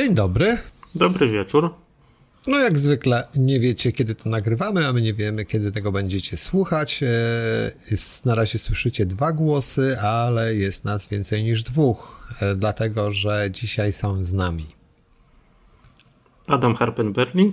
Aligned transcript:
Dzień 0.00 0.14
dobry. 0.14 0.58
Dobry 0.94 1.28
wieczór. 1.28 1.74
No 2.46 2.58
jak 2.58 2.78
zwykle 2.78 3.28
nie 3.36 3.60
wiecie, 3.60 3.92
kiedy 3.92 4.14
to 4.14 4.28
nagrywamy, 4.28 4.86
a 4.86 4.92
my 4.92 5.02
nie 5.02 5.14
wiemy, 5.14 5.44
kiedy 5.44 5.72
tego 5.72 5.92
będziecie 5.92 6.36
słuchać. 6.36 7.02
E, 7.02 7.06
na 8.24 8.34
razie 8.34 8.58
słyszycie 8.58 9.06
dwa 9.06 9.32
głosy, 9.32 10.00
ale 10.00 10.54
jest 10.54 10.84
nas 10.84 11.08
więcej 11.08 11.44
niż 11.44 11.62
dwóch, 11.62 12.28
e, 12.40 12.56
dlatego 12.56 13.12
że 13.12 13.48
dzisiaj 13.50 13.92
są 13.92 14.24
z 14.24 14.32
nami. 14.32 14.66
Adam 16.46 16.74
Harpen-Berling. 16.74 17.52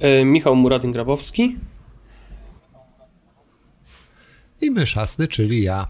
E, 0.00 0.24
Michał 0.24 0.56
Muradyn-Grabowski. 0.56 1.56
I 4.62 4.70
Myszasny, 4.70 5.28
czyli 5.28 5.62
ja. 5.62 5.86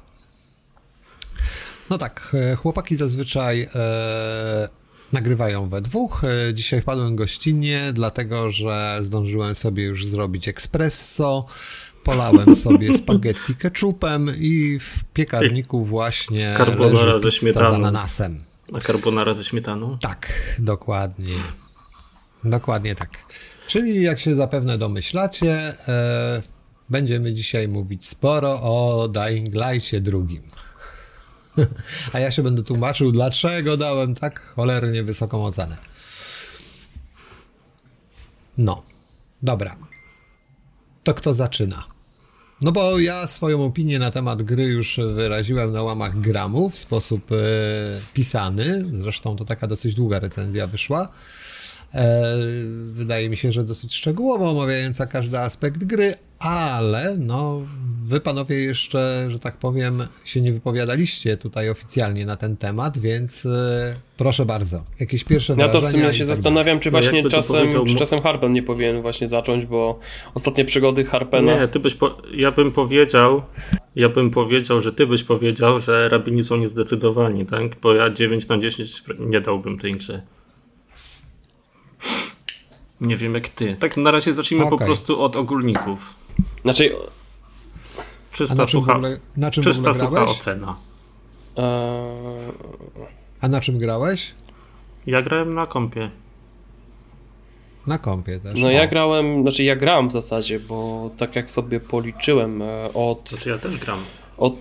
No 1.91 1.99
tak, 1.99 2.37
chłopaki 2.57 2.97
zazwyczaj 2.97 3.69
e, 3.75 4.78
nagrywają 5.13 5.69
we 5.69 5.81
dwóch. 5.83 6.25
E, 6.25 6.55
dzisiaj 6.55 6.81
wpadłem 6.81 7.17
gościnnie, 7.17 7.91
dlatego 7.93 8.51
że 8.51 8.99
zdążyłem 9.01 9.55
sobie 9.55 9.85
już 9.85 10.07
zrobić 10.07 10.49
espresso. 10.49 11.47
Polałem 12.05 12.55
sobie 12.55 12.95
spaghetti 12.99 13.55
ketchupem 13.55 14.33
i 14.39 14.79
w 14.79 15.05
piekarniku 15.05 15.85
właśnie 15.85 16.55
carbonara 16.59 17.13
leży 17.13 17.21
ze 17.21 17.33
śmietaną. 17.33 17.71
z 17.71 17.73
ananasem. 17.73 18.43
A 18.73 18.81
carbonara 18.81 19.35
ze 19.35 19.45
śmietaną? 19.45 19.99
Tak, 19.99 20.33
dokładnie. 20.59 21.35
Dokładnie 22.45 22.95
tak. 22.95 23.11
Czyli 23.67 24.03
jak 24.03 24.21
się 24.21 24.35
zapewne 24.35 24.79
domyślacie, 24.79 25.75
e, 25.89 26.43
będziemy 26.89 27.35
dzisiaj 27.35 27.69
mówić 27.69 28.07
sporo 28.07 28.61
o 28.63 29.09
Dying 29.09 29.55
Light'cie 29.55 30.01
drugim. 30.01 30.43
A 32.13 32.21
ja 32.21 32.31
się 32.31 32.43
będę 32.43 32.65
tłumaczył, 32.65 33.13
dlaczego 33.13 33.77
dałem 33.77 34.15
tak 34.15 34.41
cholernie 34.41 35.03
wysoką 35.03 35.45
ocenę. 35.45 35.77
No, 38.59 38.83
dobra. 39.43 39.77
To 41.05 41.15
kto 41.15 41.35
zaczyna? 41.35 41.85
No 42.61 42.73
bo 42.73 42.99
ja 42.99 43.27
swoją 43.27 43.65
opinię 43.65 43.99
na 43.99 44.11
temat 44.11 44.43
gry 44.43 44.65
już 44.65 45.01
wyraziłem 45.15 45.73
na 45.73 45.83
łamach 45.83 46.21
gramu 46.21 46.71
w 46.71 46.79
sposób 46.79 47.33
e, 47.33 47.37
pisany. 48.13 48.85
Zresztą 48.93 49.37
to 49.37 49.45
taka 49.45 49.67
dosyć 49.67 49.95
długa 49.95 50.19
recenzja 50.19 50.67
wyszła. 50.67 51.09
E, 51.95 52.35
wydaje 52.93 53.31
mi 53.31 53.37
się, 53.37 53.53
że 53.53 53.65
dosyć 53.65 53.95
szczegółowo 53.95 54.51
omawiająca 54.51 55.07
każdy 55.07 55.39
aspekt 55.39 55.85
gry, 55.85 56.15
ale 56.39 57.17
no, 57.19 57.61
wy 58.05 58.21
panowie 58.21 58.57
jeszcze, 58.57 59.27
że 59.31 59.39
tak 59.39 59.57
powiem, 59.57 60.03
się 60.25 60.41
nie 60.41 60.53
wypowiadaliście 60.53 61.37
tutaj 61.37 61.71
oficjalnie 61.71 62.27
na 62.27 62.37
ten 62.37 62.57
temat, 62.57 62.99
więc 62.99 63.47
e, 63.47 63.97
proszę 64.17 64.47
bardzo, 64.47 64.85
jakieś 65.01 65.25
pierwsze 65.25 65.55
wrażenia. 65.55 65.75
Ja 65.75 65.81
to 65.81 65.89
w 65.89 65.91
sumie 65.91 66.13
się 66.13 66.19
tak 66.19 66.27
zastanawiam, 66.27 66.81
czy 66.81 66.89
no 66.89 66.91
właśnie 66.91 67.29
czasem, 67.29 67.69
czy 67.87 67.95
czasem 67.95 68.21
Harpen 68.21 68.53
nie 68.53 68.63
powinien 68.63 69.03
właśnie 69.03 69.29
zacząć, 69.29 69.67
bo 69.67 69.99
ostatnie 70.35 70.65
przygody 70.65 71.05
Harpena... 71.05 71.61
Nie, 71.61 71.69
ty 71.69 71.81
byś 71.81 71.95
po... 71.95 72.23
ja 72.35 72.53
bym 72.53 72.73
powiedział, 72.73 73.43
ja 73.97 74.09
bym 74.09 74.31
powiedział, 74.31 74.81
że 74.81 74.93
ty 74.93 75.07
byś 75.07 75.25
powiedział, 75.25 75.81
że 75.81 76.09
rabini 76.09 76.45
są 76.45 76.57
niezdecydowani, 76.57 77.47
tak? 77.47 77.81
Bo 77.83 77.95
ja 77.95 78.11
9 78.11 78.49
na 78.49 78.59
10 78.59 79.03
nie 79.19 79.41
dałbym 79.41 79.79
tej 79.79 79.93
grze. 79.93 80.23
Nie 83.01 83.17
wiem 83.17 83.35
jak 83.35 83.49
ty. 83.49 83.77
Tak 83.81 83.97
na 83.97 84.11
razie 84.11 84.35
zacznijmy 84.35 84.67
okay. 84.67 84.79
po 84.79 84.85
prostu 84.85 85.23
od 85.23 85.37
ogólników. 85.37 86.28
Znaczy... 86.63 86.95
Czysta, 88.33 88.55
na 88.55 88.67
sucha, 88.67 88.93
ogóle, 88.93 89.17
na 89.37 89.51
czym 89.51 89.65
czysta 89.65 89.95
sucha 89.95 90.27
ocena. 90.27 90.77
A 93.41 93.49
na 93.49 93.61
czym 93.61 93.79
grałeś? 93.79 94.35
Ja 95.07 95.23
grałem 95.23 95.55
na 95.55 95.67
kompie. 95.67 96.11
Na 97.87 97.99
kompie 97.99 98.39
też. 98.39 98.61
No 98.61 98.71
ja 98.71 98.87
grałem, 98.87 99.43
znaczy 99.43 99.65
ja 99.65 99.77
gram 99.77 100.09
w 100.09 100.13
zasadzie, 100.13 100.61
bo 100.61 101.11
tak 101.17 101.37
jak 101.37 101.51
sobie 101.51 101.81
policzyłem 101.81 102.63
e, 102.63 102.93
od... 102.95 103.29
Znaczy 103.29 103.49
ja 103.49 103.59
też 103.59 103.79
gram. 103.79 103.99
Od, 104.37 104.55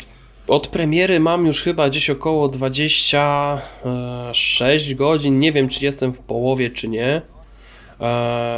od 0.47 0.67
premiery 0.67 1.19
mam 1.19 1.45
już 1.45 1.61
chyba 1.61 1.89
gdzieś 1.89 2.09
około 2.09 2.47
26 2.47 4.95
godzin, 4.95 5.39
nie 5.39 5.51
wiem 5.51 5.69
czy 5.69 5.85
jestem 5.85 6.13
w 6.13 6.19
połowie 6.19 6.69
czy 6.69 6.87
nie. 6.87 7.21
E, 7.99 8.03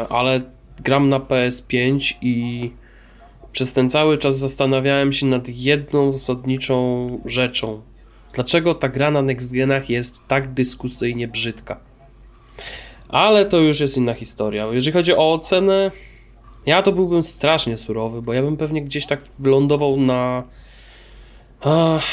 ale 0.09 0.41
gram 0.83 1.09
na 1.09 1.19
PS5 1.19 2.13
i 2.21 2.71
przez 3.51 3.73
ten 3.73 3.89
cały 3.89 4.17
czas 4.17 4.37
zastanawiałem 4.37 5.13
się 5.13 5.25
nad 5.25 5.49
jedną 5.49 6.11
zasadniczą 6.11 7.09
rzeczą. 7.25 7.81
Dlaczego 8.33 8.75
ta 8.75 8.89
gra 8.89 9.11
na 9.11 9.21
next 9.21 9.51
genach 9.51 9.89
jest 9.89 10.19
tak 10.27 10.53
dyskusyjnie 10.53 11.27
brzydka? 11.27 11.79
Ale 13.09 13.45
to 13.45 13.57
już 13.57 13.79
jest 13.79 13.97
inna 13.97 14.13
historia. 14.13 14.67
Jeżeli 14.71 14.93
chodzi 14.93 15.13
o 15.13 15.33
ocenę, 15.33 15.91
ja 16.65 16.81
to 16.81 16.91
byłbym 16.91 17.23
strasznie 17.23 17.77
surowy, 17.77 18.21
bo 18.21 18.33
ja 18.33 18.41
bym 18.41 18.57
pewnie 18.57 18.81
gdzieś 18.81 19.05
tak 19.05 19.19
wylądował 19.39 19.97
na. 19.97 20.43
Ach, 21.61 22.05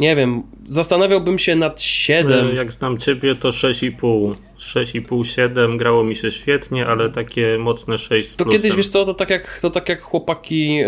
nie 0.00 0.16
wiem, 0.16 0.42
zastanawiałbym 0.64 1.38
się 1.38 1.56
nad 1.56 1.80
7. 1.80 2.48
E, 2.48 2.54
jak 2.54 2.72
znam 2.72 2.98
ciebie, 2.98 3.34
to 3.34 3.48
6,5. 3.48 4.32
6,5, 4.58 5.24
7 5.24 5.76
grało 5.76 6.04
mi 6.04 6.14
się 6.14 6.30
świetnie, 6.30 6.86
ale 6.86 7.10
takie 7.10 7.58
mocne 7.58 7.98
6 7.98 8.28
z 8.28 8.36
To 8.36 8.44
kiedyś, 8.44 8.74
wiesz 8.74 8.88
co, 8.88 9.04
to 9.04 9.14
tak 9.14 9.30
jak, 9.30 9.58
to 9.62 9.70
tak 9.70 9.88
jak 9.88 10.02
chłopaki... 10.02 10.80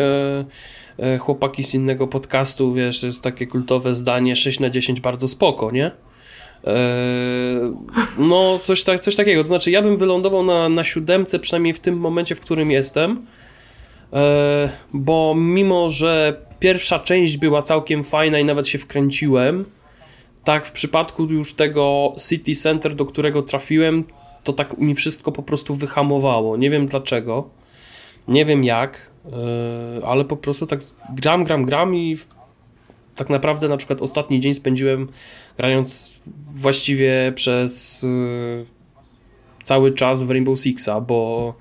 E, 0.99 1.19
chłopaki 1.19 1.65
z 1.65 1.75
innego 1.75 2.07
podcastu, 2.07 2.75
wiesz, 2.75 3.03
jest 3.03 3.25
takie 3.25 3.47
kultowe 3.47 3.95
zdanie 3.95 4.37
6 4.37 4.61
na 4.61 4.71
10 4.71 5.01
bardzo 5.01 5.29
spoko, 5.29 5.71
nie? 5.71 5.91
no, 8.19 8.59
coś, 8.63 8.85
tak, 8.85 9.01
coś 9.01 9.17
takiego. 9.17 9.43
To 9.43 9.49
znaczy, 9.49 9.71
ja 9.71 9.83
bym 9.83 9.97
wylądował 9.97 10.43
na, 10.43 10.69
na 10.69 10.85
siódemce, 10.85 11.39
przynajmniej 11.39 11.75
w 11.75 11.81
tym 11.81 11.99
momencie, 11.99 12.35
w 12.35 12.41
którym 12.41 12.71
jestem, 12.71 13.27
bo 14.93 15.35
mimo, 15.37 15.91
że 15.91 16.37
pierwsza 16.61 16.99
część 16.99 17.37
była 17.37 17.63
całkiem 17.63 18.05
fajna 18.05 18.39
i 18.39 18.45
nawet 18.45 18.69
się 18.69 18.79
wkręciłem. 18.79 19.65
Tak, 20.45 20.67
w 20.67 20.73
przypadku 20.73 21.25
już 21.25 21.55
tego 21.55 22.15
City 22.29 22.55
Center, 22.55 22.95
do 22.95 23.07
którego 23.07 23.43
trafiłem, 23.43 24.05
to 24.45 24.53
tak 24.53 24.79
mi 24.79 24.95
wszystko 24.95 25.33
po 25.33 25.43
prostu 25.43 25.75
wyhamowało. 25.75 26.57
Nie 26.57 26.71
wiem 26.71 26.87
dlaczego, 26.87 27.51
nie 28.29 28.45
wiem 28.45 28.65
jak, 28.65 29.11
yy, 29.25 30.07
ale 30.07 30.25
po 30.25 30.37
prostu 30.37 30.67
tak 30.67 30.81
gram, 31.15 31.45
gram, 31.45 31.65
gram 31.65 31.97
i 31.97 32.19
tak 33.17 33.31
naprawdę 33.31 33.69
na 33.69 33.77
przykład 33.77 34.03
ostatni 34.03 34.41
dzień 34.41 34.55
spędziłem 34.55 35.09
grając 35.57 36.21
właściwie 36.55 37.33
przez 37.35 38.03
yy, 38.03 38.67
cały 39.63 39.93
czas 39.93 40.23
w 40.23 40.31
Rainbow 40.31 40.61
Sixa, 40.61 41.01
bo 41.07 41.55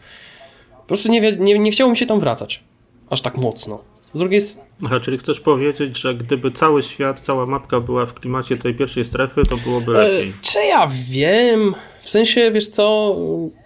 po 0.82 0.88
prostu 0.88 1.12
nie, 1.12 1.32
nie, 1.32 1.60
nie 1.60 1.72
chciało 1.72 1.92
mi 1.92 1.98
się 1.98 2.06
tam 2.06 2.20
wracać 2.20 2.64
aż 3.10 3.22
tak 3.22 3.38
mocno. 3.38 3.89
Z 4.14 4.20
drugiej 4.20 4.42
strony 4.42 4.70
Aha, 4.86 5.00
czyli 5.00 5.18
chcesz 5.18 5.40
powiedzieć, 5.40 6.00
że 6.00 6.16
gdyby 6.16 6.52
cały 6.52 6.84
świat, 6.84 7.20
cała 7.20 7.46
mapka 7.46 7.80
była 7.80 8.06
w 8.06 8.14
klimacie 8.14 8.58
tej 8.58 8.76
pierwszej 8.76 9.06
strefy, 9.06 9.44
to 9.46 9.58
byłoby 9.58 9.98
e, 9.98 10.02
lepiej. 10.02 10.34
czy 10.42 10.60
ja 10.66 10.88
wiem? 11.10 11.76
W 12.02 12.10
sensie, 12.10 12.52
wiesz 12.52 12.68
co, 12.68 13.16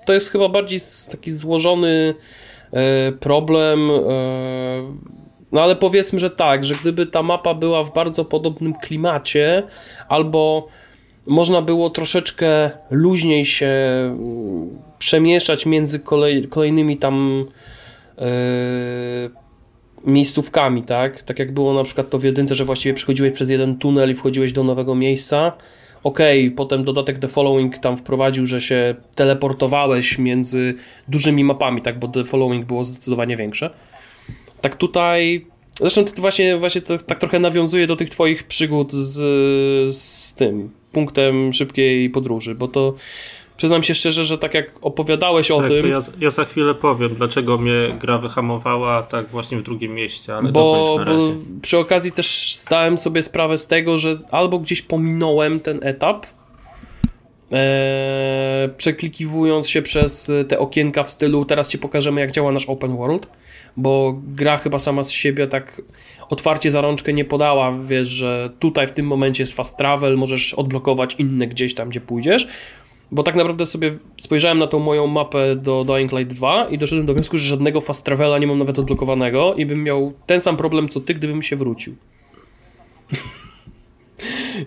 to 0.05 0.13
jest 0.13 0.31
chyba 0.31 0.49
bardziej 0.49 0.79
taki 1.11 1.31
złożony 1.31 2.15
e, 2.71 3.11
problem. 3.11 3.91
E, 3.91 3.93
no 5.51 5.61
ale 5.61 5.75
powiedzmy, 5.75 6.19
że 6.19 6.29
tak, 6.29 6.65
że 6.65 6.75
gdyby 6.75 7.05
ta 7.05 7.23
mapa 7.23 7.53
była 7.53 7.83
w 7.83 7.93
bardzo 7.93 8.25
podobnym 8.25 8.73
klimacie, 8.73 9.63
albo 10.09 10.67
można 11.27 11.61
było 11.61 11.89
troszeczkę 11.89 12.71
luźniej 12.89 13.45
się 13.45 13.67
mm, 13.67 14.79
przemieszczać 14.99 15.65
między 15.65 15.99
kolej, 15.99 16.47
kolejnymi 16.47 16.97
tam 16.97 17.45
miejscówkami, 20.05 20.83
tak? 20.83 21.23
Tak 21.23 21.39
jak 21.39 21.51
było 21.51 21.73
na 21.73 21.83
przykład 21.83 22.09
to 22.09 22.19
w 22.19 22.23
jedynce, 22.23 22.55
że 22.55 22.65
właściwie 22.65 22.93
przechodziłeś 22.93 23.33
przez 23.33 23.49
jeden 23.49 23.77
tunel 23.77 24.11
i 24.11 24.13
wchodziłeś 24.13 24.53
do 24.53 24.63
nowego 24.63 24.95
miejsca. 24.95 25.51
Okej, 26.03 26.45
okay, 26.45 26.55
potem 26.55 26.83
dodatek 26.83 27.19
The 27.19 27.27
Following 27.27 27.77
tam 27.77 27.97
wprowadził, 27.97 28.45
że 28.45 28.61
się 28.61 28.95
teleportowałeś 29.15 30.17
między 30.17 30.75
dużymi 31.07 31.43
mapami, 31.43 31.81
tak? 31.81 31.99
Bo 31.99 32.07
The 32.07 32.23
Following 32.23 32.65
było 32.65 32.85
zdecydowanie 32.85 33.37
większe. 33.37 33.69
Tak 34.61 34.75
tutaj 34.75 35.45
Zresztą 35.79 36.05
to 36.05 36.21
właśnie, 36.21 36.57
właśnie 36.57 36.81
to, 36.81 36.97
tak 36.97 37.19
trochę 37.19 37.39
nawiązuje 37.39 37.87
do 37.87 37.95
tych 37.95 38.09
twoich 38.09 38.43
przygód 38.43 38.91
z, 38.91 39.95
z 39.95 40.33
tym 40.33 40.69
punktem 40.91 41.53
szybkiej 41.53 42.09
podróży, 42.09 42.55
bo 42.55 42.67
to 42.67 42.93
Przyznam 43.63 43.83
się 43.83 43.93
szczerze, 43.93 44.23
że 44.23 44.37
tak 44.37 44.53
jak 44.53 44.71
opowiadałeś 44.81 45.47
tak, 45.47 45.57
o 45.57 45.61
tym. 45.61 45.81
To 45.81 45.87
ja, 45.87 46.01
ja, 46.19 46.31
za 46.31 46.45
chwilę 46.45 46.75
powiem, 46.75 47.15
dlaczego 47.15 47.57
mnie 47.57 47.73
gra 47.99 48.17
wyhamowała 48.17 49.03
tak 49.03 49.29
właśnie 49.29 49.57
w 49.57 49.63
drugim 49.63 49.93
mieście, 49.93 50.35
ale 50.35 50.51
bo, 50.51 50.99
bo 51.05 51.17
przy 51.61 51.77
okazji 51.77 52.11
też 52.11 52.55
zdałem 52.57 52.97
sobie 52.97 53.21
sprawę 53.21 53.57
z 53.57 53.67
tego, 53.67 53.97
że 53.97 54.17
albo 54.31 54.59
gdzieś 54.59 54.81
pominąłem 54.81 55.59
ten 55.59 55.79
etap, 55.83 56.25
e, 57.51 58.69
przeklikiwując 58.77 59.69
się 59.69 59.81
przez 59.81 60.31
te 60.47 60.59
okienka 60.59 61.03
w 61.03 61.11
stylu 61.11 61.45
teraz 61.45 61.69
ci 61.69 61.77
pokażemy 61.77 62.21
jak 62.21 62.31
działa 62.31 62.51
nasz 62.51 62.65
open 62.65 62.97
world, 62.97 63.27
bo 63.77 64.21
gra 64.27 64.57
chyba 64.57 64.79
sama 64.79 65.03
z 65.03 65.11
siebie 65.11 65.47
tak 65.47 65.81
otwarcie 66.29 66.71
za 66.71 66.81
rączkę 66.81 67.13
nie 67.13 67.25
podała, 67.25 67.73
wiesz, 67.85 68.07
że 68.07 68.49
tutaj 68.59 68.87
w 68.87 68.91
tym 68.91 69.07
momencie 69.07 69.43
jest 69.43 69.53
fast 69.53 69.77
travel, 69.77 70.17
możesz 70.17 70.53
odblokować 70.53 71.15
inne 71.19 71.47
gdzieś 71.47 71.75
tam, 71.75 71.89
gdzie 71.89 72.01
pójdziesz, 72.01 72.47
bo 73.13 73.23
tak 73.23 73.35
naprawdę 73.35 73.65
sobie 73.65 73.97
spojrzałem 74.17 74.59
na 74.59 74.67
tą 74.67 74.79
moją 74.79 75.07
mapę 75.07 75.55
do 75.55 75.85
Dying 75.85 76.11
Light 76.11 76.35
2 76.35 76.65
i 76.69 76.77
doszedłem 76.77 77.05
do 77.05 77.13
wniosku, 77.13 77.37
że 77.37 77.47
żadnego 77.47 77.81
fast 77.81 78.05
travela 78.05 78.37
nie 78.37 78.47
mam 78.47 78.59
nawet 78.59 78.79
odblokowanego 78.79 79.53
i 79.53 79.65
bym 79.65 79.83
miał 79.83 80.13
ten 80.25 80.41
sam 80.41 80.57
problem 80.57 80.89
co 80.89 80.99
ty, 80.99 81.13
gdybym 81.13 81.43
się 81.43 81.55
wrócił. 81.55 81.95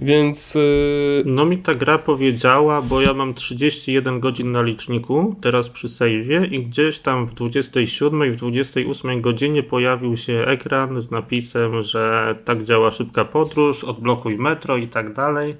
Więc. 0.02 0.54
Yy... 0.54 1.24
No 1.26 1.44
mi 1.44 1.58
ta 1.58 1.74
gra 1.74 1.98
powiedziała, 1.98 2.82
bo 2.82 3.00
ja 3.00 3.14
mam 3.14 3.34
31 3.34 4.20
godzin 4.20 4.52
na 4.52 4.62
liczniku, 4.62 5.34
teraz 5.40 5.70
przy 5.70 5.88
save'ie 5.88 6.52
i 6.52 6.66
gdzieś 6.66 6.98
tam 6.98 7.26
w 7.26 7.34
27 7.34 8.24
i 8.26 8.30
w 8.30 8.36
28 8.36 9.20
godzinie 9.20 9.62
pojawił 9.62 10.16
się 10.16 10.32
ekran 10.32 11.00
z 11.00 11.10
napisem, 11.10 11.82
że 11.82 12.34
tak 12.44 12.62
działa 12.62 12.90
szybka 12.90 13.24
podróż, 13.24 13.84
odblokuj 13.84 14.38
metro 14.38 14.76
i 14.76 14.88
tak 14.88 15.12
dalej. 15.12 15.54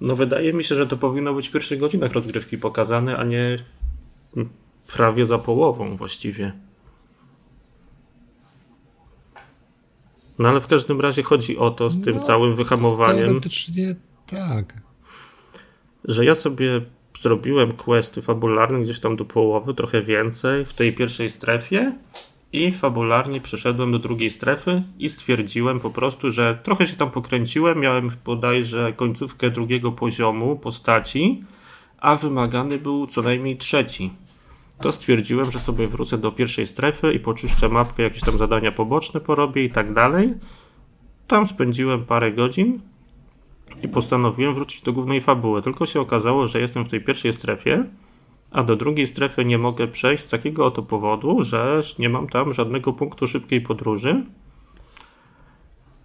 No 0.00 0.16
wydaje 0.16 0.52
mi 0.52 0.64
się, 0.64 0.74
że 0.74 0.86
to 0.86 0.96
powinno 0.96 1.34
być 1.34 1.48
w 1.48 1.52
pierwszych 1.52 1.80
godzinach 1.80 2.12
rozgrywki 2.12 2.58
pokazane, 2.58 3.16
a 3.16 3.24
nie 3.24 3.56
prawie 4.86 5.26
za 5.26 5.38
połową 5.38 5.96
właściwie. 5.96 6.52
No 10.38 10.48
ale 10.48 10.60
w 10.60 10.66
każdym 10.66 11.00
razie 11.00 11.22
chodzi 11.22 11.58
o 11.58 11.70
to 11.70 11.90
z 11.90 12.04
tym 12.04 12.14
no, 12.14 12.20
całym 12.20 12.54
wyhamowaniem. 12.56 13.24
Teoretycznie 13.24 13.94
tak. 14.26 14.74
Że 16.04 16.24
ja 16.24 16.34
sobie 16.34 16.80
zrobiłem 17.18 17.72
questy 17.72 18.22
fabularne 18.22 18.80
gdzieś 18.80 19.00
tam 19.00 19.16
do 19.16 19.24
połowy, 19.24 19.74
trochę 19.74 20.02
więcej 20.02 20.64
w 20.64 20.74
tej 20.74 20.92
pierwszej 20.92 21.30
strefie 21.30 21.92
i 22.52 22.72
fabularnie 22.72 23.40
przeszedłem 23.40 23.92
do 23.92 23.98
drugiej 23.98 24.30
strefy 24.30 24.82
i 24.98 25.08
stwierdziłem 25.08 25.80
po 25.80 25.90
prostu, 25.90 26.30
że 26.30 26.58
trochę 26.62 26.86
się 26.86 26.96
tam 26.96 27.10
pokręciłem, 27.10 27.80
miałem 27.80 28.10
bodajże 28.24 28.92
końcówkę 28.96 29.50
drugiego 29.50 29.92
poziomu 29.92 30.56
postaci, 30.56 31.44
a 31.98 32.16
wymagany 32.16 32.78
był 32.78 33.06
co 33.06 33.22
najmniej 33.22 33.56
trzeci 33.56 34.10
to 34.80 34.92
stwierdziłem, 34.92 35.50
że 35.50 35.58
sobie 35.58 35.88
wrócę 35.88 36.18
do 36.18 36.32
pierwszej 36.32 36.66
strefy 36.66 37.12
i 37.12 37.20
poczyszczę 37.20 37.68
mapkę, 37.68 38.02
jakieś 38.02 38.20
tam 38.20 38.38
zadania 38.38 38.72
poboczne 38.72 39.20
porobię 39.20 39.64
i 39.64 39.70
tak 39.70 39.92
dalej. 39.92 40.34
Tam 41.26 41.46
spędziłem 41.46 42.04
parę 42.04 42.32
godzin 42.32 42.80
i 43.82 43.88
postanowiłem 43.88 44.54
wrócić 44.54 44.82
do 44.82 44.92
głównej 44.92 45.20
fabuły. 45.20 45.62
Tylko 45.62 45.86
się 45.86 46.00
okazało, 46.00 46.46
że 46.46 46.60
jestem 46.60 46.84
w 46.84 46.88
tej 46.88 47.00
pierwszej 47.00 47.32
strefie, 47.32 47.84
a 48.50 48.62
do 48.62 48.76
drugiej 48.76 49.06
strefy 49.06 49.44
nie 49.44 49.58
mogę 49.58 49.88
przejść 49.88 50.24
z 50.24 50.26
takiego 50.26 50.66
oto 50.66 50.82
powodu, 50.82 51.42
że 51.42 51.80
nie 51.98 52.08
mam 52.08 52.28
tam 52.28 52.52
żadnego 52.52 52.92
punktu 52.92 53.26
szybkiej 53.26 53.60
podróży. 53.60 54.24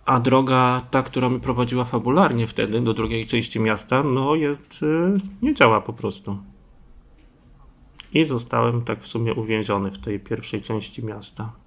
A 0.06 0.20
droga, 0.20 0.82
ta, 0.92 1.04
która 1.04 1.30
mi 1.30 1.40
prowadziła 1.40 1.86
fabularnie 1.86 2.48
wtedy 2.48 2.82
do 2.82 2.94
drugiej 2.94 3.26
części 3.26 3.60
miasta, 3.60 4.04
no 4.04 4.36
jest, 4.36 4.82
yy, 4.82 5.18
nie 5.42 5.54
działa 5.54 5.82
po 5.82 5.94
prostu. 5.94 6.38
I 8.14 8.26
zostałem 8.26 8.84
tak 8.84 9.02
w 9.02 9.08
sumie 9.08 9.34
uwięziony 9.34 9.92
w 9.92 10.00
tej 10.00 10.20
pierwszej 10.20 10.62
części 10.62 11.06
miasta. 11.06 11.63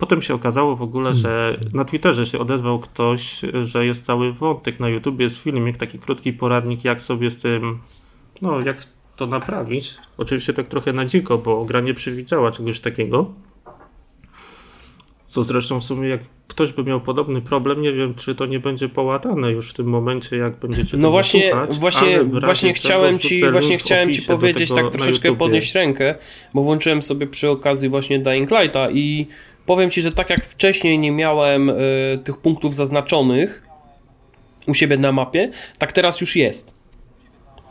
Potem 0.00 0.22
się 0.22 0.34
okazało 0.34 0.76
w 0.76 0.82
ogóle, 0.82 1.14
że 1.14 1.60
na 1.74 1.84
Twitterze 1.84 2.26
się 2.26 2.38
odezwał 2.38 2.78
ktoś, 2.78 3.40
że 3.62 3.86
jest 3.86 4.04
cały 4.04 4.32
wątek 4.32 4.80
na 4.80 4.88
YouTube, 4.88 5.20
jest 5.20 5.42
filmik, 5.42 5.76
taki 5.76 5.98
krótki 5.98 6.32
poradnik, 6.32 6.84
jak 6.84 7.02
sobie 7.02 7.30
z 7.30 7.36
tym, 7.36 7.78
no 8.42 8.60
jak 8.60 8.76
to 9.16 9.26
naprawić. 9.26 9.94
Oczywiście 10.18 10.52
tak 10.52 10.66
trochę 10.68 10.92
na 10.92 11.04
dziko, 11.04 11.38
bo 11.38 11.64
gra 11.64 11.80
nie 11.80 11.94
przewidziała 11.94 12.50
czegoś 12.50 12.80
takiego. 12.80 13.30
Co 15.26 15.42
zresztą 15.42 15.80
w 15.80 15.84
sumie 15.84 16.08
jak 16.08 16.20
ktoś 16.48 16.72
by 16.72 16.84
miał 16.84 17.00
podobny 17.00 17.40
problem, 17.40 17.82
nie 17.82 17.92
wiem, 17.92 18.14
czy 18.14 18.34
to 18.34 18.46
nie 18.46 18.60
będzie 18.60 18.88
połatane 18.88 19.50
już 19.50 19.70
w 19.70 19.72
tym 19.72 19.86
momencie, 19.86 20.36
jak 20.36 20.56
będziecie 20.56 20.96
No 20.96 21.10
właśnie, 21.10 21.50
słuchać, 21.50 21.78
właśnie, 21.78 22.24
właśnie 22.24 22.74
chciałem 22.74 23.18
ci, 23.18 23.50
właśnie 23.50 23.78
chciałem 23.78 24.12
ci 24.12 24.22
powiedzieć, 24.22 24.70
tak 24.70 24.90
troszeczkę 24.90 25.36
podnieść 25.36 25.74
rękę, 25.74 26.14
bo 26.54 26.62
włączyłem 26.62 27.02
sobie 27.02 27.26
przy 27.26 27.50
okazji 27.50 27.88
właśnie 27.88 28.18
Dying 28.18 28.50
Lighta 28.50 28.90
i 28.90 29.26
powiem 29.66 29.90
ci, 29.90 30.02
że 30.02 30.12
tak 30.12 30.30
jak 30.30 30.46
wcześniej 30.46 30.98
nie 30.98 31.12
miałem 31.12 31.70
y, 31.70 31.74
tych 32.24 32.36
punktów 32.36 32.74
zaznaczonych 32.74 33.66
u 34.66 34.74
siebie 34.74 34.96
na 34.96 35.12
mapie, 35.12 35.50
tak 35.78 35.92
teraz 35.92 36.20
już 36.20 36.36
jest. 36.36 36.80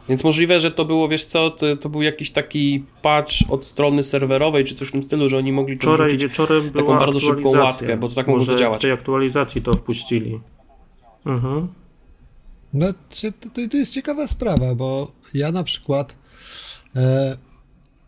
Więc 0.09 0.24
możliwe, 0.24 0.59
że 0.59 0.71
to 0.71 0.86
było, 0.86 1.07
wiesz 1.07 1.25
co, 1.25 1.51
to, 1.51 1.75
to, 1.75 1.89
był 1.89 2.01
jakiś 2.01 2.31
taki 2.31 2.83
patch 3.01 3.33
od 3.50 3.65
strony 3.65 4.03
serwerowej, 4.03 4.65
czy 4.65 4.75
coś 4.75 4.88
w 4.88 4.91
tym 4.91 5.03
stylu, 5.03 5.30
że 5.30 5.38
oni 5.38 5.51
mogli 5.51 5.77
Wczoraj 5.77 6.18
wieczorem 6.18 6.71
taką 6.71 7.00
bardzo 7.00 7.19
szybką 7.19 7.50
łatkę, 7.50 7.97
bo 7.97 8.09
to 8.09 8.15
tak 8.15 8.27
mogło 8.27 8.44
zadziałać. 8.44 8.80
w 8.80 8.81
tej 8.81 8.91
aktualizacji 8.91 9.62
to 9.62 9.74
wpuścili. 9.74 10.39
Mhm. 11.25 11.68
No, 12.74 12.94
to, 12.94 13.68
to 13.71 13.77
jest 13.77 13.94
ciekawa 13.94 14.27
sprawa, 14.27 14.75
bo 14.75 15.12
ja 15.33 15.51
na 15.51 15.63
przykład 15.63 16.15
e, 16.95 17.38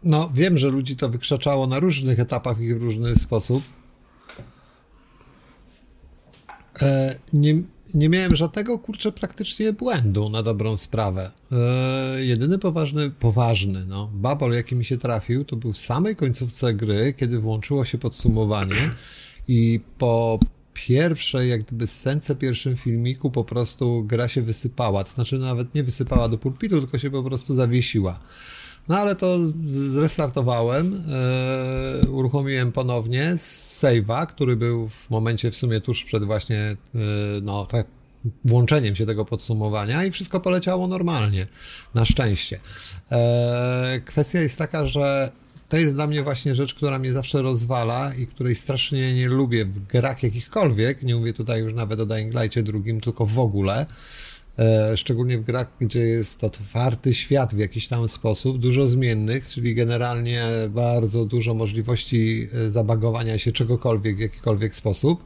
no, 0.03 0.31
wiem, 0.33 0.57
że 0.57 0.69
ludzi 0.69 0.95
to 0.95 1.09
wykrzaczało 1.09 1.68
na 1.68 1.80
różnych 1.80 2.19
etapach 2.19 2.59
i 2.59 2.74
w 2.74 2.81
różny 2.81 3.15
sposób. 3.15 3.63
E, 6.81 7.15
nie, 7.33 7.62
nie 7.94 8.09
miałem 8.09 8.36
żadnego, 8.36 8.80
kurczę, 8.80 9.12
praktycznie 9.12 9.74
błędu 9.74 10.30
na 10.30 10.44
dobrą 10.44 10.77
sprawę. 10.77 11.31
E, 11.51 12.25
jedyny 12.25 12.59
poważny, 12.59 13.09
poważny, 13.09 13.86
no, 13.86 14.09
babol, 14.13 14.53
jaki 14.53 14.75
mi 14.75 14.86
się 14.86 14.98
trafił, 14.98 15.45
to 15.45 15.56
był 15.56 15.74
w 15.74 15.77
samej 15.77 16.15
końcówce 16.15 16.74
gry, 16.74 17.13
kiedy 17.18 17.39
włączyło 17.39 17.86
się 17.86 17.98
podsumowanie 17.98 18.92
i 19.48 19.80
po 19.98 20.39
pierwszej, 20.74 21.50
jak 21.50 21.63
gdyby 21.63 21.88
scence 21.88 22.36
pierwszym 22.36 22.77
filmiku 22.77 23.31
po 23.31 23.44
prostu 23.44 24.03
gra 24.03 24.27
się 24.27 24.42
wysypała, 24.42 25.03
to 25.03 25.12
znaczy 25.12 25.39
nawet 25.39 25.75
nie 25.75 25.83
wysypała 25.83 26.30
do 26.30 26.38
pulpitu, 26.38 26.80
tylko 26.80 26.98
się 26.98 27.12
po 27.12 27.24
prostu 27.24 27.53
zawiesiła. 27.53 28.19
No 28.87 28.97
ale 28.97 29.15
to 29.15 29.37
zrestartowałem, 29.67 31.03
e, 32.03 32.09
uruchomiłem 32.09 32.71
ponownie 32.71 33.35
save'a, 33.37 34.27
który 34.27 34.55
był 34.55 34.89
w 34.89 35.09
momencie 35.09 35.51
w 35.51 35.55
sumie 35.55 35.81
tuż 35.81 36.03
przed 36.03 36.23
właśnie 36.23 36.59
e, 36.59 36.77
no, 37.41 37.65
tak, 37.65 37.87
włączeniem 38.45 38.95
się 38.95 39.05
tego 39.05 39.25
podsumowania 39.25 40.05
i 40.05 40.11
wszystko 40.11 40.39
poleciało 40.39 40.87
normalnie, 40.87 41.47
na 41.93 42.05
szczęście. 42.05 42.59
E, 43.11 44.01
kwestia 44.05 44.39
jest 44.39 44.57
taka, 44.57 44.87
że 44.87 45.31
to 45.69 45.77
jest 45.77 45.93
dla 45.93 46.07
mnie 46.07 46.23
właśnie 46.23 46.55
rzecz, 46.55 46.73
która 46.73 46.99
mnie 46.99 47.13
zawsze 47.13 47.41
rozwala 47.41 48.13
i 48.13 48.27
której 48.27 48.55
strasznie 48.55 49.15
nie 49.15 49.27
lubię 49.27 49.65
w 49.65 49.87
grach 49.87 50.23
jakichkolwiek, 50.23 51.03
nie 51.03 51.15
mówię 51.15 51.33
tutaj 51.33 51.61
już 51.61 51.73
nawet 51.73 51.99
o 51.99 52.05
Dying 52.05 52.33
Light'cie 52.33 52.63
drugim, 52.63 53.01
tylko 53.01 53.25
w 53.25 53.39
ogóle, 53.39 53.85
szczególnie 54.96 55.38
w 55.38 55.43
grach, 55.43 55.72
gdzie 55.81 56.00
jest 56.00 56.43
otwarty 56.43 57.13
świat 57.13 57.55
w 57.55 57.58
jakiś 57.58 57.88
tam 57.88 58.10
sposób, 58.10 58.60
dużo 58.60 58.88
zmiennych, 58.88 59.48
czyli 59.48 59.75
generalnie 59.75 60.43
bardzo 60.70 61.25
dużo 61.25 61.53
możliwości 61.53 62.50
e, 62.53 62.72
zabagowania 62.72 63.38
się 63.38 63.51
czegokolwiek 63.51 64.17
w 64.17 64.20
jakikolwiek 64.20 64.75
sposób 64.75 65.25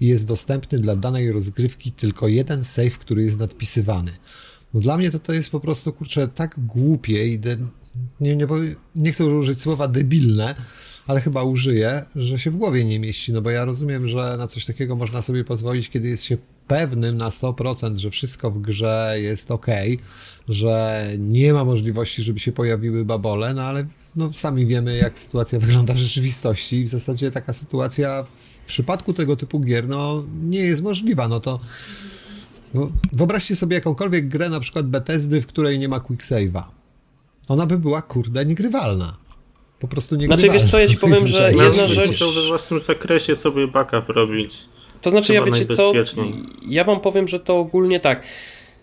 jest 0.00 0.26
dostępny 0.26 0.78
dla 0.78 0.96
danej 0.96 1.32
rozgrywki 1.32 1.92
tylko 1.92 2.28
jeden 2.28 2.64
save, 2.64 2.98
który 2.98 3.22
jest 3.22 3.38
nadpisywany. 3.38 4.10
No 4.74 4.80
dla 4.80 4.98
mnie 4.98 5.10
to, 5.10 5.18
to 5.18 5.32
jest 5.32 5.50
po 5.50 5.60
prostu, 5.60 5.92
kurczę, 5.92 6.28
tak 6.28 6.54
głupie 6.66 7.28
i 7.28 7.38
de, 7.38 7.56
nie, 8.20 8.36
nie, 8.36 8.46
nie 8.94 9.12
chcę 9.12 9.24
użyć 9.24 9.60
słowa 9.60 9.88
debilne, 9.88 10.54
ale 11.06 11.20
chyba 11.20 11.42
użyję, 11.42 12.04
że 12.16 12.38
się 12.38 12.50
w 12.50 12.56
głowie 12.56 12.84
nie 12.84 12.98
mieści, 12.98 13.32
no 13.32 13.42
bo 13.42 13.50
ja 13.50 13.64
rozumiem, 13.64 14.08
że 14.08 14.36
na 14.38 14.46
coś 14.48 14.64
takiego 14.64 14.96
można 14.96 15.22
sobie 15.22 15.44
pozwolić, 15.44 15.90
kiedy 15.90 16.08
jest 16.08 16.24
się 16.24 16.36
pewnym 16.68 17.16
na 17.16 17.28
100%, 17.28 17.96
że 17.96 18.10
wszystko 18.10 18.50
w 18.50 18.58
grze 18.58 19.14
jest 19.20 19.50
ok, 19.50 19.66
że 20.48 21.06
nie 21.18 21.52
ma 21.52 21.64
możliwości, 21.64 22.22
żeby 22.22 22.40
się 22.40 22.52
pojawiły 22.52 23.04
babole, 23.04 23.54
no 23.54 23.62
ale 23.62 23.86
no, 24.16 24.32
sami 24.32 24.66
wiemy, 24.66 24.96
jak 24.96 25.18
sytuacja 25.18 25.58
wygląda 25.58 25.94
w 25.94 25.96
rzeczywistości 25.96 26.76
i 26.76 26.84
w 26.84 26.88
zasadzie 26.88 27.30
taka 27.30 27.52
sytuacja 27.52 28.24
w 28.64 28.66
przypadku 28.66 29.12
tego 29.12 29.36
typu 29.36 29.60
gier, 29.60 29.88
no 29.88 30.24
nie 30.42 30.60
jest 30.60 30.82
możliwa, 30.82 31.28
no 31.28 31.40
to 31.40 31.60
wyobraźcie 33.12 33.56
sobie 33.56 33.74
jakąkolwiek 33.74 34.28
grę, 34.28 34.48
na 34.48 34.60
przykład 34.60 34.86
Bethesdy, 34.86 35.42
w 35.42 35.46
której 35.46 35.78
nie 35.78 35.88
ma 35.88 36.00
quick 36.00 36.22
save'a. 36.22 36.62
Ona 37.48 37.66
by 37.66 37.78
była, 37.78 38.02
kurde, 38.02 38.46
niegrywalna. 38.46 39.16
Po 39.78 39.88
prostu 39.88 40.16
niegrywalna. 40.16 40.40
Znaczy, 40.40 40.52
wiesz 40.52 40.70
co, 40.70 40.78
ja 40.78 40.88
ci 40.88 40.96
powiem, 40.96 41.26
że 41.26 41.52
jedna 41.52 41.86
rzecz... 41.86 42.08
Musiał 42.08 42.30
we 42.30 42.46
własnym 42.46 42.80
zakresie 42.80 43.36
sobie 43.36 43.68
backup 43.68 44.08
robić. 44.08 44.60
To 45.02 45.10
znaczy, 45.10 45.34
ja 45.34 45.42
wiecie 45.42 45.66
co, 45.66 45.92
ja 46.68 46.84
wam 46.84 47.00
powiem, 47.00 47.28
że 47.28 47.40
to 47.40 47.58
ogólnie 47.58 48.00
tak. 48.00 48.22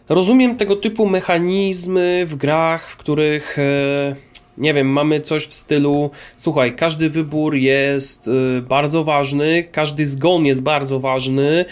Rozumiem 0.09 0.57
tego 0.57 0.75
typu 0.75 1.05
mechanizmy 1.05 2.25
w 2.27 2.35
grach, 2.35 2.89
w 2.89 2.97
których 2.97 3.59
e, 3.59 4.15
nie 4.57 4.73
wiem, 4.73 4.87
mamy 4.87 5.21
coś 5.21 5.45
w 5.45 5.53
stylu 5.53 6.09
słuchaj, 6.37 6.75
każdy 6.75 7.09
wybór 7.09 7.55
jest 7.55 8.27
e, 8.27 8.61
bardzo 8.61 9.03
ważny, 9.03 9.63
każdy 9.71 10.07
zgon 10.07 10.45
jest 10.45 10.63
bardzo 10.63 10.99
ważny. 10.99 11.65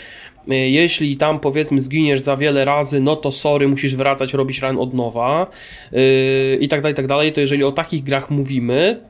E, 0.50 0.56
jeśli 0.56 1.18
tam 1.18 1.40
powiedzmy 1.40 1.82
zginiesz 1.82 2.20
za 2.20 2.38
wiele 2.38 2.66
razy, 2.66 3.00
no 3.00 3.16
to 3.16 3.32
sorry, 3.32 3.68
musisz 3.68 3.96
wracać, 3.96 4.34
robić 4.34 4.60
ran 4.60 4.78
od 4.78 4.94
nowa 4.94 5.48
i 6.60 6.68
tak 6.68 6.82
dalej, 6.82 6.94
i 6.94 6.96
tak 6.96 7.08
dalej. 7.08 7.34
To 7.34 7.42
jeżeli 7.42 7.64
o 7.64 7.72
takich 7.72 8.04
grach 8.04 8.30
mówimy, 8.30 9.02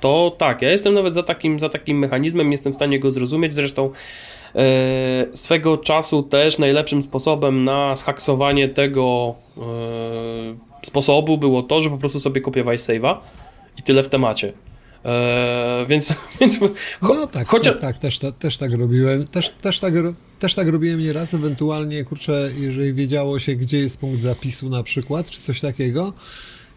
to 0.00 0.36
tak, 0.38 0.62
ja 0.62 0.70
jestem 0.70 0.94
nawet 0.94 1.14
za 1.14 1.22
takim, 1.22 1.60
za 1.60 1.68
takim 1.68 1.98
mechanizmem, 1.98 2.52
jestem 2.52 2.72
w 2.72 2.76
stanie 2.76 3.00
go 3.00 3.10
zrozumieć. 3.10 3.54
Zresztą 3.54 3.90
swego 5.34 5.78
czasu 5.78 6.22
też 6.22 6.58
najlepszym 6.58 7.02
sposobem 7.02 7.64
na 7.64 7.96
zhaksowanie 7.96 8.68
tego 8.68 9.34
e, 9.56 9.60
sposobu 10.82 11.38
było 11.38 11.62
to, 11.62 11.82
że 11.82 11.90
po 11.90 11.98
prostu 11.98 12.20
sobie 12.20 12.40
kopiowałeś 12.40 12.80
save'a 12.80 13.16
i 13.78 13.82
tyle 13.82 14.02
w 14.02 14.08
temacie. 14.08 14.52
Eee, 15.04 15.86
więc, 15.86 16.14
więc 16.40 16.58
cho, 17.00 17.14
no 17.14 17.26
tak, 17.26 17.48
chociaż... 17.48 17.74
tak, 17.74 17.82
tak 17.82 17.98
też, 17.98 18.18
też 18.38 18.58
tak 18.58 18.72
robiłem. 18.72 19.28
Też, 19.28 19.50
też, 19.50 19.80
tak, 19.80 19.94
też 20.38 20.54
tak 20.54 20.68
robiłem 20.68 21.02
nieraz, 21.02 21.34
ewentualnie, 21.34 22.04
kurczę, 22.04 22.50
jeżeli 22.60 22.94
wiedziało 22.94 23.38
się, 23.38 23.56
gdzie 23.56 23.78
jest 23.78 23.98
punkt 23.98 24.22
zapisu 24.22 24.70
na 24.70 24.82
przykład, 24.82 25.30
czy 25.30 25.40
coś 25.40 25.60
takiego, 25.60 26.12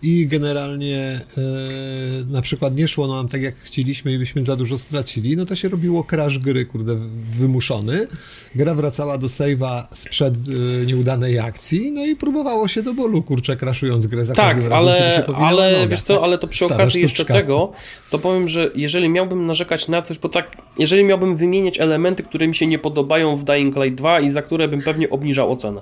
i 0.02 0.28
generalnie 0.28 0.98
e, 0.98 1.42
na 2.32 2.42
przykład 2.42 2.76
nie 2.76 2.88
szło 2.88 3.08
nam 3.08 3.28
tak 3.28 3.42
jak 3.42 3.56
chcieliśmy 3.56 4.14
i 4.14 4.18
byśmy 4.18 4.46
za 4.46 4.56
dużo 4.56 4.78
stracili, 4.78 5.38
no 5.38 5.46
to 5.46 5.56
się 5.56 5.70
robiło 5.70 6.04
crash 6.04 6.40
gry, 6.40 6.66
kurde, 6.66 6.96
wymuszony. 7.32 8.08
Gra 8.56 8.76
wracała 8.76 9.18
do 9.18 9.28
save'a 9.28 9.84
sprzed 9.92 10.34
e, 10.36 10.86
nieudanej 10.86 11.40
akcji, 11.40 11.92
no 11.92 12.06
i 12.06 12.16
próbowało 12.16 12.68
się 12.68 12.84
do 12.84 12.94
bólu, 12.94 13.24
kurczę, 13.24 13.58
crashując 13.58 14.08
grę 14.08 14.26
za 14.26 14.36
tak, 14.36 14.48
każdym 14.48 14.74
ale, 14.74 14.86
razem, 14.86 15.14
kiedy 15.14 15.28
się 15.28 15.38
ale 15.38 15.72
nogach, 15.72 15.90
wiesz 15.90 16.02
co, 16.02 16.14
tak? 16.14 16.24
ale 16.24 16.38
to 16.38 16.48
przy 16.48 16.66
okazji 16.66 17.02
jeszcze 17.02 17.26
tego, 17.26 17.72
to 18.10 18.20
powiem, 18.20 18.48
że 18.48 18.72
jeżeli 18.76 19.10
miałbym 19.10 19.46
narzekać 19.46 19.88
na 19.88 20.02
coś, 20.02 20.20
bo 20.20 20.30
tak, 20.30 20.58
jeżeli 20.78 21.04
miałbym 21.04 21.36
wymienić 21.36 21.80
elementy, 21.80 22.24
które 22.24 22.48
mi 22.48 22.56
się 22.56 22.68
nie 22.68 22.80
podobają 22.80 23.36
w 23.36 23.44
Dying 23.44 23.76
Light 23.76 23.96
2 23.96 24.20
i 24.20 24.32
za 24.32 24.42
które 24.42 24.68
bym 24.68 24.82
pewnie 24.82 25.10
obniżał 25.10 25.52
ocenę. 25.52 25.82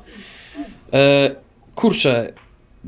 E, 0.94 1.36
kurczę, 1.76 2.34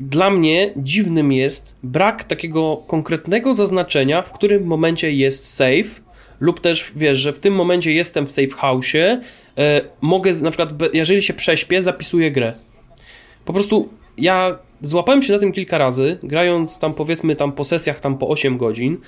dla 0.00 0.30
mnie 0.30 0.72
dziwnym 0.76 1.32
jest 1.32 1.76
brak 1.82 2.24
takiego 2.24 2.76
konkretnego 2.86 3.54
zaznaczenia, 3.54 4.22
w 4.22 4.32
którym 4.32 4.64
momencie 4.64 5.12
jest 5.12 5.54
save, 5.54 6.00
lub 6.40 6.60
też 6.60 6.92
wiesz, 6.96 7.18
że 7.18 7.32
w 7.32 7.38
tym 7.38 7.54
momencie 7.54 7.92
jestem 7.92 8.26
w 8.26 8.32
safe 8.32 8.48
house'ie, 8.48 9.20
e, 9.58 9.80
mogę 10.00 10.30
na 10.42 10.50
przykład, 10.50 10.70
jeżeli 10.92 11.22
się 11.22 11.34
prześpię, 11.34 11.82
zapisuję 11.82 12.30
grę. 12.30 12.52
Po 13.44 13.52
prostu 13.52 13.88
ja 14.18 14.58
złapałem 14.82 15.22
się 15.22 15.32
na 15.32 15.38
tym 15.38 15.52
kilka 15.52 15.78
razy, 15.78 16.18
grając 16.22 16.78
tam 16.78 16.94
powiedzmy 16.94 17.36
tam 17.36 17.52
po 17.52 17.64
sesjach 17.64 18.00
tam 18.00 18.18
po 18.18 18.28
8 18.28 18.58
godzin, 18.58 18.98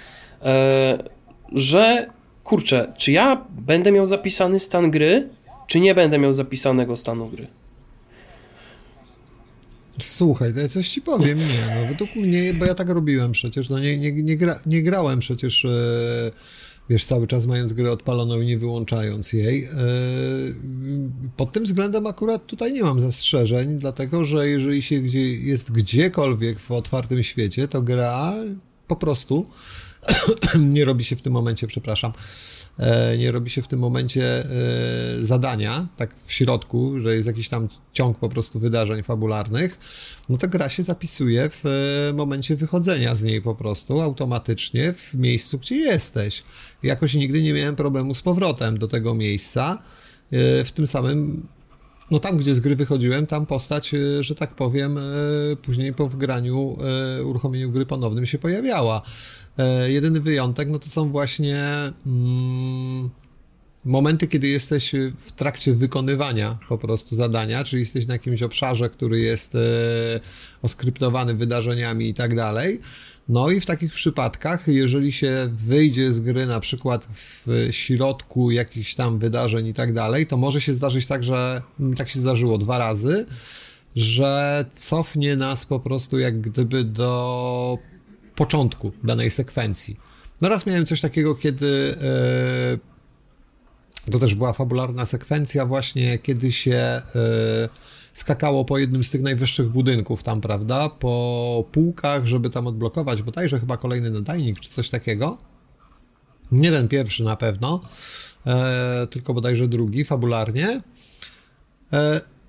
e, 0.43 1.05
że 1.53 2.07
kurczę, 2.45 2.93
czy 2.97 3.13
ja 3.13 3.45
będę 3.51 3.93
miał 3.93 4.07
zapisany 4.07 4.61
stan 4.61 4.91
gry, 4.91 5.29
czy 5.67 5.81
nie 5.81 5.95
będę 5.95 6.19
miał 6.19 6.33
zapisanego 6.33 6.97
stanu 6.97 7.27
gry. 7.27 7.62
Słuchaj, 10.01 10.53
ja 10.57 10.69
coś 10.69 10.89
ci 10.89 11.03
powiem, 11.03 11.39
nie, 11.39 11.81
no 11.81 11.89
według 11.89 12.17
mnie, 12.17 12.55
bo 12.55 12.67
ja 12.67 12.75
tak 12.75 12.89
robiłem 12.89 13.33
przecież, 13.33 13.69
no 13.69 13.79
nie, 13.79 13.99
nie, 13.99 14.13
nie, 14.13 14.37
gra, 14.37 14.61
nie 14.67 14.83
grałem 14.83 15.21
przecież, 15.21 15.65
e, 15.65 16.31
wiesz, 16.91 17.05
cały 17.05 17.27
czas 17.27 17.47
mając 17.47 17.73
grę 17.73 17.93
odpaloną 17.93 18.41
i 18.41 18.47
nie 18.47 18.59
wyłączając 18.59 19.33
jej. 19.33 19.65
E, 19.65 19.69
pod 21.37 21.53
tym 21.53 21.65
względem 21.65 22.07
akurat 22.07 22.47
tutaj 22.47 22.73
nie 22.73 22.83
mam 22.83 23.01
zastrzeżeń, 23.01 23.79
dlatego, 23.79 24.25
że 24.25 24.49
jeżeli 24.49 24.83
się 24.83 25.01
gdzie, 25.01 25.35
jest 25.35 25.73
gdziekolwiek 25.73 26.59
w 26.59 26.71
otwartym 26.71 27.23
świecie, 27.23 27.69
to 27.69 27.83
gra 27.83 28.35
po 28.87 28.97
prostu 28.97 29.47
nie 30.75 30.85
robi 30.85 31.05
się 31.05 31.17
w 31.17 31.23
tym 31.23 31.33
momencie, 31.33 31.67
przepraszam, 31.67 32.13
nie 33.19 33.33
robi 33.33 33.51
się 33.51 33.63
w 33.63 33.69
tym 33.69 33.79
momencie 33.79 34.45
e, 34.45 34.45
zadania, 35.25 35.89
tak 35.97 36.15
w 36.25 36.33
środku, 36.33 37.01
że 37.01 37.15
jest 37.15 37.27
jakiś 37.27 37.49
tam 37.49 37.69
ciąg 37.93 38.19
po 38.19 38.29
prostu 38.29 38.61
wydarzeń 38.61 39.03
fabularnych, 39.03 39.79
no 40.29 40.39
to 40.39 40.49
gra 40.49 40.69
się 40.69 40.85
zapisuje 40.85 41.51
w 41.51 41.65
e, 41.67 42.13
momencie 42.13 42.57
wychodzenia 42.57 43.17
z 43.17 43.25
niej 43.25 43.43
po 43.43 43.55
prostu 43.55 44.01
automatycznie 44.01 44.93
w 44.93 45.15
miejscu, 45.15 45.59
gdzie 45.59 45.77
jesteś. 45.77 46.43
Jakoś 46.83 47.15
nigdy 47.15 47.43
nie 47.43 47.53
miałem 47.53 47.77
problemu 47.77 48.15
z 48.15 48.23
powrotem 48.23 48.79
do 48.79 48.89
tego 48.89 49.15
miejsca. 49.15 49.79
W 50.65 50.71
tym 50.75 50.87
samym 50.87 51.49
no 52.11 52.19
tam, 52.19 52.37
gdzie 52.37 52.55
z 52.55 52.61
gry 52.61 52.77
wychodziłem, 52.77 53.27
tam 53.27 53.47
postać, 53.47 53.91
że 54.21 54.35
tak 54.35 54.55
powiem, 54.55 54.99
później 55.63 55.95
po 55.95 56.09
wgraniu, 56.09 56.77
uruchomieniu 57.25 57.71
gry 57.71 57.87
ponownym 57.87 58.27
się 58.27 58.39
pojawiała. 58.39 59.03
E, 59.59 59.91
jedyny 59.91 60.21
wyjątek, 60.21 60.69
no 60.69 60.79
to 60.79 60.89
są 60.89 61.11
właśnie 61.11 61.61
mm, 62.07 63.11
momenty, 63.85 64.27
kiedy 64.27 64.49
jesteś 64.49 64.93
w 65.19 65.33
trakcie 65.33 65.73
wykonywania 65.73 66.59
po 66.69 66.79
prostu 66.79 67.17
zadania, 67.17 67.65
czyli 67.65 67.81
jesteś 67.81 68.07
na 68.07 68.15
jakimś 68.15 68.43
obszarze, 68.43 68.91
który 68.91 69.21
jest 69.21 69.55
e, 69.55 69.59
oskryptowany 70.63 71.35
wydarzeniami 71.35 72.09
i 72.09 72.15
tak 72.15 72.37
dalej. 72.37 72.81
No 73.29 73.51
i 73.51 73.61
w 73.61 73.67
takich 73.67 73.93
przypadkach, 73.95 74.69
jeżeli 74.69 75.13
się 75.13 75.51
wyjdzie 75.53 76.13
z 76.13 76.21
gry 76.21 76.47
na 76.47 76.61
przykład 76.61 77.09
w 77.15 77.69
środku 77.71 78.51
jakichś 78.51 78.95
tam 78.95 79.19
wydarzeń 79.19 79.67
i 79.67 79.75
tak 79.75 79.93
dalej, 79.93 80.27
to 80.27 80.37
może 80.37 80.61
się 80.61 80.73
zdarzyć 80.73 81.07
tak, 81.07 81.25
że 81.25 81.63
tak 81.97 82.09
się 82.09 82.21
zdarzyło 82.21 82.59
dwa 82.59 82.79
razy, 82.79 83.27
że 83.97 84.65
cofnie 84.73 85.37
nas 85.37 85.67
po 85.67 85.81
prostu 85.81 86.19
jak 86.19 86.41
gdyby 86.41 86.85
do 86.85 87.79
początku 88.35 88.93
danej 89.05 89.31
sekwencji. 89.31 89.97
No 90.41 90.49
raz 90.49 90.67
miałem 90.67 90.87
coś 90.87 91.01
takiego, 91.01 91.35
kiedy 91.35 91.97
e, 94.07 94.11
to 94.11 94.19
też 94.19 94.35
była 94.35 94.53
fabularna 94.53 95.07
sekwencja 95.07 95.67
właśnie, 95.67 96.19
kiedy 96.19 96.53
się 96.53 96.77
e, 96.77 97.03
skakało 98.13 98.65
po 98.65 98.79
jednym 98.79 99.05
z 99.05 99.11
tych 99.11 99.23
najwyższych 99.23 99.69
budynków 99.69 100.23
tam, 100.23 100.41
prawda, 100.41 100.89
po 100.89 101.65
półkach, 101.73 102.27
żeby 102.27 102.51
tam 102.51 102.67
odblokować 102.67 103.23
bodajże 103.23 103.61
chyba 103.61 103.77
kolejny 103.77 104.11
nadajnik 104.11 104.61
czy 104.61 104.71
coś 104.71 104.91
takiego. 104.91 105.39
Nie 106.53 106.71
ten 106.71 106.89
pierwszy 106.89 107.25
na 107.25 107.37
pewno, 107.37 107.81
e, 108.47 109.07
tylko 109.11 109.35
bodajże 109.35 109.69
drugi, 109.69 110.05
fabularnie. 110.05 110.81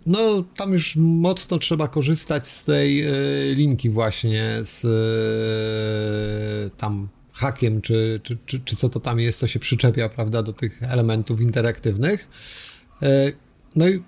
No, 0.05 0.43
tam 0.55 0.73
już 0.73 0.95
mocno 0.95 1.59
trzeba 1.59 1.87
korzystać 1.87 2.47
z 2.47 2.63
tej 2.63 3.01
e, 3.01 3.11
linki 3.55 3.89
właśnie 3.89 4.59
z 4.63 4.85
e, 4.85 6.77
tam 6.77 7.07
hakiem, 7.33 7.81
czy, 7.81 8.19
czy, 8.23 8.37
czy, 8.45 8.59
czy 8.59 8.75
co 8.75 8.89
to 8.89 8.99
tam 8.99 9.19
jest, 9.19 9.39
co 9.39 9.47
się 9.47 9.59
przyczepia, 9.59 10.09
prawda, 10.09 10.43
do 10.43 10.53
tych 10.53 10.83
elementów 10.83 11.41
interaktywnych. 11.41 12.27
E, 13.01 13.31
no 13.75 13.89
i 13.89 14.03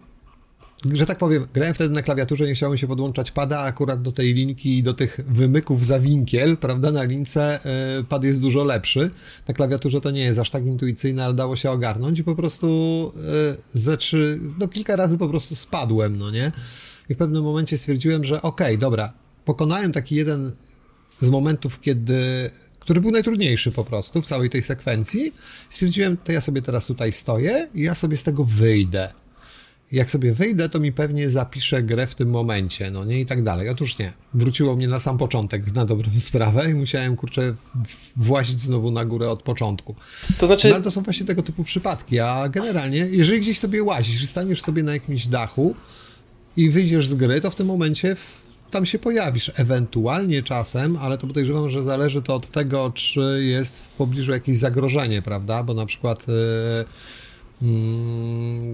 że 0.93 1.05
tak 1.05 1.17
powiem, 1.17 1.47
grałem 1.53 1.73
wtedy 1.73 1.93
na 1.93 2.01
klawiaturze, 2.01 2.47
nie 2.47 2.55
chciałem 2.55 2.77
się 2.77 2.87
podłączać 2.87 3.31
pada 3.31 3.59
akurat 3.59 4.01
do 4.01 4.11
tej 4.11 4.33
linki 4.33 4.77
i 4.77 4.83
do 4.83 4.93
tych 4.93 5.19
wymyków 5.27 5.85
za 5.85 5.99
winkiel, 5.99 6.57
prawda, 6.57 6.91
na 6.91 7.03
lince 7.03 7.59
y, 7.99 8.03
pad 8.03 8.23
jest 8.23 8.41
dużo 8.41 8.63
lepszy. 8.63 9.09
Na 9.47 9.53
klawiaturze 9.53 10.01
to 10.01 10.11
nie 10.11 10.21
jest 10.21 10.39
aż 10.39 10.51
tak 10.51 10.65
intuicyjne, 10.65 11.25
ale 11.25 11.33
dało 11.33 11.55
się 11.55 11.71
ogarnąć 11.71 12.19
i 12.19 12.23
po 12.23 12.35
prostu 12.35 13.11
y, 13.73 13.79
ze 13.79 13.97
trzy, 13.97 14.39
no 14.59 14.67
kilka 14.67 14.95
razy 14.95 15.17
po 15.17 15.29
prostu 15.29 15.55
spadłem, 15.55 16.17
no 16.17 16.31
nie? 16.31 16.51
I 17.09 17.15
w 17.15 17.17
pewnym 17.17 17.43
momencie 17.43 17.77
stwierdziłem, 17.77 18.25
że 18.25 18.41
okej, 18.41 18.67
okay, 18.67 18.77
dobra, 18.77 19.13
pokonałem 19.45 19.91
taki 19.91 20.15
jeden 20.15 20.51
z 21.17 21.29
momentów, 21.29 21.81
kiedy 21.81 22.49
który 22.79 23.01
był 23.01 23.11
najtrudniejszy 23.11 23.71
po 23.71 23.85
prostu 23.85 24.21
w 24.21 24.25
całej 24.25 24.49
tej 24.49 24.61
sekwencji. 24.61 25.33
Stwierdziłem, 25.69 26.17
to 26.17 26.31
ja 26.31 26.41
sobie 26.41 26.61
teraz 26.61 26.85
tutaj 26.85 27.11
stoję 27.11 27.67
i 27.75 27.81
ja 27.81 27.95
sobie 27.95 28.17
z 28.17 28.23
tego 28.23 28.43
wyjdę 28.43 29.09
jak 29.91 30.11
sobie 30.11 30.33
wyjdę, 30.33 30.69
to 30.69 30.79
mi 30.79 30.91
pewnie 30.91 31.29
zapiszę 31.29 31.83
grę 31.83 32.07
w 32.07 32.15
tym 32.15 32.29
momencie, 32.29 32.91
no 32.91 33.05
nie 33.05 33.19
i 33.19 33.25
tak 33.25 33.43
dalej. 33.43 33.69
Otóż 33.69 33.97
nie. 33.97 34.13
Wróciło 34.33 34.75
mnie 34.75 34.87
na 34.87 34.99
sam 34.99 35.17
początek, 35.17 35.75
na 35.75 35.85
dobrą 35.85 36.11
sprawę 36.19 36.71
i 36.71 36.73
musiałem, 36.73 37.15
kurczę, 37.15 37.55
włazić 38.15 38.61
znowu 38.61 38.91
na 38.91 39.05
górę 39.05 39.29
od 39.29 39.43
początku. 39.43 39.95
To 40.37 40.47
znaczy... 40.47 40.69
No 40.69 40.75
ale 40.75 40.83
to 40.83 40.91
są 40.91 41.01
właśnie 41.01 41.25
tego 41.25 41.43
typu 41.43 41.63
przypadki, 41.63 42.19
a 42.19 42.49
generalnie, 42.49 42.97
jeżeli 42.97 43.39
gdzieś 43.39 43.59
sobie 43.59 43.83
łazisz, 43.83 44.25
staniesz 44.25 44.61
sobie 44.61 44.83
na 44.83 44.93
jakimś 44.93 45.27
dachu 45.27 45.75
i 46.57 46.69
wyjdziesz 46.69 47.07
z 47.07 47.15
gry, 47.15 47.41
to 47.41 47.51
w 47.51 47.55
tym 47.55 47.67
momencie 47.67 48.15
w, 48.15 48.45
tam 48.71 48.85
się 48.85 48.99
pojawisz, 48.99 49.51
ewentualnie 49.55 50.43
czasem, 50.43 50.97
ale 50.97 51.17
to 51.17 51.27
podejrzewam, 51.27 51.69
że 51.69 51.83
zależy 51.83 52.21
to 52.21 52.35
od 52.35 52.51
tego, 52.51 52.91
czy 52.91 53.39
jest 53.41 53.79
w 53.79 53.87
pobliżu 53.87 54.31
jakieś 54.31 54.57
zagrożenie, 54.57 55.21
prawda, 55.21 55.63
bo 55.63 55.73
na 55.73 55.85
przykład... 55.85 56.27
Yy, 56.27 56.85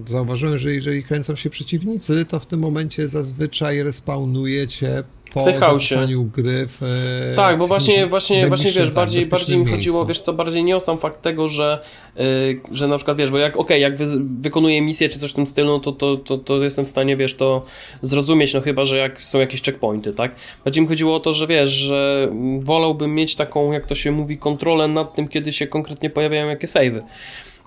zauważyłem, 0.06 0.58
że 0.58 0.72
jeżeli 0.72 1.02
kręcą 1.02 1.36
się 1.36 1.50
przeciwnicy, 1.50 2.24
to 2.24 2.40
w 2.40 2.46
tym 2.46 2.60
momencie 2.60 3.08
zazwyczaj 3.08 3.82
respawnuje 3.82 4.66
cię 4.66 5.02
po 5.34 5.40
zapisaniu 5.40 6.24
gry 6.24 6.66
w 6.68 6.82
e, 6.82 7.36
Tak, 7.36 7.58
bo 7.58 7.66
właśnie, 7.66 8.06
właśnie, 8.06 8.48
właśnie 8.48 8.72
wiesz, 8.72 8.88
tak, 8.88 8.94
bardziej, 8.94 9.26
bardziej 9.26 9.58
mi 9.58 9.66
chodziło, 9.66 10.06
wiesz 10.06 10.20
co, 10.20 10.32
bardziej 10.32 10.64
nie 10.64 10.76
o 10.76 10.80
sam 10.80 10.98
fakt 10.98 11.22
tego, 11.22 11.48
że, 11.48 11.82
yy, 12.16 12.60
że 12.70 12.88
na 12.88 12.96
przykład, 12.96 13.16
wiesz, 13.16 13.30
bo 13.30 13.38
jak, 13.38 13.56
okej, 13.56 13.64
okay, 13.64 13.78
jak 13.78 13.96
wy, 13.96 14.06
wykonuję 14.40 14.82
misję 14.82 15.08
czy 15.08 15.18
coś 15.18 15.30
w 15.30 15.34
tym 15.34 15.46
stylu, 15.46 15.68
no 15.68 15.80
to, 15.80 15.92
to, 15.92 16.16
to, 16.16 16.38
to 16.38 16.62
jestem 16.62 16.84
w 16.84 16.88
stanie, 16.88 17.16
wiesz, 17.16 17.34
to 17.34 17.64
zrozumieć, 18.02 18.54
no 18.54 18.60
chyba, 18.60 18.84
że 18.84 18.98
jak 18.98 19.22
są 19.22 19.40
jakieś 19.40 19.62
checkpointy, 19.62 20.12
tak? 20.12 20.34
Bardziej 20.64 20.82
mi 20.82 20.88
chodziło 20.88 21.16
o 21.16 21.20
to, 21.20 21.32
że 21.32 21.46
wiesz, 21.46 21.70
że 21.70 22.28
wolałbym 22.60 23.14
mieć 23.14 23.34
taką, 23.34 23.72
jak 23.72 23.86
to 23.86 23.94
się 23.94 24.12
mówi, 24.12 24.38
kontrolę 24.38 24.88
nad 24.88 25.14
tym, 25.14 25.28
kiedy 25.28 25.52
się 25.52 25.66
konkretnie 25.66 26.10
pojawiają 26.10 26.48
jakie 26.48 26.66
savey. 26.66 27.02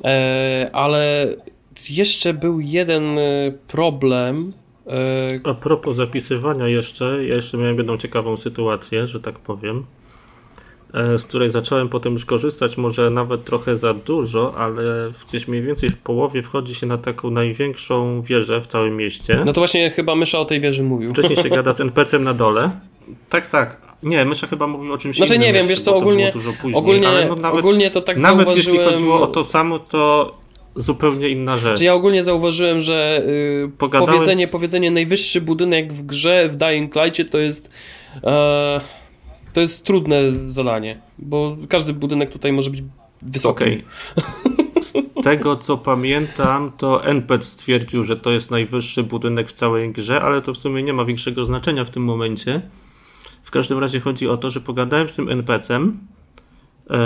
E, 0.03 0.69
ale 0.73 1.27
jeszcze 1.89 2.33
był 2.33 2.59
jeden 2.59 3.19
e, 3.19 3.51
problem. 3.67 4.53
E, 4.87 5.49
A 5.49 5.53
propos 5.53 5.95
zapisywania 5.95 6.67
jeszcze, 6.67 7.05
ja 7.25 7.35
jeszcze 7.35 7.57
miałem 7.57 7.77
jedną 7.77 7.97
ciekawą 7.97 8.37
sytuację, 8.37 9.07
że 9.07 9.19
tak 9.19 9.39
powiem. 9.39 9.85
z 11.17 11.23
której 11.23 11.49
zacząłem 11.49 11.89
potem 11.89 12.13
już 12.13 12.25
korzystać, 12.25 12.77
może 12.77 13.09
nawet 13.09 13.43
trochę 13.43 13.77
za 13.77 13.93
dużo, 13.93 14.53
ale 14.57 14.83
gdzieś 15.29 15.47
mniej 15.47 15.61
więcej 15.61 15.89
w 15.89 15.97
połowie 15.97 16.43
wchodzi 16.43 16.75
się 16.75 16.87
na 16.87 16.97
taką 16.97 17.31
największą 17.31 18.21
wieżę 18.21 18.61
w 18.61 18.67
całym 18.67 18.97
mieście. 18.97 19.41
No 19.45 19.53
to 19.53 19.61
właśnie 19.61 19.91
chyba 19.91 20.15
Mysza 20.15 20.39
o 20.39 20.45
tej 20.45 20.61
wieży 20.61 20.83
mówił. 20.83 21.09
Wcześniej 21.09 21.37
się 21.37 21.49
gada 21.49 21.73
z 21.73 21.81
NPC-em 21.89 22.23
na 22.23 22.33
dole. 22.33 22.71
Tak, 23.29 23.47
tak. 23.47 23.84
Nie, 24.03 24.25
Mysza 24.25 24.47
chyba 24.47 24.67
mówił 24.67 24.93
o 24.93 24.97
czymś 24.97 25.17
Znaczy 25.17 25.35
innym. 25.35 25.47
nie 25.47 25.53
wiem, 25.53 25.55
jeszcze, 25.55 25.69
wiesz 25.69 25.81
co, 25.81 25.97
ogólnie, 25.97 26.31
później, 26.33 26.75
ogólnie, 26.75 27.07
ale 27.07 27.27
no 27.27 27.35
nawet, 27.35 27.59
ogólnie 27.59 27.89
to 27.89 28.01
tak 28.01 28.19
nawet 28.19 28.47
zauważyłem... 28.47 28.79
jeśli 28.79 28.95
chodziło 28.95 29.21
o 29.21 29.27
to 29.27 29.43
samo, 29.43 29.79
to 29.79 30.33
zupełnie 30.75 31.29
inna 31.29 31.57
rzecz. 31.57 31.81
Ja 31.81 31.93
ogólnie 31.93 32.23
zauważyłem, 32.23 32.79
że 32.79 33.23
yy, 33.27 33.71
Pogadałeś- 33.77 34.05
powiedzenie, 34.05 34.47
powiedzenie 34.47 34.91
najwyższy 34.91 35.41
budynek 35.41 35.93
w 35.93 36.05
grze 36.05 36.49
w 36.49 36.55
Dying 36.57 36.95
Light'cie 36.95 37.25
to 37.29 37.37
jest 37.37 37.71
e, 38.23 38.81
to 39.53 39.61
jest 39.61 39.85
trudne 39.85 40.21
zadanie, 40.47 40.99
bo 41.17 41.57
każdy 41.69 41.93
budynek 41.93 42.29
tutaj 42.29 42.53
może 42.53 42.69
być 42.69 42.83
wysoki. 43.21 43.63
Okej. 43.63 43.83
Z 44.81 44.93
tego 45.23 45.55
co 45.55 45.77
pamiętam, 45.77 46.71
to 46.77 47.03
NPC 47.05 47.45
stwierdził, 47.45 48.03
że 48.03 48.15
to 48.15 48.31
jest 48.31 48.51
najwyższy 48.51 49.03
budynek 49.03 49.49
w 49.49 49.53
całej 49.53 49.91
grze, 49.91 50.21
ale 50.21 50.41
to 50.41 50.53
w 50.53 50.57
sumie 50.57 50.83
nie 50.83 50.93
ma 50.93 51.05
większego 51.05 51.45
znaczenia 51.45 51.85
w 51.85 51.89
tym 51.89 52.03
momencie. 52.03 52.61
Każdym 53.55 53.79
razie 53.79 53.99
chodzi 53.99 54.27
o 54.27 54.37
to, 54.37 54.51
że 54.51 54.61
pogadałem 54.61 55.09
z 55.09 55.15
tym 55.15 55.29
NPC-em, 55.29 55.99
e, 56.89 56.97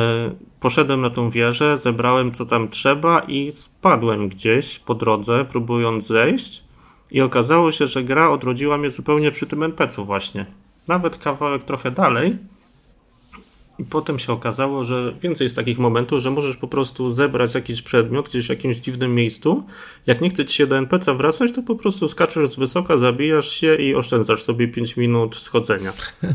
poszedłem 0.59 1.01
na 1.01 1.09
tą 1.09 1.29
wieżę, 1.29 1.77
zebrałem 1.77 2.31
co 2.31 2.45
tam 2.45 2.69
trzeba 2.69 3.19
i 3.19 3.51
spadłem 3.51 4.29
gdzieś 4.29 4.79
po 4.79 4.95
drodze, 4.95 5.45
próbując 5.45 6.07
zejść. 6.07 6.63
I 7.11 7.21
okazało 7.21 7.71
się, 7.71 7.87
że 7.87 8.03
gra 8.03 8.29
odrodziła 8.29 8.77
mnie 8.77 8.89
zupełnie 8.89 9.31
przy 9.31 9.47
tym 9.47 9.63
NPC-u 9.63 10.05
właśnie. 10.05 10.45
Nawet 10.87 11.17
kawałek 11.17 11.63
trochę 11.63 11.91
dalej. 11.91 12.37
I 13.79 13.83
potem 13.83 14.19
się 14.19 14.33
okazało, 14.33 14.85
że 14.85 15.13
więcej 15.21 15.45
jest 15.45 15.55
takich 15.55 15.79
momentów, 15.79 16.19
że 16.21 16.31
możesz 16.31 16.57
po 16.57 16.67
prostu 16.67 17.09
zebrać 17.09 17.55
jakiś 17.55 17.81
przedmiot 17.81 18.29
gdzieś 18.29 18.45
w 18.45 18.49
jakimś 18.49 18.75
dziwnym 18.77 19.15
miejscu. 19.15 19.63
Jak 20.07 20.21
nie 20.21 20.29
chce 20.29 20.45
ci 20.45 20.55
się 20.55 20.67
do 20.67 20.77
NPC 20.77 21.15
wracać, 21.15 21.51
to 21.51 21.63
po 21.63 21.75
prostu 21.75 22.07
skaczesz 22.07 22.49
z 22.49 22.55
wysoka, 22.55 22.97
zabijasz 22.97 23.49
się 23.49 23.75
i 23.75 23.95
oszczędzasz 23.95 24.43
sobie 24.43 24.67
5 24.67 24.97
minut 24.97 25.35
schodzenia. 25.35 25.93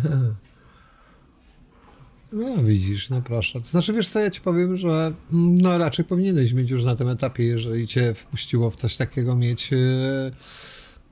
No 2.33 2.65
widzisz, 2.65 3.11
no 3.11 3.23
proszę. 3.23 3.61
To 3.61 3.67
znaczy, 3.67 3.93
wiesz 3.93 4.09
co, 4.09 4.21
ja 4.21 4.31
ci 4.31 4.41
powiem, 4.41 4.77
że 4.77 5.13
mm, 5.33 5.59
no 5.59 5.79
raczej 5.79 6.05
powinieneś 6.05 6.53
mieć 6.53 6.71
już 6.71 6.85
na 6.85 6.97
tym 6.97 7.09
etapie, 7.09 7.45
jeżeli 7.45 7.87
cię 7.87 8.15
wpuściło 8.15 8.71
w 8.71 8.77
coś 8.77 8.97
takiego, 8.97 9.37
mieć 9.37 9.73
e, 9.73 9.77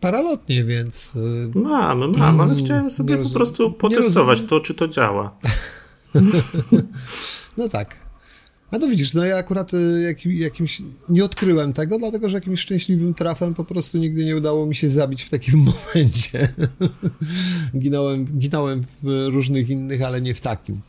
paralotnie, 0.00 0.64
więc... 0.64 1.14
e, 1.54 1.58
Mam, 1.58 1.98
mam, 2.18 2.40
ale 2.40 2.52
Mm, 2.52 2.64
chciałem 2.64 2.90
sobie 2.90 3.16
po 3.18 3.30
prostu 3.30 3.72
potestować 3.72 4.42
to, 4.42 4.60
czy 4.60 4.74
to 4.74 4.88
działa. 4.88 5.30
No 7.56 7.68
tak. 7.68 7.96
A 8.70 8.78
to 8.78 8.88
widzisz, 8.88 9.14
no 9.14 9.24
ja 9.24 9.36
akurat 9.36 9.74
y, 9.74 10.02
jakim, 10.02 10.32
jakimś 10.32 10.82
nie 11.08 11.24
odkryłem 11.24 11.72
tego, 11.72 11.98
dlatego 11.98 12.30
że 12.30 12.36
jakimś 12.36 12.60
szczęśliwym 12.60 13.14
trafem 13.14 13.54
po 13.54 13.64
prostu 13.64 13.98
nigdy 13.98 14.24
nie 14.24 14.36
udało 14.36 14.66
mi 14.66 14.74
się 14.74 14.90
zabić 14.90 15.22
w 15.22 15.30
takim 15.30 15.58
momencie. 15.94 16.48
ginąłem, 17.78 18.26
ginąłem 18.38 18.84
w 19.02 19.26
różnych 19.32 19.68
innych, 19.70 20.02
ale 20.02 20.20
nie 20.20 20.34
w 20.34 20.40
takim. 20.40 20.80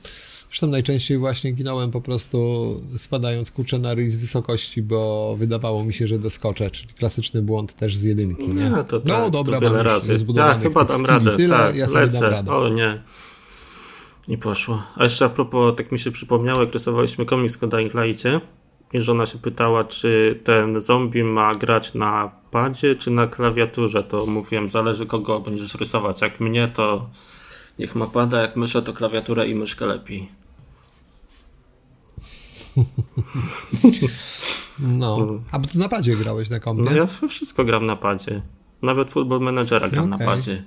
Zresztą 0.48 0.68
najczęściej 0.68 1.18
właśnie 1.18 1.52
ginąłem 1.52 1.92
po 1.92 2.02
prostu 2.02 2.82
spadając 2.98 3.52
kurczę 3.52 3.80
na 3.80 3.94
ryj 3.96 4.10
z 4.10 4.16
wysokości, 4.16 4.82
bo 4.82 5.36
wydawało 5.40 5.84
mi 5.86 5.94
się, 5.94 6.08
że 6.08 6.20
doskoczę, 6.20 6.72
czyli 6.72 6.94
klasyczny 6.94 7.42
błąd 7.42 7.74
też 7.74 7.98
z 7.98 8.04
jedynki, 8.04 8.48
nie? 8.48 8.54
Nie, 8.54 8.70
to 8.70 9.00
tak, 9.00 9.06
no 9.06 9.30
dobra, 9.30 9.60
to 9.60 9.70
wiele 9.70 9.84
razy. 9.84 10.12
Ja 10.12 10.18
zbudowanych 10.18 10.64
chyba 10.64 10.88
radę, 11.08 11.38
tyle, 11.38 11.58
tak, 11.58 11.76
ja 11.76 11.88
sobie 11.88 12.06
lecę. 12.06 12.20
dam 12.20 12.32
radę. 12.32 12.52
O 12.52 12.70
nie. 12.70 13.04
Nie 14.28 14.38
poszło. 14.38 14.84
A 14.96 15.04
jeszcze 15.04 15.26
a 15.26 15.30
propos, 15.30 15.76
tak 15.76 15.92
mi 15.92 16.00
się 16.00 16.12
przypomniało, 16.12 16.62
jak 16.62 16.74
rysowaliśmy 16.74 17.26
komiks 17.26 17.64
o 17.64 17.68
Dying 17.68 17.94
i 18.94 19.02
żona 19.02 19.26
się 19.26 19.38
pytała, 19.38 19.84
czy 19.84 20.40
ten 20.44 20.82
zombie 20.82 21.24
ma 21.24 21.56
grać 21.56 21.94
na 21.94 22.32
padzie, 22.52 22.96
czy 22.96 23.12
na 23.12 23.28
klawiaturze, 23.28 24.04
to 24.04 24.26
mówiłem, 24.26 24.70
zależy 24.70 25.06
kogo 25.06 25.40
będziesz 25.40 25.76
rysować. 25.76 26.22
Jak 26.22 26.40
mnie, 26.40 26.68
to 26.68 27.10
niech 27.80 27.96
ma 27.96 28.06
pada, 28.06 28.42
jak 28.42 28.56
mysza, 28.56 28.82
to 28.82 28.94
klawiaturę 28.94 29.48
i 29.48 29.56
myszkę 29.56 29.86
lepiej. 29.86 30.30
No, 34.80 35.28
a 35.52 35.60
bo 35.60 35.68
ty 35.68 35.78
na 35.78 35.90
padzie 35.90 36.16
grałeś 36.16 36.50
na 36.50 36.60
kompie? 36.60 36.84
No 36.84 36.92
ja 36.92 37.06
wszystko 37.30 37.66
gram 37.66 37.86
na 37.86 37.96
padzie. 37.96 38.42
Nawet 38.82 39.12
Football 39.12 39.40
Managera 39.40 39.88
gram 39.88 40.10
na 40.10 40.16
Okej. 40.16 40.28
padzie. 40.28 40.64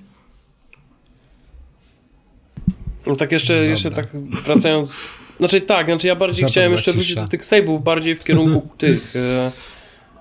No 3.07 3.17
tak 3.17 3.33
jeszcze, 3.33 3.55
Dobra. 3.55 3.71
jeszcze 3.71 3.91
tak 3.91 4.07
wracając... 4.45 5.15
Znaczy 5.39 5.61
tak, 5.61 5.87
znaczy 5.87 6.07
ja 6.07 6.17
bardziej 6.17 6.35
Zapadła 6.41 6.51
chciałem 6.51 6.73
jeszcze 6.73 6.93
wrócić 6.93 7.15
do 7.15 7.29
tych 7.29 7.43
save'ów, 7.43 7.83
bardziej 7.83 8.17
w 8.17 8.25
kierunku 8.25 8.69
tych 8.79 9.17
e, 9.17 9.53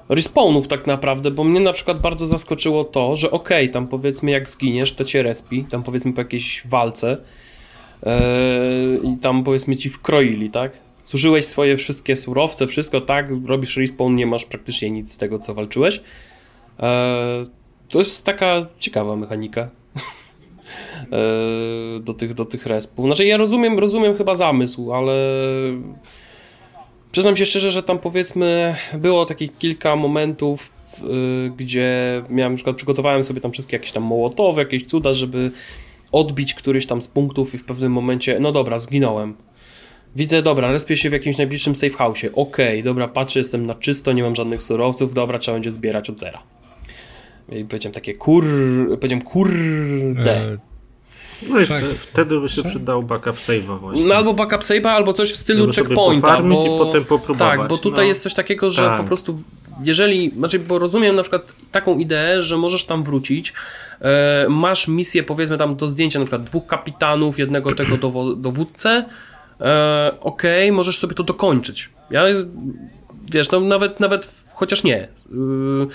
respawnów 0.09 0.67
tak 0.67 0.87
naprawdę, 0.87 1.31
bo 1.31 1.43
mnie 1.43 1.59
na 1.59 1.73
przykład 1.73 1.99
bardzo 1.99 2.27
zaskoczyło 2.27 2.83
to, 2.83 3.15
że 3.15 3.31
okej, 3.31 3.69
tam 3.69 3.87
powiedzmy 3.87 4.31
jak 4.31 4.49
zginiesz, 4.49 4.93
to 4.93 5.05
cię 5.05 5.23
respi, 5.23 5.65
tam 5.71 5.83
powiedzmy 5.83 6.13
po 6.13 6.21
jakiejś 6.21 6.61
walce 6.65 7.17
e, 8.03 8.19
i 9.03 9.17
tam 9.21 9.43
powiedzmy 9.43 9.77
ci 9.77 9.89
wkroili, 9.89 10.49
tak? 10.49 10.71
Zużyłeś 11.05 11.45
swoje 11.45 11.77
wszystkie 11.77 12.15
surowce, 12.15 12.67
wszystko, 12.67 13.01
tak? 13.01 13.27
Robisz 13.45 13.77
respawn, 13.77 14.15
nie 14.15 14.27
masz 14.27 14.45
praktycznie 14.45 14.91
nic 14.91 15.11
z 15.11 15.17
tego, 15.17 15.39
co 15.39 15.53
walczyłeś. 15.53 16.01
E, 16.79 17.41
to 17.89 17.97
jest 17.97 18.25
taka 18.25 18.65
ciekawa 18.79 19.15
mechanika 19.15 19.69
do 22.01 22.13
tych, 22.13 22.33
do 22.33 22.45
tych 22.45 22.65
respów. 22.65 23.05
Znaczy 23.05 23.25
ja 23.25 23.37
rozumiem, 23.37 23.79
rozumiem 23.79 24.17
chyba 24.17 24.35
zamysł, 24.35 24.93
ale 24.93 25.13
przyznam 27.11 27.37
się 27.37 27.45
szczerze, 27.45 27.71
że 27.71 27.83
tam 27.83 27.99
powiedzmy 27.99 28.75
było 28.93 29.25
takich 29.25 29.57
kilka 29.57 29.95
momentów, 29.95 30.71
y, 30.99 31.51
gdzie 31.57 32.21
miałem 32.29 32.53
na 32.53 32.57
przykład 32.57 32.75
przygotowałem 32.75 33.23
sobie 33.23 33.41
tam 33.41 33.51
wszystkie 33.51 33.77
jakieś 33.77 33.91
tam 33.91 34.03
mołotowy, 34.03 34.61
jakieś 34.61 34.85
cuda, 34.85 35.13
żeby 35.13 35.51
odbić 36.11 36.53
któryś 36.53 36.85
tam 36.85 37.01
z 37.01 37.07
punktów 37.07 37.53
i 37.53 37.57
w 37.57 37.65
pewnym 37.65 37.91
momencie, 37.91 38.39
no 38.39 38.51
dobra, 38.51 38.79
zginąłem. 38.79 39.37
Widzę, 40.15 40.41
dobra, 40.41 40.71
respię 40.71 40.97
się 40.97 41.09
w 41.09 41.13
jakimś 41.13 41.37
najbliższym 41.37 41.75
safe 41.75 41.93
house'ie. 41.97 42.29
Okej, 42.33 42.83
dobra, 42.83 43.07
patrzę, 43.07 43.39
jestem 43.39 43.65
na 43.65 43.75
czysto, 43.75 44.13
nie 44.13 44.23
mam 44.23 44.35
żadnych 44.35 44.63
surowców, 44.63 45.13
dobra, 45.13 45.39
trzeba 45.39 45.55
będzie 45.55 45.71
zbierać 45.71 46.09
od 46.09 46.17
zera. 46.17 46.43
I 47.51 47.65
powiedziałem 47.65 47.93
takie 47.93 48.13
kur... 48.13 48.45
powiedziałem 48.89 49.21
kurde. 49.21 50.37
E, 50.37 50.57
No 51.49 51.59
i 51.59 51.67
Tak. 51.67 51.77
wtedy, 51.79 51.97
wtedy 51.97 52.39
by 52.39 52.49
się 52.49 52.63
przydał 52.63 53.03
backup 53.03 53.35
save'a 53.35 53.79
właśnie. 53.79 54.05
No 54.05 54.15
albo 54.15 54.33
backup 54.33 54.61
save'a, 54.61 54.87
albo 54.87 55.13
coś 55.13 55.31
w 55.31 55.35
stylu 55.37 55.73
Żeby 55.73 55.87
checkpointa. 55.87 56.41
bo, 56.41 56.63
i 56.65 56.77
potem 56.77 57.05
popróbować, 57.05 57.59
Tak, 57.59 57.67
bo 57.69 57.77
tutaj 57.77 58.03
no. 58.05 58.07
jest 58.07 58.23
coś 58.23 58.33
takiego, 58.33 58.69
że 58.69 58.81
Tak. 58.81 59.01
po 59.01 59.07
prostu 59.07 59.41
jeżeli, 59.83 60.29
znaczy, 60.31 60.59
bo 60.59 60.79
rozumiem 60.79 61.15
na 61.15 61.21
przykład 61.21 61.53
taką 61.71 61.97
ideę, 61.99 62.41
że 62.41 62.57
możesz 62.57 62.85
tam 62.85 63.03
wrócić, 63.03 63.53
e, 64.01 64.45
masz 64.49 64.87
misję 64.87 65.23
powiedzmy 65.23 65.57
tam 65.57 65.75
do 65.75 65.89
zdjęcia 65.89 66.19
na 66.19 66.25
przykład 66.25 66.43
dwóch 66.43 66.67
kapitanów, 66.67 67.39
jednego 67.39 67.75
tego 67.75 67.97
dowo- 67.97 68.35
dowódcę, 68.35 69.05
e, 69.61 70.11
okej, 70.21 70.71
możesz 70.71 70.97
sobie 70.97 71.15
to 71.15 71.23
dokończyć. 71.23 71.89
Ja 72.11 72.27
jest, 72.27 72.47
wiesz, 73.31 73.51
no 73.51 73.59
nawet, 73.59 73.99
nawet 73.99 74.27
chociaż 74.55 74.83
nie. 74.83 75.07
Yy, 75.31 75.87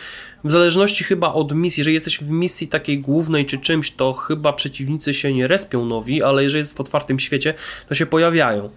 W 0.45 0.51
zależności 0.51 1.05
chyba 1.05 1.33
od 1.33 1.55
misji, 1.55 1.81
jeżeli 1.81 1.95
jesteś 1.95 2.19
w 2.19 2.31
misji 2.31 2.69
takiej 2.69 2.99
głównej 2.99 3.47
czy 3.47 3.59
czymś, 3.59 3.91
to 3.91 4.13
chyba 4.13 4.53
przeciwnicy 4.53 5.15
się 5.15 5.35
nie 5.35 5.47
respią 5.47 5.85
nowi, 5.85 6.23
ale 6.23 6.43
jeżeli 6.43 6.59
jest 6.59 6.77
w 6.77 6.81
otwartym 6.81 7.21
świecie, 7.21 7.55
to 7.89 7.95
się 7.95 8.07
pojawiają. 8.07 8.71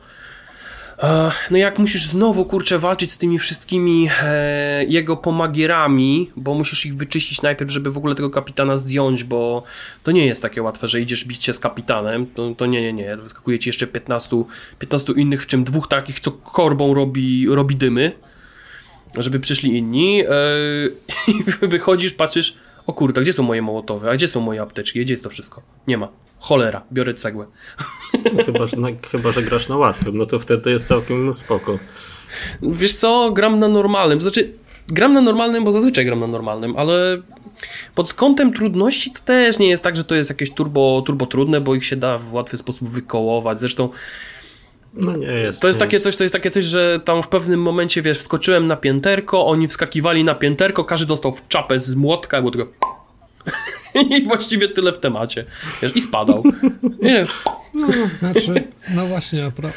No 1.52 1.58
jak 1.58 1.80
musisz 1.80 2.06
znowu, 2.06 2.46
kurczę, 2.46 2.80
walczyć 2.80 3.12
z 3.12 3.18
tymi 3.18 3.40
wszystkimi 3.40 4.10
e, 4.24 4.86
jego 4.86 5.18
pomagierami, 5.18 6.32
bo 6.36 6.54
musisz 6.54 6.86
ich 6.86 6.96
wyczyścić 6.96 7.42
najpierw, 7.42 7.72
żeby 7.72 7.92
w 7.92 7.98
ogóle 7.98 8.16
tego 8.16 8.30
kapitana 8.30 8.78
zdjąć, 8.78 9.24
bo 9.24 9.64
to 10.04 10.12
nie 10.12 10.26
jest 10.26 10.42
takie 10.42 10.64
łatwe, 10.64 10.88
że 10.88 11.02
idziesz 11.02 11.26
bić 11.26 11.46
się 11.46 11.54
z 11.54 11.60
kapitanem, 11.60 12.26
to, 12.26 12.56
to 12.58 12.66
nie, 12.66 12.82
nie, 12.82 12.94
nie, 12.94 13.18
wyskakuje 13.18 13.60
ci 13.60 13.70
jeszcze 13.70 13.88
15, 13.88 14.44
15 14.80 15.14
innych, 15.14 15.44
w 15.44 15.48
czym 15.48 15.64
dwóch 15.64 15.88
takich, 15.88 16.20
co 16.20 16.32
korbą 16.32 16.94
robi, 16.94 17.48
robi 17.50 17.76
dymy, 17.76 18.12
żeby 19.18 19.40
przyszli 19.40 19.78
inni 19.78 20.22
e, 20.22 20.28
i 21.62 21.68
wychodzisz, 21.68 22.14
patrzysz, 22.14 22.56
o 22.88 22.94
kurde, 22.94 23.22
gdzie 23.22 23.34
są 23.34 23.44
moje 23.44 23.62
mołotowe, 23.62 24.10
a 24.10 24.14
gdzie 24.14 24.28
są 24.28 24.42
moje 24.42 24.62
apteczki, 24.62 25.02
gdzie 25.02 25.14
jest 25.14 25.24
to 25.24 25.30
wszystko? 25.30 25.62
Nie 25.88 25.98
ma. 25.98 26.08
Cholera, 26.40 26.82
biorę 26.94 27.14
cegłę. 27.14 27.46
Chyba, 28.46 28.66
że, 28.66 28.78
na, 28.78 28.88
chyba, 29.12 29.32
że 29.32 29.44
grasz 29.44 29.70
na 29.70 29.78
łatwym, 29.78 30.18
no 30.18 30.26
to 30.26 30.40
wtedy 30.40 30.72
jest 30.72 30.88
całkiem 30.88 31.34
spoko. 31.34 31.80
Wiesz 32.62 32.94
co, 32.94 33.32
gram 33.32 33.60
na 33.60 33.68
normalnym. 33.68 34.22
Znaczy, 34.22 34.54
gram 34.88 35.14
na 35.14 35.22
normalnym, 35.22 35.64
bo 35.64 35.72
zazwyczaj 35.72 36.06
gram 36.06 36.20
na 36.20 36.28
normalnym, 36.28 36.78
ale 36.78 37.22
pod 37.96 38.14
kątem 38.14 38.54
trudności 38.54 39.12
to 39.12 39.20
też 39.20 39.60
nie 39.60 39.68
jest 39.68 39.84
tak, 39.84 39.96
że 39.96 40.04
to 40.04 40.16
jest 40.16 40.30
jakieś 40.30 40.52
turbo, 40.52 41.04
turbo 41.06 41.26
trudne, 41.26 41.62
bo 41.62 41.76
ich 41.76 41.86
się 41.86 41.96
da 41.96 42.18
w 42.18 42.34
łatwy 42.34 42.58
sposób 42.58 42.90
wykołować. 42.90 43.60
Zresztą 43.60 43.90
No 44.94 45.16
nie 45.18 45.28
jest. 45.28 45.62
to 45.62 45.68
jest 45.68 45.80
nie 45.80 45.86
takie 45.86 46.00
coś, 46.00 46.16
to 46.16 46.24
jest 46.24 46.34
takie 46.34 46.52
coś, 46.52 46.64
że 46.64 47.00
tam 47.06 47.24
w 47.24 47.28
pewnym 47.28 47.62
momencie, 47.62 48.02
wiesz, 48.02 48.18
wskoczyłem 48.18 48.68
na 48.68 48.76
pięterko, 48.76 49.48
oni 49.48 49.68
wskakiwali 49.68 50.24
na 50.24 50.36
pięterko, 50.36 50.84
każdy 50.86 51.06
dostał 51.06 51.32
w 51.32 51.48
czapę 51.48 51.80
z 51.80 51.96
młotka, 51.96 52.40
było 52.40 52.52
tylko... 52.52 52.74
I 54.10 54.24
właściwie 54.24 54.70
tyle 54.70 54.94
w 54.94 55.00
temacie. 55.00 55.46
Wiesz, 55.82 55.96
I 55.96 56.02
spadał. 56.02 56.44
Nie, 57.02 57.26
No, 57.74 57.88
znaczy, 58.20 58.64
no 58.96 59.08
właśnie, 59.08 59.46
a, 59.46 59.52
pro, 59.52 59.70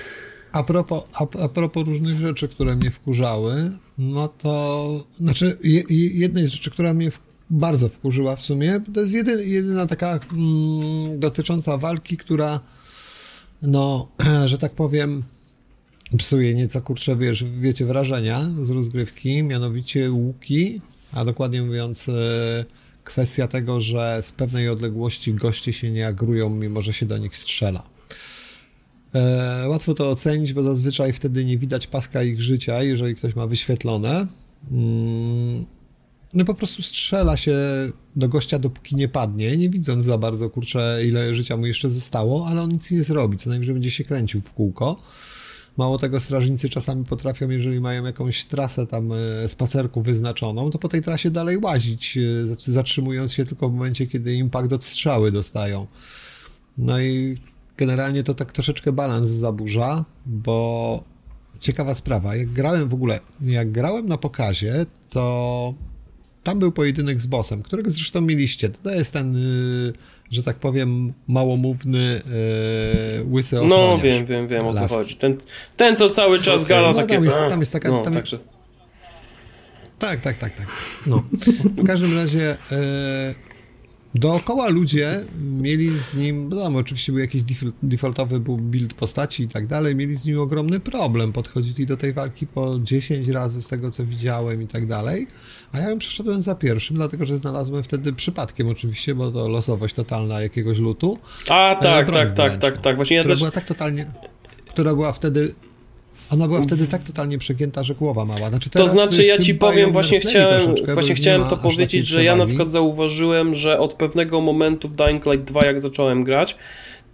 a, 0.52 0.62
propos, 0.62 1.02
a, 1.14 1.44
a 1.44 1.48
propos 1.48 1.86
różnych 1.86 2.18
rzeczy, 2.18 2.48
które 2.48 2.76
mnie 2.76 2.90
wkurzały, 2.90 3.70
no 3.98 4.28
to, 4.28 4.86
znaczy, 5.10 5.58
je, 5.64 5.82
jednej 6.14 6.46
z 6.46 6.52
rzeczy, 6.52 6.70
która 6.70 6.94
mnie 6.94 7.10
w, 7.10 7.20
bardzo 7.50 7.88
wkurzyła 7.88 8.36
w 8.36 8.42
sumie, 8.42 8.80
to 8.94 9.00
jest 9.00 9.14
jedyna, 9.14 9.42
jedyna 9.42 9.86
taka 9.86 10.18
mm, 10.32 11.20
dotycząca 11.20 11.78
walki, 11.78 12.16
która, 12.16 12.60
no, 13.62 14.08
że 14.46 14.58
tak 14.58 14.72
powiem, 14.72 15.22
psuje 16.18 16.54
nieco, 16.54 16.82
kurczę, 16.82 17.16
wiesz, 17.16 17.44
wiecie, 17.44 17.84
wrażenia 17.84 18.40
z 18.62 18.70
rozgrywki, 18.70 19.42
mianowicie 19.42 20.10
łuki, 20.10 20.80
a 21.12 21.24
dokładnie 21.24 21.62
mówiąc 21.62 22.08
e, 22.08 22.64
kwestia 23.04 23.48
tego, 23.48 23.80
że 23.80 24.18
z 24.22 24.32
pewnej 24.32 24.68
odległości 24.68 25.34
goście 25.34 25.72
się 25.72 25.90
nie 25.90 26.06
agrują, 26.06 26.50
mimo 26.50 26.80
że 26.80 26.92
się 26.92 27.06
do 27.06 27.18
nich 27.18 27.36
strzela. 27.36 27.88
E, 29.14 29.68
łatwo 29.68 29.94
to 29.94 30.10
ocenić, 30.10 30.52
bo 30.52 30.62
zazwyczaj 30.62 31.12
wtedy 31.12 31.44
nie 31.44 31.58
widać 31.58 31.86
paska 31.86 32.22
ich 32.22 32.42
życia, 32.42 32.82
jeżeli 32.82 33.14
ktoś 33.14 33.36
ma 33.36 33.46
wyświetlone. 33.46 34.26
Mm, 34.70 35.66
no 36.34 36.44
po 36.44 36.54
prostu 36.54 36.82
strzela 36.82 37.36
się 37.36 37.56
do 38.16 38.28
gościa, 38.28 38.58
dopóki 38.58 38.96
nie 38.96 39.08
padnie, 39.08 39.56
nie 39.56 39.70
widząc 39.70 40.04
za 40.04 40.18
bardzo, 40.18 40.50
kurczę, 40.50 41.00
ile 41.04 41.34
życia 41.34 41.56
mu 41.56 41.66
jeszcze 41.66 41.90
zostało, 41.90 42.46
ale 42.48 42.62
on 42.62 42.70
nic 42.70 42.90
nie 42.90 43.02
zrobi, 43.02 43.36
co 43.36 43.50
najmniej 43.50 43.72
będzie 43.72 43.90
się 43.90 44.04
kręcił 44.04 44.40
w 44.40 44.52
kółko. 44.52 44.96
Mało 45.76 45.98
tego, 45.98 46.20
strażnicy 46.20 46.68
czasami 46.68 47.04
potrafią, 47.04 47.50
jeżeli 47.50 47.80
mają 47.80 48.04
jakąś 48.04 48.44
trasę 48.44 48.86
tam 48.86 49.12
e, 49.12 49.48
spacerku 49.48 50.02
wyznaczoną, 50.02 50.70
to 50.70 50.78
po 50.78 50.88
tej 50.88 51.02
trasie 51.02 51.30
dalej 51.30 51.58
łazić, 51.58 52.18
e, 52.18 52.72
zatrzymując 52.72 53.32
się 53.32 53.46
tylko 53.46 53.68
w 53.68 53.72
momencie, 53.72 54.06
kiedy 54.06 54.34
impact 54.34 54.72
od 54.72 54.84
strzały 54.84 55.32
dostają. 55.32 55.86
No 56.78 57.00
i 57.00 57.36
generalnie 57.76 58.22
to 58.22 58.34
tak 58.34 58.52
troszeczkę 58.52 58.92
balans 58.92 59.28
zaburza, 59.28 60.04
bo 60.26 61.04
ciekawa 61.60 61.94
sprawa, 61.94 62.36
jak 62.36 62.48
grałem 62.48 62.88
w 62.88 62.94
ogóle, 62.94 63.20
jak 63.40 63.72
grałem 63.72 64.08
na 64.08 64.18
pokazie, 64.18 64.86
to 65.10 65.74
tam 66.46 66.58
był 66.58 66.72
pojedynek 66.72 67.20
z 67.20 67.26
bossem, 67.26 67.62
którego 67.62 67.90
zresztą 67.90 68.20
mieliście. 68.20 68.68
To 68.68 68.90
jest 68.90 69.12
ten, 69.12 69.36
y, 69.36 69.92
że 70.30 70.42
tak 70.42 70.56
powiem, 70.56 71.12
małomówny 71.28 72.20
yy, 73.18 73.32
łysy 73.32 73.60
ochroniarz. 73.60 73.78
No 73.78 73.98
wiem, 73.98 74.26
wiem, 74.26 74.48
wiem 74.48 74.66
o 74.66 74.74
co 74.74 74.88
chodzi. 74.88 75.16
Ten, 75.16 75.36
ten 75.76 75.96
co 75.96 76.08
cały 76.08 76.38
czas 76.42 76.62
okay. 76.62 76.68
gada 76.68 76.88
no, 76.88 76.94
takie... 76.94 77.14
Tam 77.14 77.24
jest, 77.24 77.36
tam 77.36 77.60
jest 77.60 77.72
taka... 77.72 77.88
No, 77.88 78.02
tam 78.02 78.14
także... 78.14 78.38
Tak, 79.98 80.20
tak, 80.20 80.38
tak, 80.38 80.56
tak. 80.56 80.66
No. 81.06 81.22
W 81.64 81.86
każdym 81.86 82.16
razie... 82.16 82.56
Dookoła 84.18 84.68
ludzie 84.68 85.20
mieli 85.40 85.98
z 85.98 86.16
nim, 86.16 86.48
no 86.48 86.62
tam 86.62 86.76
oczywiście 86.76 87.12
był 87.12 87.20
jakiś 87.20 87.42
defaultowy 87.82 88.40
był 88.40 88.56
build 88.56 88.94
postaci 88.94 89.42
i 89.42 89.48
tak 89.48 89.66
dalej, 89.66 89.94
mieli 89.94 90.16
z 90.16 90.26
nim 90.26 90.40
ogromny 90.40 90.80
problem. 90.80 91.32
Podchodzili 91.32 91.86
do 91.86 91.96
tej 91.96 92.12
walki 92.12 92.46
po 92.46 92.78
10 92.82 93.28
razy 93.28 93.62
z 93.62 93.68
tego, 93.68 93.90
co 93.90 94.04
widziałem 94.04 94.62
i 94.62 94.66
tak 94.66 94.86
dalej. 94.86 95.26
A 95.72 95.78
ja 95.78 95.90
ją 95.90 95.98
przeszedłem 95.98 96.42
za 96.42 96.54
pierwszym, 96.54 96.96
dlatego 96.96 97.24
że 97.24 97.36
znalazłem 97.36 97.82
wtedy 97.82 98.12
przypadkiem 98.12 98.68
oczywiście, 98.68 99.14
bo 99.14 99.32
to 99.32 99.48
losowość 99.48 99.94
totalna 99.94 100.40
jakiegoś 100.40 100.78
lutu. 100.78 101.18
A 101.48 101.78
e, 101.78 101.82
tak, 101.82 102.10
tak, 102.10 102.32
tak, 102.32 102.58
tak, 102.58 102.80
tak. 102.80 102.96
Właśnie 102.96 103.16
ja 103.16 103.24
też... 103.24 103.38
była 103.38 103.50
tak 103.50 103.64
totalnie, 103.64 104.06
która 104.66 104.94
była 104.94 105.12
wtedy 105.12 105.54
ona 106.32 106.48
była 106.48 106.62
wtedy 106.62 106.86
tak 106.86 107.02
totalnie 107.02 107.38
przegięta, 107.38 107.82
że 107.82 107.94
głowa 107.94 108.24
mała. 108.24 108.48
Znaczy 108.48 108.70
to 108.70 108.86
znaczy, 108.86 109.24
ja 109.24 109.38
ci 109.38 109.54
powiem, 109.54 109.92
właśnie 109.92 110.20
chciałem, 110.20 110.74
właśnie 110.94 111.14
chciałem 111.14 111.44
to 111.44 111.56
powiedzieć, 111.56 112.06
że 112.06 112.24
ja 112.24 112.36
na 112.36 112.46
przykład 112.46 112.70
zauważyłem, 112.70 113.54
że 113.54 113.78
od 113.78 113.94
pewnego 113.94 114.40
momentu 114.40 114.88
w 114.88 114.94
Dying 114.94 115.26
Light 115.26 115.46
2, 115.46 115.66
jak 115.66 115.80
zacząłem 115.80 116.24
grać, 116.24 116.56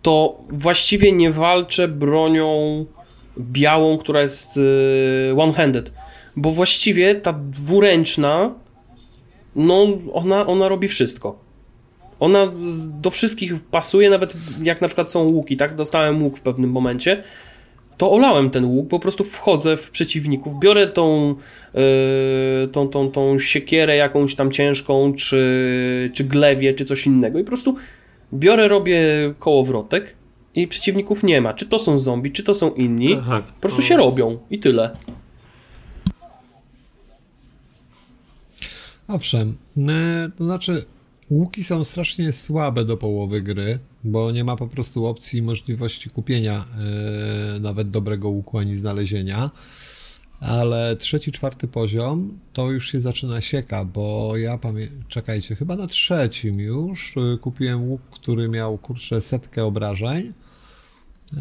to 0.03 0.39
właściwie 0.51 1.13
nie 1.13 1.33
walczę 1.33 1.89
bronią 1.89 2.87
białą, 3.39 3.99
która 3.99 4.21
jest 4.21 4.57
y, 4.57 5.35
one-handed, 5.37 5.93
bo 6.37 6.51
właściwie 6.51 7.15
ta 7.15 7.33
dwuręczna, 7.33 8.55
no 9.57 9.87
ona, 10.13 10.47
ona 10.47 10.69
robi 10.69 10.89
wszystko. 10.89 11.39
Ona 12.21 12.53
do 13.01 13.11
wszystkich 13.11 13.63
pasuje, 13.63 14.11
nawet 14.11 14.35
jak 14.63 14.81
na 14.81 14.89
przykład 14.89 15.11
są 15.11 15.23
łuki, 15.23 15.57
tak? 15.57 15.75
Dostałem 15.75 16.23
łuk 16.23 16.39
w 16.39 16.41
pewnym 16.41 16.71
momencie 16.71 17.23
to 18.03 18.13
olałem 18.13 18.51
ten 18.51 18.65
łuk, 18.65 18.89
po 18.89 18.99
prostu 18.99 19.25
wchodzę 19.25 19.77
w 19.77 19.91
przeciwników, 19.91 20.61
biorę 20.61 20.87
tą, 20.87 21.35
yy, 21.75 22.69
tą, 22.73 22.89
tą, 22.89 23.11
tą 23.11 23.39
siekierę 23.39 23.97
jakąś 23.97 24.35
tam 24.35 24.53
ciężką, 24.53 25.13
czy, 25.15 26.11
czy 26.15 26.25
glewie, 26.25 26.75
czy 26.75 26.85
coś 26.85 27.07
innego 27.07 27.39
i 27.39 27.45
po 27.45 27.49
prostu 27.49 27.77
biorę, 28.35 28.69
robię 28.69 29.01
kołowrotek 29.39 30.17
i 30.55 30.69
przeciwników 30.69 31.23
nie 31.23 31.41
ma. 31.41 31.55
Czy 31.55 31.67
to 31.67 31.79
są 31.79 31.99
zombie, 31.99 32.33
czy 32.33 32.43
to 32.43 32.55
są 32.55 32.75
inni, 32.75 33.17
tak, 33.29 33.45
po 33.45 33.61
prostu 33.61 33.81
to... 33.81 33.87
się 33.87 33.97
robią 33.97 34.39
i 34.51 34.59
tyle. 34.59 34.97
Owszem, 39.09 39.57
e, 39.89 40.31
to 40.39 40.45
znaczy 40.45 40.85
łuki 41.31 41.65
są 41.65 41.85
strasznie 41.85 42.33
słabe 42.33 42.85
do 42.85 42.97
połowy 42.97 43.43
gry 43.43 43.79
bo 44.05 44.33
nie 44.33 44.45
ma 44.45 44.57
po 44.57 44.69
prostu 44.69 45.07
opcji 45.07 45.39
i 45.39 45.43
możliwości 45.43 46.11
kupienia 46.11 46.65
yy, 47.55 47.61
nawet 47.61 47.91
dobrego 47.91 48.29
łuku 48.29 48.59
ani 48.59 48.77
znalezienia. 48.77 49.51
Ale 50.41 50.97
trzeci, 50.97 51.33
czwarty 51.33 51.69
poziom 51.69 52.39
to 52.53 52.71
już 52.71 52.93
się 52.93 53.01
zaczyna 53.01 53.41
sieka, 53.41 53.85
bo 53.85 54.37
ja 54.37 54.59
pamiętam, 54.59 55.05
czekajcie, 55.09 55.57
chyba 55.57 55.77
na 55.77 55.87
trzecim 55.87 56.61
już 56.61 57.17
yy, 57.17 57.39
kupiłem 57.39 57.91
łuk, 57.91 58.01
który 58.11 58.49
miał 58.49 58.79
kurczę 58.79 59.21
setkę 59.21 59.65
obrażeń, 59.65 60.33
yy, 61.33 61.39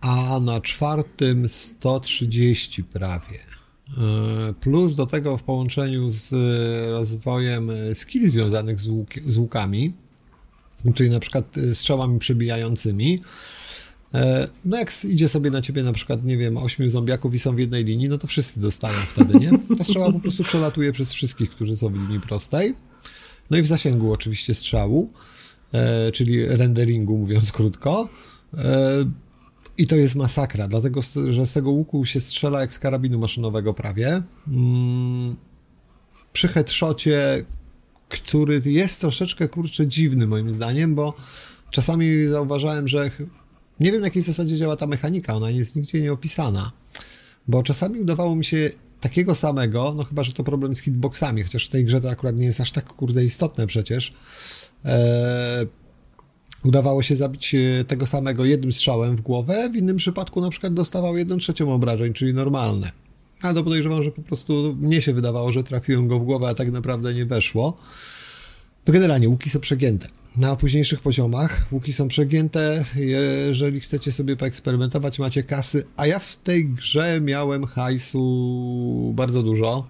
a 0.00 0.40
na 0.40 0.60
czwartym 0.60 1.48
130 1.48 2.84
prawie. 2.84 3.38
Plus 4.60 4.94
do 4.94 5.06
tego 5.06 5.38
w 5.38 5.42
połączeniu 5.42 6.10
z 6.10 6.32
rozwojem 6.90 7.70
skill 7.94 8.30
związanych 8.30 8.80
z, 8.80 8.90
z 9.26 9.36
łukami, 9.36 9.92
czyli 10.94 11.10
na 11.10 11.20
przykład 11.20 11.56
y, 11.56 11.74
strzałami 11.74 12.18
przebijającymi. 12.18 13.20
E, 14.14 14.48
no 14.64 14.78
jak 14.78 15.04
idzie 15.04 15.28
sobie 15.28 15.50
na 15.50 15.60
ciebie 15.60 15.82
na 15.82 15.92
przykład, 15.92 16.24
nie 16.24 16.36
wiem, 16.36 16.56
ośmiu 16.56 16.90
zombiaków 16.90 17.34
i 17.34 17.38
są 17.38 17.56
w 17.56 17.58
jednej 17.58 17.84
linii, 17.84 18.08
no 18.08 18.18
to 18.18 18.26
wszyscy 18.26 18.60
dostają 18.60 18.98
wtedy, 18.98 19.38
nie? 19.38 19.50
Ta 19.78 19.84
strzała 19.84 20.12
po 20.12 20.20
prostu 20.20 20.44
przelatuje 20.44 20.92
przez 20.92 21.12
wszystkich, 21.12 21.50
którzy 21.50 21.76
są 21.76 21.88
w 21.88 21.96
linii 21.96 22.20
prostej. 22.20 22.74
No 23.50 23.58
i 23.58 23.62
w 23.62 23.66
zasięgu 23.66 24.12
oczywiście 24.12 24.54
strzału, 24.54 25.12
e, 25.72 26.12
czyli 26.12 26.46
renderingu, 26.46 27.18
mówiąc 27.18 27.52
krótko. 27.52 28.08
E, 28.54 29.04
I 29.78 29.86
to 29.86 29.96
jest 29.96 30.14
masakra, 30.14 30.68
dlatego 30.68 31.00
że 31.30 31.46
z 31.46 31.52
tego 31.52 31.70
łuku 31.70 32.04
się 32.04 32.20
strzela 32.20 32.60
jak 32.60 32.74
z 32.74 32.78
karabinu 32.78 33.18
maszynowego 33.18 33.74
prawie. 33.74 34.22
Mm, 34.48 35.36
przy 36.32 36.48
headshocie 36.48 37.44
który 38.12 38.62
jest 38.64 39.00
troszeczkę, 39.00 39.48
kurczę, 39.48 39.86
dziwny 39.86 40.26
moim 40.26 40.50
zdaniem, 40.50 40.94
bo 40.94 41.14
czasami 41.70 42.26
zauważałem, 42.26 42.88
że 42.88 43.10
nie 43.80 43.92
wiem, 43.92 44.00
na 44.00 44.06
jakiej 44.06 44.22
zasadzie 44.22 44.56
działa 44.56 44.76
ta 44.76 44.86
mechanika, 44.86 45.34
ona 45.34 45.50
jest 45.50 45.76
nigdzie 45.76 46.00
nie 46.00 46.12
opisana, 46.12 46.72
bo 47.48 47.62
czasami 47.62 48.00
udawało 48.00 48.36
mi 48.36 48.44
się 48.44 48.70
takiego 49.00 49.34
samego, 49.34 49.94
no 49.96 50.04
chyba, 50.04 50.24
że 50.24 50.32
to 50.32 50.44
problem 50.44 50.74
z 50.74 50.80
hitboxami, 50.80 51.42
chociaż 51.42 51.66
w 51.66 51.68
tej 51.68 51.84
grze 51.84 52.00
to 52.00 52.10
akurat 52.10 52.38
nie 52.38 52.46
jest 52.46 52.60
aż 52.60 52.72
tak, 52.72 52.84
kurde, 52.84 53.24
istotne 53.24 53.66
przecież, 53.66 54.14
e, 54.84 55.66
udawało 56.64 57.02
się 57.02 57.16
zabić 57.16 57.54
e, 57.54 57.84
tego 57.84 58.06
samego 58.06 58.44
jednym 58.44 58.72
strzałem 58.72 59.16
w 59.16 59.20
głowę, 59.20 59.70
w 59.72 59.76
innym 59.76 59.96
przypadku 59.96 60.40
na 60.40 60.50
przykład 60.50 60.74
dostawał 60.74 61.16
jedną 61.16 61.38
trzecią 61.38 61.72
obrażeń, 61.72 62.12
czyli 62.12 62.34
normalne. 62.34 63.01
A 63.42 63.54
to 63.54 63.64
podejrzewam, 63.64 64.02
że 64.02 64.10
po 64.10 64.22
prostu 64.22 64.76
mnie 64.80 65.02
się 65.02 65.12
wydawało, 65.12 65.52
że 65.52 65.64
trafiłem 65.64 66.08
go 66.08 66.18
w 66.18 66.24
głowę, 66.24 66.48
a 66.48 66.54
tak 66.54 66.72
naprawdę 66.72 67.14
nie 67.14 67.26
weszło. 67.26 67.76
No 68.86 68.92
generalnie 68.92 69.28
łuki 69.28 69.50
są 69.50 69.60
przegięte. 69.60 70.08
Na 70.36 70.56
późniejszych 70.56 71.00
poziomach 71.00 71.66
łuki 71.72 71.92
są 71.92 72.08
przegięte. 72.08 72.84
Jeżeli 72.96 73.80
chcecie 73.80 74.12
sobie 74.12 74.36
poeksperymentować, 74.36 75.18
macie 75.18 75.42
kasy. 75.42 75.84
A 75.96 76.06
ja 76.06 76.18
w 76.18 76.36
tej 76.36 76.68
grze 76.68 77.20
miałem 77.20 77.66
hajsu 77.66 79.12
bardzo 79.16 79.42
dużo 79.42 79.86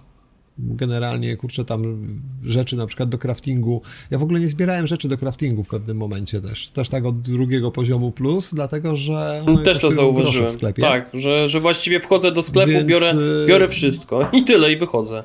generalnie, 0.57 1.35
kurczę, 1.35 1.65
tam 1.65 2.07
rzeczy 2.43 2.75
na 2.75 2.87
przykład 2.87 3.09
do 3.09 3.17
craftingu. 3.17 3.81
Ja 4.11 4.17
w 4.17 4.23
ogóle 4.23 4.39
nie 4.39 4.47
zbierałem 4.47 4.87
rzeczy 4.87 5.07
do 5.07 5.17
craftingu 5.17 5.63
w 5.63 5.67
pewnym 5.67 5.97
momencie 5.97 6.41
też. 6.41 6.67
Też 6.67 6.89
tak 6.89 7.05
od 7.05 7.21
drugiego 7.21 7.71
poziomu 7.71 8.11
plus, 8.11 8.53
dlatego 8.53 8.95
że. 8.95 9.43
Też 9.63 9.79
to 9.79 9.91
zauważyłem. 9.91 10.49
W 10.49 10.51
sklepie. 10.51 10.81
Tak, 10.81 11.09
że, 11.13 11.47
że 11.47 11.59
właściwie 11.59 11.99
wchodzę 11.99 12.31
do 12.31 12.41
sklepu, 12.41 12.71
Więc... 12.71 12.87
biorę, 12.87 13.13
y, 13.43 13.47
biorę 13.47 13.67
wszystko 13.67 14.29
i 14.33 14.43
tyle 14.43 14.71
i 14.71 14.77
wychodzę. 14.77 15.23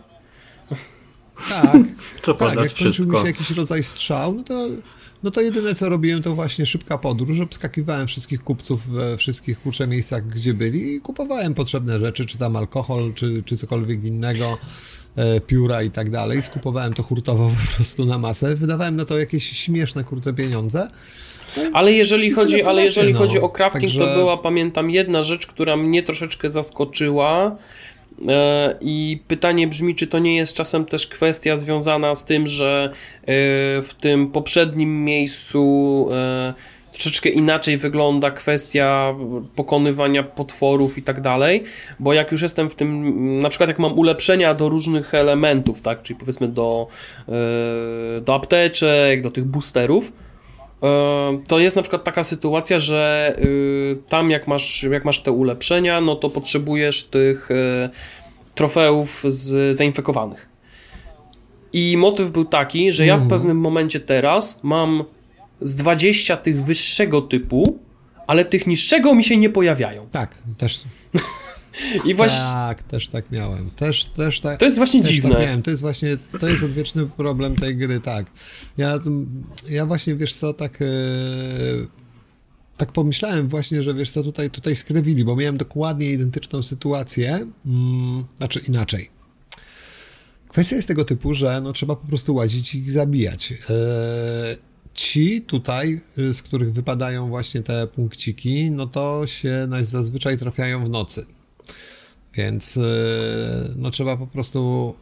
Tak, 1.49 1.77
Co 2.23 2.35
tak, 2.35 2.57
jak 2.57 2.75
kończył 2.75 3.07
mi 3.07 3.17
się 3.19 3.27
jakiś 3.27 3.51
rodzaj 3.51 3.83
strzał, 3.83 4.35
no 4.35 4.43
to 4.43 4.69
no 5.23 5.31
to 5.31 5.41
jedyne 5.41 5.75
co 5.75 5.89
robiłem 5.89 6.23
to 6.23 6.35
właśnie 6.35 6.67
szybka 6.67 6.99
podróż, 6.99 7.41
obskakiwałem 7.41 8.07
wszystkich 8.07 8.45
kupców 8.45 8.87
we 8.87 9.17
wszystkich 9.17 9.61
kurcze 9.61 9.87
miejscach, 9.87 10.29
gdzie 10.29 10.55
byli 10.55 10.95
i 10.95 11.01
kupowałem 11.01 11.55
potrzebne 11.55 11.99
rzeczy, 11.99 12.27
czy 12.27 12.39
tam 12.39 12.57
alkohol, 12.57 13.13
czy, 13.15 13.43
czy 13.47 13.57
cokolwiek 13.57 14.05
innego. 14.05 14.59
E, 15.19 15.41
pióra 15.41 15.83
i 15.83 15.91
tak 15.91 16.11
dalej. 16.11 16.43
Skupowałem 16.43 16.95
to 16.95 17.03
hurtowo 17.03 17.51
po 17.69 17.77
prostu 17.77 18.05
na 18.05 18.19
masę. 18.19 18.55
Wydawałem 18.55 18.97
na 18.97 19.05
to 19.05 19.19
jakieś 19.19 19.51
śmieszne, 19.51 20.05
kurcze 20.05 20.33
pieniądze. 20.33 20.89
Ale 21.73 21.93
jeżeli 21.93 22.31
chodzi, 22.31 22.63
ale 22.63 22.85
jeżeli 22.85 23.13
no. 23.13 23.19
chodzi 23.19 23.41
o 23.41 23.49
crafting, 23.49 23.83
Także- 23.83 23.99
to 23.99 24.15
była, 24.15 24.37
pamiętam, 24.37 24.91
jedna 24.91 25.23
rzecz, 25.23 25.47
która 25.47 25.77
mnie 25.77 26.03
troszeczkę 26.03 26.51
zaskoczyła. 26.51 27.57
E, 28.29 28.75
I 28.81 29.19
pytanie 29.29 29.69
brzmi, 29.69 29.95
czy 29.95 30.07
to 30.07 30.19
nie 30.19 30.37
jest 30.37 30.55
czasem 30.55 30.85
też 30.85 31.07
kwestia 31.07 31.57
związana 31.57 32.15
z 32.15 32.25
tym, 32.25 32.47
że 32.47 32.91
e, 32.93 33.25
w 33.83 33.95
tym 34.01 34.31
poprzednim 34.31 35.05
miejscu 35.05 36.09
troszeczkę 36.99 37.29
inaczej 37.29 37.77
wygląda 37.77 38.31
kwestia 38.31 39.15
pokonywania 39.57 40.23
potworów 40.23 40.99
i 40.99 41.03
tak 41.03 41.21
dalej, 41.21 41.63
bo 42.01 42.13
jak 42.13 42.33
już 42.33 42.43
jestem 42.43 42.71
w 42.71 42.75
tym, 42.75 43.39
na 43.39 43.49
przykład 43.49 43.69
jak 43.69 43.79
mam 43.79 43.99
ulepszenia 43.99 44.55
do 44.55 44.69
różnych 44.69 45.15
elementów, 45.15 45.81
tak, 45.81 46.03
czyli 46.03 46.19
powiedzmy 46.19 46.49
do, 46.49 46.87
e, 47.29 48.21
do 48.21 48.35
apteczek, 48.35 49.23
do 49.23 49.31
tych 49.31 49.45
boosterów, 49.45 50.13
E, 50.83 51.39
To 51.49 51.59
jest 51.59 51.77
na 51.77 51.83
przykład 51.83 52.05
taka 52.05 52.23
sytuacja, 52.23 52.79
że 52.79 53.35
y, 53.39 53.97
tam 54.09 54.31
jak 54.31 54.49
masz, 54.49 54.83
jak 54.83 55.05
masz 55.05 55.21
te 55.21 55.33
ulepszenia, 55.33 56.01
no 56.01 56.17
to 56.17 56.31
potrzebujesz 56.31 57.05
tych 57.05 57.51
e, 57.51 57.89
trofeów 58.55 59.25
z 59.29 59.77
zainfekowanych. 59.77 60.49
I 61.73 61.97
motyw 61.97 62.31
był 62.31 62.45
taki, 62.45 62.93
że 62.93 63.07
ja 63.07 63.17
w 63.17 63.29
pewnym 63.29 63.57
momencie 63.57 64.01
teraz 64.01 64.61
mam 64.63 65.05
z 65.61 65.75
20 65.75 66.37
tych 66.37 66.65
wyższego 66.65 67.23
typu, 67.23 67.79
ale 68.27 68.45
tych 68.45 68.67
niższego 68.67 69.15
mi 69.15 69.25
się 69.25 69.37
nie 69.37 69.51
pojawiają. 69.51 70.09
Tak, 70.13 70.43
też, 70.59 70.85
I 72.05 72.15
właśnie 72.15 72.39
tak, 72.39 72.83
też 72.83 73.09
tak 73.09 73.31
miałem. 73.31 73.71
Też, 73.71 74.05
też 74.05 74.41
tak. 74.41 74.59
to 74.59 74.65
jest 74.65 74.77
właśnie 74.77 75.03
Też 75.03 75.11
dziwne. 75.11 75.31
Tak 75.31 75.41
miałem. 75.41 75.63
To 75.63 75.71
jest 75.71 75.83
właśnie, 75.83 76.17
to 76.41 76.49
jest 76.49 76.65
odwieczny 76.65 77.07
problem 77.07 77.57
tej 77.57 77.77
gry, 77.77 78.01
tak. 78.01 78.27
Ja, 78.77 78.99
ja 79.71 79.87
właśnie, 79.87 80.15
wiesz 80.15 80.35
co, 80.35 80.53
tak, 80.53 80.83
e, 80.83 80.87
tak 82.77 82.93
pomyślałem 82.93 83.49
właśnie, 83.49 83.83
że 83.83 83.95
wiesz 83.95 84.11
co, 84.11 84.23
tutaj, 84.23 84.51
tutaj 84.51 84.77
skrewili, 84.77 85.25
bo 85.25 85.37
miałem 85.37 85.57
dokładnie 85.57 86.13
identyczną 86.13 86.63
sytuację, 86.63 87.47
mm, 87.67 88.25
znaczy 88.37 88.61
inaczej. 88.69 89.11
Kwestia 90.49 90.77
jest 90.77 90.89
tego 90.89 91.05
typu, 91.05 91.35
że 91.35 91.61
no, 91.61 91.73
trzeba 91.73 91.97
po 91.97 92.07
prostu 92.07 92.35
łazić 92.35 92.75
i 92.75 92.79
ich 92.79 92.91
zabijać. 92.91 93.55
Ci 94.99 95.43
tutaj, 95.43 96.01
y, 96.19 96.35
z 96.35 96.43
których 96.43 96.73
wypadają 96.73 97.29
właśnie 97.29 97.63
te 97.63 97.87
punkciki, 97.87 98.71
no 98.71 98.87
to 98.87 99.27
się 99.27 99.69
zazwyczaj 99.83 100.39
trafiają 100.39 100.85
w 100.85 100.91
nocy. 100.91 101.27
Więc 102.35 102.77
y, 102.77 102.83
no, 103.77 103.91
trzeba 103.91 104.17
po 104.17 104.27
prostu 104.27 104.95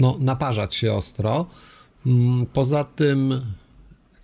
no, 0.00 0.16
naparzać 0.20 0.74
się 0.74 0.92
ostro. 0.92 1.46
Mm, 2.06 2.46
Poza 2.46 2.84
tym 2.84 3.40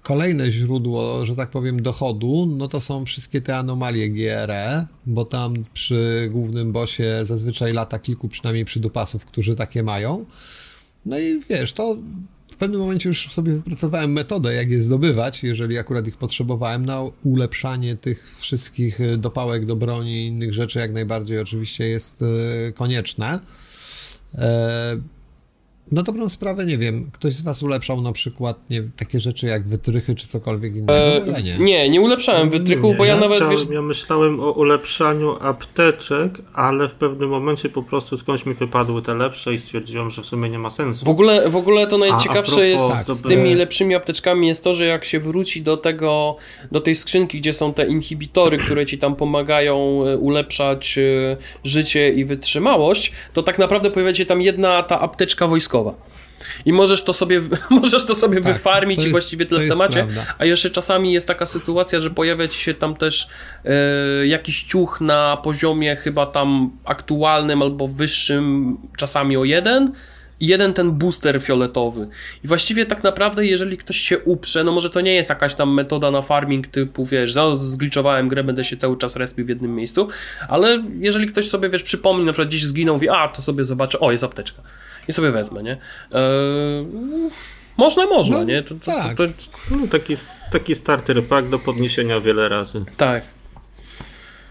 kolejne 0.02 0.50
źródło, 0.50 1.26
że 1.26 1.36
tak 1.36 1.50
powiem, 1.50 1.82
dochodu, 1.82 2.46
no 2.56 2.68
to 2.68 2.80
są 2.80 3.04
wszystkie 3.04 3.40
te 3.40 3.56
anomalie 3.56 4.10
GRE, 4.10 4.86
bo 5.06 5.24
tam 5.24 5.54
przy 5.74 6.28
głównym 6.32 6.72
bosie 6.72 7.20
zazwyczaj 7.22 7.72
lata 7.72 7.98
kilku 7.98 8.28
przynajmniej 8.28 8.64
przydupasów, 8.64 9.26
którzy 9.26 9.54
takie 9.54 9.82
mają. 9.82 10.24
No 11.06 11.18
i 11.18 11.40
wiesz, 11.48 11.72
to 11.72 11.96
w 12.56 12.58
pewnym 12.58 12.80
momencie 12.80 13.08
już 13.08 13.32
sobie 13.32 13.52
wypracowałem 13.52 14.12
metodę, 14.12 14.54
jak 14.54 14.70
je 14.70 14.80
zdobywać, 14.80 15.42
jeżeli 15.42 15.78
akurat 15.78 16.06
ich 16.06 16.16
potrzebowałem, 16.16 16.86
na 16.86 17.02
ulepszanie 17.24 17.96
tych 17.96 18.36
wszystkich 18.38 19.00
y, 19.00 19.16
dopałek 19.16 19.66
do 19.66 19.76
broni 19.76 20.12
i 20.12 20.26
innych 20.26 20.54
rzeczy, 20.54 20.78
jak 20.78 20.92
najbardziej 20.92 21.38
oczywiście 21.38 21.88
jest 21.88 22.22
y, 22.22 22.72
konieczne. 22.72 23.38
E, 25.92 25.94
Na 25.94 26.02
dobrą 26.02 26.28
sprawę, 26.28 26.64
nie 26.66 26.78
wiem, 26.78 27.10
ktoś 27.12 27.32
z 27.32 27.42
was 27.42 27.62
ulepszał 27.62 28.00
na 28.00 28.12
przykład 28.12 28.70
nie, 28.70 28.82
takie 28.96 29.20
rzeczy 29.20 29.46
jak 29.46 29.68
wytrychy 29.68 30.14
czy 30.14 30.28
cokolwiek 30.28 30.74
innego? 30.76 30.92
Bo 31.26 31.30
ja 31.32 31.40
nie. 31.40 31.54
E, 31.54 31.58
nie, 31.58 31.90
nie 31.90 32.00
ulepszałem 32.00 32.50
wytrychów, 32.50 32.96
bo 32.96 33.04
ja, 33.04 33.16
nawet 33.16 33.36
chciałem, 33.36 33.56
wiesz, 33.56 33.70
ja 33.70 33.82
myślałem 33.82 34.40
o 34.40 34.50
ulepszaniu 34.50 35.36
apteczek, 35.40 36.38
ale 36.54 36.88
w 36.88 36.94
pewnym 36.94 37.28
momencie 37.30 37.68
po 37.68 37.82
prostu 37.82 38.16
skądś 38.16 38.46
mi 38.46 38.54
wypadły 38.54 39.02
te 39.02 39.14
lepsze 39.14 39.54
i 39.54 39.58
stwierdziłem, 39.58 40.10
że 40.10 40.22
w 40.22 40.26
sumie 40.26 40.50
nie 40.50 40.58
ma 40.58 40.70
sensu. 40.70 41.04
W 41.06 41.08
ogóle, 41.08 41.50
w 41.50 41.56
ogóle 41.56 41.86
to 41.86 41.96
A- 41.96 41.98
a 42.06 42.10
najciekawsze 42.10 42.52
propos 42.52 42.64
jest 42.68 43.06
Tak, 43.06 43.16
z 43.16 43.22
to- 43.22 43.28
tymi 43.28 43.52
e- 43.52 43.54
lepszymi 43.54 43.94
apteczkami 43.94 44.48
jest 44.48 44.64
to, 44.64 44.74
że 44.74 44.86
jak 44.86 45.04
się 45.04 45.20
wróci 45.20 45.62
do 45.62 45.76
tego, 45.76 46.36
do 46.72 46.80
tej 46.80 46.94
skrzynki, 46.94 47.40
gdzie 47.40 47.52
są 47.52 47.72
te 47.72 47.86
inhibitory, 47.86 48.58
które 48.58 48.86
ci 48.86 48.98
tam 48.98 49.16
pomagają 49.16 50.06
e, 50.06 50.16
ulepszać 50.18 50.98
e, 50.98 51.36
życie 51.64 52.12
i 52.12 52.24
wytrzymałość, 52.24 53.12
to 53.32 53.42
tak 53.42 53.58
naprawdę 53.58 53.90
pojawia 53.90 54.14
się 54.14 54.26
tam 54.26 54.42
jedna 54.42 54.82
ta 54.82 55.00
apteczka 55.00 55.46
wojskowa. 55.46 55.75
I 56.64 56.72
możesz 56.72 57.04
to 57.04 57.12
sobie, 57.12 57.42
możesz 57.70 58.04
to 58.06 58.14
sobie 58.14 58.40
Tak, 58.40 58.52
wyfarmić 58.52 58.96
to 58.96 59.02
i 59.02 59.04
jest- 59.04 59.12
właściwie 59.12 59.46
tyle 59.46 59.60
w 59.60 59.68
temacie. 59.68 59.94
prawda. 59.94 60.26
A 60.38 60.44
jeszcze 60.44 60.70
czasami 60.70 61.12
jest 61.12 61.28
taka 61.28 61.46
sytuacja, 61.46 62.00
że 62.00 62.10
pojawia 62.10 62.48
ci 62.48 62.60
się 62.60 62.74
tam 62.74 62.96
też 62.96 63.28
e, 63.64 64.26
jakiś 64.26 64.62
ciuch 64.62 65.00
na 65.00 65.36
poziomie 65.36 65.96
chyba 65.96 66.26
tam 66.26 66.70
aktualnym 66.84 67.62
albo 67.62 67.88
wyższym, 67.88 68.76
czasami 68.96 69.36
o 69.36 69.44
jeden. 69.44 69.92
I 70.40 70.46
jeden 70.46 70.72
ten 70.72 70.90
booster 70.92 71.40
fioletowy. 71.42 72.08
I 72.44 72.48
właściwie 72.48 72.86
tak 72.86 73.02
naprawdę, 73.04 73.46
jeżeli 73.46 73.76
ktoś 73.76 73.96
się 73.96 74.18
uprze, 74.18 74.64
no 74.64 74.72
może 74.72 74.90
to 74.90 75.00
nie 75.00 75.14
jest 75.14 75.28
jakaś 75.30 75.54
tam 75.54 75.74
metoda 75.74 76.10
na 76.10 76.22
farming 76.22 76.66
typu, 76.66 77.04
wiesz, 77.06 77.34
zgliczowałem 77.54 78.28
grę, 78.28 78.44
będę 78.44 78.64
się 78.64 78.76
cały 78.76 78.98
czas 78.98 79.16
respił 79.16 79.46
w 79.46 79.48
jednym 79.48 79.74
miejscu, 79.74 80.08
ale 80.48 80.82
jeżeli 81.00 81.26
ktoś 81.26 81.48
sobie, 81.48 81.68
wiesz, 81.68 81.82
przypomni, 81.82 82.24
na 82.24 82.32
przykład 82.32 82.48
gdzieś 82.48 82.64
zginął, 82.64 82.94
mówi, 82.94 83.08
a, 83.08 83.28
to 83.28 83.42
sobie 83.42 83.64
zobaczę, 83.64 84.00
o, 84.00 84.12
jest 84.12 84.24
apteczka. 84.24 84.62
I 85.08 85.12
sobie 85.12 85.30
wezmę, 85.30 85.62
nie? 85.62 85.72
Eee, 86.12 86.86
można, 87.76 88.06
można, 88.06 88.36
No, 88.38 88.44
nie? 88.44 88.62
To, 88.62 88.74
to, 88.74 88.80
tak. 88.86 89.16
to, 89.16 89.26
to, 89.26 89.32
No, 89.76 89.86
taki, 89.86 90.14
taki 90.52 90.74
starter 90.74 91.24
pack 91.24 91.48
do 91.48 91.58
podniesienia 91.58 92.20
wiele 92.20 92.48
razy. 92.48 92.84
tak. 92.96 93.22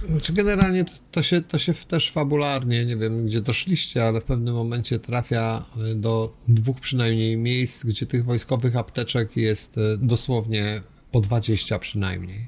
Znaczy 0.09 0.33
generalnie 0.33 0.85
to, 0.85 0.91
to, 1.11 1.23
się, 1.23 1.41
to 1.41 1.57
się 1.59 1.73
też 1.73 2.11
fabularnie, 2.11 2.85
nie 2.85 2.97
wiem 2.97 3.25
gdzie 3.25 3.41
doszliście, 3.41 4.03
ale 4.07 4.21
w 4.21 4.23
pewnym 4.23 4.55
momencie 4.55 4.99
trafia 4.99 5.65
y, 5.91 5.95
do 5.95 6.33
dwóch 6.47 6.79
przynajmniej 6.79 7.37
miejsc, 7.37 7.85
gdzie 7.85 8.05
tych 8.05 8.25
wojskowych 8.25 8.75
apteczek 8.75 9.37
jest 9.37 9.77
y, 9.77 9.81
dosłownie 9.97 10.81
po 11.11 11.19
20 11.21 11.79
przynajmniej. 11.79 12.47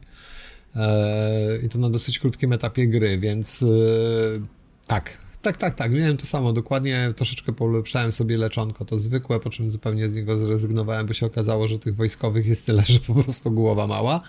E, 0.76 1.58
I 1.65 1.70
to 1.70 1.80
na 1.80 1.89
dosyć 1.89 2.20
krótkim 2.20 2.54
etapie 2.54 2.88
gry, 2.88 3.17
więc 3.17 3.65
tak, 4.88 5.17
tak, 5.47 5.57
tak, 5.57 5.75
tak. 5.75 5.91
Miałem 5.91 6.17
to 6.17 6.25
samo 6.25 6.53
dokładnie. 6.53 7.13
Troszeczkę 7.15 7.53
polepszałem 7.53 8.12
sobie 8.12 8.38
leczonko, 8.38 8.86
to 8.86 8.99
zwykłe, 8.99 9.39
po 9.39 9.49
czym 9.49 9.71
zupełnie 9.71 10.10
z 10.10 10.15
niego 10.15 10.45
zrezygnowałem, 10.45 11.07
bo 11.07 11.13
się 11.13 11.25
okazało, 11.25 11.67
że 11.67 11.79
tych 11.79 11.95
wojskowych 11.95 12.45
jest 12.45 12.65
tyle, 12.65 12.83
że 12.93 12.99
po 12.99 13.13
prostu 13.23 13.51
głowa 13.51 13.88
mała. 13.88 14.21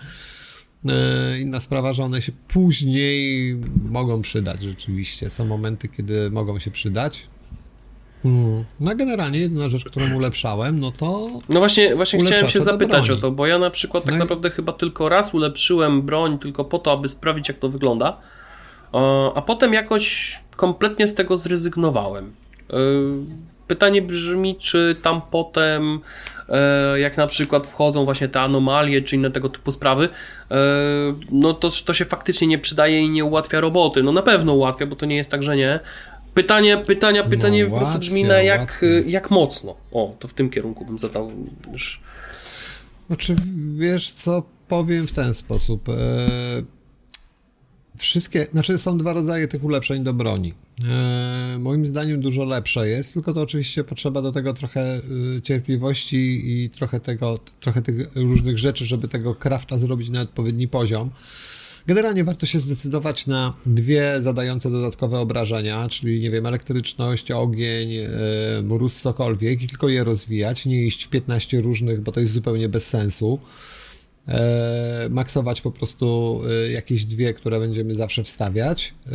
E, 0.89 1.39
Inna 1.39 1.59
sprawa, 1.59 1.93
że 1.93 2.03
one 2.03 2.21
się 2.21 2.31
później 2.47 3.55
mogą 3.89 4.21
przydać 4.21 4.61
rzeczywiście. 4.61 5.29
Są 5.29 5.45
momenty, 5.45 5.87
kiedy 5.87 6.31
mogą 6.31 6.59
się 6.59 6.71
przydać. 6.71 7.27
Mm. 8.25 8.65
No 8.79 8.95
generalnie 8.95 9.39
jedyna 9.39 9.69
rzecz, 9.69 9.85
którą 9.85 10.15
ulepszałem, 10.15 10.79
no 10.79 10.91
to 10.91 11.29
No 11.49 11.59
właśnie, 11.59 11.95
właśnie 11.95 12.19
chciałem 12.25 12.49
się 12.49 12.61
zapytać 12.61 13.09
o 13.09 13.17
to, 13.17 13.31
bo 13.31 13.47
ja 13.47 13.59
na 13.59 13.69
przykład 13.69 14.03
tak 14.03 14.11
No 14.11 14.17
i- 14.17 14.19
naprawdę 14.19 14.49
chyba 14.49 14.73
tylko 14.73 15.09
raz 15.09 15.33
ulepszyłem 15.33 16.01
broń 16.01 16.39
tylko 16.39 16.65
po 16.65 16.79
to, 16.79 16.91
aby 16.91 17.07
sprawdzić 17.07 17.47
jak 17.49 17.57
to 17.57 17.69
wygląda, 17.69 18.17
a 19.35 19.41
potem 19.41 19.73
jakoś 19.73 20.39
kompletnie 20.55 21.07
z 21.07 21.15
tego 21.15 21.37
zrezygnowałem. 21.37 22.31
E, 22.69 22.73
Pytanie 23.67 24.01
brzmi, 24.01 24.55
czy 24.55 24.95
tam 25.01 25.21
potem, 25.31 25.99
e, 26.49 26.99
jak 26.99 27.17
na 27.17 27.27
przykład 27.27 27.67
wchodzą 27.67 28.05
właśnie 28.05 28.27
te 28.27 28.41
anomalie, 28.41 29.01
czy 29.01 29.15
inne 29.15 29.31
tego 29.31 29.49
typu 29.49 29.71
sprawy, 29.71 30.09
e, 30.51 30.55
no 31.31 31.53
to, 31.53 31.69
to 31.85 31.93
się 31.93 32.05
faktycznie 32.05 32.47
nie 32.47 32.57
przydaje 32.57 33.01
i 33.01 33.09
nie 33.09 33.25
ułatwia 33.25 33.59
roboty. 33.59 34.03
No 34.03 34.11
na 34.11 34.21
pewno 34.21 34.53
ułatwia, 34.53 34.85
bo 34.85 34.95
to 34.95 35.05
nie 35.05 35.15
jest 35.15 35.31
tak, 35.31 35.43
że 35.43 35.55
nie. 35.55 35.79
Pytanie, 36.33 36.77
pytania, 36.77 37.23
pytanie 37.23 37.65
po 37.65 37.77
prostu 37.77 37.99
brzmi 37.99 38.23
na 38.23 38.41
jak, 38.41 38.85
jak 39.05 39.31
mocno. 39.31 39.75
O, 39.91 40.15
to 40.19 40.27
w 40.27 40.33
tym 40.33 40.49
kierunku 40.49 40.85
bym 40.85 40.99
zadał. 40.99 41.31
już- 41.71 42.01
Znaczy, 43.07 43.35
wiesz 43.77 44.11
co, 44.11 44.43
powiem 44.67 45.07
w 45.07 45.11
ten 45.11 45.33
sposób. 45.33 45.89
E, 45.89 45.93
wszystkie, 47.99 48.47
znaczy 48.51 48.77
są 48.77 48.97
dwa 48.97 49.13
rodzaje 49.13 49.47
tych 49.47 49.63
ulepszeń 49.63 50.03
do 50.03 50.13
broni. 50.13 50.53
E, 50.89 51.57
moim 51.59 51.85
zdaniem 51.85 52.21
dużo 52.21 52.45
lepsze 52.45 52.89
jest, 52.89 53.13
tylko 53.13 53.33
to 53.33 53.41
oczywiście 53.41 53.83
potrzeba 53.83 54.21
do 54.21 54.31
tego 54.31 54.53
trochę 54.53 54.97
y, 55.37 55.41
cierpliwości 55.41 56.41
i 56.45 56.69
trochę 56.69 56.99
tego, 56.99 57.39
trochę 57.59 57.81
tych 57.81 58.15
różnych 58.15 58.59
rzeczy, 58.59 58.85
żeby 58.85 59.07
tego 59.07 59.35
crafta 59.35 59.77
zrobić 59.77 60.09
na 60.09 60.21
odpowiedni 60.21 60.67
poziom. 60.67 61.09
Generalnie 61.87 62.23
warto 62.23 62.45
się 62.45 62.59
zdecydować 62.59 63.27
na 63.27 63.53
dwie 63.65 64.15
zadające 64.19 64.71
dodatkowe 64.71 65.19
obrażenia, 65.19 65.87
czyli 65.87 66.19
nie 66.19 66.29
wiem, 66.29 66.45
elektryczność, 66.45 67.31
ogień, 67.31 67.89
yy, 67.89 68.07
mróz, 68.63 69.01
cokolwiek 69.01 69.61
i 69.61 69.67
tylko 69.67 69.89
je 69.89 70.03
rozwijać, 70.03 70.65
nie 70.65 70.83
iść 70.83 71.03
w 71.03 71.09
15 71.09 71.61
różnych, 71.61 72.01
bo 72.01 72.11
to 72.11 72.19
jest 72.19 72.31
zupełnie 72.31 72.69
bez 72.69 72.87
sensu. 72.87 73.39
E, 74.29 75.07
maksować 75.09 75.61
po 75.61 75.71
prostu 75.71 76.41
e, 76.49 76.71
jakieś 76.71 77.05
dwie, 77.05 77.33
które 77.33 77.59
będziemy 77.59 77.95
zawsze 77.95 78.23
wstawiać. 78.23 78.93
E, 79.07 79.11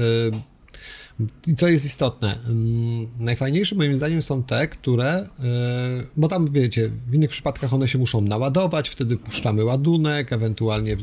I 1.47 1.55
co 1.55 1.69
jest 1.69 1.85
istotne, 1.85 2.39
mm, 2.47 3.09
najfajniejsze 3.19 3.75
moim 3.75 3.97
zdaniem 3.97 4.23
są 4.23 4.43
te, 4.43 4.69
które, 4.69 5.29
bo 6.17 6.29
tam 6.29 6.53
wiecie, 6.53 6.91
w 7.11 7.15
innych 7.15 7.31
przypadkach 7.31 7.75
one 7.75 7.89
się 7.89 7.99
muszą 7.99 8.21
naładować, 8.21 8.89
wtedy 8.89 9.17
puszczamy 9.17 9.65
ładunek, 9.65 10.33
ewentualnie 10.33 10.97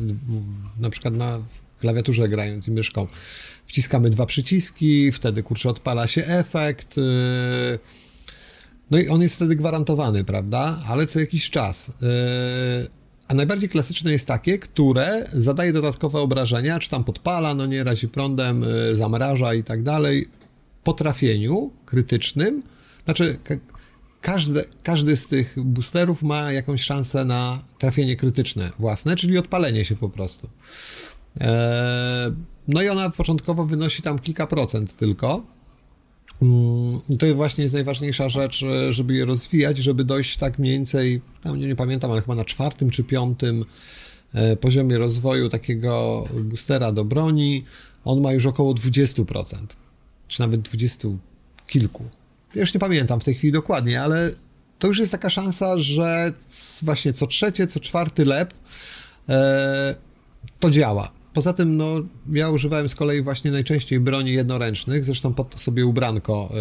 na 0.79 0.89
przykład 0.89 1.13
na 1.13 1.39
klawiaturze 1.79 2.29
grając 2.29 2.67
i 2.67 2.71
myszką 2.71 3.07
wciskamy 3.67 4.09
dwa 4.09 4.25
przyciski, 4.25 5.11
wtedy 5.11 5.43
kurczę 5.43 5.69
odpala 5.69 6.07
się 6.07 6.25
efekt. 6.25 6.95
No 8.91 8.99
i 8.99 9.09
on 9.09 9.21
jest 9.21 9.35
wtedy 9.35 9.55
gwarantowany, 9.55 10.23
prawda? 10.23 10.79
Ale 10.87 11.05
co 11.05 11.19
jakiś 11.19 11.49
czas. 11.49 11.97
E, 12.03 13.00
a 13.31 13.33
najbardziej 13.33 13.69
klasyczne 13.69 14.11
jest 14.11 14.27
takie, 14.27 14.59
które 14.59 15.25
zadaje 15.33 15.73
dodatkowe 15.73 16.19
obrażenia, 16.19 16.79
czy 16.79 16.89
tam 16.89 17.03
podpala, 17.03 17.53
no 17.53 17.65
nie, 17.65 17.83
razi 17.83 18.07
prądem, 18.07 18.63
y, 18.63 18.95
zamraża 18.95 19.53
i 19.53 19.63
tak 19.63 19.83
dalej, 19.83 20.27
po 20.83 20.93
trafieniu 20.93 21.71
krytycznym. 21.85 22.63
Znaczy, 23.05 23.39
każdy, 24.21 24.63
każdy 24.83 25.17
z 25.17 25.27
tych 25.27 25.55
boosterów 25.63 26.21
ma 26.21 26.51
jakąś 26.51 26.81
szansę 26.81 27.25
na 27.25 27.63
trafienie 27.77 28.15
krytyczne 28.15 28.71
własne, 28.79 29.15
czyli 29.15 29.37
odpalenie 29.37 29.85
się 29.85 29.95
po 29.95 30.09
prostu. 30.09 30.49
Eee, 31.39 31.47
no 32.67 32.81
i 32.81 32.89
ona 32.89 33.09
początkowo 33.09 33.65
wynosi 33.65 34.01
tam 34.01 34.19
kilka 34.19 34.47
procent 34.47 34.95
tylko. 34.95 35.43
Mm, 36.41 37.01
to 37.19 37.35
właśnie 37.35 37.61
jest 37.61 37.73
najważniejsza 37.73 38.29
rzecz, 38.29 38.65
żeby 38.89 39.13
je 39.13 39.25
rozwijać, 39.25 39.77
żeby 39.77 40.03
dojść 40.03 40.37
tak 40.37 40.59
mniej 40.59 40.73
więcej, 40.73 41.21
nie, 41.45 41.67
nie 41.67 41.75
pamiętam, 41.75 42.11
ale 42.11 42.21
chyba 42.21 42.35
na 42.35 42.45
czwartym 42.45 42.89
czy 42.89 43.03
piątym 43.03 43.65
e, 44.33 44.55
poziomie 44.55 44.97
rozwoju 44.97 45.49
takiego 45.49 46.25
boostera 46.43 46.91
do 46.91 47.05
broni. 47.05 47.63
On 48.03 48.21
ma 48.21 48.33
już 48.33 48.45
około 48.45 48.73
20%, 48.73 49.55
czy 50.27 50.39
nawet 50.39 50.61
20 50.61 51.07
kilku. 51.67 52.03
Ja 52.55 52.61
już 52.61 52.73
nie 52.73 52.79
pamiętam 52.79 53.19
w 53.19 53.23
tej 53.23 53.35
chwili 53.35 53.53
dokładnie, 53.53 54.01
ale 54.01 54.31
to 54.79 54.87
już 54.87 54.99
jest 54.99 55.11
taka 55.11 55.29
szansa, 55.29 55.77
że 55.77 56.33
właśnie 56.81 57.13
co 57.13 57.27
trzecie, 57.27 57.67
co 57.67 57.79
czwarty 57.79 58.25
lep 58.25 58.53
e, 59.29 59.95
to 60.59 60.69
działa. 60.69 61.20
Poza 61.33 61.53
tym, 61.53 61.77
no, 61.77 61.95
ja 62.31 62.49
używałem 62.49 62.89
z 62.89 62.95
kolei 62.95 63.21
właśnie 63.21 63.51
najczęściej 63.51 63.99
broni 63.99 64.31
jednoręcznych, 64.31 65.05
zresztą 65.05 65.33
pod 65.33 65.49
to 65.49 65.57
sobie 65.57 65.85
ubranko 65.85 66.53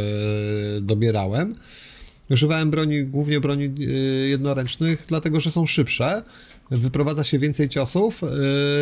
yy, 0.75 0.81
dobierałem. 0.81 1.55
Używałem 2.31 2.71
broni, 2.71 3.05
głównie 3.05 3.41
broni 3.41 3.71
yy, 3.79 4.29
jednoręcznych, 4.29 5.05
dlatego 5.09 5.41
że 5.41 5.51
są 5.51 5.67
szybsze, 5.67 6.23
wyprowadza 6.71 7.25
się 7.25 7.39
więcej 7.39 7.69
ciosów, 7.69 8.23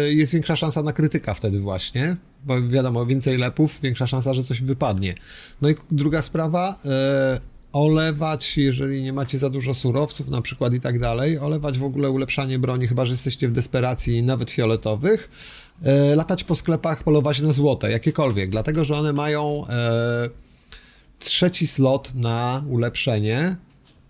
yy, 0.04 0.14
jest 0.14 0.32
większa 0.32 0.56
szansa 0.56 0.82
na 0.82 0.92
krytyka 0.92 1.34
wtedy 1.34 1.60
właśnie, 1.60 2.16
bo 2.44 2.68
wiadomo, 2.68 3.06
więcej 3.06 3.38
lepów, 3.38 3.80
większa 3.82 4.06
szansa, 4.06 4.34
że 4.34 4.42
coś 4.42 4.62
wypadnie. 4.62 5.14
No 5.62 5.70
i 5.70 5.74
druga 5.90 6.22
sprawa, 6.22 6.78
olewać, 7.72 8.56
jeżeli 8.56 9.02
nie 9.02 9.12
macie 9.12 9.38
za 9.38 9.50
dużo 9.50 9.74
surowców 9.74 10.28
na 10.28 10.42
przykład 10.42 10.74
i 10.74 10.80
tak 10.80 10.98
dalej, 10.98 11.38
olewać 11.38 11.78
w 11.78 11.84
ogóle 11.84 12.10
ulepszanie 12.10 12.58
broni, 12.58 12.86
chyba 12.86 13.06
że 13.06 13.12
jesteście 13.12 13.48
w 13.48 13.52
desperacji 13.52 14.22
nawet 14.22 14.50
fioletowych, 14.50 15.30
e, 15.82 16.16
latać 16.16 16.44
po 16.44 16.54
sklepach, 16.54 17.04
polować 17.04 17.40
na 17.40 17.52
złote, 17.52 17.90
jakiekolwiek, 17.90 18.50
dlatego, 18.50 18.84
że 18.84 18.96
one 18.96 19.12
mają 19.12 19.64
e, 19.68 20.28
trzeci 21.18 21.66
slot 21.66 22.14
na 22.14 22.64
ulepszenie 22.68 23.56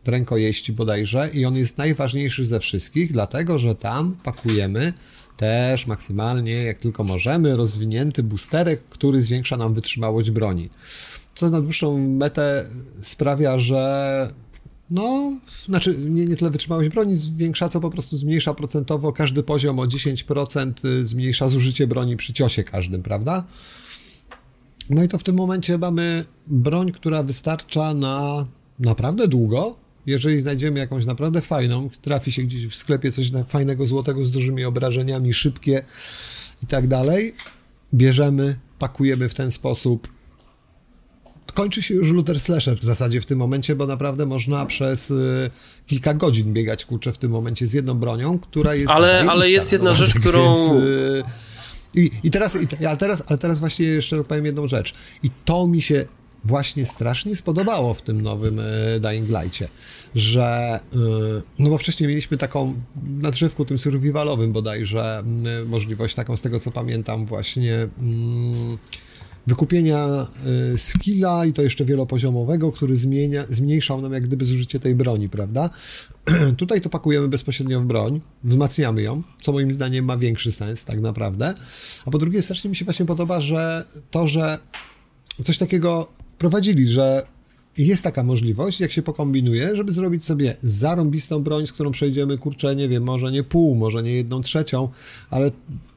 rękojeści 0.07 0.73
bodajże 0.73 1.31
i 1.33 1.44
on 1.44 1.57
jest 1.57 1.79
najważniejszy 1.79 2.47
ze 2.47 2.61
wszystkich, 2.61 3.12
dlatego, 3.12 3.59
że 3.59 3.75
tam 3.75 4.16
pakujemy 4.25 4.92
też 5.37 5.87
maksymalnie, 5.87 6.53
jak 6.53 6.79
tylko 6.79 7.05
możemy, 7.05 7.57
rozwinięty 7.57 8.23
boosterek, 8.23 8.85
który 8.85 9.23
zwiększa 9.23 9.57
nam 9.57 9.75
wytrzymałość 9.75 10.31
broni 10.31 10.71
co 11.38 11.51
na 11.51 11.61
dłuższą 11.61 11.98
metę 11.98 12.64
sprawia, 13.03 13.59
że 13.59 14.33
no, 14.90 15.33
znaczy 15.68 15.96
nie, 15.98 16.27
nie 16.27 16.37
tyle 16.37 16.51
wytrzymałość 16.51 16.88
broni 16.88 17.16
zwiększa, 17.16 17.68
co 17.68 17.81
po 17.81 17.90
prostu 17.90 18.16
zmniejsza 18.16 18.55
procentowo 18.55 19.12
każdy 19.12 19.42
poziom 19.42 19.81
o 19.81 19.87
10%, 19.87 20.72
y, 20.85 21.07
zmniejsza 21.07 21.48
zużycie 21.48 21.87
broni 21.87 22.16
przy 22.16 22.33
ciosie 22.33 22.64
każdym, 22.64 23.03
prawda? 23.03 23.44
No 24.90 25.03
i 25.03 25.09
to 25.09 25.18
w 25.18 25.22
tym 25.22 25.37
momencie 25.37 25.79
mamy 25.79 26.24
broń, 26.46 26.92
która 26.92 27.22
wystarcza 27.22 27.94
na 27.94 28.46
naprawdę 28.79 29.29
długo. 29.29 29.77
Jeżeli 30.07 30.40
znajdziemy 30.40 30.79
jakąś 30.79 31.07
naprawdę 31.07 31.40
fajną, 31.40 31.90
trafi 32.03 32.33
się 32.33 32.42
gdzieś 32.42 32.66
w 32.66 32.74
sklepie 32.74 33.12
coś 33.12 33.33
fajnego, 33.48 33.87
złotego 33.87 34.24
z 34.24 34.31
dużymi 34.31 34.64
obrażeniami, 34.64 35.35
szybkie 35.35 35.83
i 36.62 36.66
tak 36.66 36.87
dalej, 36.87 37.35
bierzemy, 37.94 38.57
pakujemy 38.79 39.29
w 39.29 39.35
ten 39.35 39.51
sposób 39.51 40.17
kończy 41.52 41.82
się 41.82 41.94
już 41.94 42.12
looter 42.12 42.40
slasher 42.40 42.78
w 42.78 42.84
zasadzie 42.84 43.20
w 43.20 43.26
tym 43.26 43.38
momencie, 43.38 43.76
bo 43.76 43.87
naprawdę 43.87 44.26
można 44.26 44.66
przez 44.66 45.11
y, 45.11 45.50
kilka 45.87 46.14
godzin 46.14 46.52
biegać 46.52 46.84
kurczę 46.84 47.12
w 47.12 47.18
tym 47.18 47.30
momencie 47.30 47.66
z 47.66 47.72
jedną 47.72 47.94
bronią, 47.94 48.38
która 48.38 48.74
jest. 48.74 48.90
Ale, 48.90 49.26
ale 49.28 49.50
jest 49.50 49.72
jedna 49.72 49.94
rzecz, 49.94 50.14
którą. 50.20 50.54
Więc, 50.54 50.84
y, 50.84 51.22
i, 51.94 52.11
I 52.24 52.30
teraz, 52.30 52.58
i, 52.80 52.87
ale 52.87 52.96
teraz, 52.96 53.24
ale 53.26 53.38
teraz 53.38 53.58
właśnie 53.58 53.87
jeszcze 53.87 54.24
powiem 54.24 54.46
jedną 54.46 54.66
rzecz. 54.66 54.94
I 55.22 55.30
to 55.44 55.66
mi 55.66 55.82
się 55.82 56.04
właśnie 56.44 56.87
strasznie 56.87 57.37
spodobało 57.37 57.94
w 57.94 58.02
tym 58.02 58.20
nowym 58.20 58.58
y, 58.58 59.00
Dying 59.00 59.28
Light'cie, 59.28 59.68
że 60.14 60.80
y, 60.94 60.98
no 61.58 61.70
bo 61.70 61.78
wcześniej 61.78 62.08
mieliśmy 62.08 62.37
taką 62.37 62.74
na 63.02 63.30
drzewku 63.30 63.64
tym 63.64 63.78
survivalowym 63.78 64.52
bodajże 64.52 65.24
y, 65.62 65.64
możliwość 65.64 66.14
taką 66.14 66.37
z 66.37 66.42
tego 66.42 66.61
co 66.61 66.70
pamiętam 66.70 67.26
właśnie 67.26 67.74
mm, 67.98 68.78
wykupienia 69.48 70.26
y, 70.74 70.78
skilla 70.78 71.46
i 71.46 71.52
to 71.52 71.62
jeszcze 71.62 71.84
wielopoziomowego, 71.84 72.72
który 72.72 72.96
zmienia, 72.96 73.44
zmniejszał 73.50 74.00
nam 74.00 74.12
jak 74.12 74.22
gdyby 74.22 74.44
zużycie 74.44 74.80
tej 74.80 74.94
broni, 74.94 75.28
prawda? 75.28 75.70
Tutaj 76.56 76.80
to 76.80 76.88
pakujemy 76.88 77.28
bezpośrednio 77.28 77.80
w 77.80 77.84
broń, 77.84 78.20
wzmacniamy 78.44 79.02
ją, 79.02 79.22
co 79.40 79.52
moim 79.52 79.72
zdaniem 79.72 80.04
ma 80.04 80.16
większy 80.16 80.52
sens 80.52 80.84
tak 80.84 81.00
naprawdę. 81.00 81.54
A 82.06 82.11
po 82.11 82.18
drugie 82.18 82.42
strasznie 82.42 82.70
mi 82.70 82.76
się 82.76 82.84
właśnie 82.84 83.06
podoba, 83.06 83.40
że 83.40 83.84
to, 84.11 84.28
że 84.28 84.58
coś 85.44 85.58
takiego 85.58 86.08
prowadzili, 86.38 86.88
że 86.88 87.22
jest 87.78 88.02
taka 88.02 88.22
możliwość, 88.22 88.80
jak 88.80 88.92
się 88.92 89.02
pokombinuje, 89.02 89.76
żeby 89.76 89.92
zrobić 89.92 90.24
sobie 90.24 90.56
zarąbistą 90.62 91.42
broń, 91.42 91.66
z 91.66 91.72
którą 91.72 91.90
przejdziemy, 91.90 92.38
kurczę, 92.38 92.76
nie 92.76 92.88
wiem, 92.88 93.02
może 93.02 93.32
nie 93.32 93.42
pół, 93.42 93.74
może 93.74 94.02
nie 94.02 94.12
jedną 94.12 94.40
trzecią, 94.40 94.88
ale 95.30 95.50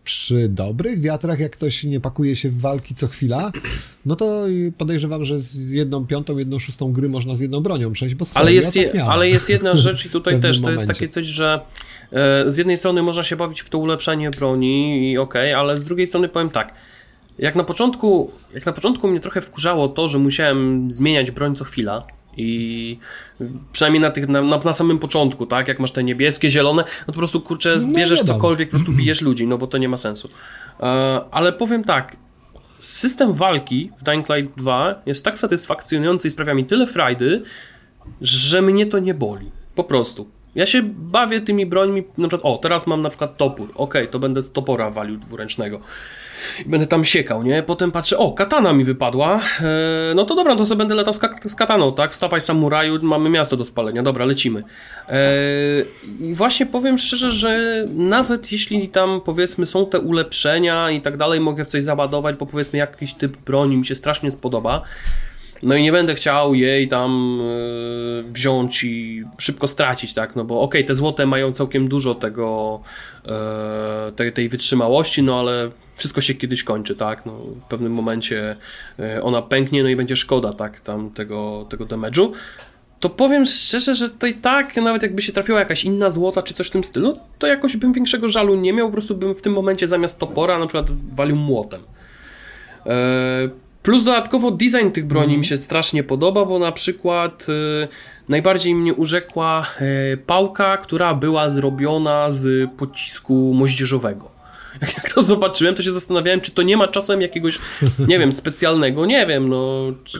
przy 0.03 0.49
dobrych 0.49 1.01
wiatrach, 1.01 1.39
jak 1.39 1.51
ktoś 1.51 1.83
nie 1.83 1.99
pakuje 1.99 2.35
się 2.35 2.49
w 2.49 2.59
walki 2.59 2.95
co 2.95 3.07
chwila, 3.07 3.51
no 4.05 4.15
to 4.15 4.43
podejrzewam, 4.77 5.25
że 5.25 5.39
z 5.39 5.69
jedną 5.69 6.07
piątą, 6.07 6.37
jedną 6.37 6.59
szóstą 6.59 6.93
gry 6.93 7.09
można 7.09 7.35
z 7.35 7.39
jedną 7.39 7.61
bronią 7.61 7.91
przejść, 7.91 8.15
bo 8.15 8.25
ale 8.35 8.53
jest, 8.53 8.73
tak 8.73 9.01
ale 9.07 9.29
jest 9.29 9.49
jedna 9.49 9.75
rzecz 9.75 10.05
i 10.05 10.09
tutaj 10.19 10.41
też, 10.41 10.57
to 10.57 10.61
momencie. 10.61 10.85
jest 10.85 10.99
takie 10.99 11.09
coś, 11.09 11.25
że 11.25 11.61
e, 12.11 12.51
z 12.51 12.57
jednej 12.57 12.77
strony 12.77 13.03
można 13.03 13.23
się 13.23 13.35
bawić 13.35 13.61
w 13.61 13.69
to 13.69 13.77
ulepszanie 13.77 14.29
broni 14.29 15.11
i 15.11 15.17
okej, 15.17 15.51
okay, 15.51 15.61
ale 15.61 15.77
z 15.77 15.83
drugiej 15.83 16.07
strony 16.07 16.29
powiem 16.29 16.49
tak, 16.49 16.73
jak 17.39 17.55
na 17.55 17.63
początku, 17.63 18.31
jak 18.53 18.65
na 18.65 18.73
początku 18.73 19.07
mnie 19.07 19.19
trochę 19.19 19.41
wkurzało 19.41 19.87
to, 19.87 20.09
że 20.09 20.19
musiałem 20.19 20.91
zmieniać 20.91 21.31
broń 21.31 21.55
co 21.55 21.63
chwila, 21.63 22.03
i 22.37 22.97
przynajmniej 23.71 24.01
na, 24.01 24.09
tych, 24.09 24.27
na, 24.27 24.41
na, 24.41 24.73
samym 24.73 24.99
początku, 24.99 25.45
tak? 25.45 25.67
Jak 25.67 25.79
masz 25.79 25.91
te 25.91 26.03
niebieskie, 26.03 26.49
zielone, 26.49 26.83
no 26.83 27.05
to 27.05 27.11
po 27.13 27.17
prostu 27.17 27.41
kurczę, 27.41 27.77
no 27.87 27.93
bierzesz 27.93 28.23
no, 28.23 28.33
cokolwiek, 28.33 28.69
po 28.69 28.77
prostu 28.77 28.93
bijesz 28.93 29.21
ludzi, 29.21 29.47
no 29.47 29.57
bo 29.57 29.67
to 29.67 29.77
nie 29.77 29.89
ma 29.89 29.97
sensu. 29.97 30.29
E, 30.79 30.83
ale 31.31 31.53
powiem 31.53 31.83
tak, 31.83 32.17
system 32.79 33.33
walki 33.33 33.91
w 33.97 34.03
Dying 34.03 34.29
Light 34.29 34.57
2 34.57 35.01
jest 35.05 35.25
tak 35.25 35.39
satysfakcjonujący 35.39 36.27
i 36.27 36.31
sprawia 36.31 36.53
mi 36.53 36.65
tyle 36.65 36.87
frajdy, 36.87 37.43
że 38.21 38.61
mnie 38.61 38.85
to 38.85 38.99
nie 38.99 39.13
boli. 39.13 39.51
Po 39.75 39.83
prostu. 39.83 40.29
Ja 40.55 40.65
się 40.65 40.81
bawię 40.83 41.41
tymi 41.41 41.65
brońmi, 41.65 42.03
na 42.17 42.27
przykład, 42.27 42.53
o, 42.53 42.57
teraz 42.57 42.87
mam 42.87 43.01
na 43.01 43.09
przykład 43.09 43.37
topór, 43.37 43.69
ok, 43.75 43.93
to 44.11 44.19
będę 44.19 44.43
topora 44.43 44.89
walił 44.89 45.17
dwuręcznego 45.17 45.81
i 46.65 46.69
będę 46.69 46.87
tam 46.87 47.05
siekał, 47.05 47.43
nie? 47.43 47.63
Potem 47.63 47.91
patrzę, 47.91 48.17
o, 48.17 48.31
katana 48.31 48.73
mi 48.73 48.83
wypadła, 48.83 49.39
e, 49.61 50.13
no 50.15 50.25
to 50.25 50.35
dobra, 50.35 50.55
to 50.55 50.65
sobie 50.65 50.77
będę 50.77 50.95
latał 50.95 51.13
z, 51.13 51.19
z 51.45 51.55
kataną, 51.55 51.93
tak? 51.93 52.11
Wstawaj 52.11 52.41
samuraju, 52.41 52.99
mamy 53.01 53.29
miasto 53.29 53.57
do 53.57 53.65
spalenia, 53.65 54.03
dobra, 54.03 54.25
lecimy. 54.25 54.63
E, 55.09 55.23
I 56.19 56.33
właśnie 56.33 56.65
powiem 56.65 56.97
szczerze, 56.97 57.31
że 57.31 57.83
nawet 57.95 58.51
jeśli 58.51 58.89
tam 58.89 59.21
powiedzmy 59.25 59.65
są 59.65 59.85
te 59.85 59.99
ulepszenia 59.99 60.91
i 60.91 61.01
tak 61.01 61.17
dalej, 61.17 61.39
mogę 61.39 61.65
w 61.65 61.67
coś 61.67 61.83
załadować, 61.83 62.35
bo 62.35 62.45
powiedzmy 62.45 62.79
jakiś 62.79 63.13
typ 63.13 63.37
broni 63.37 63.77
mi 63.77 63.85
się 63.85 63.95
strasznie 63.95 64.31
spodoba, 64.31 64.81
no 65.63 65.75
i 65.75 65.83
nie 65.83 65.91
będę 65.91 66.15
chciał 66.15 66.55
jej 66.55 66.87
tam 66.87 67.39
yy, 67.41 68.23
wziąć 68.23 68.83
i 68.83 69.23
szybko 69.37 69.67
stracić, 69.67 70.13
tak? 70.13 70.35
No 70.35 70.43
bo 70.43 70.61
okej, 70.61 70.81
okay, 70.81 70.87
te 70.87 70.95
złote 70.95 71.25
mają 71.25 71.51
całkiem 71.51 71.87
dużo 71.87 72.15
tego, 72.15 72.79
yy, 73.25 73.31
tej, 74.15 74.33
tej 74.33 74.49
wytrzymałości, 74.49 75.23
no 75.23 75.39
ale 75.39 75.71
wszystko 75.95 76.21
się 76.21 76.33
kiedyś 76.33 76.63
kończy, 76.63 76.95
tak? 76.95 77.25
No, 77.25 77.31
w 77.33 77.65
pewnym 77.65 77.93
momencie 77.93 78.55
yy, 78.97 79.23
ona 79.23 79.41
pęknie, 79.41 79.83
no 79.83 79.89
i 79.89 79.95
będzie 79.95 80.15
szkoda, 80.15 80.53
tak? 80.53 80.79
Tam 80.79 81.09
tego, 81.09 81.65
tego 81.69 81.85
damage'u. 81.85 82.31
To 82.99 83.09
powiem 83.09 83.45
szczerze, 83.45 83.95
że 83.95 84.09
to 84.09 84.27
i 84.27 84.33
tak, 84.33 84.75
nawet 84.75 85.03
jakby 85.03 85.21
się 85.21 85.33
trafiła 85.33 85.59
jakaś 85.59 85.83
inna 85.83 86.09
złota 86.09 86.41
czy 86.41 86.53
coś 86.53 86.67
w 86.67 86.71
tym 86.71 86.83
stylu, 86.83 87.17
to 87.39 87.47
jakoś 87.47 87.77
bym 87.77 87.93
większego 87.93 88.27
żalu 88.27 88.55
nie 88.55 88.73
miał, 88.73 88.87
po 88.87 88.93
prostu 88.93 89.15
bym 89.15 89.35
w 89.35 89.41
tym 89.41 89.53
momencie 89.53 89.87
zamiast 89.87 90.19
topora 90.19 90.59
na 90.59 90.67
przykład 90.67 90.91
walił 91.15 91.35
młotem. 91.35 91.81
Yy, 92.85 92.91
Plus 93.83 94.03
dodatkowo 94.03 94.51
design 94.51 94.89
tych 94.93 95.05
broni 95.05 95.37
mi 95.37 95.45
się 95.45 95.57
strasznie 95.57 96.03
podoba, 96.03 96.45
bo 96.45 96.59
na 96.59 96.71
przykład 96.71 97.47
y, 97.49 97.87
najbardziej 98.29 98.75
mnie 98.75 98.93
urzekła 98.93 99.67
pałka, 100.25 100.77
która 100.77 101.13
była 101.13 101.49
zrobiona 101.49 102.31
z 102.31 102.71
pocisku 102.71 103.53
moździerzowego. 103.55 104.40
Jak 104.81 105.13
to 105.13 105.21
zobaczyłem, 105.21 105.75
to 105.75 105.83
się 105.83 105.91
zastanawiałem, 105.91 106.41
czy 106.41 106.51
to 106.51 106.61
nie 106.61 106.77
ma 106.77 106.87
czasem 106.87 107.21
jakiegoś, 107.21 107.59
nie 108.07 108.19
wiem, 108.19 108.33
specjalnego, 108.33 109.05
nie 109.05 109.25
wiem, 109.25 109.49
no, 109.49 109.79
czy, 110.03 110.19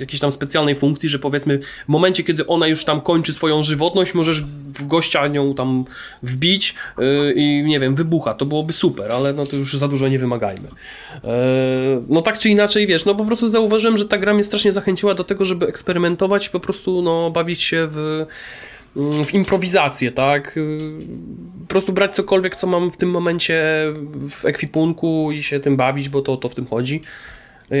jakiejś 0.00 0.20
tam 0.20 0.32
specjalnej 0.32 0.76
funkcji, 0.76 1.08
że 1.08 1.18
powiedzmy 1.18 1.58
w 1.58 1.88
momencie, 1.88 2.24
kiedy 2.24 2.46
ona 2.46 2.66
już 2.66 2.84
tam 2.84 3.00
kończy 3.00 3.32
swoją 3.32 3.62
żywotność, 3.62 4.14
możesz 4.14 4.42
w 4.78 4.86
gościa 4.86 5.26
nią 5.26 5.54
tam 5.54 5.84
wbić 6.22 6.74
yy, 6.98 7.32
i 7.36 7.62
nie 7.64 7.80
wiem, 7.80 7.94
wybucha. 7.94 8.34
To 8.34 8.46
byłoby 8.46 8.72
super, 8.72 9.12
ale 9.12 9.32
no 9.32 9.46
to 9.46 9.56
już 9.56 9.76
za 9.76 9.88
dużo 9.88 10.08
nie 10.08 10.18
wymagajmy. 10.18 10.68
Yy, 11.14 11.30
no 12.08 12.22
tak 12.22 12.38
czy 12.38 12.48
inaczej, 12.48 12.86
wiesz, 12.86 13.04
no 13.04 13.14
po 13.14 13.24
prostu 13.24 13.48
zauważyłem, 13.48 13.98
że 13.98 14.04
ta 14.04 14.18
gra 14.18 14.34
mnie 14.34 14.44
strasznie 14.44 14.72
zachęciła 14.72 15.14
do 15.14 15.24
tego, 15.24 15.44
żeby 15.44 15.66
eksperymentować, 15.66 16.48
po 16.48 16.60
prostu 16.60 17.02
no 17.02 17.30
bawić 17.30 17.62
się 17.62 17.88
w 17.90 18.26
w 18.96 19.34
improwizację, 19.34 20.12
tak? 20.12 20.58
Po 21.60 21.66
prostu 21.66 21.92
brać 21.92 22.14
cokolwiek, 22.14 22.56
co 22.56 22.66
mam 22.66 22.90
w 22.90 22.96
tym 22.96 23.10
momencie 23.10 23.62
w 24.30 24.44
ekwipunku 24.44 25.32
i 25.32 25.42
się 25.42 25.60
tym 25.60 25.76
bawić, 25.76 26.08
bo 26.08 26.22
to, 26.22 26.36
to 26.36 26.48
w 26.48 26.54
tym 26.54 26.66
chodzi. 26.66 27.00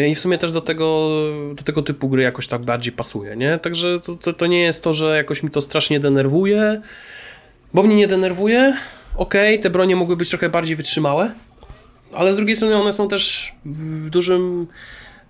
I 0.08 0.14
w 0.14 0.20
sumie 0.20 0.38
też 0.38 0.52
do 0.52 0.60
tego, 0.60 1.10
do 1.54 1.62
tego 1.62 1.82
typu 1.82 2.08
gry 2.08 2.22
jakoś 2.22 2.46
tak 2.46 2.62
bardziej 2.62 2.92
pasuje, 2.92 3.36
nie? 3.36 3.58
Także 3.58 4.00
to, 4.00 4.14
to, 4.14 4.32
to 4.32 4.46
nie 4.46 4.60
jest 4.60 4.84
to, 4.84 4.92
że 4.92 5.16
jakoś 5.16 5.42
mi 5.42 5.50
to 5.50 5.60
strasznie 5.60 6.00
denerwuje, 6.00 6.80
bo 7.74 7.82
mnie 7.82 7.96
nie 7.96 8.06
denerwuje. 8.06 8.76
Okej, 9.16 9.54
okay, 9.54 9.62
te 9.62 9.70
bronie 9.70 9.96
mogły 9.96 10.16
być 10.16 10.28
trochę 10.28 10.48
bardziej 10.48 10.76
wytrzymałe, 10.76 11.30
ale 12.12 12.32
z 12.34 12.36
drugiej 12.36 12.56
strony 12.56 12.76
one 12.76 12.92
są 12.92 13.08
też 13.08 13.52
w 13.64 14.10
dużym, 14.10 14.66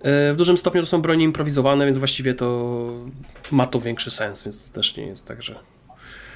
e, 0.01 0.33
w 0.33 0.35
dużym 0.37 0.57
stopniu 0.57 0.81
to 0.81 0.87
są 0.87 1.01
bronie 1.01 1.23
improwizowane, 1.23 1.85
więc 1.85 1.97
właściwie 1.97 2.33
to 2.33 2.89
ma 3.51 3.67
to 3.67 3.79
większy 3.79 4.11
sens, 4.11 4.43
więc 4.43 4.67
to 4.67 4.73
też 4.73 4.97
nie 4.97 5.03
jest 5.03 5.27
tak, 5.27 5.43
że 5.43 5.55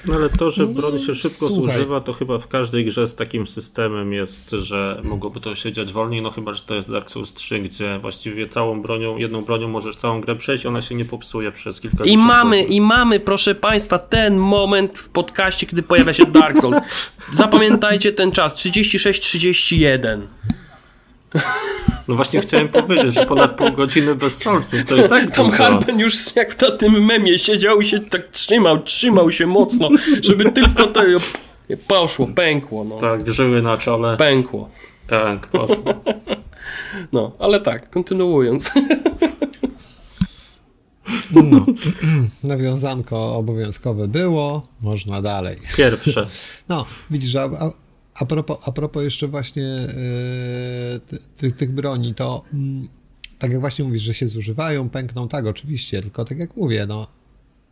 no 0.08 0.14
ale 0.14 0.28
to, 0.28 0.50
że 0.50 0.66
broń 0.66 0.98
się 0.98 1.14
szybko 1.14 1.48
Słuchaj. 1.48 1.74
zużywa, 1.74 2.00
to 2.00 2.12
chyba 2.12 2.38
w 2.38 2.48
każdej 2.48 2.84
grze 2.84 3.06
z 3.06 3.14
takim 3.14 3.46
systemem 3.46 4.12
jest, 4.12 4.50
że 4.50 5.00
mogłoby 5.04 5.40
to 5.40 5.54
się 5.54 5.72
dziać 5.72 5.92
wolniej, 5.92 6.22
no 6.22 6.30
chyba, 6.30 6.54
że 6.54 6.62
to 6.62 6.74
jest 6.74 6.90
Dark 6.90 7.10
Souls 7.10 7.34
3, 7.34 7.60
gdzie 7.60 7.98
właściwie 7.98 8.48
całą 8.48 8.82
bronią, 8.82 9.16
jedną 9.16 9.44
bronią 9.44 9.68
możesz 9.68 9.96
całą 9.96 10.20
grę 10.20 10.36
przejść, 10.36 10.66
ona 10.66 10.82
się 10.82 10.94
nie 10.94 11.04
popsuje 11.04 11.52
przez 11.52 11.80
kilka 11.80 12.04
I 12.04 12.16
mamy, 12.16 12.62
i 12.62 12.80
mamy, 12.80 13.20
proszę 13.20 13.54
Państwa, 13.54 13.98
ten 13.98 14.36
moment 14.36 14.98
w 14.98 15.08
podcaście, 15.08 15.66
kiedy 15.66 15.82
pojawia 15.82 16.12
się 16.12 16.26
Dark 16.26 16.58
Souls. 16.58 16.78
Zapamiętajcie 17.32 18.12
ten 18.12 18.32
czas, 18.32 18.54
36-31. 18.54 20.20
No 22.08 22.14
właśnie 22.14 22.40
chciałem 22.40 22.68
powiedzieć, 22.68 23.14
że 23.14 23.26
ponad 23.26 23.56
pół 23.56 23.72
godziny 23.72 24.14
bez 24.14 24.38
solców, 24.38 24.86
to 24.86 24.96
i 24.96 25.08
tak 25.08 25.34
Tom 25.34 25.50
Harben 25.50 26.00
już 26.00 26.36
jak 26.36 26.60
na 26.60 26.70
tym 26.70 27.04
memie 27.04 27.38
siedział 27.38 27.80
i 27.80 27.86
się 27.86 28.00
tak 28.00 28.28
trzymał, 28.28 28.82
trzymał 28.82 29.30
się 29.30 29.46
mocno, 29.46 29.88
żeby 30.22 30.52
tylko 30.52 30.86
to 30.86 31.02
poszło, 31.88 32.26
pękło. 32.26 32.84
No. 32.84 32.96
Tak, 32.96 33.32
żyły 33.32 33.62
na 33.62 33.78
czole. 33.78 34.16
Pękło. 34.16 34.70
Tak, 35.06 35.46
poszło. 35.46 35.94
No, 37.12 37.32
ale 37.38 37.60
tak, 37.60 37.90
kontynuując. 37.90 38.72
No, 41.30 41.66
nawiązanko 42.44 43.36
obowiązkowe 43.36 44.08
było, 44.08 44.66
można 44.82 45.22
dalej. 45.22 45.56
Pierwsze. 45.76 46.26
No, 46.68 46.86
widzisz, 47.10 47.30
że 47.30 47.48
a 48.20 48.26
propos, 48.26 48.58
a 48.68 48.72
propos 48.72 49.04
jeszcze 49.04 49.28
właśnie 49.28 49.62
yy, 49.62 51.18
tych, 51.36 51.56
tych 51.56 51.72
broni, 51.72 52.14
to 52.14 52.42
yy, 52.52 52.88
tak 53.38 53.50
jak 53.50 53.60
właśnie 53.60 53.84
mówisz, 53.84 54.02
że 54.02 54.14
się 54.14 54.28
zużywają, 54.28 54.88
pękną, 54.88 55.28
tak, 55.28 55.46
oczywiście, 55.46 56.02
tylko 56.02 56.24
tak 56.24 56.38
jak 56.38 56.56
mówię, 56.56 56.86
no, 56.88 57.06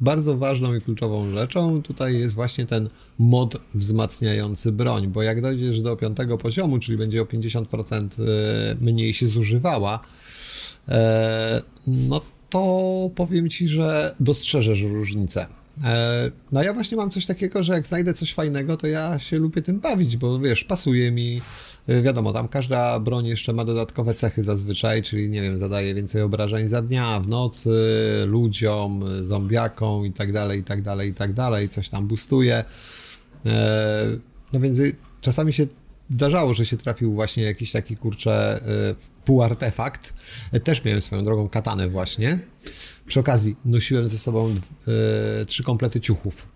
bardzo 0.00 0.36
ważną 0.36 0.74
i 0.74 0.80
kluczową 0.80 1.30
rzeczą 1.30 1.82
tutaj 1.82 2.18
jest 2.18 2.34
właśnie 2.34 2.66
ten 2.66 2.88
mod 3.18 3.56
wzmacniający 3.74 4.72
broń, 4.72 5.08
bo 5.08 5.22
jak 5.22 5.40
dojdziesz 5.40 5.82
do 5.82 5.96
piątego 5.96 6.38
poziomu, 6.38 6.78
czyli 6.78 6.98
będzie 6.98 7.22
o 7.22 7.24
50% 7.24 8.08
e, 8.18 8.76
mniej 8.80 9.14
się 9.14 9.26
zużywała, 9.26 10.00
e, 10.88 11.62
no 11.86 12.20
to 12.50 13.10
powiem 13.14 13.48
ci, 13.48 13.68
że 13.68 14.14
dostrzeżesz 14.20 14.82
różnicę. 14.82 15.46
E, 15.84 16.30
no 16.52 16.62
ja 16.62 16.72
właśnie 16.72 16.96
mam 16.96 17.10
coś 17.10 17.26
takiego, 17.26 17.62
że 17.62 17.72
jak 17.72 17.86
znajdę 17.86 18.14
coś 18.14 18.34
fajnego, 18.34 18.76
to 18.76 18.86
ja 18.86 19.18
się 19.18 19.38
lubię 19.38 19.62
tym 19.62 19.80
bawić, 19.80 20.16
bo 20.16 20.38
wiesz, 20.38 20.64
pasuje 20.64 21.10
mi, 21.10 21.40
e, 21.86 22.02
wiadomo, 22.02 22.32
tam 22.32 22.48
każda 22.48 23.00
broń 23.00 23.26
jeszcze 23.26 23.52
ma 23.52 23.64
dodatkowe 23.64 24.14
cechy 24.14 24.42
zazwyczaj, 24.42 25.02
czyli 25.02 25.30
nie 25.30 25.42
wiem, 25.42 25.58
zadaje 25.58 25.94
więcej 25.94 26.22
obrażeń 26.22 26.68
za 26.68 26.82
dnia, 26.82 27.20
w 27.20 27.28
nocy, 27.28 27.70
ludziom, 28.26 29.04
zombiakom 29.22 30.06
i 30.06 30.12
tak 30.12 30.32
dalej, 30.32 30.60
i 30.60 30.64
tak 30.64 30.82
dalej, 30.82 31.10
i 31.10 31.14
tak 31.14 31.32
dalej, 31.32 31.68
coś 31.68 31.88
tam 31.88 32.08
boostuje. 32.08 32.64
E, 33.46 34.06
no 34.52 34.60
więc 34.60 34.80
czasami 35.20 35.52
się 35.52 35.66
zdarzało, 36.10 36.54
że 36.54 36.66
się 36.66 36.76
trafił 36.76 37.14
właśnie 37.14 37.42
jakiś 37.42 37.72
taki, 37.72 37.96
kurczę, 37.96 38.60
półartefakt. 39.24 40.14
Też 40.64 40.84
miałem 40.84 41.02
swoją 41.02 41.24
drogą 41.24 41.48
katanę 41.48 41.88
właśnie. 41.88 42.38
Przy 43.06 43.20
okazji 43.20 43.56
nosiłem 43.64 44.08
ze 44.08 44.18
sobą 44.18 44.50
e, 44.50 45.44
trzy 45.44 45.62
komplety 45.62 46.00
ciuchów. 46.00 46.48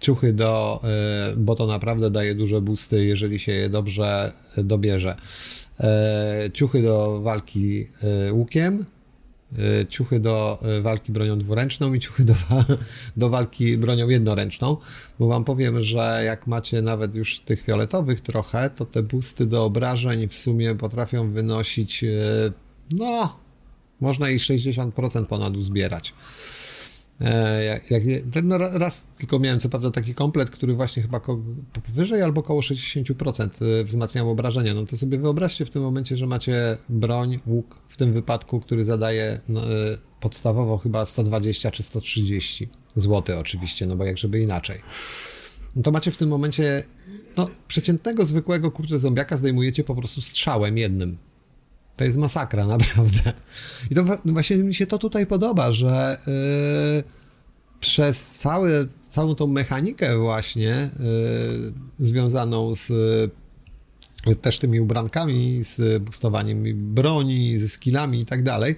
Ciuchy 0.00 0.32
do, 0.32 0.80
e, 0.84 1.36
bo 1.36 1.54
to 1.54 1.66
naprawdę 1.66 2.10
daje 2.10 2.34
duże 2.34 2.60
busty, 2.60 3.04
jeżeli 3.04 3.40
się 3.40 3.52
je 3.52 3.68
dobrze 3.68 4.32
dobierze. 4.56 5.16
Ciuchy 6.52 6.82
do 6.82 7.20
walki 7.22 7.86
łukiem, 8.32 8.84
ciuchy 9.88 10.20
do 10.20 10.58
walki 10.82 11.12
bronią 11.12 11.38
dwuręczną 11.38 11.94
i 11.94 12.00
ciuchy 12.00 12.24
do, 12.24 12.34
do 13.16 13.28
walki 13.28 13.78
bronią 13.78 14.08
jednoręczną, 14.08 14.76
bo 15.18 15.26
wam 15.26 15.44
powiem, 15.44 15.82
że 15.82 16.22
jak 16.24 16.46
macie 16.46 16.82
nawet 16.82 17.14
już 17.14 17.40
tych 17.40 17.62
fioletowych 17.62 18.20
trochę, 18.20 18.70
to 18.70 18.84
te 18.84 19.02
busty 19.02 19.46
do 19.46 19.64
obrażeń 19.64 20.28
w 20.28 20.34
sumie 20.34 20.74
potrafią 20.74 21.30
wynosić 21.30 22.04
no 22.92 23.38
można 24.00 24.30
i 24.30 24.38
60% 24.38 25.26
ponad 25.26 25.56
uzbierać. 25.56 26.14
E, 27.20 27.64
jak, 27.90 28.02
no 28.42 28.58
raz 28.58 29.06
tylko 29.18 29.38
miałem 29.38 29.60
co 29.60 29.68
prawda 29.68 29.90
taki 29.90 30.14
komplet, 30.14 30.50
który 30.50 30.74
właśnie 30.74 31.02
chyba 31.02 31.20
powyżej 31.86 32.22
albo 32.22 32.40
około 32.40 32.60
60% 32.60 33.80
e, 33.80 33.84
wzmacniał 33.84 34.30
obrażenia. 34.30 34.74
No 34.74 34.84
to 34.84 34.96
sobie 34.96 35.18
wyobraźcie 35.18 35.64
w 35.64 35.70
tym 35.70 35.82
momencie, 35.82 36.16
że 36.16 36.26
macie 36.26 36.76
broń, 36.88 37.38
łuk 37.46 37.78
w 37.88 37.96
tym 37.96 38.12
wypadku, 38.12 38.60
który 38.60 38.84
zadaje 38.84 39.40
no, 39.48 39.60
e, 39.64 39.98
podstawowo 40.20 40.78
chyba 40.78 41.06
120 41.06 41.70
czy 41.70 41.82
130 41.82 42.68
zł 42.96 43.40
oczywiście, 43.40 43.86
no 43.86 43.96
bo 43.96 44.04
jak 44.04 44.18
żeby 44.18 44.40
inaczej. 44.40 44.78
No 45.76 45.82
to 45.82 45.90
macie 45.90 46.10
w 46.10 46.16
tym 46.16 46.28
momencie 46.28 46.84
no, 47.36 47.48
przeciętnego, 47.68 48.24
zwykłego 48.24 48.70
kurczę 48.70 49.00
zombiaka 49.00 49.36
zdejmujecie 49.36 49.84
po 49.84 49.94
prostu 49.94 50.20
strzałem 50.20 50.78
jednym. 50.78 51.16
To 51.96 52.04
jest 52.04 52.16
masakra, 52.16 52.66
naprawdę. 52.76 53.32
I 53.90 53.94
to 53.94 54.04
właśnie 54.24 54.56
mi 54.56 54.74
się 54.74 54.86
to 54.86 54.98
tutaj 54.98 55.26
podoba, 55.26 55.72
że 55.72 56.18
yy, 56.26 57.04
przez 57.80 58.30
całe, 58.30 58.70
całą 59.08 59.34
tą 59.34 59.46
mechanikę 59.46 60.18
właśnie 60.18 60.90
yy, 61.98 62.06
związaną 62.06 62.74
z 62.74 62.88
yy, 64.26 64.36
też 64.36 64.58
tymi 64.58 64.80
ubrankami, 64.80 65.62
z 65.62 66.02
boostowaniem 66.02 66.64
broni, 66.94 67.58
ze 67.58 67.68
skillami 67.68 68.20
i 68.20 68.26
tak 68.26 68.42
dalej, 68.42 68.74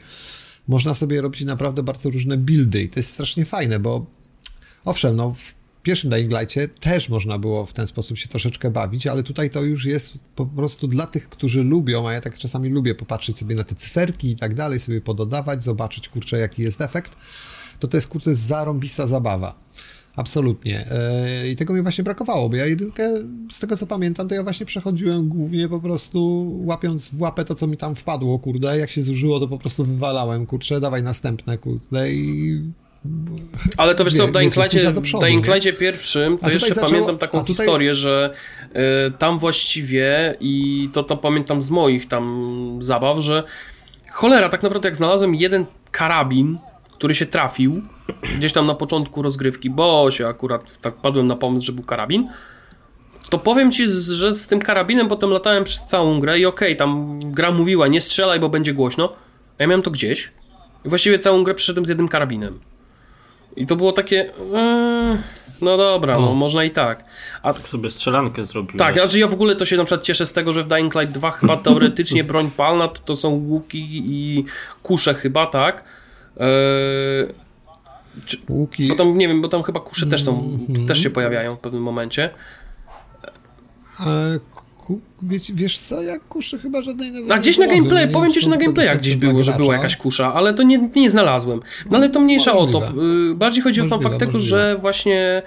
można 0.69 0.95
sobie 0.95 1.21
robić 1.21 1.45
naprawdę 1.45 1.83
bardzo 1.83 2.11
różne 2.11 2.37
buildy 2.37 2.83
i 2.83 2.89
to 2.89 3.01
jest 3.01 3.11
strasznie 3.11 3.45
fajne, 3.45 3.79
bo 3.79 4.07
owszem, 4.85 5.17
no 5.17 5.35
pierwszym 5.83 6.11
Dying 6.11 6.33
Light'cie 6.33 6.69
też 6.81 7.09
można 7.09 7.39
było 7.39 7.67
w 7.67 7.73
ten 7.73 7.87
sposób 7.87 8.19
się 8.19 8.29
troszeczkę 8.29 8.71
bawić, 8.71 9.07
ale 9.07 9.23
tutaj 9.23 9.51
to 9.51 9.63
już 9.63 9.85
jest 9.85 10.15
po 10.37 10.47
prostu 10.47 10.89
dla 10.89 11.07
tych, 11.07 11.29
którzy 11.29 11.63
lubią, 11.63 12.09
a 12.09 12.13
ja 12.13 12.21
tak 12.21 12.39
czasami 12.39 12.69
lubię 12.69 12.95
popatrzeć 12.95 13.39
sobie 13.39 13.55
na 13.55 13.65
te 13.65 13.75
cyferki 13.75 14.31
i 14.31 14.37
tak 14.37 14.55
dalej, 14.55 14.81
sobie 14.81 15.01
pododawać, 15.01 15.63
zobaczyć, 15.65 16.09
kurczę, 16.09 16.39
jaki 16.39 16.63
jest 16.63 16.81
efekt, 16.81 17.13
to 17.79 17.89
to 17.89 17.97
jest, 17.97 18.09
kurczę, 18.09 18.37
zarąbista 18.37 19.07
zabawa. 19.07 19.69
Absolutnie. 20.17 20.87
E, 20.91 21.49
I 21.49 21.57
tego 21.57 21.75
mi 21.75 21.83
właśnie 21.83 22.05
brakowało, 22.05 22.49
bo 22.49 22.57
ja 22.57 22.67
jedynkę, 22.67 23.11
z 23.53 23.59
tego 23.59 23.77
co 23.77 23.87
pamiętam, 23.87 24.29
to 24.29 24.35
ja 24.35 24.43
właśnie 24.43 24.67
przechodziłem 24.67 25.29
głównie 25.29 25.69
po 25.69 25.81
prostu 25.81 26.51
łapiąc 26.65 27.09
w 27.09 27.21
łapę 27.21 27.45
to, 27.45 27.55
co 27.55 27.67
mi 27.67 27.77
tam 27.77 27.97
wpadło, 27.97 28.39
kurde, 28.39 28.79
jak 28.79 28.91
się 28.91 29.03
zużyło, 29.03 29.41
to 29.41 29.49
po 29.49 29.59
prostu 29.59 29.85
wywalałem, 29.85 30.47
kurczę, 30.47 30.81
dawaj 30.81 31.03
następne, 31.03 31.59
kurde, 31.59 32.13
i 32.13 32.61
ale 33.77 33.95
to 33.95 34.05
wiesz 34.05 34.15
co, 34.15 34.27
w 34.27 34.33
Dying 34.33 34.55
Light'cie, 34.55 35.21
Dying 35.21 35.47
Light'cie 35.47 35.79
pierwszym, 35.79 36.39
to 36.39 36.51
jeszcze 36.51 36.75
zaczęło, 36.75 36.91
pamiętam 36.91 37.19
taką 37.19 37.39
tutaj... 37.39 37.55
historię, 37.55 37.95
że 37.95 38.35
y, 38.65 39.11
tam 39.19 39.39
właściwie 39.39 40.37
i 40.41 40.89
to, 40.93 41.03
to 41.03 41.17
pamiętam 41.17 41.63
z 41.63 41.71
moich 41.71 42.09
tam 42.09 42.79
zabaw, 42.81 43.19
że 43.19 43.43
cholera, 44.11 44.49
tak 44.49 44.63
naprawdę 44.63 44.89
jak 44.89 44.97
znalazłem 44.97 45.35
jeden 45.35 45.67
karabin, 45.91 46.59
który 46.93 47.15
się 47.15 47.27
trafił 47.27 47.83
gdzieś 48.39 48.53
tam 48.53 48.67
na 48.67 48.75
początku 48.75 49.23
rozgrywki, 49.23 49.71
bo 49.71 50.11
się 50.11 50.27
akurat 50.27 50.81
tak 50.81 50.95
padłem 50.95 51.27
na 51.27 51.37
pomysł, 51.37 51.67
że 51.67 51.73
był 51.73 51.85
karabin, 51.85 52.29
to 53.31 53.39
powiem 53.39 53.73
ci, 53.73 53.87
że 53.89 54.35
z 54.35 54.47
tym 54.47 54.61
karabinem 54.61 55.09
potem 55.09 55.31
latałem 55.31 55.65
przez 55.65 55.87
całą 55.87 56.21
grę 56.21 56.39
i 56.39 56.47
okej, 56.47 56.69
okay, 56.69 56.77
tam 56.77 57.21
gra 57.33 57.51
mówiła, 57.51 57.89
nie 57.89 58.01
strzelaj, 58.01 58.41
bo 58.41 58.49
będzie 58.49 58.75
głośno. 58.75 59.13
A 59.59 59.63
ja 59.63 59.67
miałem 59.67 59.83
to 59.83 59.91
gdzieś. 59.91 60.31
I 60.85 60.89
właściwie 60.89 61.19
całą 61.19 61.45
grę 61.45 61.55
przeszedłem 61.55 61.87
z 61.87 61.89
jednym 61.89 62.09
karabinem. 62.09 62.59
I 63.59 63.67
to 63.67 63.77
było 63.77 63.93
takie. 63.93 64.17
Yy, 64.17 65.19
no 65.63 65.77
dobra, 65.77 66.19
no 66.19 66.35
można 66.35 66.65
i 66.65 66.71
tak. 66.71 67.05
A 67.43 67.53
tak 67.53 67.69
sobie 67.69 67.91
strzelankę 67.91 68.45
zrobiłeś. 68.45 68.79
Tak, 68.79 68.95
znaczy 68.95 69.19
ja 69.19 69.29
w 69.29 69.33
ogóle 69.33 69.57
to 69.57 69.65
się 69.65 69.77
na 69.77 69.85
przykład 69.85 70.05
cieszę 70.05 70.27
z 70.27 70.33
tego, 70.33 70.53
że 70.53 70.65
w 70.65 70.69
Dying 70.69 70.95
Light 70.95 71.15
2 71.15 71.31
chyba 71.31 71.57
teoretycznie 71.67 72.25
broń 72.25 72.51
palna 72.57 72.89
to, 72.89 73.03
to 73.03 73.17
są 73.17 73.29
łuki 73.29 74.03
i 74.05 74.45
kusze 74.83 75.15
chyba, 75.15 75.47
tak? 75.47 75.85
Eee, 76.37 76.49
czy, 78.27 78.37
łuki. 78.49 78.89
Bo 78.89 78.95
tam 78.95 79.19
nie 79.19 79.29
wiem, 79.29 79.43
bo 79.43 79.49
tam 79.49 79.63
chyba 79.63 79.81
kusze 79.81 80.07
też 80.07 80.25
są, 80.25 80.39
mm 80.39 80.59
-hmm. 80.59 80.89
też 80.89 81.03
się 81.03 81.11
pojawiają 81.11 81.57
w 81.57 81.59
pewnym 81.59 81.83
momencie. 81.83 82.31
Ku, 84.89 85.01
wiesz, 85.23 85.53
wiesz 85.53 85.79
co, 85.79 86.03
jak 86.03 86.29
kuszy 86.29 86.59
chyba 86.59 86.83
żadnej 86.83 87.13
nawet 87.13 87.33
A 87.33 87.39
gdzieś 87.39 87.59
na 87.59 87.67
gameplay, 87.67 88.09
powiem 88.09 88.33
ci, 88.33 88.41
że 88.41 88.51
na 88.51 88.57
gameplayach 88.57 88.99
gdzieś 88.99 89.17
było, 89.17 89.45
że 89.45 89.53
była 89.53 89.75
jakaś 89.75 89.97
kusza, 89.97 90.35
ale 90.35 90.55
to 90.55 90.63
nie, 90.63 90.91
nie 90.97 91.11
znalazłem. 91.11 91.61
No 91.91 91.97
ale 91.97 92.11
to 92.11 92.21
mniejsza 92.21 92.53
o 92.53 92.67
to. 92.67 92.83
Y, 93.31 93.35
bardziej 93.35 93.63
chodzi 93.63 93.81
możliwe, 93.81 93.97
o 93.97 93.99
sam 93.99 94.11
fakt 94.11 94.21
tego, 94.21 94.39
że 94.39 94.77
właśnie 94.81 95.43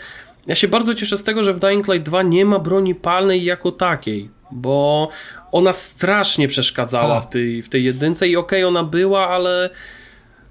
ja 0.48 0.56
się 0.56 0.68
bardzo 0.68 0.94
cieszę 0.94 1.18
z 1.18 1.24
tego, 1.24 1.44
że 1.44 1.54
w 1.54 1.60
Dying 1.60 1.88
Light 1.88 2.06
2 2.06 2.24
nie 2.24 2.46
ma 2.46 2.60
broni 2.60 2.96
palnej 2.96 3.44
jako 3.44 3.72
takiej, 3.72 4.30
bo 4.52 5.10
ona 5.52 5.74
strasznie 5.74 6.48
przeszkadzała 6.48 7.20
w 7.20 7.30
tej, 7.30 7.62
w 7.62 7.70
tej 7.70 7.84
jedynce 7.84 8.28
i 8.28 8.36
okej, 8.36 8.64
okay, 8.64 8.68
ona 8.68 8.84
była, 8.84 9.30
ale 9.30 9.70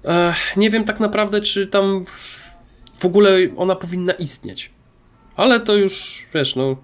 e, 0.05 0.33
nie 0.57 0.69
wiem 0.69 0.83
tak 0.83 0.99
naprawdę, 0.99 1.41
czy 1.41 1.67
tam 1.67 2.05
w 2.99 3.05
ogóle 3.05 3.37
ona 3.57 3.75
powinna 3.75 4.13
istnieć. 4.13 4.71
Ale 5.35 5.59
to 5.59 5.75
już, 5.75 6.25
wiesz, 6.33 6.55
no... 6.55 6.75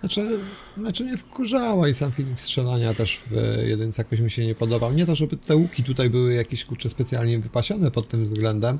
Znaczy, 0.00 0.38
znaczy 0.78 1.04
mnie 1.04 1.16
wkurzała 1.16 1.88
i 1.88 1.94
sam 1.94 2.12
film 2.12 2.34
strzelania 2.36 2.94
też 2.94 3.20
w 3.30 3.62
jedynce 3.66 4.02
jakoś 4.02 4.20
mi 4.20 4.30
się 4.30 4.46
nie 4.46 4.54
podobał. 4.54 4.92
Nie 4.92 5.06
to, 5.06 5.14
żeby 5.14 5.36
te 5.36 5.56
łuki 5.56 5.84
tutaj 5.84 6.10
były 6.10 6.34
jakieś, 6.34 6.64
kurcze, 6.64 6.88
specjalnie 6.88 7.38
wypasione 7.38 7.90
pod 7.90 8.08
tym 8.08 8.24
względem, 8.24 8.78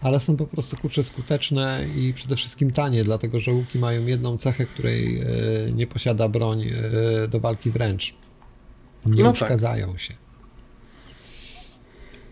ale 0.00 0.20
są 0.20 0.36
po 0.36 0.46
prostu 0.46 0.76
kurcze 0.76 1.02
skuteczne 1.02 1.84
i 1.96 2.14
przede 2.14 2.36
wszystkim 2.36 2.70
tanie, 2.70 3.04
dlatego 3.04 3.40
że 3.40 3.52
łuki 3.52 3.78
mają 3.78 4.06
jedną 4.06 4.38
cechę, 4.38 4.66
której 4.66 5.20
e, 5.20 5.26
nie 5.72 5.86
posiada 5.86 6.28
broń 6.28 6.62
e, 7.24 7.28
do 7.28 7.40
walki 7.40 7.70
wręcz. 7.70 8.14
Nie 9.06 9.24
no 9.24 9.30
uszkadzają 9.30 9.92
tak. 9.92 10.00
się. 10.00 10.14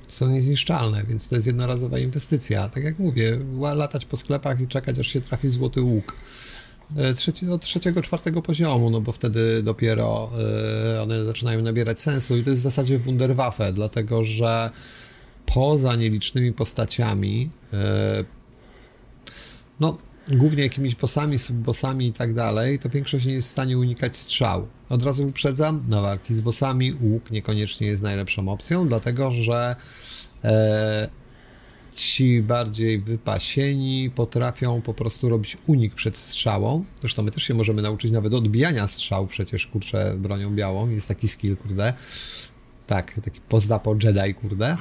Są 0.09 0.29
niezniszczalne, 0.29 1.05
więc 1.05 1.29
to 1.29 1.35
jest 1.35 1.47
jednorazowa 1.47 1.99
inwestycja. 1.99 2.69
Tak 2.69 2.85
jak 2.85 2.99
mówię, 2.99 3.39
latać 3.75 4.05
po 4.05 4.17
sklepach 4.17 4.61
i 4.61 4.69
czekać, 4.69 4.99
aż 4.99 5.07
się 5.07 5.21
trafi 5.21 5.49
złoty 5.49 5.83
łuk. 5.83 6.17
E, 6.97 7.15
trzeci, 7.15 7.51
od 7.51 7.63
trzeciego, 7.63 8.03
czwartego 8.03 8.43
poziomu, 8.43 8.91
no 8.91 9.01
bo 9.01 9.13
wtedy 9.13 9.63
dopiero 9.63 10.31
one 11.03 11.25
zaczynają 11.25 11.63
nabierać 11.63 12.01
sensu 12.01 12.37
i 12.37 12.45
to 12.45 12.51
jest 12.51 12.63
w 12.63 12.65
zasadzie 12.65 12.99
Wunderwaffe, 12.99 13.73
dlatego 13.73 14.25
że 14.25 14.71
poza 15.55 15.97
nielicznymi 15.97 16.53
postaciami, 16.53 17.51
e, 17.73 18.25
no 19.81 19.99
głównie 20.33 20.63
jakimiś 20.63 20.95
bossami, 20.95 21.39
subbossami 21.39 22.07
i 22.07 22.13
tak 22.13 22.35
dalej, 22.35 22.79
to 22.79 22.89
większość 22.89 23.27
nie 23.27 23.33
jest 23.33 23.49
w 23.49 23.51
stanie 23.51 23.79
unikać 23.79 24.17
strzał. 24.17 24.67
Od 24.89 25.03
razu 25.03 25.27
uprzedzam, 25.27 25.83
na 25.89 26.01
walki 26.03 26.35
z 26.35 26.41
bossami 26.41 26.93
łuk 27.01 27.31
niekoniecznie 27.31 27.87
jest 27.87 28.03
najlepszą 28.03 28.49
opcją, 28.49 28.89
dlatego 28.89 29.31
że 29.31 29.77
e, 30.45 31.09
ci 31.99 32.43
bardziej 32.43 32.99
wypasieni 32.99 34.11
potrafią 34.15 34.83
po 34.83 34.95
prostu 34.95 35.29
robić 35.29 35.57
unik 35.67 35.95
przed 35.95 36.17
strzałą. 36.17 36.85
Zresztą 37.01 37.23
my 37.23 37.31
też 37.31 37.43
się 37.43 37.55
możemy 37.55 37.83
nauczyć 37.83 38.11
nawet 38.11 38.35
odbijania 38.35 38.89
strzał, 38.89 39.27
przecież 39.27 39.67
kurczę 39.67 40.15
bronią 40.19 40.55
białą, 40.55 40.91
jest 40.91 41.09
taki 41.09 41.29
skill, 41.29 41.57
kurde. 41.57 41.93
Tak, 42.87 43.21
taki 43.25 43.41
pozdapo 43.49 43.97
Jedi, 44.03 44.35
kurde. 44.35 44.77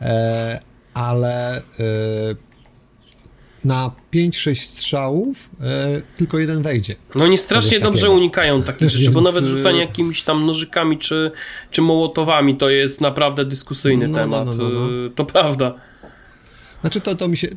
E, 0.00 0.60
ale 0.94 1.56
e, 1.58 1.62
na 3.64 3.90
5-6 4.14 4.54
strzałów 4.54 5.50
e, 5.60 6.02
tylko 6.16 6.38
jeden 6.38 6.62
wejdzie. 6.62 6.94
No 7.14 7.24
oni 7.24 7.38
strasznie 7.38 7.80
dobrze 7.80 8.10
unikają 8.10 8.62
takich 8.62 8.90
rzeczy, 8.90 9.04
Więc... 9.04 9.14
bo 9.14 9.20
nawet 9.20 9.44
rzucanie 9.44 9.80
jakimiś 9.80 10.22
tam 10.22 10.46
nożykami 10.46 10.98
czy, 10.98 11.30
czy 11.70 11.82
mołotowami 11.82 12.56
to 12.56 12.70
jest 12.70 13.00
naprawdę 13.00 13.44
dyskusyjny 13.44 14.08
no, 14.08 14.12
no 14.12 14.18
temat. 14.18 14.46
No, 14.46 14.54
no, 14.54 14.68
no, 14.68 15.10
to 15.14 15.24
prawda. 15.24 15.74
Znaczy 16.84 17.00
to, 17.00 17.14
to 17.14 17.28
mi 17.28 17.36
się 17.36 17.48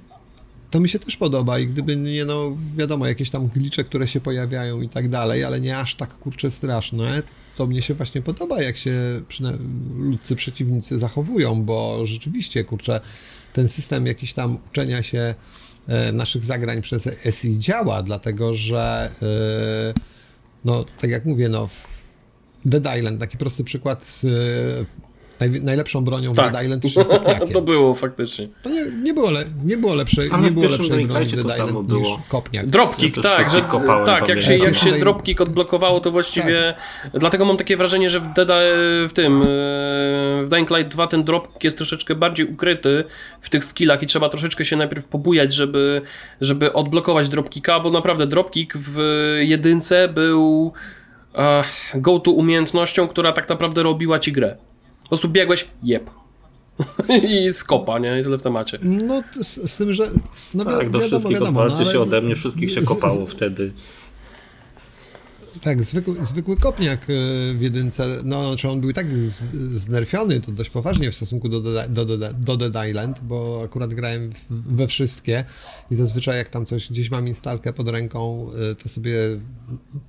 to 0.72 0.80
mi 0.80 0.90
się 0.90 1.00
też 1.00 1.18
podoba 1.18 1.60
i 1.60 1.68
gdyby 1.68 1.96
nie, 1.96 2.26
no 2.26 2.58
wiadomo, 2.76 3.08
jakieś 3.08 3.30
tam 3.30 3.48
glicze, 3.48 3.84
które 3.84 4.08
się 4.08 4.20
pojawiają 4.20 4.82
i 4.82 4.90
tak 4.90 5.10
dalej, 5.10 5.44
ale 5.44 5.62
nie 5.62 5.78
aż 5.78 5.96
tak 5.96 6.10
kurcze 6.14 6.52
straszne, 6.52 7.24
to 7.56 7.68
mnie 7.68 7.82
się 7.82 7.94
właśnie 7.94 8.22
podoba, 8.22 8.62
jak 8.62 8.78
się 8.78 9.22
ludcy 9.98 10.36
przeciwnicy 10.36 10.98
zachowują, 10.98 11.64
bo 11.64 12.06
rzeczywiście, 12.06 12.64
kurczę, 12.64 13.02
ten 13.54 13.68
system 13.68 14.06
jakiś 14.06 14.34
tam 14.34 14.58
uczenia 14.72 15.04
się 15.04 15.36
e, 15.88 16.12
naszych 16.12 16.46
zagrań 16.46 16.82
przez 16.82 17.10
SI 17.30 17.60
działa, 17.60 18.04
dlatego 18.04 18.54
że 18.54 19.12
e, 19.22 19.94
no, 20.66 20.86
tak 21.02 21.10
jak 21.10 21.26
mówię, 21.26 21.50
no 21.50 21.70
Dead 22.66 22.98
Island, 22.98 23.20
taki 23.20 23.38
prosty 23.38 23.64
przykład 23.64 24.06
z 24.06 24.26
Naj, 25.40 25.50
najlepszą 25.62 26.06
bronią 26.06 26.34
tak. 26.34 26.52
Dead 26.52 26.64
Island 26.64 26.84
3 26.92 27.06
kopniakiem. 27.06 27.50
to 27.50 27.62
było 27.62 27.94
faktycznie. 27.94 28.48
To 28.64 28.70
nie, 28.70 28.86
nie, 29.04 29.14
było, 29.14 29.32
le, 29.32 29.46
nie 29.66 29.78
było 29.78 29.96
lepszej, 29.96 30.30
nie 30.42 30.52
było 30.52 30.70
lepszej 30.70 31.06
broni 31.06 31.28
Dead 31.28 31.46
Island 31.46 31.92
niż 31.92 32.08
kopniak. 32.30 32.66
Dropkick, 32.70 33.22
tak, 33.22 33.50
że, 33.50 33.62
tak 34.06 34.28
jak 34.28 34.42
się, 34.42 34.58
jak 34.58 34.76
się 34.76 34.92
dropkick 34.92 35.42
odblokowało, 35.42 36.00
to 36.00 36.12
właściwie 36.12 36.74
tak. 37.04 37.20
dlatego 37.20 37.46
mam 37.46 37.58
takie 37.58 37.78
wrażenie, 37.78 38.10
że 38.10 38.20
w, 38.20 38.34
Dead, 38.34 38.48
w 39.10 39.12
tym 39.14 39.42
e, 39.42 39.46
w 40.44 40.48
Dying 40.50 40.70
Light 40.70 40.92
2 40.92 41.08
ten 41.08 41.24
dropkick 41.24 41.64
jest 41.64 41.78
troszeczkę 41.78 42.16
bardziej 42.16 42.46
ukryty 42.46 43.04
w 43.42 43.50
tych 43.50 43.66
skillach 43.66 44.04
i 44.04 44.08
trzeba 44.08 44.30
troszeczkę 44.30 44.66
się 44.66 44.76
najpierw 44.76 45.06
pobujać, 45.06 45.54
żeby, 45.54 46.02
żeby 46.42 46.74
odblokować 46.74 47.30
dropkicka, 47.30 47.80
bo 47.80 47.90
naprawdę 47.90 48.28
dropkick 48.28 48.78
w 48.78 49.00
jedynce 49.40 50.08
był 50.08 50.74
go-to 51.96 52.32
umiejętnością, 52.32 53.08
która 53.08 53.34
tak 53.34 53.50
naprawdę 53.50 53.84
robiła 53.84 54.20
ci 54.20 54.32
grę. 54.32 54.58
Po 55.08 55.10
prostu 55.10 55.30
biegłeś, 55.30 55.68
jeb. 55.84 56.10
I 57.30 57.54
skopa, 57.54 58.00
nie? 58.00 58.20
I 58.20 58.24
tyle 58.24 58.38
w 58.38 58.44
temacie. 58.44 58.78
No, 58.82 59.22
z, 59.42 59.72
z 59.72 59.78
tym, 59.78 59.94
że... 59.94 60.04
No, 60.54 60.66
tak, 60.66 60.74
wi- 60.86 60.92
do 60.92 61.00
wiadomo, 61.00 61.08
wszystkich 61.08 61.40
wiadomo, 61.40 61.66
no, 61.66 61.76
ale... 61.76 61.86
się 61.86 62.00
ode 62.00 62.22
mnie, 62.22 62.36
wszystkich 62.36 62.72
się 62.72 62.82
kopało 62.82 63.26
z, 63.26 63.30
z, 63.30 63.34
wtedy. 63.34 63.72
Tak, 65.68 65.84
zwykły, 65.84 66.26
zwykły 66.26 66.58
kopniak 66.58 67.04
e, 67.04 67.14
w 67.54 67.62
jedynce, 67.62 68.18
no, 68.24 68.56
czy 68.56 68.70
on 68.70 68.82
był 68.82 68.94
tak 68.94 69.08
znerfiony, 69.70 70.42
to 70.42 70.52
dość 70.52 70.70
poważnie 70.70 71.12
w 71.12 71.16
stosunku 71.16 71.50
do, 71.50 71.62
do, 71.62 72.06
do, 72.06 72.18
do 72.34 72.58
Dead 72.58 72.90
Island, 72.90 73.20
bo 73.24 73.62
akurat 73.66 73.94
grałem 73.94 74.32
w, 74.32 74.76
we 74.76 74.88
wszystkie 74.88 75.44
i 75.92 75.96
zazwyczaj 75.96 76.38
jak 76.38 76.50
tam 76.50 76.66
coś, 76.66 76.90
gdzieś 76.90 77.12
mam 77.12 77.28
instalkę 77.28 77.74
pod 77.74 77.90
ręką, 77.90 78.50
e, 78.72 78.76
to 78.76 78.90
sobie 78.90 79.14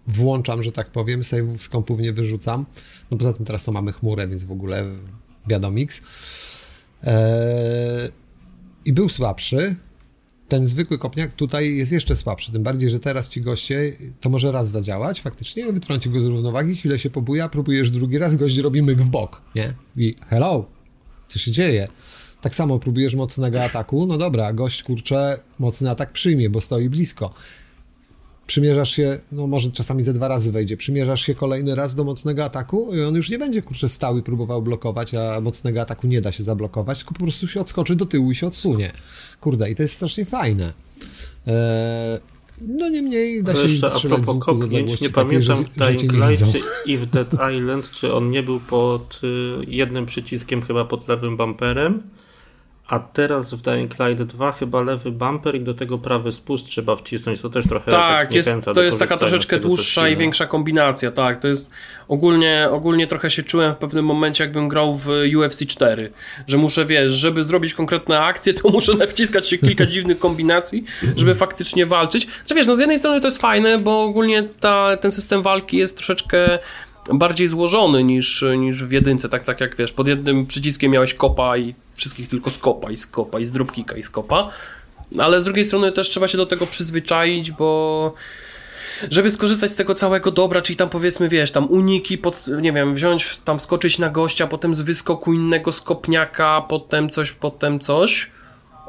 włączam, 0.07 0.63
że 0.63 0.73
tak 0.73 0.91
powiem, 0.91 1.23
save'ów 1.23 1.59
z 1.59 1.69
kompów 1.69 2.01
nie 2.01 2.13
wyrzucam. 2.13 2.67
No 3.11 3.19
poza 3.19 3.33
tym 3.33 3.47
teraz 3.47 3.65
to 3.65 3.73
mamy 3.73 3.93
chmurę, 3.93 4.29
więc 4.29 4.45
w 4.45 4.53
ogóle 4.53 4.85
wiadomix. 5.47 6.03
Eee, 7.03 7.13
I 8.85 8.93
był 8.93 9.09
słabszy, 9.09 9.77
ten 10.49 10.67
zwykły 10.67 10.99
kopniak 10.99 11.33
tutaj 11.33 11.77
jest 11.77 11.93
jeszcze 11.93 12.17
słabszy, 12.17 12.53
tym 12.53 12.63
bardziej, 12.63 12.91
że 12.91 13.01
teraz 13.01 13.29
ci 13.29 13.41
goście, 13.41 13.93
to 14.21 14.31
może 14.31 14.53
raz 14.53 14.71
zadziałać 14.71 15.21
faktycznie, 15.21 15.73
wytrąci 15.73 16.11
go 16.11 16.21
z 16.21 16.25
równowagi, 16.25 16.77
chwilę 16.77 16.99
się 16.99 17.11
pobuja, 17.11 17.49
próbujesz 17.49 17.91
drugi 17.91 18.19
raz, 18.19 18.37
gość 18.37 18.57
robi 18.57 18.83
myk 18.83 19.03
w 19.03 19.09
bok, 19.09 19.43
nie? 19.55 19.75
I 19.97 20.15
hello, 20.27 20.67
co 21.29 21.39
się 21.39 21.51
dzieje? 21.51 21.89
Tak 22.41 22.55
samo 22.55 22.79
próbujesz 22.79 23.15
mocnego 23.15 23.65
ataku, 23.65 24.07
no 24.07 24.19
dobra, 24.19 24.53
gość 24.53 24.83
kurczę 24.83 25.39
mocny 25.59 25.91
atak 25.91 26.13
przyjmie, 26.13 26.51
bo 26.51 26.61
stoi 26.61 26.89
blisko 26.89 27.35
przymierzasz 28.49 28.91
się, 28.91 29.19
no 29.33 29.47
może 29.47 29.71
czasami 29.71 30.03
ze 30.03 30.13
dwa 30.13 30.29
razy 30.29 30.53
wejdzie, 30.53 30.77
przymierzasz 30.77 31.23
się 31.23 31.35
kolejny 31.35 31.75
raz 31.75 31.95
do 31.95 32.05
mocnego 32.05 32.45
ataku 32.45 32.95
i 32.95 33.03
on 33.03 33.15
już 33.15 33.31
nie 33.31 33.39
będzie, 33.39 33.63
kurczę, 33.63 33.89
stał 33.89 34.19
i 34.19 34.23
próbował 34.23 34.63
blokować, 34.63 35.15
a 35.15 35.41
mocnego 35.41 35.81
ataku 35.81 36.07
nie 36.07 36.21
da 36.21 36.33
się 36.33 36.43
zablokować, 36.43 36.99
tylko 36.99 37.15
po 37.15 37.21
prostu 37.21 37.49
się 37.49 37.61
odskoczy 37.61 37.97
do 37.97 38.07
tyłu 38.07 38.31
i 38.31 38.35
się 38.35 38.47
odsunie. 38.47 38.93
Kurde, 39.41 39.71
i 39.71 39.75
to 39.75 39.83
jest 39.83 39.95
strasznie 39.95 40.25
fajne. 40.25 40.73
Eee, 41.47 41.55
no 42.61 42.89
niemniej 42.89 43.43
da 43.43 43.55
się 43.55 43.63
jeszcze 43.63 43.87
a 43.87 44.01
propos 44.01 44.37
kopnięć, 44.41 45.01
nie 45.01 45.11
pamiętam 45.11 45.65
w 45.65 45.79
Dying 45.79 46.13
Light 46.13 46.59
i 46.87 46.99
w 46.99 47.07
Dead 47.07 47.33
Island, 47.33 47.91
czy 47.91 48.13
on 48.13 48.31
nie 48.31 48.43
był 48.43 48.61
pod 48.61 49.21
y, 49.25 49.65
jednym 49.67 50.07
przyciskiem 50.07 50.63
chyba 50.63 50.85
pod 50.85 51.09
lewym 51.09 51.37
bumperem, 51.37 52.03
A 52.89 52.99
teraz 52.99 53.55
w 53.55 53.63
Dying 53.63 53.99
Light 53.99 54.23
2 54.23 54.53
chyba 54.53 54.83
lewy 54.83 55.11
bumper 55.11 55.55
i 55.55 55.61
do 55.61 55.75
tego 55.75 55.99
prawy 55.99 56.33
spust 56.33 56.67
trzeba 56.67 56.97
wcisnąć, 56.97 57.41
to 57.41 57.49
też 57.49 57.67
trochę 57.67 57.91
tak, 57.91 58.23
tak 58.23 58.33
jest, 58.33 58.65
to 58.75 58.83
jest 58.83 58.99
taka 58.99 59.17
troszeczkę 59.17 59.61
dłuższa 59.61 60.09
i 60.09 60.17
większa 60.17 60.47
kombinacja, 60.47 61.11
tak, 61.11 61.41
to 61.41 61.49
jest 61.49 61.71
ogólnie, 62.09 62.69
ogólnie 62.71 63.07
trochę 63.07 63.31
się 63.31 63.43
czułem 63.43 63.75
w 63.75 63.77
pewnym 63.77 64.05
momencie 64.05 64.45
jakbym 64.45 64.69
grał 64.69 64.97
w 64.97 65.09
UFC 65.37 65.67
4, 65.67 66.13
że 66.47 66.57
muszę, 66.57 66.85
wiesz, 66.87 67.13
żeby 67.13 67.43
zrobić 67.43 67.75
konkretne 67.75 68.21
akcje, 68.21 68.55
to 68.55 68.69
muszę 68.69 68.95
nawciskać 68.95 69.49
się 69.49 69.59
kilka 69.59 69.87
dziwnych 69.97 70.19
kombinacji, 70.19 70.85
żeby 71.17 71.35
faktycznie 71.35 71.87
walczyć. 71.87 72.27
Znaczy 72.27 72.55
wiesz, 72.55 72.67
no 72.67 72.77
z 72.77 72.81
jednej 72.81 72.99
strony 72.99 73.21
to 73.21 73.29
jest 73.29 73.39
fajne, 73.39 73.79
bo 73.79 74.03
ogólnie 74.03 74.43
ta, 74.61 74.97
ten 74.97 75.11
system 75.11 75.43
walki 75.43 75.77
jest 75.77 75.97
troszeczkę 75.97 76.59
bardziej 77.15 77.49
złożony 77.49 78.05
niż, 78.05 78.45
niż 78.59 78.85
w 78.85 78.93
jedynce, 78.93 79.29
tak, 79.29 79.45
tak 79.45 79.61
jak 79.61 79.77
wiesz, 79.77 79.93
pod 79.93 80.09
jednym 80.09 80.47
przyciskiem 80.47 80.93
miałeś 80.93 81.15
kopa 81.15 81.57
i 81.57 81.75
wszystkich 81.95 82.29
tylko 82.29 82.51
skopa 82.51 82.91
i 82.91 82.97
skopa 82.97 83.41
i 83.41 83.45
z 83.45 83.53
dropkicka 83.53 83.97
i 83.97 84.03
skopa, 84.03 84.49
ale 85.19 85.41
z 85.41 85.45
drugiej 85.45 85.65
strony 85.65 85.93
też 85.93 86.11
trzeba 86.11 86.29
się 86.29 86.39
do 86.39 86.47
tego 86.47 86.67
przyzwyczaić, 86.67 87.53
bo 87.53 88.15
żeby 89.11 89.31
skorzystać 89.31 89.71
z 89.71 89.77
tego 89.77 89.95
całego 89.95 90.31
dobra, 90.31 90.63
czyli 90.63 90.77
tam 90.77 90.89
powiedzmy, 90.89 91.29
wiesz, 91.29 91.53
tam 91.53 91.71
uniki, 91.71 92.19
pod, 92.19 92.47
nie 92.63 92.73
wiem, 92.73 92.95
wziąć, 92.95 93.39
tam 93.39 93.61
skoczyć 93.61 93.99
na 93.99 94.11
gościa, 94.11 94.47
potem 94.47 94.75
z 94.75 94.81
wyskoku 94.81 95.33
innego 95.33 95.73
skopniaka, 95.73 96.65
potem 96.69 97.11
coś, 97.11 97.33
potem 97.33 97.81
coś, 97.81 98.31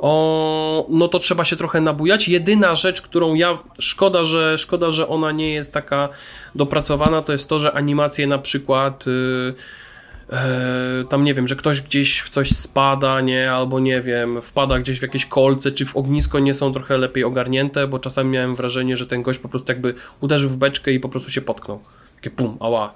o, 0.02 0.86
no 0.89 1.08
to 1.08 1.20
trzeba 1.20 1.45
się 1.45 1.56
trochę 1.56 1.82
nabujać. 1.82 2.28
Jedyna 2.28 2.76
rzecz, 2.76 3.02
którą 3.02 3.34
ja, 3.34 3.58
szkoda 3.80 4.24
że, 4.24 4.58
szkoda, 4.58 4.91
że 4.91 5.08
ona 5.08 5.32
nie 5.32 5.54
jest 5.54 5.74
taka 5.74 6.10
dopracowana, 6.56 7.22
to 7.22 7.32
jest 7.32 7.50
to, 7.50 7.60
że 7.60 7.72
animacje 7.72 8.28
na 8.28 8.38
przykład... 8.38 9.06
Yy, 9.08 9.54
tam 11.10 11.24
nie 11.24 11.34
wiem, 11.34 11.47
że 11.47 11.56
ktoś 11.56 11.82
gdzieś 11.82 12.20
w 12.20 12.30
coś 12.30 12.52
spada, 12.52 13.22
nie, 13.22 13.52
albo 13.52 13.80
nie 13.80 14.02
wiem, 14.02 14.41
wpada 14.41 14.80
gdzieś 14.80 15.00
w 15.00 15.02
jakieś 15.02 15.26
kolce, 15.26 15.72
czy 15.72 15.86
w 15.86 15.97
ognisko 15.97 16.39
nie 16.39 16.54
są 16.54 16.72
trochę 16.72 16.97
lepiej 16.97 17.24
ogarnięte, 17.24 17.88
bo 17.88 18.00
czasami 18.00 18.30
miałem 18.30 18.56
wrażenie, 18.56 18.97
że 18.97 19.08
ten 19.08 19.22
gość 19.22 19.39
po 19.39 19.50
prostu 19.50 19.72
jakby 19.72 19.93
uderzył 20.22 20.50
w 20.50 20.58
beczkę 20.58 20.91
i 20.91 21.00
po 21.00 21.10
prostu 21.10 21.32
się 21.32 21.41
potknął. 21.41 21.80
Takie 22.16 22.30
pum, 22.30 22.58
ała, 22.60 22.93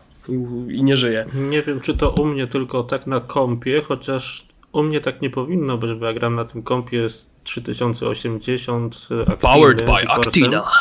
i, 0.69 0.83
nie 0.83 0.95
żyje. 0.95 1.25
Nie 1.33 1.61
wiem, 1.61 1.81
czy 1.81 1.97
to 1.97 2.09
u 2.09 2.25
mnie 2.25 2.47
tylko 2.47 2.83
tak 2.83 3.07
na 3.07 3.19
kompie, 3.19 3.81
chociaż 3.81 4.45
u 4.73 4.83
mnie 4.83 5.01
tak 5.01 5.21
nie 5.21 5.29
powinno 5.29 5.77
być, 5.77 5.93
bo 5.93 6.05
ja 6.05 6.13
gram 6.13 6.35
na 6.35 6.45
tym 6.45 6.63
kompie 6.63 6.97
jest 6.97 7.43
3080 7.43 8.95
Actiny, 8.95 9.37
Powered 9.41 9.85
by 9.85 10.09
Actina. 10.09 10.71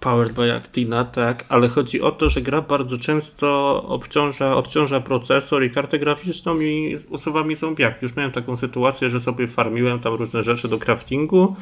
Powered 0.00 0.32
by 0.32 0.52
Actina, 0.52 1.04
tak, 1.04 1.44
ale 1.48 1.68
chodzi 1.68 2.02
o 2.02 2.10
to, 2.10 2.30
że 2.30 2.42
gra 2.42 2.62
bardzo 2.62 2.98
często 2.98 3.82
obciąża, 3.88 4.56
odciąża 4.56 5.00
procesor 5.00 5.64
i 5.64 5.70
kartę 5.70 5.98
graficzną 5.98 6.60
i 6.60 6.96
usuwa 7.10 7.44
mi 7.44 7.56
zombiaki. 7.56 7.98
Już 8.02 8.16
miałem 8.16 8.32
taką 8.32 8.56
sytuację, 8.56 9.10
że 9.10 9.20
sobie 9.20 9.46
farmiłem 9.46 10.00
tam 10.00 10.14
różne 10.14 10.42
rzeczy 10.42 10.68
do 10.68 10.78
craftingu, 10.78 11.56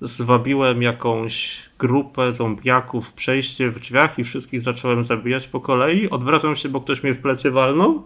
zwabiłem 0.00 0.82
jakąś 0.82 1.62
grupę 1.78 2.32
zombiaków, 2.32 3.12
przejście 3.12 3.70
w 3.70 3.80
drzwiach 3.80 4.18
i 4.18 4.24
wszystkich 4.24 4.60
zacząłem 4.60 5.04
zabijać 5.04 5.48
po 5.48 5.60
kolei. 5.60 6.10
Odwracam 6.10 6.56
się, 6.56 6.68
bo 6.68 6.80
ktoś 6.80 7.02
mnie 7.02 7.14
w 7.14 7.20
plecy 7.20 7.50
walnął 7.50 8.04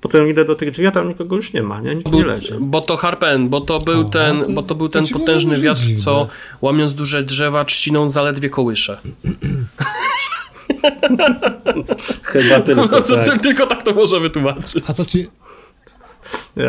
Potem 0.00 0.28
idę 0.28 0.44
do 0.44 0.54
tych 0.54 0.70
drzwi, 0.70 0.86
a 0.86 0.90
tam 0.90 1.08
nikogo 1.08 1.36
już 1.36 1.52
nie 1.52 1.62
ma, 1.62 1.80
nie? 1.80 1.94
Nikt 1.94 2.12
nie 2.12 2.24
leży. 2.24 2.58
Bo 2.60 2.80
to 2.80 2.96
Harpen, 2.96 3.48
bo 3.48 3.60
to 3.60 3.78
był 3.78 4.00
o, 4.00 4.04
ten, 4.04 4.44
to, 4.44 4.52
bo 4.52 4.62
to 4.62 4.74
był 4.74 4.88
ten 4.88 5.06
potężny 5.08 5.60
wiatr, 5.60 5.80
dziwne. 5.80 6.04
co 6.04 6.28
łamiąc 6.62 6.94
duże 6.94 7.24
drzewa 7.24 7.64
trzciną 7.64 8.08
zaledwie 8.08 8.50
kołysze. 8.50 9.00
Chyba 12.22 12.60
tylko 12.60 12.82
no, 12.82 13.00
to, 13.00 13.24
tak. 13.24 13.42
Tylko 13.42 13.66
tak 13.66 13.82
to 13.82 13.94
może 13.94 14.20
wytłumaczyć. 14.20 14.84
A 14.88 14.94
to 14.94 15.04
ci... 15.04 15.26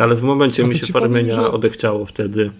Ale 0.02 0.16
w 0.16 0.22
momencie 0.22 0.64
mi 0.64 0.78
się 0.78 0.86
farmienia 0.86 1.36
powiem, 1.36 1.50
że... 1.50 1.52
odechciało 1.52 2.06
wtedy. 2.06 2.50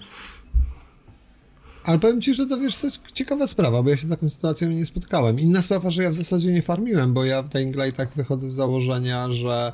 Ale 1.84 1.98
powiem 1.98 2.20
ci, 2.20 2.34
że 2.34 2.46
to 2.46 2.58
wiesz, 2.58 2.76
ciekawa 3.14 3.46
sprawa, 3.46 3.82
bo 3.82 3.90
ja 3.90 3.96
się 3.96 4.06
z 4.06 4.10
taką 4.10 4.30
sytuacją 4.30 4.70
nie 4.70 4.86
spotkałem. 4.86 5.40
Inna 5.40 5.62
sprawa, 5.62 5.90
że 5.90 6.02
ja 6.02 6.10
w 6.10 6.14
zasadzie 6.14 6.52
nie 6.52 6.62
farmiłem, 6.62 7.14
bo 7.14 7.24
ja 7.24 7.42
w 7.42 7.48
Dying 7.48 7.76
Lightach 7.76 8.14
wychodzę 8.14 8.50
z 8.50 8.54
założenia, 8.54 9.30
że 9.30 9.72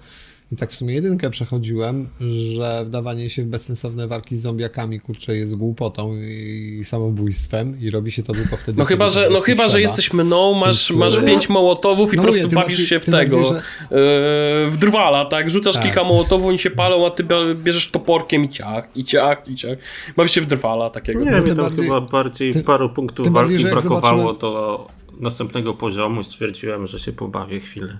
i 0.53 0.57
tak 0.57 0.70
w 0.70 0.74
sumie 0.74 0.94
jedynkę 0.94 1.30
przechodziłem, 1.30 2.09
że 2.20 2.84
wdawanie 2.86 3.30
się 3.30 3.42
w 3.42 3.46
bezsensowne 3.46 4.09
walki 4.09 4.36
z 4.36 4.40
zombiakami, 4.40 5.01
kurczę, 5.01 5.36
jest 5.36 5.55
głupotą 5.55 6.16
i 6.20 6.80
samobójstwem 6.84 7.80
i 7.80 7.90
robi 7.90 8.11
się 8.11 8.22
to 8.22 8.32
tylko 8.32 8.57
wtedy, 8.57 8.78
No 8.78 8.84
chyba, 8.84 9.09
że, 9.09 9.28
no 9.32 9.40
chyba, 9.40 9.68
że 9.68 9.80
jesteś 9.80 10.12
mną, 10.12 10.55
masz, 10.55 10.88
Więc, 10.88 11.01
masz 11.01 11.24
pięć 11.24 11.49
mołotowów 11.49 12.14
i 12.14 12.16
no 12.16 12.22
po 12.22 12.28
prostu 12.28 12.49
bawisz 12.49 12.66
bardziej, 12.66 12.86
się 12.86 13.01
w 13.01 13.05
tego, 13.05 13.16
bardziej, 13.16 13.44
że... 13.46 13.55
yy, 13.55 14.70
w 14.70 14.76
drwala, 14.78 15.24
tak? 15.24 15.51
Rzucasz 15.51 15.74
tak. 15.74 15.84
kilka 15.84 16.05
mołotowów, 16.05 16.46
oni 16.46 16.59
się 16.59 16.70
palą, 16.70 17.07
a 17.07 17.11
ty 17.11 17.24
bierzesz 17.55 17.90
toporkiem 17.90 18.44
i 18.44 18.49
ciach, 18.49 18.88
i 18.94 19.05
ciach, 19.05 19.49
i 19.49 19.55
ciach. 19.55 19.78
Bawisz 20.16 20.32
się 20.32 20.40
w 20.40 20.46
drwala 20.46 20.90
takiego. 20.90 21.24
Nie, 21.24 21.30
no, 21.30 21.40
mi 21.40 21.46
tam 21.46 21.57
bardziej, 21.57 21.84
chyba 21.84 22.01
bardziej 22.01 22.53
ty, 22.53 22.62
paru 22.62 22.90
punktów 22.90 23.28
walki 23.28 23.53
bardziej, 23.53 23.70
brakowało 23.70 24.22
zobaczyłem... 24.22 24.38
do 24.38 24.86
następnego 25.20 25.74
poziomu 25.74 26.20
i 26.20 26.24
stwierdziłem, 26.24 26.86
że 26.86 26.99
się 26.99 27.12
pobawię 27.12 27.61
chwilę. 27.61 27.99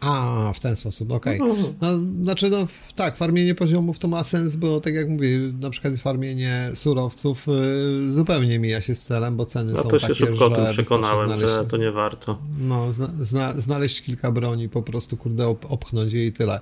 A, 0.00 0.52
w 0.54 0.60
ten 0.60 0.76
sposób, 0.76 1.12
okej. 1.12 1.40
Okay. 1.40 1.54
No, 1.80 1.88
znaczy, 2.22 2.50
no 2.50 2.66
tak, 2.94 3.16
farmienie 3.16 3.54
poziomów 3.54 3.98
to 3.98 4.08
ma 4.08 4.24
sens, 4.24 4.56
bo 4.56 4.80
tak 4.80 4.94
jak 4.94 5.08
mówię, 5.08 5.38
na 5.60 5.70
przykład 5.70 5.94
farmienie 5.94 6.70
surowców 6.74 7.46
y, 7.48 8.12
zupełnie 8.12 8.58
mija 8.58 8.80
się 8.80 8.94
z 8.94 9.02
celem, 9.02 9.36
bo 9.36 9.46
ceny 9.46 9.72
no, 9.72 9.82
są 9.82 9.88
takie, 9.88 9.98
że... 9.98 10.08
to 10.08 10.14
się 10.14 10.26
szybko 10.26 10.46
o 10.46 10.50
tym 10.50 10.66
przekonałem, 10.72 11.26
znaleźć, 11.26 11.52
że 11.52 11.64
to 11.64 11.76
nie 11.76 11.90
warto. 11.90 12.38
No, 12.58 12.92
zna, 12.92 13.10
zna, 13.20 13.60
znaleźć 13.60 14.02
kilka 14.02 14.32
broni, 14.32 14.68
po 14.68 14.82
prostu, 14.82 15.16
kurde, 15.16 15.48
op, 15.48 15.72
opchnąć 15.72 16.12
je 16.12 16.26
i 16.26 16.32
tyle. 16.32 16.60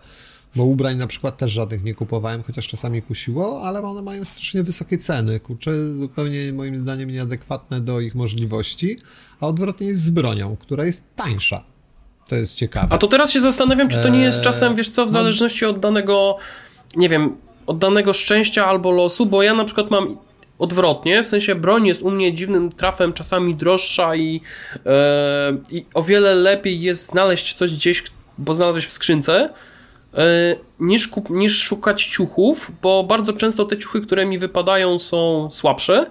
Bo 0.56 0.64
ubrań 0.64 0.96
na 0.96 1.06
przykład 1.06 1.36
też 1.36 1.52
żadnych 1.52 1.84
nie 1.84 1.94
kupowałem, 1.94 2.42
chociaż 2.42 2.68
czasami 2.68 3.02
kusiło, 3.02 3.62
ale 3.62 3.82
one 3.82 4.02
mają 4.02 4.24
strasznie 4.24 4.62
wysokie 4.62 4.98
ceny, 4.98 5.40
kurczę, 5.40 5.92
zupełnie 5.94 6.52
moim 6.52 6.80
zdaniem 6.80 7.10
nieadekwatne 7.10 7.80
do 7.80 8.00
ich 8.00 8.14
możliwości, 8.14 8.98
a 9.40 9.46
odwrotnie 9.46 9.86
jest 9.86 10.02
z 10.02 10.10
bronią, 10.10 10.56
która 10.56 10.84
jest 10.84 11.04
tańsza. 11.16 11.75
To 12.28 12.36
jest 12.36 12.54
ciekawe. 12.54 12.86
A 12.90 12.98
to 12.98 13.06
teraz 13.06 13.32
się 13.32 13.40
zastanawiam, 13.40 13.88
czy 13.88 13.98
to 13.98 14.08
nie 14.08 14.20
jest 14.20 14.40
czasem, 14.40 14.74
wiesz 14.74 14.88
co, 14.88 15.02
w 15.02 15.06
no. 15.06 15.12
zależności 15.12 15.64
od 15.64 15.78
danego, 15.78 16.36
nie 16.96 17.08
wiem, 17.08 17.36
od 17.66 17.78
danego 17.78 18.12
szczęścia 18.12 18.66
albo 18.66 18.90
losu, 18.90 19.26
bo 19.26 19.42
ja 19.42 19.54
na 19.54 19.64
przykład 19.64 19.90
mam 19.90 20.18
odwrotnie, 20.58 21.22
w 21.22 21.26
sensie 21.26 21.54
broń 21.54 21.86
jest 21.86 22.02
u 22.02 22.10
mnie 22.10 22.34
dziwnym 22.34 22.72
trafem 22.72 23.12
czasami 23.12 23.54
droższa 23.54 24.16
i, 24.16 24.40
e, 24.86 25.56
i 25.70 25.86
o 25.94 26.02
wiele 26.02 26.34
lepiej 26.34 26.80
jest 26.80 27.06
znaleźć 27.06 27.54
coś 27.54 27.74
gdzieś, 27.74 28.04
bo 28.38 28.54
znalazłeś 28.54 28.86
w 28.86 28.92
skrzynce, 28.92 29.50
e, 30.14 30.22
niż, 30.80 31.08
kup, 31.08 31.30
niż 31.30 31.62
szukać 31.62 32.04
ciuchów, 32.04 32.72
bo 32.82 33.04
bardzo 33.04 33.32
często 33.32 33.64
te 33.64 33.78
ciuchy, 33.78 34.00
które 34.00 34.26
mi 34.26 34.38
wypadają 34.38 34.98
są 34.98 35.48
słabsze, 35.52 36.06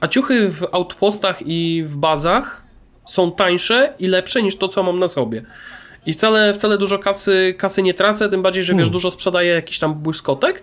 a 0.00 0.08
ciuchy 0.08 0.48
w 0.48 0.66
outpostach 0.72 1.38
i 1.46 1.84
w 1.86 1.96
bazach 1.96 2.61
są 3.06 3.32
tańsze 3.32 3.94
i 3.98 4.06
lepsze 4.06 4.42
niż 4.42 4.56
to, 4.56 4.68
co 4.68 4.82
mam 4.82 4.98
na 4.98 5.06
sobie. 5.06 5.42
I 6.06 6.12
wcale, 6.12 6.54
wcale 6.54 6.78
dużo 6.78 6.98
kasy, 6.98 7.54
kasy 7.58 7.82
nie 7.82 7.94
tracę, 7.94 8.28
tym 8.28 8.42
bardziej, 8.42 8.62
że 8.62 8.72
wiesz, 8.72 8.76
hmm. 8.76 8.92
dużo 8.92 9.10
sprzedaję 9.10 9.54
jakiś 9.54 9.78
tam 9.78 9.94
błyskotek. 9.94 10.62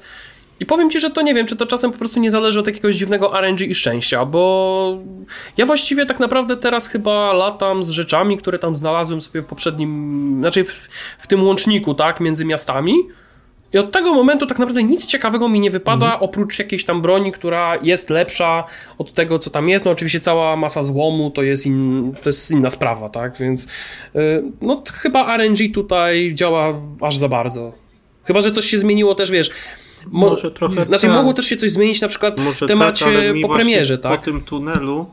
I 0.60 0.66
powiem 0.66 0.90
ci, 0.90 1.00
że 1.00 1.10
to 1.10 1.22
nie 1.22 1.34
wiem, 1.34 1.48
czy 1.48 1.56
to 1.56 1.66
czasem 1.66 1.92
po 1.92 1.98
prostu 1.98 2.20
nie 2.20 2.32
zależy 2.32 2.60
od 2.60 2.68
jakiegoś 2.68 2.96
dziwnego 2.96 3.42
RNG 3.42 3.62
i 3.62 3.76
szczęścia, 3.76 4.26
bo 4.26 4.98
ja 5.58 5.66
właściwie 5.66 6.06
tak 6.06 6.20
naprawdę 6.20 6.58
teraz 6.58 6.88
chyba 6.88 7.34
latam 7.34 7.84
z 7.84 7.90
rzeczami, 7.90 8.38
które 8.38 8.60
tam 8.60 8.76
znalazłem 8.76 9.22
sobie 9.22 9.42
w 9.42 9.46
poprzednim, 9.46 10.38
znaczy 10.40 10.64
w, 10.64 10.88
w 11.20 11.28
tym 11.28 11.44
łączniku, 11.44 11.94
tak, 11.94 12.20
między 12.20 12.46
miastami. 12.46 12.94
I 13.74 13.78
od 13.78 13.92
tego 13.92 14.14
momentu 14.14 14.46
tak 14.46 14.60
naprawdę 14.60 14.84
nic 14.84 15.06
ciekawego 15.06 15.50
mi 15.50 15.60
nie 15.60 15.72
wypada, 15.72 16.06
mhm. 16.06 16.24
oprócz 16.24 16.60
jakiejś 16.60 16.86
tam 16.86 17.02
broni, 17.02 17.32
która 17.32 17.78
jest 17.82 18.10
lepsza 18.10 18.64
od 18.98 19.14
tego, 19.14 19.40
co 19.40 19.50
tam 19.50 19.70
jest. 19.70 19.86
No 19.86 19.92
oczywiście 19.92 20.20
cała 20.20 20.56
masa 20.56 20.84
złomu 20.84 21.32
to 21.32 21.44
jest, 21.44 21.66
in, 21.66 22.14
to 22.24 22.30
jest 22.30 22.52
inna 22.52 22.70
sprawa, 22.70 23.10
tak? 23.10 23.38
Więc 23.38 23.68
yy, 24.14 24.44
no 24.62 24.84
chyba 24.94 25.38
RNG 25.38 25.74
tutaj 25.74 26.32
działa 26.34 26.74
aż 27.02 27.18
za 27.18 27.28
bardzo. 27.28 27.74
Chyba, 28.24 28.42
że 28.42 28.52
coś 28.52 28.66
się 28.66 28.78
zmieniło 28.78 29.16
też, 29.16 29.32
wiesz... 29.32 29.50
Mo 30.08 30.30
może 30.30 30.52
trochę 30.52 30.86
Znaczy 30.86 31.08
tak. 31.08 31.16
mogło 31.16 31.34
też 31.34 31.46
się 31.46 31.58
coś 31.58 31.72
zmienić 31.72 32.02
na 32.02 32.08
przykład 32.08 32.40
może 32.40 32.66
w 32.66 32.70
temacie 32.70 33.06
tak, 33.06 33.42
po 33.42 33.56
premierze, 33.56 33.98
tak? 33.98 34.20
Po 34.20 34.26
tym 34.26 34.42
tunelu 34.42 35.06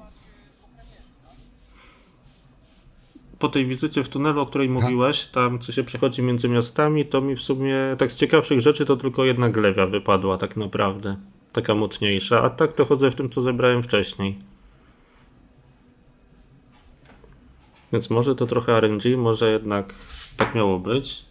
po 3.39 3.49
tej 3.49 3.66
wizycie 3.66 4.05
w 4.05 4.09
tunelu, 4.09 4.41
o 4.41 4.47
której 4.47 4.68
mówiłeś, 4.68 5.26
tam 5.26 5.59
co 5.59 5.72
się 5.72 5.84
przechodzi 5.84 6.22
między 6.22 6.49
miastami, 6.49 7.07
to 7.07 7.20
mi 7.20 7.37
w 7.37 7.43
sumie 7.43 7.76
tak 7.99 8.12
z 8.12 8.16
ciekawszych 8.16 8.61
rzeczy 8.61 8.84
to 8.84 8.97
tylko 8.97 9.24
jedna 9.24 9.51
glewia 9.51 9.87
wypadła 9.87 10.39
tak 10.39 10.57
naprawdę. 10.57 11.16
Taka 11.53 11.74
mocniejsza, 11.74 12.43
a 12.43 12.51
tak 12.51 12.72
to 12.72 12.84
chodzę 12.84 13.11
w 13.11 13.14
tym, 13.14 13.30
co 13.30 13.41
zebrałem 13.41 13.82
wcześniej. 13.82 14.39
Więc 17.93 18.11
może 18.11 18.34
to 18.34 18.47
trochę 18.47 18.80
RNG, 18.80 19.03
może 19.18 19.53
jednak 19.53 19.95
tak 20.37 20.55
miało 20.55 20.78
być. 20.78 21.24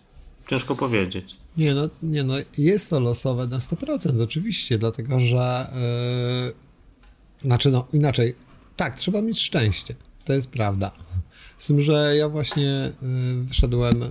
Ciężko 0.47 0.75
powiedzieć. 0.75 1.37
Nie 1.57 1.73
no, 1.73 1.81
nie 2.03 2.23
no, 2.23 2.33
jest 2.57 2.89
to 2.89 2.99
losowe 2.99 3.47
na 3.47 3.57
100%, 3.57 4.23
oczywiście, 4.23 4.77
dlatego 4.77 5.19
że 5.19 5.67
yy, 6.45 6.53
znaczy 7.41 7.71
no, 7.71 7.87
inaczej, 7.93 8.35
tak, 8.75 8.95
trzeba 8.95 9.21
mieć 9.21 9.41
szczęście, 9.41 9.95
to 10.25 10.33
jest 10.33 10.49
prawda. 10.49 10.91
Z 11.57 11.67
tym, 11.67 11.81
że 11.81 12.13
ja 12.17 12.29
właśnie 12.29 12.91
y, 13.39 13.43
wyszedłem 13.43 14.03
y, 14.03 14.07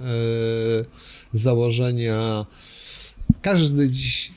z 1.33 1.41
założenia 1.41 2.47
każdy 3.43 3.91
dziś, 3.91 4.33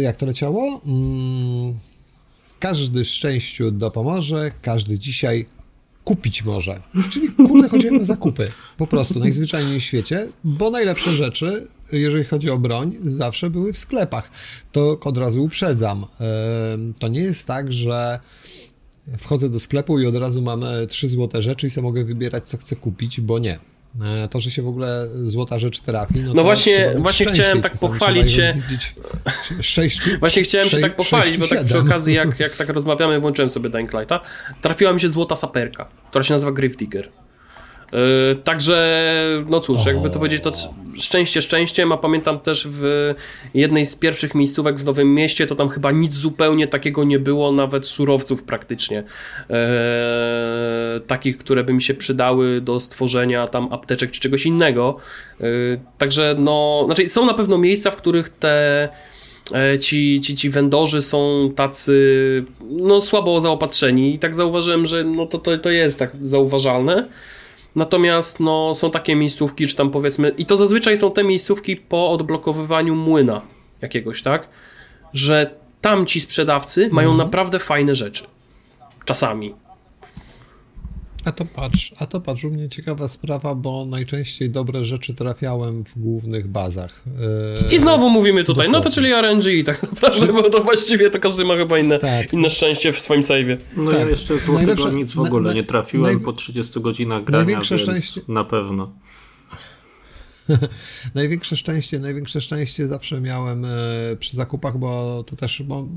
jak 0.00 0.16
to 0.16 0.26
leciało? 0.26 0.80
Mm, 0.86 1.74
każdy 2.60 3.04
szczęściu 3.04 3.70
dopomoże, 3.70 4.50
każdy 4.62 4.98
dzisiaj 4.98 5.46
kupić 6.04 6.44
może. 6.44 6.82
Czyli 7.10 7.28
kurde, 7.28 7.68
chodziłem 7.68 7.96
na 7.96 8.04
zakupy. 8.04 8.52
Po 8.76 8.86
prostu, 8.86 9.18
najzwyczajniej 9.18 9.80
w 9.80 9.82
świecie, 9.82 10.28
bo 10.44 10.70
najlepsze 10.70 11.10
rzeczy, 11.10 11.66
jeżeli 11.92 12.24
chodzi 12.24 12.50
o 12.50 12.58
broń, 12.58 12.96
zawsze 13.02 13.50
były 13.50 13.72
w 13.72 13.78
sklepach. 13.78 14.30
To 14.72 15.00
od 15.00 15.18
razu 15.18 15.44
uprzedzam. 15.44 16.06
To 16.98 17.08
nie 17.08 17.20
jest 17.20 17.46
tak, 17.46 17.72
że 17.72 18.20
wchodzę 19.18 19.48
do 19.48 19.60
sklepu 19.60 20.00
i 20.00 20.06
od 20.06 20.16
razu 20.16 20.42
mam 20.42 20.64
trzy 20.88 21.08
złote 21.08 21.42
rzeczy 21.42 21.66
i 21.66 21.70
sobie 21.70 21.82
mogę 21.82 22.04
wybierać, 22.04 22.48
co 22.48 22.56
chcę 22.56 22.76
kupić, 22.76 23.20
bo 23.20 23.38
nie. 23.38 23.58
E, 24.02 24.28
to, 24.28 24.40
że 24.40 24.50
się 24.50 24.62
w 24.62 24.68
ogóle 24.68 25.06
złota 25.26 25.58
rzecz 25.58 25.80
trafi. 25.80 26.20
No, 26.22 26.34
no 26.34 26.44
właśnie, 26.44 26.94
właśnie 26.98 27.26
chciałem 27.26 27.62
tak 27.62 27.78
pochwalić 27.78 28.32
się. 28.32 28.62
Sześć, 29.60 30.10
właśnie 30.20 30.42
chciałem 30.42 30.68
się 30.68 30.78
tak 30.78 30.96
pochwalić, 30.96 31.38
bo 31.38 31.48
tak 31.48 31.64
przy 31.64 31.78
okazji, 31.78 32.14
jak, 32.14 32.40
jak 32.40 32.56
tak 32.56 32.68
rozmawiamy, 32.68 33.20
włączyłem 33.20 33.48
sobie 33.48 33.70
Dying 33.70 33.92
Lighta. 33.92 34.20
Trafiła 34.62 34.92
mi 34.92 35.00
się 35.00 35.08
złota 35.08 35.36
saperka, 35.36 35.88
która 36.10 36.24
się 36.24 36.34
nazywa 36.34 36.52
Grave 36.52 36.76
Digger. 36.76 37.08
Yy, 37.94 38.36
także, 38.36 39.44
no 39.48 39.60
cóż, 39.60 39.86
jakby 39.86 40.10
to 40.10 40.18
powiedzieć, 40.18 40.42
to 40.42 40.52
szczęście 40.98 41.42
szczęściem, 41.42 41.92
a 41.92 41.96
pamiętam 41.96 42.40
też 42.40 42.68
w 42.70 43.14
jednej 43.54 43.86
z 43.86 43.96
pierwszych 43.96 44.34
miejscówek 44.34 44.78
w 44.78 44.84
Nowym 44.84 45.14
Mieście, 45.14 45.46
to 45.46 45.54
tam 45.54 45.68
chyba 45.68 45.90
nic 45.90 46.14
zupełnie 46.14 46.68
takiego 46.68 47.04
nie 47.04 47.18
było, 47.18 47.52
nawet 47.52 47.86
surowców 47.86 48.42
praktycznie. 48.42 48.96
Yy, 49.48 49.56
takich, 51.06 51.38
które 51.38 51.64
by 51.64 51.72
mi 51.72 51.82
się 51.82 51.94
przydały 51.94 52.60
do 52.60 52.80
stworzenia 52.80 53.46
tam 53.46 53.72
apteczek 53.72 54.10
czy 54.10 54.20
czegoś 54.20 54.46
innego. 54.46 54.96
Yy, 55.40 55.80
także, 55.98 56.36
no, 56.38 56.82
znaczy 56.86 57.08
są 57.08 57.26
na 57.26 57.34
pewno 57.34 57.58
miejsca, 57.58 57.90
w 57.90 57.96
których 57.96 58.28
te 58.28 58.88
ci, 59.80 60.20
ci, 60.20 60.36
ci 60.36 60.50
vendorzy 60.50 61.02
są 61.02 61.50
tacy 61.56 62.44
no, 62.70 63.00
słabo 63.00 63.40
zaopatrzeni 63.40 64.14
i 64.14 64.18
tak 64.18 64.34
zauważyłem, 64.34 64.86
że 64.86 65.04
no, 65.04 65.26
to, 65.26 65.38
to, 65.38 65.58
to 65.58 65.70
jest 65.70 65.98
tak 65.98 66.10
zauważalne. 66.20 67.08
Natomiast 67.76 68.40
no, 68.40 68.74
są 68.74 68.90
takie 68.90 69.16
miejscówki, 69.16 69.66
czy 69.66 69.76
tam 69.76 69.90
powiedzmy, 69.90 70.28
i 70.38 70.46
to 70.46 70.56
zazwyczaj 70.56 70.96
są 70.96 71.10
te 71.10 71.24
miejscówki 71.24 71.76
po 71.76 72.10
odblokowywaniu 72.10 72.94
młyna 72.94 73.40
jakiegoś, 73.82 74.22
tak? 74.22 74.48
Że 75.12 75.54
tam 75.80 76.06
ci 76.06 76.20
sprzedawcy 76.20 76.88
mają 76.92 77.10
mhm. 77.10 77.26
naprawdę 77.26 77.58
fajne 77.58 77.94
rzeczy. 77.94 78.24
Czasami. 79.04 79.54
A 81.24 81.32
to 81.32 81.44
patrz, 81.44 81.92
a 81.98 82.06
to 82.06 82.20
patrz, 82.20 82.44
u 82.44 82.50
mnie 82.50 82.68
ciekawa 82.68 83.08
sprawa, 83.08 83.54
bo 83.54 83.86
najczęściej 83.86 84.50
dobre 84.50 84.84
rzeczy 84.84 85.14
trafiałem 85.14 85.84
w 85.84 85.98
głównych 85.98 86.48
bazach. 86.48 87.04
Yy, 87.70 87.76
I 87.76 87.78
znowu 87.78 88.10
mówimy 88.10 88.44
tutaj, 88.44 88.66
dosłownie. 88.66 88.78
no 88.78 88.80
to 88.80 88.90
czyli 88.90 89.12
RNG 89.12 89.64
tak 89.66 89.82
naprawdę, 89.92 90.32
bo 90.32 90.50
to 90.50 90.64
właściwie 90.64 91.10
to 91.10 91.18
każdy 91.18 91.44
ma 91.44 91.56
chyba 91.56 91.78
inne, 91.78 91.98
tak. 91.98 92.32
inne 92.32 92.50
szczęście 92.50 92.92
w 92.92 93.00
swoim 93.00 93.20
save'ie. 93.20 93.56
No 93.76 93.90
tak. 93.90 94.00
ja 94.00 94.08
jeszcze 94.08 94.38
złotego 94.38 94.90
nic 94.90 95.12
w 95.12 95.18
ogóle 95.18 95.48
na, 95.48 95.54
nie 95.54 95.64
trafiłem 95.64 96.20
po 96.20 96.32
30 96.32 96.80
godzinach 96.80 97.24
grania, 97.24 97.44
największe 97.44 97.76
więc 97.76 97.88
szczęście... 97.88 98.20
na 98.28 98.44
pewno. 98.44 98.92
największe 101.14 101.56
szczęście, 101.56 101.98
największe 101.98 102.40
szczęście 102.40 102.88
zawsze 102.88 103.20
miałem 103.20 103.64
e, 103.64 103.68
przy 104.18 104.36
zakupach, 104.36 104.78
bo 104.78 105.24
to 105.26 105.36
też, 105.36 105.62
bo 105.62 105.88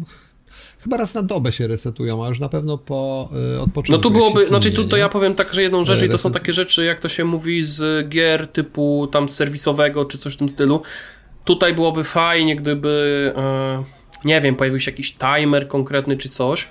chyba 0.80 0.98
raz 0.98 1.14
na 1.14 1.22
dobę 1.24 1.52
się 1.52 1.68
resetują, 1.68 2.26
a 2.26 2.28
już 2.28 2.40
na 2.40 2.50
pewno 2.50 2.78
po 2.78 3.30
y, 3.56 3.62
odpoczynku. 3.62 3.98
No 3.98 3.98
tu 3.98 4.12
byłoby, 4.12 4.48
znaczy 4.48 4.72
tu 4.72 4.84
to 4.84 4.98
ja 4.98 5.10
powiem 5.10 5.36
tak, 5.36 5.54
że 5.54 5.62
jedną 5.62 5.84
rzecz 5.84 6.04
i 6.04 6.10
to 6.10 6.18
są 6.18 6.32
takie 6.32 6.54
rzeczy, 6.54 6.86
jak 6.86 7.00
to 7.00 7.10
się 7.10 7.26
mówi 7.26 7.64
z 7.64 8.10
gier 8.10 8.48
typu 8.48 9.08
tam 9.12 9.30
serwisowego 9.30 10.06
czy 10.06 10.18
coś 10.18 10.34
w 10.34 10.38
tym 10.38 10.50
stylu. 10.50 10.82
Tutaj 11.44 11.74
byłoby 11.74 12.04
fajnie, 12.04 12.56
gdyby 12.56 13.34
y, 14.24 14.28
nie 14.28 14.42
wiem, 14.42 14.56
pojawił 14.56 14.80
się 14.80 14.92
jakiś 14.92 15.16
timer 15.16 15.68
konkretny 15.68 16.18
czy 16.18 16.30
coś, 16.30 16.68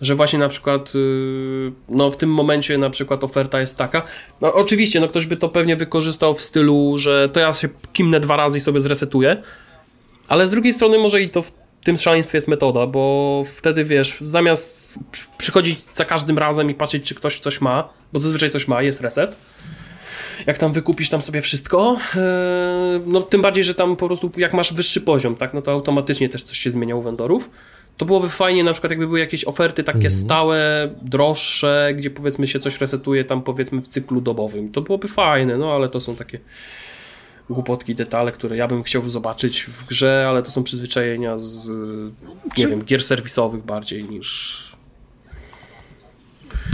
że 0.00 0.14
właśnie 0.14 0.38
na 0.38 0.48
przykład 0.48 0.94
y, 0.94 1.72
no 1.88 2.10
w 2.10 2.16
tym 2.16 2.30
momencie 2.30 2.78
na 2.78 2.90
przykład 2.90 3.24
oferta 3.24 3.60
jest 3.60 3.78
taka. 3.78 4.02
No 4.40 4.54
oczywiście, 4.54 5.00
no 5.00 5.08
ktoś 5.08 5.26
by 5.26 5.36
to 5.36 5.48
pewnie 5.48 5.76
wykorzystał 5.76 6.34
w 6.34 6.42
stylu, 6.42 6.98
że 6.98 7.28
to 7.32 7.40
ja 7.40 7.54
się 7.54 7.68
kimnę 7.92 8.20
dwa 8.20 8.36
razy 8.36 8.58
i 8.58 8.60
sobie 8.60 8.80
zresetuję, 8.80 9.42
ale 10.28 10.46
z 10.46 10.50
drugiej 10.50 10.72
strony 10.72 10.98
może 10.98 11.22
i 11.22 11.28
to 11.28 11.42
w 11.42 11.61
tym 11.84 11.96
szaleństwie 11.96 12.36
jest 12.36 12.48
metoda, 12.48 12.86
bo 12.86 13.42
wtedy 13.46 13.84
wiesz, 13.84 14.16
zamiast 14.20 14.98
przychodzić 15.38 15.80
za 15.94 16.04
każdym 16.04 16.38
razem 16.38 16.70
i 16.70 16.74
patrzeć, 16.74 17.04
czy 17.04 17.14
ktoś 17.14 17.38
coś 17.38 17.60
ma, 17.60 17.88
bo 18.12 18.18
zazwyczaj 18.18 18.50
coś 18.50 18.68
ma, 18.68 18.82
jest 18.82 19.00
reset. 19.00 19.36
Jak 20.46 20.58
tam 20.58 20.72
wykupisz 20.72 21.08
tam 21.08 21.22
sobie 21.22 21.42
wszystko, 21.42 21.96
e, 22.16 23.00
no 23.06 23.22
tym 23.22 23.42
bardziej, 23.42 23.64
że 23.64 23.74
tam 23.74 23.96
po 23.96 24.06
prostu 24.06 24.30
jak 24.36 24.54
masz 24.54 24.74
wyższy 24.74 25.00
poziom, 25.00 25.36
tak, 25.36 25.54
no 25.54 25.62
to 25.62 25.72
automatycznie 25.72 26.28
też 26.28 26.42
coś 26.42 26.58
się 26.58 26.70
zmienia 26.70 26.96
u 26.96 27.02
vendorów. 27.02 27.50
To 27.96 28.06
byłoby 28.06 28.28
fajnie, 28.28 28.64
na 28.64 28.72
przykład 28.72 28.90
jakby 28.90 29.06
były 29.06 29.20
jakieś 29.20 29.44
oferty 29.44 29.84
takie 29.84 29.96
mhm. 29.96 30.12
stałe, 30.14 30.90
droższe, 31.02 31.92
gdzie 31.96 32.10
powiedzmy 32.10 32.46
się 32.46 32.60
coś 32.60 32.80
resetuje 32.80 33.24
tam 33.24 33.42
powiedzmy 33.42 33.80
w 33.80 33.88
cyklu 33.88 34.20
dobowym. 34.20 34.72
To 34.72 34.80
byłoby 34.80 35.08
fajne, 35.08 35.56
no 35.56 35.72
ale 35.72 35.88
to 35.88 36.00
są 36.00 36.16
takie 36.16 36.38
głupotki, 37.52 37.94
detale, 37.94 38.32
które 38.32 38.56
ja 38.56 38.68
bym 38.68 38.82
chciał 38.82 39.10
zobaczyć 39.10 39.62
w 39.62 39.86
grze, 39.86 40.26
ale 40.28 40.42
to 40.42 40.50
są 40.50 40.62
przyzwyczajenia 40.62 41.38
z, 41.38 41.68
nie 42.58 42.64
Czy... 42.64 42.68
wiem, 42.68 42.84
gier 42.84 43.02
serwisowych 43.02 43.64
bardziej 43.64 44.04
niż... 44.04 44.62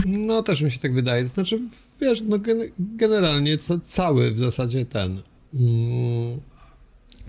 No, 0.05 0.43
też 0.43 0.61
mi 0.61 0.71
się 0.71 0.79
tak 0.79 0.93
wydaje. 0.93 1.27
Znaczy, 1.27 1.59
wiesz, 2.01 2.21
no 2.21 2.37
generalnie 2.79 3.57
cały 3.83 4.31
w 4.31 4.39
zasadzie 4.39 4.85
ten... 4.85 5.21
Mm, 5.53 6.39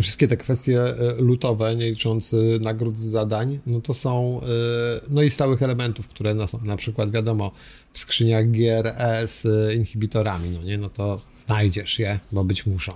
wszystkie 0.03 0.29
te 0.29 0.37
kwestie 0.37 0.81
e, 0.83 0.95
lutowe, 1.19 1.77
nie 1.77 1.91
licząc 1.91 2.35
e, 2.35 2.37
nagród 2.61 2.99
z 2.99 3.03
zadań, 3.03 3.59
no 3.67 3.81
to 3.81 3.95
są, 3.95 4.41
e, 4.43 4.47
no 5.11 5.23
i 5.23 5.31
stałych 5.31 5.63
elementów, 5.63 6.09
które 6.09 6.35
no 6.35 6.49
są 6.49 6.61
na 6.65 6.77
przykład, 6.77 7.11
wiadomo, 7.11 7.53
w 7.93 7.99
skrzyniach 7.99 8.51
gier 8.51 8.95
z 9.27 9.47
inhibitorami, 9.75 10.51
no 10.51 10.63
nie, 10.63 10.79
no 10.79 10.91
to 10.91 11.21
znajdziesz 11.37 11.99
je, 11.99 12.19
bo 12.33 12.45
być 12.45 12.67
muszą. 12.67 12.93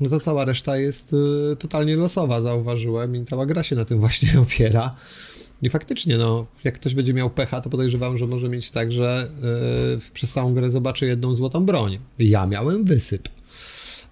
No 0.00 0.10
to 0.10 0.20
cała 0.20 0.44
reszta 0.44 0.76
jest 0.76 1.14
totalnie 1.58 1.96
losowa, 1.96 2.42
zauważyłem 2.42 3.16
i 3.16 3.24
cała 3.24 3.46
gra 3.46 3.62
się 3.62 3.76
na 3.76 3.84
tym 3.84 4.00
właśnie 4.00 4.28
opiera. 4.46 4.94
I 5.62 5.70
faktycznie, 5.70 6.18
no, 6.18 6.46
jak 6.64 6.74
ktoś 6.74 6.94
będzie 6.94 7.14
miał 7.14 7.30
pecha, 7.30 7.60
to 7.60 7.70
podejrzewam, 7.70 8.18
że 8.18 8.26
może 8.26 8.48
mieć 8.48 8.70
tak, 8.70 8.92
że 8.92 9.28
yy, 9.92 10.00
przez 10.12 10.32
całą 10.32 10.54
grę 10.54 10.70
zobaczy 10.70 11.06
jedną 11.06 11.34
złotą 11.34 11.66
broń. 11.66 11.98
Ja 12.18 12.46
miałem 12.46 12.84
wysyp. 12.84 13.28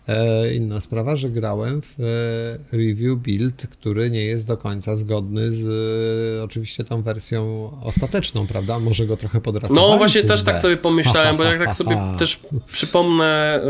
E, 0.09 0.55
inna 0.55 0.81
sprawa, 0.81 1.17
że 1.17 1.31
grałem 1.31 1.83
w 1.83 2.01
e, 2.01 2.77
review 2.77 3.19
build, 3.19 3.67
który 3.71 4.11
nie 4.11 4.25
jest 4.25 4.49
do 4.49 4.57
końca 4.57 4.97
zgodny 4.97 5.53
z 5.53 5.67
e, 6.41 6.45
oczywiście 6.45 6.85
tą 6.85 7.03
wersją 7.03 7.71
ostateczną, 7.83 8.47
prawda? 8.47 8.79
Może 8.79 9.07
go 9.07 9.17
trochę 9.17 9.41
podrasowałem. 9.41 9.91
No 9.91 9.99
właśnie 9.99 10.25
też 10.25 10.43
tak 10.43 10.59
sobie 10.59 10.77
pomyślałem, 10.77 11.37
bo 11.37 11.45
jak 11.45 11.59
tak 11.59 11.75
sobie 11.75 11.97
też 12.19 12.41
przypomnę 12.67 13.61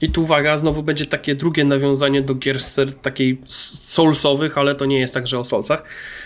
i 0.00 0.10
tu 0.10 0.22
uwaga, 0.22 0.56
znowu 0.56 0.82
będzie 0.82 1.06
takie 1.06 1.34
drugie 1.34 1.64
nawiązanie 1.64 2.22
do 2.22 2.34
gier 2.34 2.58
takiej 3.02 3.40
soulsowych, 3.86 4.58
ale 4.58 4.74
to 4.74 4.84
nie 4.84 5.00
jest 5.00 5.14
tak, 5.14 5.26
że 5.26 5.38
o 5.38 5.44
soulsach. 5.44 5.82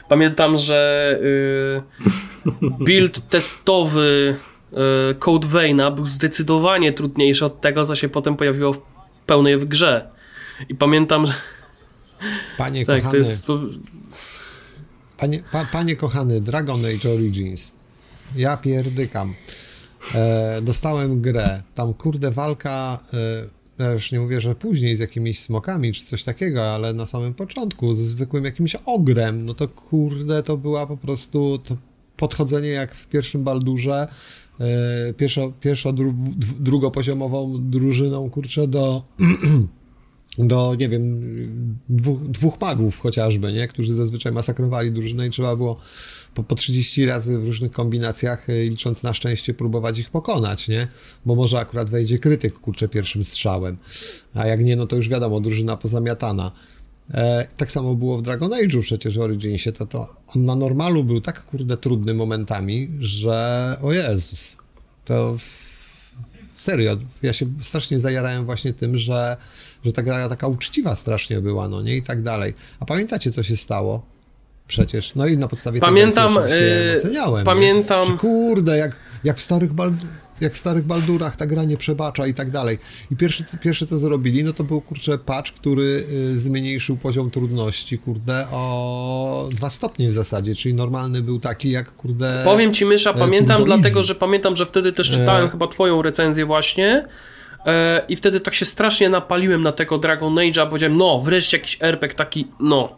Pamiętam, 0.09 0.59
że 0.59 1.19
build 2.61 3.29
testowy 3.29 4.37
Code 5.19 5.49
Veina 5.49 5.91
był 5.91 6.07
zdecydowanie 6.07 6.93
trudniejszy 6.93 7.45
od 7.45 7.61
tego, 7.61 7.87
co 7.87 7.97
się 7.97 8.09
potem 8.09 8.37
pojawiło 8.37 8.73
w 8.73 8.92
pełnej 9.33 9.59
w 9.59 9.65
grze. 9.65 10.11
I 10.69 10.75
pamiętam, 10.75 11.27
że... 11.27 11.35
Panie 12.59 12.87
tak, 12.87 13.03
kochany... 13.03 13.19
Jest... 13.19 13.47
Panie, 15.19 15.43
pa, 15.53 15.65
panie 15.65 15.97
kochany, 15.97 16.41
Dragon 16.41 16.85
Age 16.85 17.11
Origins. 17.11 17.73
Ja 18.37 18.57
pierdykam. 18.57 19.35
E, 20.15 20.61
dostałem 20.63 21.21
grę. 21.21 21.63
Tam 21.75 21.95
kurde 21.95 22.31
walka... 22.31 22.99
E, 23.79 23.85
ja 23.85 23.93
już 23.93 24.13
nie 24.13 24.21
mówię, 24.21 24.41
że 24.41 24.55
później 24.55 24.97
z 24.97 25.01
jakimiś 25.01 25.41
smokami 25.41 25.93
czy 25.93 26.05
coś 26.05 26.25
takiego, 26.25 26.75
ale 26.75 26.93
na 26.93 27.07
samym 27.07 27.35
początku 27.35 27.95
ze 27.95 28.05
zwykłym 28.05 28.45
jakimś 28.45 28.75
ogrem, 28.75 29.45
no 29.45 29.55
to 29.55 29.69
kurde, 29.69 30.43
to 30.43 30.57
była 30.57 30.87
po 30.87 30.97
prostu 30.97 31.59
to 31.59 31.77
podchodzenie 32.17 32.69
jak 32.69 32.95
w 32.95 33.07
pierwszym 33.07 33.45
Baldurze, 33.45 34.09
pierwszo, 35.17 35.53
pierwszo 35.61 35.93
dru, 35.93 36.15
drugopoziomową 36.61 37.71
drużyną, 37.71 38.31
kurczę, 38.31 38.69
do, 38.69 39.03
do 40.39 40.75
nie 40.75 40.89
wiem, 40.89 41.23
dwóch, 41.89 42.31
dwóch 42.31 42.61
magów 42.61 42.99
chociażby, 42.99 43.53
nie? 43.53 43.69
którzy 43.69 43.95
zazwyczaj 43.95 44.33
masakrowali 44.33 44.93
drużynę 44.93 45.27
i 45.27 45.31
trzeba 45.31 45.57
było 45.57 45.79
po, 46.35 46.45
po 46.45 46.55
30 46.55 47.07
razy 47.07 47.39
w 47.39 47.47
różnych 47.47 47.73
kombinacjach, 47.73 48.51
e, 48.51 48.65
licząc 48.65 49.03
na 49.03 49.15
szczęście, 49.15 49.55
próbować 49.55 49.99
ich 49.99 50.11
pokonać, 50.11 50.69
nie? 50.69 50.87
Bo 51.27 51.35
może 51.35 51.59
akurat 51.61 51.91
wejdzie 51.91 52.19
krytyk, 52.19 52.59
kurczę, 52.59 52.89
pierwszym 52.89 53.25
strzałem. 53.25 53.77
A 54.35 54.47
jak 54.47 54.65
nie, 54.65 54.77
no 54.77 54.87
to 54.87 54.97
już 54.97 55.09
wiadomo, 55.09 55.41
drużyna 55.41 55.77
pozamiatana. 55.77 56.53
E, 57.15 57.47
tak 57.57 57.71
samo 57.71 57.95
było 57.95 58.19
w 58.19 58.23
Dragon 58.23 58.51
Age'u 58.51 58.83
przecież 58.83 59.19
w 59.19 59.21
Originsie, 59.21 59.73
to, 59.73 59.87
to 59.87 60.17
on 60.37 60.45
na 60.45 60.55
normalu 60.55 61.05
był 61.05 61.21
tak 61.21 61.45
kurde 61.45 61.77
trudny 61.77 62.15
momentami, 62.15 62.91
że 63.01 63.77
o 63.83 63.93
Jezus, 63.93 64.57
to 65.05 65.37
Serio, 66.57 66.97
ja 67.23 67.33
się 67.33 67.47
strasznie 67.61 68.01
zajarałem 68.01 68.45
właśnie 68.45 68.73
tym, 68.73 68.99
że, 68.99 69.37
że 69.85 69.93
taka, 69.93 70.29
taka 70.29 70.47
uczciwa 70.47 70.97
strasznie 70.97 71.41
była, 71.41 71.69
no 71.69 71.83
nie, 71.83 71.97
i 71.97 72.03
tak 72.03 72.23
dalej. 72.23 72.55
A 72.81 72.87
pamiętacie, 72.87 73.31
co 73.31 73.43
się 73.43 73.57
stało? 73.57 74.07
Przecież, 74.67 75.15
no 75.15 75.27
i 75.27 75.37
na 75.37 75.49
podstawie 75.49 75.81
pamiętam, 75.81 76.35
tego 76.35 76.47
yy, 76.47 76.95
oceniałem. 76.99 77.45
Pamiętam. 77.45 78.07
Że, 78.07 78.17
kurde, 78.17 78.79
jak, 78.79 78.97
jak 79.25 79.39
w 79.39 79.43
starych 79.43 79.73
Baldur, 79.73 80.09
jak 80.43 80.53
w 80.53 80.57
starych 80.57 80.85
Baldurach 80.85 81.37
ta 81.37 81.47
gra 81.47 81.65
nie 81.65 81.77
przebacza 81.77 82.27
i 82.27 82.35
tak 82.35 82.51
dalej. 82.51 82.79
I 83.11 83.17
pierwsze, 83.17 83.45
pierwsze 83.61 83.87
co 83.87 83.99
zrobili, 83.99 84.45
no 84.45 84.53
to 84.53 84.65
był 84.65 84.81
kurczę 84.81 85.19
patch, 85.19 85.53
który 85.53 86.05
y, 86.35 86.41
zmniejszył 86.41 86.97
poziom 86.97 87.31
trudności, 87.31 87.99
kurde, 87.99 88.47
o 88.53 89.49
dwa 89.53 89.71
stopnie 89.71 90.09
w 90.09 90.13
zasadzie, 90.13 90.55
czyli 90.55 90.75
normalny 90.75 91.23
był 91.23 91.41
taki 91.41 91.71
jak, 91.71 91.97
kurde... 91.97 92.43
Powiem 92.45 92.75
ci, 92.75 92.85
Mysza, 92.85 93.15
pamiętam 93.15 93.65
dlatego, 93.65 94.03
że 94.03 94.15
pamiętam, 94.15 94.57
że 94.57 94.67
wtedy 94.67 94.93
też 94.93 95.11
czytałem 95.11 95.47
e... 95.47 95.49
chyba 95.49 95.69
twoją 95.69 96.03
recenzję 96.03 96.47
właśnie 96.47 97.07
e... 97.67 98.03
i 98.09 98.17
wtedy 98.17 98.41
tak 98.41 98.55
się 98.55 98.65
strasznie 98.65 99.09
napaliłem 99.09 99.63
na 99.63 99.73
tego 99.73 99.99
Dragon 99.99 100.35
Age'a, 100.35 100.67
powiedziałem, 100.67 100.97
no, 100.97 101.21
wreszcie 101.21 101.57
jakiś 101.57 101.79
RPG 101.81 102.17
taki, 102.17 102.49
no, 102.61 102.97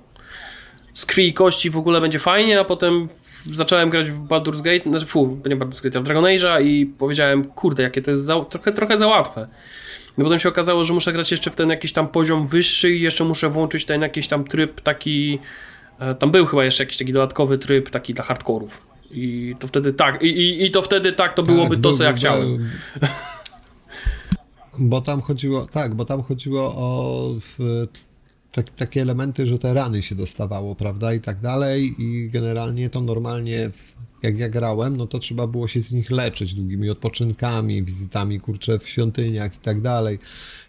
z 0.95 1.07
krwi 1.07 1.29
i 1.29 1.35
kości 1.35 1.71
w 1.71 1.77
ogóle 1.77 2.01
będzie 2.01 2.19
fajnie, 2.19 2.61
a 2.61 2.65
potem 2.65 3.09
zacząłem 3.51 3.91
grać 3.91 4.11
w 4.11 4.21
Baldur's 4.21 4.63
Gate, 4.63 4.91
znaczy 4.91 5.07
fu, 5.07 5.41
nie 5.47 5.57
Baldur's 5.57 5.83
Gate, 5.83 5.99
a 5.99 6.03
w 6.03 6.05
Dragon 6.05 6.25
Age'a 6.25 6.63
i 6.63 6.87
powiedziałem, 6.87 7.45
kurde, 7.45 7.83
jakie 7.83 8.03
to 8.03 8.11
jest 8.11 8.25
za, 8.25 8.41
trochę, 8.41 8.73
trochę 8.73 8.99
za 8.99 9.07
łatwe. 9.07 9.49
No 10.19 10.25
potem 10.25 10.39
się 10.39 10.49
okazało, 10.49 10.85
że 10.85 10.95
muszę 10.95 11.13
grać 11.13 11.31
jeszcze 11.31 11.51
w 11.51 11.55
ten 11.55 11.71
jakiś 11.71 11.93
tam 11.93 12.09
poziom 12.09 12.47
wyższy 12.47 12.91
i 12.91 13.01
jeszcze 13.01 13.25
muszę 13.25 13.51
włączyć 13.51 13.85
ten 13.85 14.03
jakiś 14.03 14.29
tam 14.29 14.45
tryb 14.45 14.81
taki, 14.81 15.39
e, 15.99 16.15
tam 16.15 16.31
był 16.31 16.47
chyba 16.47 16.65
jeszcze 16.65 16.83
jakiś 16.85 16.99
taki 16.99 17.13
dodatkowy 17.13 17.59
tryb 17.59 17.91
taki 17.91 18.15
dla 18.15 18.25
hardkorów. 18.25 18.87
I 19.11 19.55
to 19.59 19.67
wtedy 19.67 19.93
tak, 19.93 20.23
i, 20.23 20.27
i, 20.27 20.65
i 20.65 20.71
to 20.71 20.83
wtedy 20.83 21.13
tak, 21.13 21.35
to 21.35 21.43
byłoby 21.43 21.77
tak, 21.77 21.83
to, 21.83 21.93
co 21.93 22.05
ja 22.05 22.13
chciałem. 22.13 22.59
Bo 24.79 25.01
tam 25.01 25.21
chodziło, 25.21 25.67
tak, 25.67 25.95
bo 25.95 26.05
tam 26.05 26.23
chodziło 26.23 26.63
o 26.77 27.29
w, 27.41 27.87
tak, 28.55 28.71
takie 28.71 29.03
elementy, 29.03 29.47
że 29.47 29.59
te 29.59 29.75
rany 29.75 30.03
się 30.03 30.15
dostawało, 30.15 30.75
prawda, 30.75 31.15
i 31.15 31.21
tak 31.21 31.41
dalej 31.41 31.95
i 31.99 32.29
generalnie 32.33 32.91
to 32.91 33.01
normalnie, 33.01 33.71
jak 34.23 34.39
ja 34.39 34.49
grałem, 34.49 34.97
no 34.97 35.07
to 35.07 35.19
trzeba 35.19 35.47
było 35.47 35.69
się 35.69 35.81
z 35.81 35.93
nich 35.93 36.11
leczyć 36.11 36.55
długimi 36.55 36.91
odpoczynkami, 36.91 37.83
wizytami, 37.83 38.41
kurcze, 38.41 38.79
w 38.79 38.89
świątyniach 38.89 39.55
i 39.55 39.59
tak 39.59 39.81
dalej, 39.81 40.19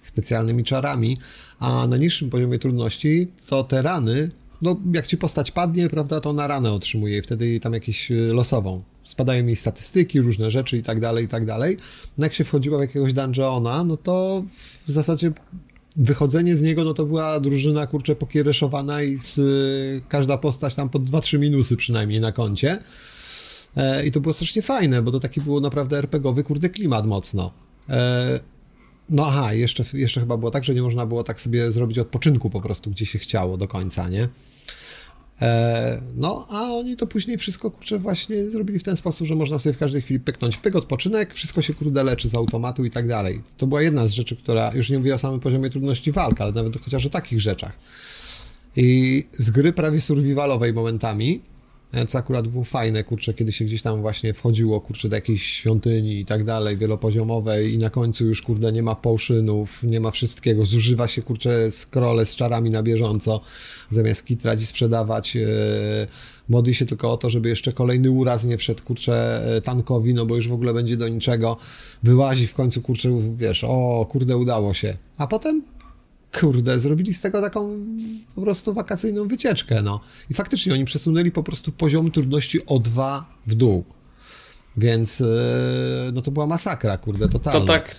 specjalnymi 0.03 0.63
czarami, 0.63 1.17
a 1.59 1.87
na 1.87 1.97
niższym 1.97 2.29
poziomie 2.29 2.59
trudności 2.59 3.27
to 3.47 3.63
te 3.63 3.81
rany, 3.81 4.31
no 4.61 4.75
jak 4.93 5.07
ci 5.07 5.17
postać 5.17 5.51
padnie, 5.51 5.89
prawda, 5.89 6.19
to 6.19 6.33
na 6.33 6.47
ranę 6.47 6.71
otrzymuje 6.71 7.17
i 7.17 7.21
wtedy 7.21 7.59
tam 7.59 7.73
jakieś 7.73 8.11
y, 8.11 8.33
losową. 8.33 8.83
Spadają 9.03 9.43
mi 9.43 9.55
statystyki, 9.55 10.21
różne 10.21 10.51
rzeczy 10.51 10.77
i 10.77 10.83
tak 10.83 10.99
dalej, 10.99 11.25
i 11.25 11.27
tak 11.27 11.45
dalej. 11.45 11.77
No 12.17 12.25
jak 12.25 12.33
się 12.33 12.43
wchodziło 12.43 12.77
w 12.77 12.81
jakiegoś 12.81 13.13
dungeona, 13.13 13.83
no 13.83 13.97
to 13.97 14.43
w 14.87 14.91
zasadzie 14.91 15.31
wychodzenie 15.95 16.57
z 16.57 16.61
niego, 16.61 16.83
no 16.83 16.93
to 16.93 17.05
była 17.05 17.39
drużyna, 17.39 17.87
kurczę, 17.87 18.15
pokiereszowana 18.15 19.01
i 19.01 19.17
z, 19.17 19.39
każda 20.07 20.37
postać 20.37 20.75
tam 20.75 20.89
po 20.89 20.99
2-3 20.99 21.39
minusy 21.39 21.77
przynajmniej 21.77 22.19
na 22.19 22.31
koncie. 22.31 22.79
E, 23.77 24.05
I 24.05 24.11
to 24.11 24.21
było 24.21 24.33
strasznie 24.33 24.61
fajne, 24.61 25.01
bo 25.01 25.11
to 25.11 25.19
taki 25.19 25.41
było 25.41 25.59
naprawdę 25.61 25.97
RPGowy, 25.97 26.43
kurde, 26.43 26.69
klimat 26.69 27.05
mocno. 27.05 27.51
E, 27.89 28.39
no 29.09 29.25
aha, 29.27 29.53
jeszcze, 29.53 29.83
jeszcze 29.93 30.19
chyba 30.19 30.37
było 30.37 30.51
tak, 30.51 30.63
że 30.63 30.75
nie 30.75 30.81
można 30.81 31.05
było 31.05 31.23
tak 31.23 31.41
sobie 31.41 31.71
zrobić 31.71 31.99
odpoczynku 31.99 32.49
po 32.49 32.61
prostu, 32.61 32.91
gdzie 32.91 33.05
się 33.05 33.19
chciało 33.19 33.57
do 33.57 33.67
końca, 33.67 34.09
nie? 34.09 34.29
E, 35.41 36.01
no, 36.15 36.47
a 36.49 36.61
oni 36.61 36.95
to 36.95 37.07
później 37.07 37.37
wszystko, 37.37 37.71
kurczę, 37.71 37.99
właśnie 37.99 38.49
zrobili 38.49 38.79
w 38.79 38.83
ten 38.83 38.95
sposób, 38.95 39.27
że 39.27 39.35
można 39.35 39.59
sobie 39.59 39.73
w 39.73 39.77
każdej 39.77 40.01
chwili 40.01 40.19
pyknąć 40.19 40.57
pyk, 40.57 40.75
odpoczynek, 40.75 41.33
wszystko 41.33 41.61
się, 41.61 41.73
kurde, 41.73 42.03
leczy 42.03 42.29
z 42.29 42.35
automatu 42.35 42.85
i 42.85 42.91
tak 42.91 43.07
dalej. 43.07 43.41
To 43.57 43.67
była 43.67 43.81
jedna 43.81 44.07
z 44.07 44.11
rzeczy, 44.11 44.35
która, 44.35 44.71
już 44.73 44.89
nie 44.89 44.97
mówię 44.97 45.15
o 45.15 45.17
samym 45.17 45.39
poziomie 45.39 45.69
trudności 45.69 46.11
walk, 46.11 46.41
ale 46.41 46.51
nawet 46.51 46.81
chociaż 46.81 47.05
o 47.05 47.09
takich 47.09 47.41
rzeczach. 47.41 47.79
I 48.75 49.23
z 49.31 49.51
gry 49.51 49.73
prawie 49.73 50.01
survivalowej 50.01 50.73
momentami, 50.73 51.41
co 52.07 52.17
akurat 52.17 52.47
było 52.47 52.63
fajne, 52.63 53.03
kurczę, 53.03 53.33
kiedy 53.33 53.51
się 53.51 53.65
gdzieś 53.65 53.81
tam 53.81 54.01
właśnie 54.01 54.33
wchodziło, 54.33 54.81
kurczę, 54.81 55.09
do 55.09 55.15
jakiejś 55.15 55.43
świątyni 55.43 56.19
i 56.19 56.25
tak 56.25 56.43
dalej, 56.43 56.77
wielopoziomowej 56.77 57.73
i 57.73 57.77
na 57.77 57.89
końcu 57.89 58.25
już, 58.25 58.41
kurde, 58.41 58.71
nie 58.71 58.83
ma 58.83 58.95
poszynów, 58.95 59.83
nie 59.83 59.99
ma 59.99 60.11
wszystkiego, 60.11 60.65
zużywa 60.65 61.07
się, 61.07 61.21
kurczę, 61.21 61.71
scrolle 61.71 62.25
z 62.25 62.35
czarami 62.35 62.69
na 62.69 62.83
bieżąco, 62.83 63.41
zamiast 63.89 64.25
kitrać 64.25 64.61
i 64.61 64.65
sprzedawać, 64.65 65.35
yy, 65.35 65.47
modli 66.49 66.73
się 66.73 66.85
tylko 66.85 67.11
o 67.11 67.17
to, 67.17 67.29
żeby 67.29 67.49
jeszcze 67.49 67.71
kolejny 67.71 68.11
uraz 68.11 68.45
nie 68.45 68.57
wszedł, 68.57 68.83
kurczę, 68.83 69.43
e, 69.55 69.61
tankowi, 69.61 70.13
no 70.13 70.25
bo 70.25 70.35
już 70.35 70.47
w 70.47 70.53
ogóle 70.53 70.73
będzie 70.73 70.97
do 70.97 71.07
niczego, 71.07 71.57
wyłazi 72.03 72.47
w 72.47 72.53
końcu, 72.53 72.81
kurczę, 72.81 73.09
wiesz, 73.35 73.63
o, 73.63 74.05
kurde, 74.09 74.37
udało 74.37 74.73
się, 74.73 74.97
a 75.17 75.27
potem 75.27 75.74
kurde, 76.33 76.79
zrobili 76.79 77.13
z 77.13 77.21
tego 77.21 77.41
taką 77.41 77.85
po 78.35 78.41
prostu 78.41 78.73
wakacyjną 78.73 79.27
wycieczkę, 79.27 79.81
no. 79.81 79.99
I 80.29 80.33
faktycznie 80.33 80.73
oni 80.73 80.85
przesunęli 80.85 81.31
po 81.31 81.43
prostu 81.43 81.71
poziom 81.71 82.11
trudności 82.11 82.65
o 82.65 82.79
dwa 82.79 83.25
w 83.47 83.55
dół. 83.55 83.83
Więc 84.77 85.21
e, 85.21 85.25
no 86.13 86.21
to 86.21 86.31
była 86.31 86.47
masakra, 86.47 86.97
kurde, 86.97 87.29
totalna. 87.29 87.59
To 87.59 87.65
tak, 87.65 87.95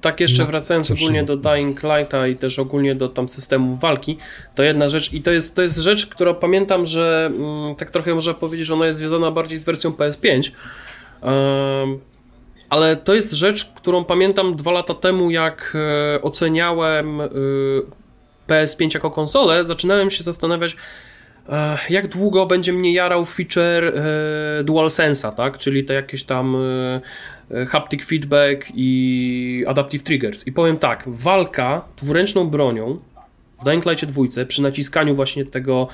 tak 0.00 0.20
jeszcze 0.20 0.42
no, 0.42 0.46
wracając 0.46 0.90
ogólnie 0.90 1.24
do 1.24 1.36
Dying 1.36 1.82
Lighta 1.82 2.28
i 2.28 2.36
też 2.36 2.58
ogólnie 2.58 2.94
do 2.94 3.08
tam 3.08 3.28
systemu 3.28 3.76
walki, 3.76 4.18
to 4.54 4.62
jedna 4.62 4.88
rzecz 4.88 5.12
i 5.12 5.22
to 5.22 5.30
jest, 5.30 5.54
to 5.54 5.62
jest 5.62 5.78
rzecz, 5.78 6.06
która 6.06 6.34
pamiętam, 6.34 6.86
że 6.86 7.30
mm, 7.36 7.74
tak 7.74 7.90
trochę 7.90 8.14
można 8.14 8.34
powiedzieć, 8.34 8.66
że 8.66 8.74
ona 8.74 8.86
jest 8.86 8.98
związana 8.98 9.30
bardziej 9.30 9.58
z 9.58 9.64
wersją 9.64 9.90
PS5, 9.90 10.50
ale 12.70 12.96
to 12.96 13.14
jest 13.14 13.32
rzecz, 13.32 13.64
którą 13.64 14.04
pamiętam 14.04 14.56
dwa 14.56 14.72
lata 14.72 14.94
temu, 14.94 15.30
jak 15.30 15.76
e, 16.16 16.22
oceniałem 16.22 17.20
e, 17.20 17.28
PS5 18.48 18.94
jako 18.94 19.10
konsolę, 19.10 19.64
zaczynałem 19.64 20.10
się 20.10 20.22
zastanawiać, 20.22 20.76
e, 21.48 21.78
jak 21.90 22.08
długo 22.08 22.46
będzie 22.46 22.72
mnie 22.72 22.92
jarał 22.92 23.26
feature 23.26 23.92
DualSense'a, 24.64 25.32
tak? 25.32 25.58
Czyli 25.58 25.84
te 25.84 25.94
jakieś 25.94 26.24
tam 26.24 26.56
haptic 27.68 28.04
feedback 28.04 28.66
i 28.74 29.64
adaptive 29.66 30.02
triggers. 30.02 30.46
I 30.46 30.52
powiem 30.52 30.78
tak, 30.78 31.04
walka 31.06 31.84
dwuręczną 32.02 32.50
bronią 32.50 32.98
w 33.60 33.64
Dying 33.64 33.86
Light 33.86 34.04
2 34.04 34.44
przy 34.48 34.62
naciskaniu 34.62 35.14
właśnie 35.14 35.44
tego 35.44 35.88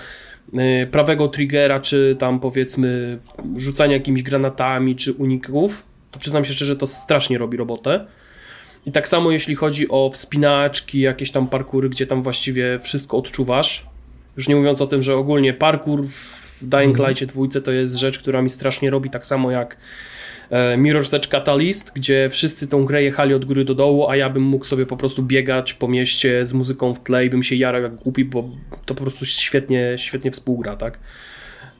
prawego 0.90 1.28
triggera, 1.28 1.80
czy 1.80 2.16
tam 2.18 2.40
powiedzmy 2.40 3.18
rzucania 3.56 3.92
jakimiś 3.92 4.22
granatami, 4.22 4.96
czy 4.96 5.12
uników, 5.12 5.91
to 6.12 6.18
przyznam 6.18 6.44
się 6.44 6.52
szczerze, 6.52 6.76
to 6.76 6.86
strasznie 6.86 7.38
robi 7.38 7.56
robotę. 7.56 8.06
I 8.86 8.92
tak 8.92 9.08
samo 9.08 9.30
jeśli 9.30 9.54
chodzi 9.54 9.88
o 9.88 10.10
wspinaczki, 10.14 11.00
jakieś 11.00 11.30
tam 11.30 11.46
parkury, 11.46 11.88
gdzie 11.88 12.06
tam 12.06 12.22
właściwie 12.22 12.78
wszystko 12.82 13.16
odczuwasz. 13.16 13.86
Już 14.36 14.48
nie 14.48 14.56
mówiąc 14.56 14.80
o 14.80 14.86
tym, 14.86 15.02
że 15.02 15.16
ogólnie 15.16 15.54
parkour 15.54 16.02
w 16.06 16.42
Dying 16.62 16.98
mhm. 16.98 17.10
Light 17.10 17.24
2 17.24 17.60
to 17.60 17.72
jest 17.72 17.94
rzecz, 17.94 18.18
która 18.18 18.42
mi 18.42 18.50
strasznie 18.50 18.90
robi, 18.90 19.10
tak 19.10 19.26
samo 19.26 19.50
jak 19.50 19.76
e, 20.50 20.76
Mirror's 20.76 21.16
Edge 21.16 21.28
Catalyst, 21.28 21.92
gdzie 21.94 22.28
wszyscy 22.32 22.68
tą 22.68 22.84
grę 22.84 23.02
jechali 23.02 23.34
od 23.34 23.44
góry 23.44 23.64
do 23.64 23.74
dołu, 23.74 24.08
a 24.08 24.16
ja 24.16 24.30
bym 24.30 24.42
mógł 24.42 24.64
sobie 24.64 24.86
po 24.86 24.96
prostu 24.96 25.22
biegać 25.22 25.74
po 25.74 25.88
mieście 25.88 26.46
z 26.46 26.54
muzyką 26.54 26.94
w 26.94 27.02
tle 27.02 27.26
i 27.26 27.30
bym 27.30 27.42
się 27.42 27.56
jarał 27.56 27.82
jak 27.82 27.94
głupi, 27.94 28.24
bo 28.24 28.48
to 28.86 28.94
po 28.94 29.02
prostu 29.02 29.26
świetnie, 29.26 29.94
świetnie 29.96 30.30
współgra, 30.30 30.76
tak? 30.76 30.98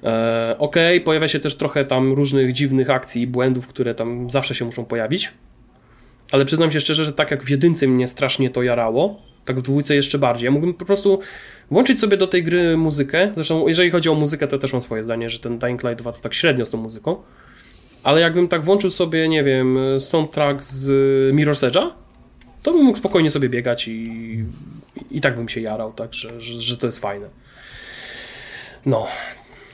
E, 0.05 0.57
ok, 0.59 0.77
pojawia 1.05 1.29
się 1.29 1.41
też 1.41 1.57
trochę 1.57 1.85
tam 1.85 2.13
różnych 2.13 2.53
dziwnych 2.53 2.91
akcji 2.91 3.23
i 3.23 3.27
błędów, 3.27 3.67
które 3.67 3.95
tam 3.95 4.31
zawsze 4.31 4.55
się 4.55 4.65
muszą 4.65 4.85
pojawić. 4.85 5.33
Ale 6.33 6.45
przyznam 6.45 6.73
się 6.73 6.81
szczerze, 6.81 7.05
że 7.05 7.13
tak 7.13 7.31
jak 7.31 7.45
w 7.45 7.49
jedynce 7.49 7.87
mnie 7.87 8.09
strasznie 8.09 8.51
to 8.51 8.63
jarało, 8.63 9.17
tak 9.45 9.59
w 9.59 9.63
dwójce 9.63 9.95
jeszcze 9.95 10.19
bardziej. 10.19 10.45
Ja 10.45 10.51
mógłbym 10.51 10.75
po 10.75 10.85
prostu 10.85 11.21
włączyć 11.71 12.01
sobie 12.01 12.17
do 12.17 12.27
tej 12.27 12.45
gry 12.45 12.77
muzykę. 12.77 13.33
Zresztą, 13.35 13.69
jeżeli 13.69 13.91
chodzi 13.91 14.09
o 14.09 14.15
muzykę, 14.15 14.49
to 14.49 14.59
też 14.59 14.73
mam 14.73 14.83
swoje 14.83 15.03
zdanie, 15.03 15.31
że 15.31 15.39
ten 15.39 15.59
Dying 15.59 15.83
Light 15.83 15.99
2 15.99 16.13
to 16.13 16.21
tak 16.21 16.35
średnio 16.35 16.67
z 16.67 16.71
tą 16.71 16.79
muzyką. 16.79 17.17
Ale 18.03 18.21
jakbym 18.21 18.49
tak 18.49 18.65
włączył 18.65 18.91
sobie, 18.91 19.29
nie 19.29 19.45
wiem, 19.45 19.79
soundtrack 19.99 20.65
z 20.65 20.89
Mirror's 21.35 21.71
Edge'a, 21.71 21.91
to 22.63 22.73
bym 22.73 22.85
mógł 22.85 22.99
spokojnie 22.99 23.31
sobie 23.31 23.49
biegać 23.49 23.89
i, 23.89 24.45
i 25.11 25.21
tak 25.21 25.37
bym 25.37 25.49
się 25.49 25.61
jarał, 25.61 25.93
tak, 25.93 26.15
że, 26.15 26.41
że, 26.41 26.63
że 26.63 26.77
to 26.77 26.87
jest 26.87 26.99
fajne. 26.99 27.29
No, 28.87 29.07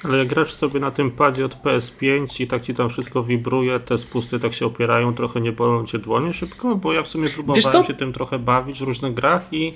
ale 0.05 0.19
jak 0.19 0.29
grasz 0.29 0.53
sobie 0.53 0.81
na 0.81 0.91
tym 0.91 1.11
padzie 1.11 1.45
od 1.45 1.55
PS5 1.63 2.43
i 2.43 2.47
tak 2.47 2.63
ci 2.63 2.75
tam 2.75 2.89
wszystko 2.89 3.25
wibruje, 3.25 3.81
te 3.81 3.99
spusty 3.99 4.41
tak 4.41 4.55
się 4.55 4.67
opierają, 4.67 5.15
trochę 5.15 5.41
nie 5.41 5.53
bolą 5.53 5.87
cię 5.87 5.99
dłonie 5.99 6.33
szybko, 6.33 6.77
bo 6.77 6.93
ja 6.93 7.03
w 7.03 7.09
sumie 7.09 7.29
próbowałem 7.29 7.85
się 7.85 7.95
tym 7.95 8.13
trochę 8.13 8.39
bawić 8.39 8.79
w 8.79 8.83
różnych 8.83 9.15
grach 9.15 9.43
i 9.53 9.73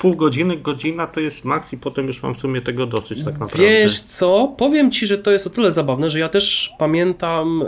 pół 0.00 0.16
godziny, 0.16 0.56
godzina 0.56 1.06
to 1.06 1.20
jest 1.20 1.44
maks 1.44 1.72
i 1.72 1.78
potem 1.78 2.06
już 2.06 2.22
mam 2.22 2.34
w 2.34 2.38
sumie 2.38 2.60
tego 2.60 2.86
dosyć 2.86 3.24
tak 3.24 3.38
naprawdę. 3.40 3.58
Wiesz 3.58 4.00
co, 4.00 4.54
powiem 4.58 4.90
ci, 4.90 5.06
że 5.06 5.18
to 5.18 5.30
jest 5.30 5.46
o 5.46 5.50
tyle 5.50 5.72
zabawne, 5.72 6.10
że 6.10 6.18
ja 6.18 6.28
też 6.28 6.72
pamiętam 6.78 7.64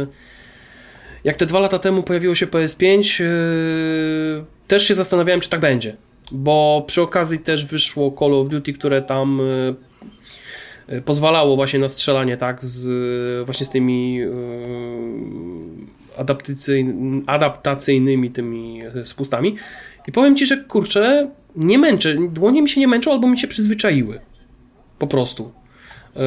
yy, 0.00 0.06
jak 1.24 1.36
te 1.36 1.46
dwa 1.46 1.60
lata 1.60 1.78
temu 1.78 2.02
pojawiło 2.02 2.34
się 2.34 2.46
PS5 2.46 3.22
yy, 3.22 4.44
też 4.66 4.88
się 4.88 4.94
zastanawiałem, 4.94 5.40
czy 5.40 5.50
tak 5.50 5.60
będzie. 5.60 5.96
Bo 6.32 6.84
przy 6.86 7.02
okazji 7.02 7.38
też 7.38 7.64
wyszło 7.64 8.14
Call 8.18 8.34
of 8.34 8.48
Duty, 8.48 8.72
które 8.72 9.02
tam 9.02 9.38
yy, 9.38 9.87
pozwalało 11.04 11.56
właśnie 11.56 11.78
na 11.78 11.88
strzelanie 11.88 12.36
tak 12.36 12.64
z 12.64 13.46
właśnie 13.46 13.66
z 13.66 13.70
tymi 13.70 14.20
adaptacyjny, 16.16 17.22
adaptacyjnymi 17.26 18.30
tymi 18.30 18.80
spustami. 19.04 19.56
I 20.08 20.12
powiem 20.12 20.36
Ci, 20.36 20.46
że 20.46 20.56
kurczę, 20.56 21.30
nie 21.56 21.78
męczę, 21.78 22.16
dłonie 22.30 22.62
mi 22.62 22.68
się 22.68 22.80
nie 22.80 22.88
męczą, 22.88 23.12
albo 23.12 23.28
mi 23.28 23.38
się 23.38 23.48
przyzwyczaiły. 23.48 24.20
Po 24.98 25.06
prostu. 25.06 25.52
Yy, 26.16 26.22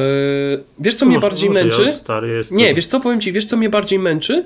wiesz, 0.78 0.94
co 0.94 1.06
mnie 1.06 1.14
Może- 1.14 1.26
bardziej 1.26 1.48
może 1.48 1.64
męczy? 1.64 1.84
Ja. 2.08 2.56
Nie, 2.56 2.74
wiesz 2.74 2.86
co, 2.86 3.00
powiem 3.00 3.20
Ci, 3.20 3.32
wiesz 3.32 3.44
co 3.44 3.56
mnie 3.56 3.70
bardziej 3.70 3.98
męczy? 3.98 4.44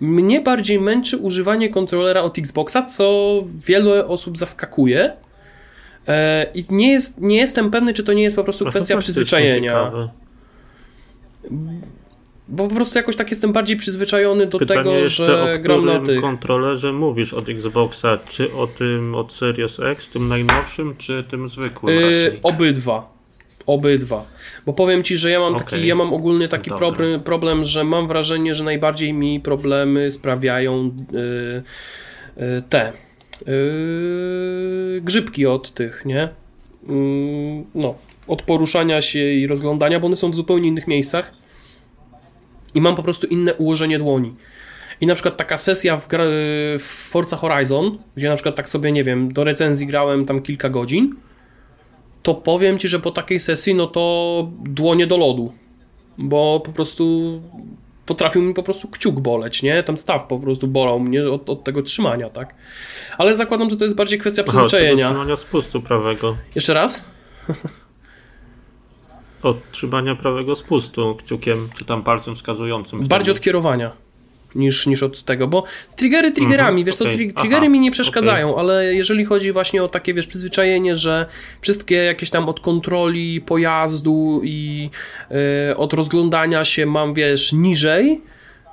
Mnie 0.00 0.40
bardziej 0.40 0.80
męczy 0.80 1.16
używanie 1.16 1.68
kontrolera 1.68 2.22
od 2.22 2.38
Xboxa, 2.38 2.82
co 2.82 3.34
wiele 3.66 4.06
osób 4.06 4.38
zaskakuje. 4.38 5.12
E, 6.10 6.46
I 6.54 6.64
nie, 6.70 6.92
jest, 6.92 7.20
nie 7.20 7.36
jestem 7.36 7.70
pewny, 7.70 7.94
czy 7.94 8.04
to 8.04 8.12
nie 8.12 8.22
jest 8.22 8.36
po 8.36 8.44
prostu 8.44 8.64
kwestia 8.64 8.96
przyzwyczajenia. 8.98 9.92
Bo 12.48 12.68
po 12.68 12.74
prostu 12.74 12.98
jakoś 12.98 13.16
tak 13.16 13.30
jestem 13.30 13.52
bardziej 13.52 13.76
przyzwyczajony 13.76 14.46
do 14.46 14.58
Pytanie 14.58 14.80
tego, 14.80 14.94
jeszcze, 14.96 15.24
że 15.24 15.54
o 15.54 15.58
gram 15.58 15.84
na 15.84 16.00
tych. 16.00 16.20
kontrolerze 16.20 16.92
mówisz 16.92 17.34
od 17.34 17.48
Xboxa? 17.48 18.18
Czy 18.28 18.54
o 18.54 18.66
tym 18.66 19.14
od 19.14 19.32
Series 19.32 19.80
X, 19.80 20.10
tym 20.10 20.28
najnowszym, 20.28 20.94
czy 20.98 21.24
tym 21.30 21.48
zwykłym 21.48 21.96
Yy, 21.96 22.38
obydwa. 22.42 23.12
Obydwa. 23.66 24.24
Bo 24.66 24.72
powiem 24.72 25.02
ci, 25.02 25.16
że 25.16 25.30
ja 25.30 25.40
mam 25.40 25.54
taki, 25.54 25.66
Okej. 25.66 25.86
ja 25.86 25.94
mam 25.94 26.12
ogólnie 26.12 26.48
taki 26.48 26.70
Dobra. 26.70 26.86
problem, 26.86 27.20
problem, 27.20 27.64
że 27.64 27.84
mam 27.84 28.08
wrażenie, 28.08 28.54
że 28.54 28.64
najbardziej 28.64 29.12
mi 29.12 29.40
problemy 29.40 30.10
sprawiają 30.10 30.90
yy, 31.12 31.62
yy, 32.36 32.62
te 32.68 32.92
yy, 33.46 35.00
grzybki 35.00 35.46
od 35.46 35.74
tych, 35.74 36.04
nie? 36.04 36.28
Yy, 36.88 36.94
no, 37.74 37.94
od 38.26 38.42
poruszania 38.42 39.02
się 39.02 39.32
i 39.32 39.46
rozglądania, 39.46 40.00
bo 40.00 40.06
one 40.06 40.16
są 40.16 40.30
w 40.30 40.34
zupełnie 40.34 40.68
innych 40.68 40.88
miejscach 40.88 41.32
i 42.74 42.80
mam 42.80 42.96
po 42.96 43.02
prostu 43.02 43.26
inne 43.26 43.54
ułożenie 43.54 43.98
dłoni. 43.98 44.34
I 45.00 45.06
na 45.06 45.14
przykład 45.14 45.36
taka 45.36 45.56
sesja 45.56 45.96
w, 45.96 46.08
gra, 46.08 46.24
w 46.78 47.08
Forza 47.10 47.36
Horizon, 47.36 47.98
gdzie 48.16 48.28
na 48.28 48.34
przykład 48.34 48.56
tak 48.56 48.68
sobie, 48.68 48.92
nie 48.92 49.04
wiem, 49.04 49.32
do 49.32 49.44
recenzji 49.44 49.86
grałem 49.86 50.24
tam 50.24 50.42
kilka 50.42 50.68
godzin, 50.68 51.14
to 52.22 52.34
powiem 52.34 52.78
Ci, 52.78 52.88
że 52.88 53.00
po 53.00 53.10
takiej 53.10 53.40
sesji, 53.40 53.74
no 53.74 53.86
to 53.86 54.48
dłonie 54.64 55.06
do 55.06 55.16
lodu, 55.16 55.52
bo 56.18 56.60
po 56.64 56.72
prostu 56.72 57.42
potrafił 58.10 58.42
mi 58.42 58.54
po 58.54 58.62
prostu 58.62 58.88
kciuk 58.88 59.20
boleć, 59.20 59.62
nie? 59.62 59.82
Tam 59.82 59.96
staw 59.96 60.26
po 60.26 60.38
prostu 60.38 60.66
bolał 60.66 61.00
mnie 61.00 61.30
od, 61.30 61.50
od 61.50 61.64
tego 61.64 61.82
trzymania, 61.82 62.30
tak? 62.30 62.54
Ale 63.18 63.36
zakładam, 63.36 63.70
że 63.70 63.76
to 63.76 63.84
jest 63.84 63.96
bardziej 63.96 64.18
kwestia 64.18 64.42
Aha, 64.42 64.50
przyzwyczajenia. 64.52 65.06
trzymania 65.08 65.36
spustu 65.36 65.82
prawego. 65.82 66.36
Jeszcze 66.54 66.74
raz? 66.74 67.04
Od 69.42 69.70
trzymania 69.70 70.14
prawego 70.14 70.56
spustu 70.56 71.14
kciukiem, 71.14 71.68
czy 71.78 71.84
tam 71.84 72.02
palcem 72.02 72.34
wskazującym. 72.34 73.06
Bardziej 73.08 73.32
od 73.32 73.40
kierowania 73.40 73.92
niż, 74.54 74.86
niż 74.86 75.02
od 75.02 75.22
tego, 75.24 75.46
bo 75.48 75.64
triggery 75.96 76.30
triggerami, 76.30 76.68
Mhm, 76.80 76.84
wiesz 76.86 76.94
co, 76.96 77.04
okej. 77.04 77.16
tri- 77.16 77.32
Aha, 77.34 77.40
triggery 77.42 77.68
mi 77.68 77.80
nie 77.80 77.90
przeszkadzają, 77.90 78.56
ale 78.58 78.94
jeżeli 78.94 79.24
chodzi 79.24 79.52
właśnie 79.52 79.82
o 79.84 79.88
takie, 79.88 80.14
wiesz, 80.14 80.26
przyzwyczajenie, 80.26 80.96
że 80.96 81.26
wszystkie 81.60 81.94
jakieś 81.96 82.30
tam 82.30 82.48
od 82.48 82.60
kontroli 82.60 83.40
pojazdu 83.40 84.40
i 84.44 84.90
e, 85.70 85.76
od 85.76 85.92
rozglądania 85.92 86.64
się 86.64 86.86
mam, 86.86 87.14
wiesz, 87.14 87.52
niżej, 87.52 88.20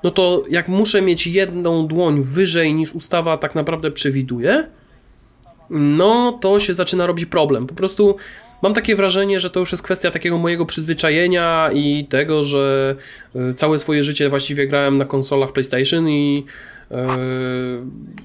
no 0.04 0.12
to 0.12 0.44
jak 0.50 0.68
muszę 0.68 1.02
mieć 1.02 1.28
jedną 1.28 1.88
dłoń 1.88 2.22
wyżej 2.24 2.74
niż 2.74 2.96
ustawa 2.96 3.38
tak 3.38 3.56
naprawdę 3.56 3.92
przewiduje, 3.92 4.68
no 5.70 6.32
to 6.42 6.60
się 6.60 6.74
zaczyna 6.74 7.06
robić 7.08 7.26
problem. 7.26 7.68
Po 7.68 7.76
prostu 7.76 8.16
mam 8.62 8.74
takie 8.74 8.96
wrażenie, 8.96 9.40
że 9.40 9.50
to 9.50 9.60
już 9.60 9.72
jest 9.72 9.84
kwestia 9.84 10.12
takiego 10.12 10.38
mojego 10.38 10.66
przyzwyczajenia 10.66 11.70
i 11.74 12.06
tego, 12.10 12.44
że 12.44 12.96
y, 13.36 13.54
całe 13.54 13.80
swoje 13.80 14.04
życie 14.04 14.30
właściwie 14.30 14.68
grałem 14.68 14.98
na 14.98 15.06
konsolach 15.06 15.52
PlayStation 15.52 16.10
i 16.10 16.46
y, 16.92 16.96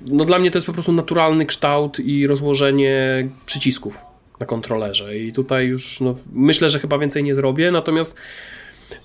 no 0.07 0.25
dla 0.25 0.39
mnie 0.39 0.51
to 0.51 0.57
jest 0.57 0.67
po 0.67 0.73
prostu 0.73 0.93
naturalny 0.93 1.47
kształt 1.47 2.01
i 2.01 2.27
rozłożenie 2.27 3.29
przycisków 3.47 3.99
na 4.41 4.47
kontrolerze. 4.47 5.19
I 5.19 5.33
tutaj 5.33 5.67
już 5.67 6.01
no, 6.01 6.15
myślę, 6.33 6.69
że 6.69 6.79
chyba 6.79 6.99
więcej 6.99 7.25
nie 7.25 7.35
zrobię, 7.35 7.71
natomiast 7.71 8.17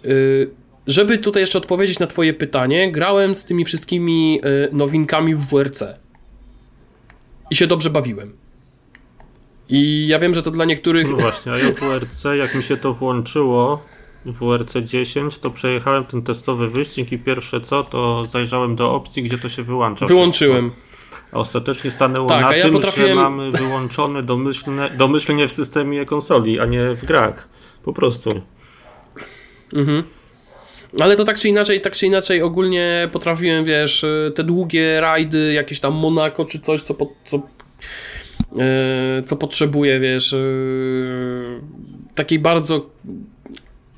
y, 0.05 0.49
żeby 0.87 1.17
tutaj 1.17 1.41
jeszcze 1.43 1.57
odpowiedzieć 1.57 1.99
na 1.99 2.07
twoje 2.07 2.33
pytanie, 2.33 2.91
grałem 2.91 3.35
z 3.35 3.45
tymi 3.45 3.65
wszystkimi 3.65 4.41
nowinkami 4.71 5.35
w 5.35 5.45
WRC 5.45 5.83
i 7.51 7.55
się 7.55 7.67
dobrze 7.67 7.89
bawiłem. 7.89 8.46
I 9.69 10.07
ja 10.07 10.19
wiem, 10.19 10.33
że 10.33 10.43
to 10.43 10.51
dla 10.51 10.65
niektórych. 10.65 11.09
No 11.09 11.17
właśnie, 11.17 11.51
a 11.51 11.57
ja 11.57 11.71
w 11.71 11.75
WRC, 11.79 12.23
jak 12.37 12.55
mi 12.55 12.63
się 12.63 12.77
to 12.77 12.93
włączyło, 12.93 13.83
w 14.25 14.39
WRC 14.39 14.73
10, 14.83 15.39
to 15.39 15.49
przejechałem 15.51 16.05
ten 16.05 16.21
testowy 16.21 16.69
wyścig 16.69 17.11
i 17.11 17.17
pierwsze 17.19 17.61
co, 17.61 17.83
to 17.83 18.25
zajrzałem 18.25 18.75
do 18.75 18.93
opcji, 18.93 19.23
gdzie 19.23 19.37
to 19.37 19.49
się 19.49 19.63
wyłącza. 19.63 20.05
Wyłączyłem. 20.05 20.71
Wszystko. 20.71 20.87
A 21.31 21.37
ostatecznie 21.39 21.91
stanęło 21.91 22.27
Tak, 22.29 22.41
na 22.41 22.55
ja 22.55 22.63
tym, 22.63 22.73
potrafiłem- 22.73 23.07
że 23.07 23.15
mamy 23.15 23.51
wyłączone 23.51 24.23
domyślne, 24.23 24.89
domyślnie 24.89 25.47
w 25.47 25.51
systemie 25.51 26.05
konsoli, 26.05 26.59
a 26.59 26.65
nie 26.65 26.95
w 26.95 27.05
grach. 27.05 27.49
Po 27.83 27.93
prostu. 27.93 28.41
Mhm. 29.73 30.03
Ale 30.99 31.15
to 31.15 31.23
tak 31.25 31.37
czy 31.39 31.49
inaczej, 31.49 31.81
tak 31.81 31.93
czy 31.93 32.05
inaczej 32.05 32.41
ogólnie 32.41 33.09
potrafiłem, 33.11 33.65
wiesz, 33.65 34.05
te 34.35 34.43
długie 34.43 35.01
rajdy, 35.01 35.53
jakieś 35.53 35.79
tam 35.79 35.93
Monako 35.93 36.45
czy 36.45 36.59
coś, 36.59 36.81
co, 36.81 36.93
po, 36.93 37.13
co, 37.25 37.41
co 39.25 39.35
potrzebuje, 39.37 39.99
wiesz, 39.99 40.33
e, 40.33 40.37
takiej 42.15 42.39
bardzo 42.39 42.89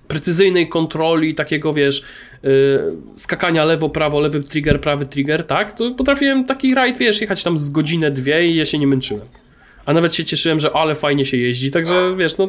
precyzyjnej 0.07 0.69
kontroli, 0.69 1.35
takiego, 1.35 1.73
wiesz, 1.73 2.01
e, 2.43 2.47
skakania 3.15 3.65
lewo, 3.65 3.89
prawo, 3.89 4.19
lewy 4.19 4.43
trigger, 4.43 4.81
prawy 4.81 5.05
trigger, 5.05 5.43
tak, 5.43 5.77
to 5.77 5.91
potrafiłem 5.91 6.45
taki 6.45 6.75
rajd, 6.75 6.97
wiesz, 6.97 7.21
jechać 7.21 7.43
tam 7.43 7.57
z 7.57 7.69
godzinę, 7.69 8.11
dwie 8.11 8.47
i 8.47 8.55
ja 8.55 8.65
się 8.65 8.77
nie 8.77 8.87
męczyłem. 8.87 9.27
A 9.85 9.93
nawet 9.93 10.15
się 10.15 10.25
cieszyłem, 10.25 10.59
że 10.59 10.71
ale 10.71 10.95
fajnie 10.95 11.25
się 11.25 11.37
jeździ, 11.37 11.71
także, 11.71 12.15
wiesz, 12.17 12.37
no... 12.37 12.47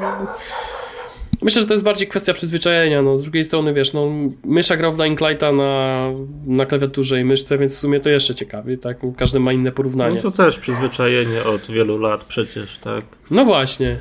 Myślę, 1.42 1.60
że 1.60 1.66
to 1.68 1.74
jest 1.74 1.84
bardziej 1.84 2.08
kwestia 2.08 2.34
przyzwyczajenia. 2.34 3.02
No, 3.02 3.18
z 3.18 3.22
drugiej 3.22 3.44
strony, 3.44 3.74
wiesz, 3.74 3.92
no, 3.92 4.06
mysza 4.44 4.76
grał 4.76 4.92
w 4.92 4.96
Dying 4.96 5.20
Lighta 5.20 5.52
na, 5.52 6.06
na 6.46 6.66
klawiaturze 6.66 7.20
i 7.20 7.24
myszce, 7.24 7.58
więc 7.58 7.74
w 7.74 7.78
sumie 7.78 8.00
to 8.00 8.10
jeszcze 8.10 8.34
ciekawie, 8.34 8.78
tak? 8.78 8.98
Każdy 9.16 9.40
ma 9.40 9.52
inne 9.52 9.72
porównanie. 9.72 10.14
No 10.14 10.20
to 10.20 10.30
też 10.30 10.58
przyzwyczajenie 10.58 11.44
od 11.44 11.70
wielu 11.70 11.98
lat 11.98 12.24
przecież, 12.24 12.78
tak? 12.78 13.04
No 13.30 13.44
właśnie. 13.44 13.96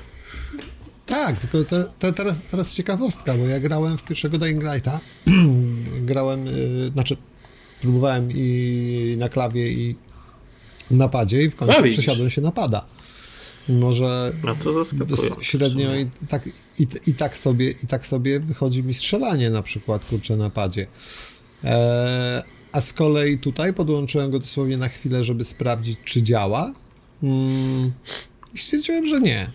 Tak, 1.05 1.37
tylko 1.37 1.63
te, 1.63 1.85
te, 1.99 2.13
teraz, 2.13 2.41
teraz 2.51 2.75
ciekawostka, 2.75 3.37
bo 3.37 3.45
ja 3.45 3.59
grałem 3.59 3.97
w 3.97 4.03
pierwszego 4.03 4.37
Dying 4.37 4.63
Lighta, 4.63 4.99
grałem, 6.01 6.47
y, 6.47 6.87
znaczy 6.87 7.17
próbowałem 7.81 8.29
i 8.35 9.15
na 9.17 9.29
klawie 9.29 9.69
i 9.69 9.95
na 10.91 11.07
padzie 11.09 11.43
i 11.43 11.49
w 11.49 11.55
końcu 11.55 11.79
A, 11.79 11.81
widzisz. 11.81 11.99
przesiadłem 11.99 12.29
się 12.29 12.41
na 12.41 12.51
pada. 12.51 12.85
Mimo, 13.69 13.93
że 13.93 14.33
średnio 15.41 15.95
i 15.95 16.07
tak, 16.27 16.49
i, 16.79 16.87
i, 17.07 17.13
tak 17.13 17.37
sobie, 17.37 17.69
i 17.83 17.87
tak 17.87 18.07
sobie 18.07 18.39
wychodzi 18.39 18.83
mi 18.83 18.93
strzelanie 18.93 19.49
na 19.49 19.61
przykład, 19.61 20.05
kurczę, 20.05 20.37
na 20.37 20.49
padzie. 20.49 20.87
E, 21.63 22.43
a 22.71 22.81
z 22.81 22.93
kolei 22.93 23.37
tutaj 23.37 23.73
podłączyłem 23.73 24.31
go 24.31 24.39
dosłownie 24.39 24.77
na 24.77 24.87
chwilę, 24.87 25.23
żeby 25.23 25.43
sprawdzić, 25.43 25.97
czy 26.05 26.23
działa. 26.23 26.73
Mm, 27.23 27.91
I 28.53 28.57
stwierdziłem, 28.57 29.05
że 29.05 29.21
nie. 29.21 29.51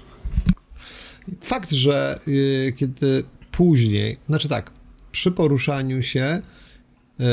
Fakt, 1.41 1.73
że 1.73 2.21
y, 2.29 2.73
kiedy 2.77 3.25
później, 3.53 4.17
znaczy 4.27 4.49
tak, 4.49 4.71
przy 5.13 5.33
poruszaniu 5.33 6.03
się, 6.03 6.43
y, 7.21 7.25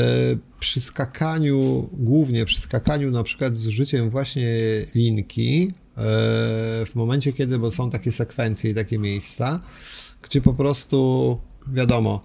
przy 0.60 0.80
skakaniu, 0.80 1.88
głównie 1.92 2.44
przy 2.44 2.60
skakaniu 2.60 3.10
na 3.10 3.22
przykład 3.22 3.56
z 3.56 3.66
użyciem 3.66 4.10
właśnie 4.10 4.46
linki, 4.94 5.72
w 5.96 6.90
momencie 6.94 7.32
kiedy, 7.32 7.58
bo 7.58 7.70
są 7.70 7.90
takie 7.90 8.12
sekwencje 8.12 8.70
i 8.70 8.74
takie 8.74 8.98
miejsca, 8.98 9.60
gdzie 10.22 10.40
po 10.40 10.54
prostu, 10.54 11.38
wiadomo, 11.66 12.20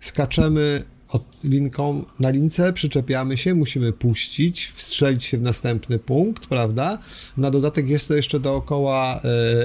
skaczemy 0.00 0.84
od 1.08 1.44
linką 1.44 2.04
na 2.20 2.30
lince, 2.30 2.72
przyczepiamy 2.72 3.36
się, 3.36 3.54
musimy 3.54 3.92
puścić, 3.92 4.66
wstrzelić 4.66 5.24
się 5.24 5.38
w 5.38 5.42
następny 5.42 5.98
punkt, 5.98 6.46
prawda? 6.46 6.98
Na 7.36 7.50
dodatek 7.50 7.88
jest 7.88 8.08
to 8.08 8.14
jeszcze 8.14 8.40
dookoła 8.40 9.20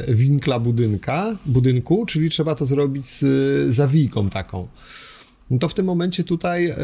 e, 0.07 0.13
winkla 0.13 0.59
budynka, 0.59 1.37
budynku, 1.45 2.05
czyli 2.05 2.29
trzeba 2.29 2.55
to 2.55 2.65
zrobić 2.65 3.05
z 3.05 3.73
zawijką 3.73 4.29
taką. 4.29 4.67
No 5.49 5.59
to 5.59 5.69
w 5.69 5.73
tym 5.73 5.85
momencie 5.85 6.23
tutaj 6.23 6.69
e, 6.69 6.75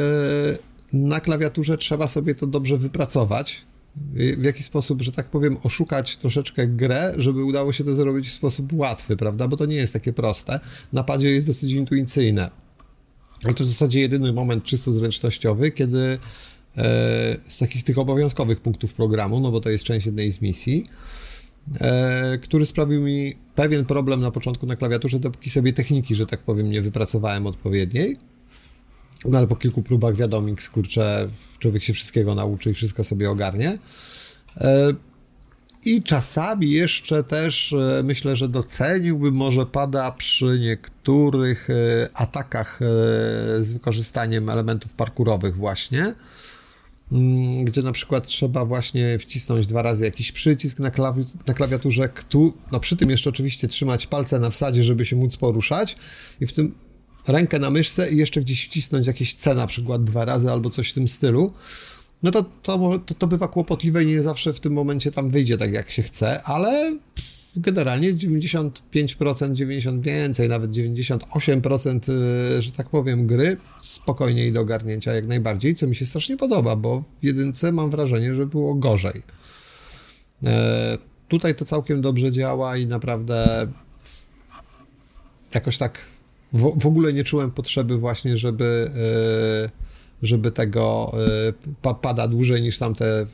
na 0.94 1.20
klawiaturze 1.20 1.78
trzeba 1.78 2.08
sobie 2.08 2.36
to 2.36 2.48
dobrze 2.48 2.78
wypracować. 2.78 3.62
W 4.14 4.44
jaki 4.44 4.64
sposób, 4.64 5.02
że 5.02 5.12
tak 5.12 5.30
powiem, 5.30 5.58
oszukać 5.64 6.18
troszeczkę 6.18 6.68
grę, 6.68 7.14
żeby 7.18 7.44
udało 7.44 7.74
się 7.74 7.84
to 7.84 7.96
zrobić 7.96 8.28
w 8.28 8.34
sposób 8.34 8.74
łatwy, 8.74 9.18
prawda? 9.18 9.48
Bo 9.48 9.58
to 9.58 9.66
nie 9.66 9.76
jest 9.76 9.94
takie 9.94 10.14
proste. 10.14 10.60
Na 10.94 11.04
padzie 11.04 11.32
jest 11.32 11.48
dosyć 11.48 11.72
intuicyjne. 11.72 12.50
Ale 13.44 13.54
to 13.54 13.64
w 13.64 13.68
zasadzie 13.68 14.00
jedyny 14.00 14.34
moment 14.34 14.64
czysto 14.64 14.92
zręcznościowy, 14.92 15.72
kiedy 15.72 16.00
e, 16.00 16.18
z 17.48 17.58
takich 17.58 17.84
tych 17.84 17.98
obowiązkowych 17.98 18.62
punktów 18.62 18.94
programu, 18.94 19.40
no 19.40 19.52
bo 19.52 19.62
to 19.62 19.70
jest 19.70 19.84
część 19.84 20.06
jednej 20.06 20.32
z 20.32 20.42
misji, 20.42 20.86
e, 21.82 22.38
który 22.42 22.66
sprawił 22.66 23.02
mi 23.02 23.34
pewien 23.56 23.86
problem 23.86 24.22
na 24.22 24.32
początku 24.32 24.66
na 24.66 24.76
klawiaturze, 24.76 25.20
dopóki 25.20 25.50
sobie 25.50 25.74
techniki, 25.74 26.16
że 26.16 26.26
tak 26.26 26.40
powiem, 26.40 26.70
nie 26.70 26.82
wypracowałem 26.82 27.48
odpowiedniej. 27.48 28.18
No 29.26 29.38
ale 29.38 29.48
po 29.48 29.56
kilku 29.56 29.84
próbach 29.84 30.16
wiadomo, 30.16 30.48
kurczę, 30.74 31.30
człowiek 31.60 31.84
się 31.84 31.94
wszystkiego 31.94 32.36
nauczy 32.36 32.72
i 32.72 32.74
wszystko 32.74 33.04
sobie 33.04 33.30
ogarnie. 33.30 33.78
E, 34.58 34.94
I 35.86 36.04
czasami 36.04 36.72
jeszcze 36.72 37.24
też 37.24 37.74
e, 37.74 38.04
myślę, 38.04 38.36
że 38.36 38.50
doceniłbym 38.50 39.34
może 39.34 39.66
pada 39.66 40.12
przy 40.12 40.60
niektórych 40.60 41.70
e, 41.70 41.74
atakach 42.14 42.80
z 43.60 43.74
wykorzystaniem 43.74 44.50
elementów 44.50 44.94
parkurowych 44.94 45.56
właśnie, 45.56 46.14
mm, 47.12 47.66
gdzie 47.66 47.82
na 47.82 47.92
przykład 47.92 48.28
trzeba 48.28 48.66
właśnie 48.66 49.20
wcisnąć 49.20 49.68
dwa 49.68 49.82
razy 49.82 50.06
jakiś 50.06 50.32
przycisk 50.32 50.80
na, 50.80 50.92
klawi 50.92 51.26
na 51.48 51.54
klawiaturze, 51.54 52.10
no 52.72 52.80
przy 52.80 52.96
tym 52.96 53.10
jeszcze 53.10 53.30
oczywiście 53.30 53.68
trzymać 53.68 54.08
palce 54.08 54.40
na 54.40 54.50
wsadzie, 54.50 54.84
żeby 54.84 55.06
się 55.06 55.16
móc 55.16 55.38
poruszać 55.38 55.96
i 56.42 56.48
w 56.48 56.54
tym 56.54 56.76
rękę 57.30 57.60
na 57.60 57.70
myszce 57.70 58.12
i 58.12 58.18
jeszcze 58.18 58.42
gdzieś 58.42 58.66
wcisnąć 58.66 59.08
jakieś 59.08 59.34
C 59.34 59.56
na 59.56 59.68
przykład 59.68 60.04
dwa 60.04 60.26
razy 60.26 60.52
albo 60.52 60.70
coś 60.70 60.90
w 60.90 60.94
tym 60.94 61.08
stylu, 61.08 61.54
no 62.24 62.32
to, 62.32 62.44
to, 62.44 63.00
to, 63.06 63.14
to 63.14 63.28
bywa 63.28 63.48
kłopotliwe 63.48 64.04
i 64.04 64.08
nie 64.08 64.22
zawsze 64.22 64.54
w 64.54 64.60
tym 64.60 64.74
momencie 64.74 65.12
tam 65.12 65.32
wyjdzie 65.32 65.58
tak 65.58 65.74
jak 65.74 65.92
się 65.92 66.04
chce, 66.04 66.44
ale 66.44 66.98
generalnie 67.56 68.14
95%, 68.14 69.54
90 69.54 70.04
więcej, 70.04 70.50
nawet 70.50 70.72
98%, 70.72 72.10
y, 72.58 72.62
że 72.62 72.72
tak 72.72 72.90
powiem, 72.90 73.28
gry 73.28 73.58
spokojniej 73.80 74.52
do 74.52 74.62
ogarnięcia 74.62 75.14
jak 75.14 75.28
najbardziej, 75.28 75.76
co 75.76 75.88
mi 75.88 75.96
się 75.96 76.06
strasznie 76.06 76.38
podoba, 76.38 76.76
bo 76.76 77.04
w 77.22 77.26
jedynce 77.26 77.72
mam 77.72 77.90
wrażenie, 77.90 78.36
że 78.36 78.46
było 78.46 78.76
gorzej. 78.76 79.22
E, 80.44 80.98
tutaj 81.28 81.56
to 81.56 81.66
całkiem 81.66 82.02
dobrze 82.02 82.32
działa 82.32 82.78
i 82.78 82.88
naprawdę 82.88 83.68
jakoś 85.54 85.78
tak 85.78 86.00
w, 86.54 86.82
w 86.82 86.86
ogóle 86.86 87.14
nie 87.14 87.24
czułem 87.24 87.52
potrzeby 87.52 87.98
właśnie, 87.98 88.38
żeby, 88.38 88.88
e, 89.66 89.70
żeby 90.22 90.52
tego 90.52 91.12
e, 91.84 91.94
pada 91.94 92.28
dłużej 92.28 92.62
niż 92.62 92.78
tamte 92.78 93.26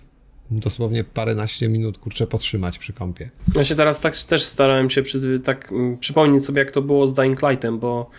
dosłownie 0.51 1.03
paręnaście 1.03 1.67
minut, 1.67 1.97
kurczę, 1.97 2.27
potrzymać 2.27 2.77
przy 2.77 2.93
kąpie. 2.93 3.29
Ja 3.55 3.63
się 3.63 3.75
teraz 3.75 4.01
tak, 4.01 4.17
też 4.17 4.43
starałem 4.43 4.89
się 4.89 5.01
przy, 5.01 5.39
tak 5.39 5.73
przypomnieć 5.99 6.45
sobie, 6.45 6.59
jak 6.59 6.71
to 6.71 6.81
było 6.81 7.07
z 7.07 7.13
Dying 7.13 7.41
Lightem, 7.41 7.79
bo 7.79 8.09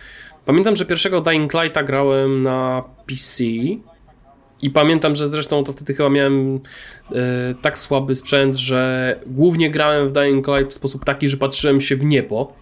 pamiętam, 0.45 0.75
że 0.75 0.85
pierwszego 0.85 1.21
Dying 1.21 1.53
Lighta 1.53 1.83
grałem 1.83 2.41
na 2.41 2.83
PC 3.07 3.43
i 4.61 4.69
pamiętam, 4.73 5.15
że 5.15 5.27
zresztą 5.27 5.63
to 5.63 5.73
wtedy 5.73 5.93
chyba 5.93 6.09
miałem 6.09 6.55
e, 7.11 7.53
tak 7.61 7.79
słaby 7.79 8.15
sprzęt, 8.15 8.55
że 8.55 9.19
głównie 9.27 9.71
grałem 9.71 10.09
w 10.09 10.11
Dying 10.11 10.47
Light 10.47 10.71
w 10.71 10.73
sposób 10.73 11.05
taki, 11.05 11.29
że 11.29 11.37
patrzyłem 11.37 11.81
się 11.81 11.95
w 11.95 12.05
niebo 12.05 12.53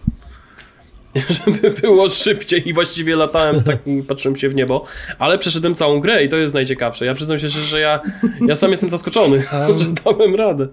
żeby 1.44 1.70
było 1.70 2.08
szybciej 2.08 2.68
i 2.68 2.72
właściwie 2.72 3.16
latałem 3.16 3.62
tak 3.62 3.86
i 3.86 4.02
patrzyłem 4.02 4.36
się 4.36 4.48
w 4.48 4.54
niebo, 4.54 4.84
ale 5.18 5.38
przeszedłem 5.38 5.74
całą 5.74 6.00
grę 6.00 6.24
i 6.24 6.28
to 6.28 6.36
jest 6.36 6.54
najciekawsze. 6.54 7.04
Ja 7.04 7.14
przyznam 7.14 7.38
się, 7.38 7.48
że 7.48 7.80
ja, 7.80 8.00
ja 8.46 8.54
sam 8.54 8.70
jestem 8.70 8.90
zaskoczony, 8.90 9.36
um, 9.68 9.78
że 9.80 9.86
dałem 10.04 10.34
radę. 10.34 10.68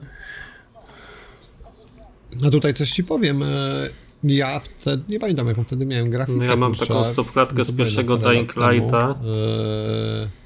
No 2.42 2.50
tutaj 2.50 2.74
coś 2.74 2.92
ci 2.92 3.04
powiem. 3.04 3.44
E, 3.44 3.48
ja 4.24 4.60
wtedy, 4.60 5.04
nie 5.10 5.20
pamiętam 5.20 5.48
jaką 5.48 5.64
wtedy 5.64 5.86
miałem 5.86 6.10
grafikę. 6.10 6.38
No 6.38 6.46
ja 6.46 6.56
mam 6.56 6.76
taką 6.76 7.06
stopklatkę 7.06 7.66
z 7.66 7.72
pierwszego 7.72 8.18
Dying 8.18 8.56
Lighta. 8.56 9.16
Yy 9.24 10.43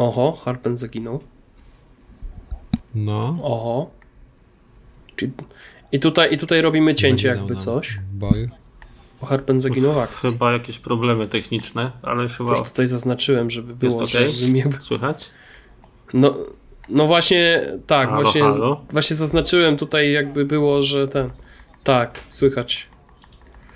Oho, 0.00 0.32
Harpen 0.44 0.76
zaginął. 0.76 1.20
No. 2.94 3.36
Oho. 3.42 3.90
I 5.92 6.00
tutaj, 6.00 6.34
I 6.34 6.38
tutaj 6.38 6.62
robimy 6.62 6.94
cięcie 6.94 7.28
zaginął 7.28 7.48
jakby 7.48 7.56
coś. 7.56 7.98
Boju. 8.12 8.48
Bo 9.20 9.26
Harpen 9.26 9.60
zaginął 9.60 9.92
w 9.92 9.98
akcji. 9.98 10.30
Chyba 10.30 10.52
jakieś 10.52 10.78
problemy 10.78 11.28
techniczne, 11.28 11.92
ale 12.02 12.28
chyba... 12.28 12.58
Już 12.58 12.68
tutaj 12.68 12.86
zaznaczyłem, 12.86 13.50
żeby 13.50 13.74
było... 13.74 14.00
Jest 14.02 14.14
okay? 14.14 14.32
żeby. 14.32 14.76
Słychać? 14.80 15.30
No, 16.12 16.34
no 16.88 17.06
właśnie, 17.06 17.72
tak, 17.86 18.08
halo, 18.08 18.22
właśnie, 18.22 18.40
halo? 18.40 18.84
właśnie 18.90 19.16
zaznaczyłem 19.16 19.76
tutaj 19.76 20.12
jakby 20.12 20.44
było, 20.44 20.82
że 20.82 21.08
ten... 21.08 21.30
Tak, 21.84 22.20
słychać. 22.30 22.86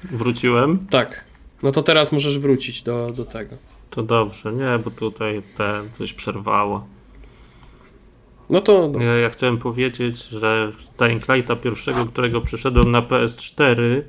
Wróciłem? 0.05 0.87
Tak. 0.91 1.25
No 1.63 1.73
to 1.73 1.83
teraz 1.83 2.13
możesz 2.13 2.39
wrócić 2.39 2.83
do, 2.83 3.13
do 3.17 3.25
tego. 3.25 3.57
To 3.95 4.03
dobrze, 4.03 4.53
nie, 4.53 4.79
bo 4.85 4.91
tutaj 4.91 5.43
ten 5.57 5.91
coś 5.91 6.13
przerwało. 6.13 6.87
No 8.51 8.61
to. 8.61 8.91
No. 8.93 9.03
Ja, 9.03 9.15
ja 9.15 9.31
chciałem 9.31 9.59
powiedzieć, 9.59 10.29
że 10.29 10.73
z 10.77 10.91
Dying 10.91 11.29
Lighta 11.29 11.57
pierwszego, 11.57 12.05
którego 12.05 12.41
przyszedłem 12.41 12.91
na 12.91 13.03
PS4 13.03 14.03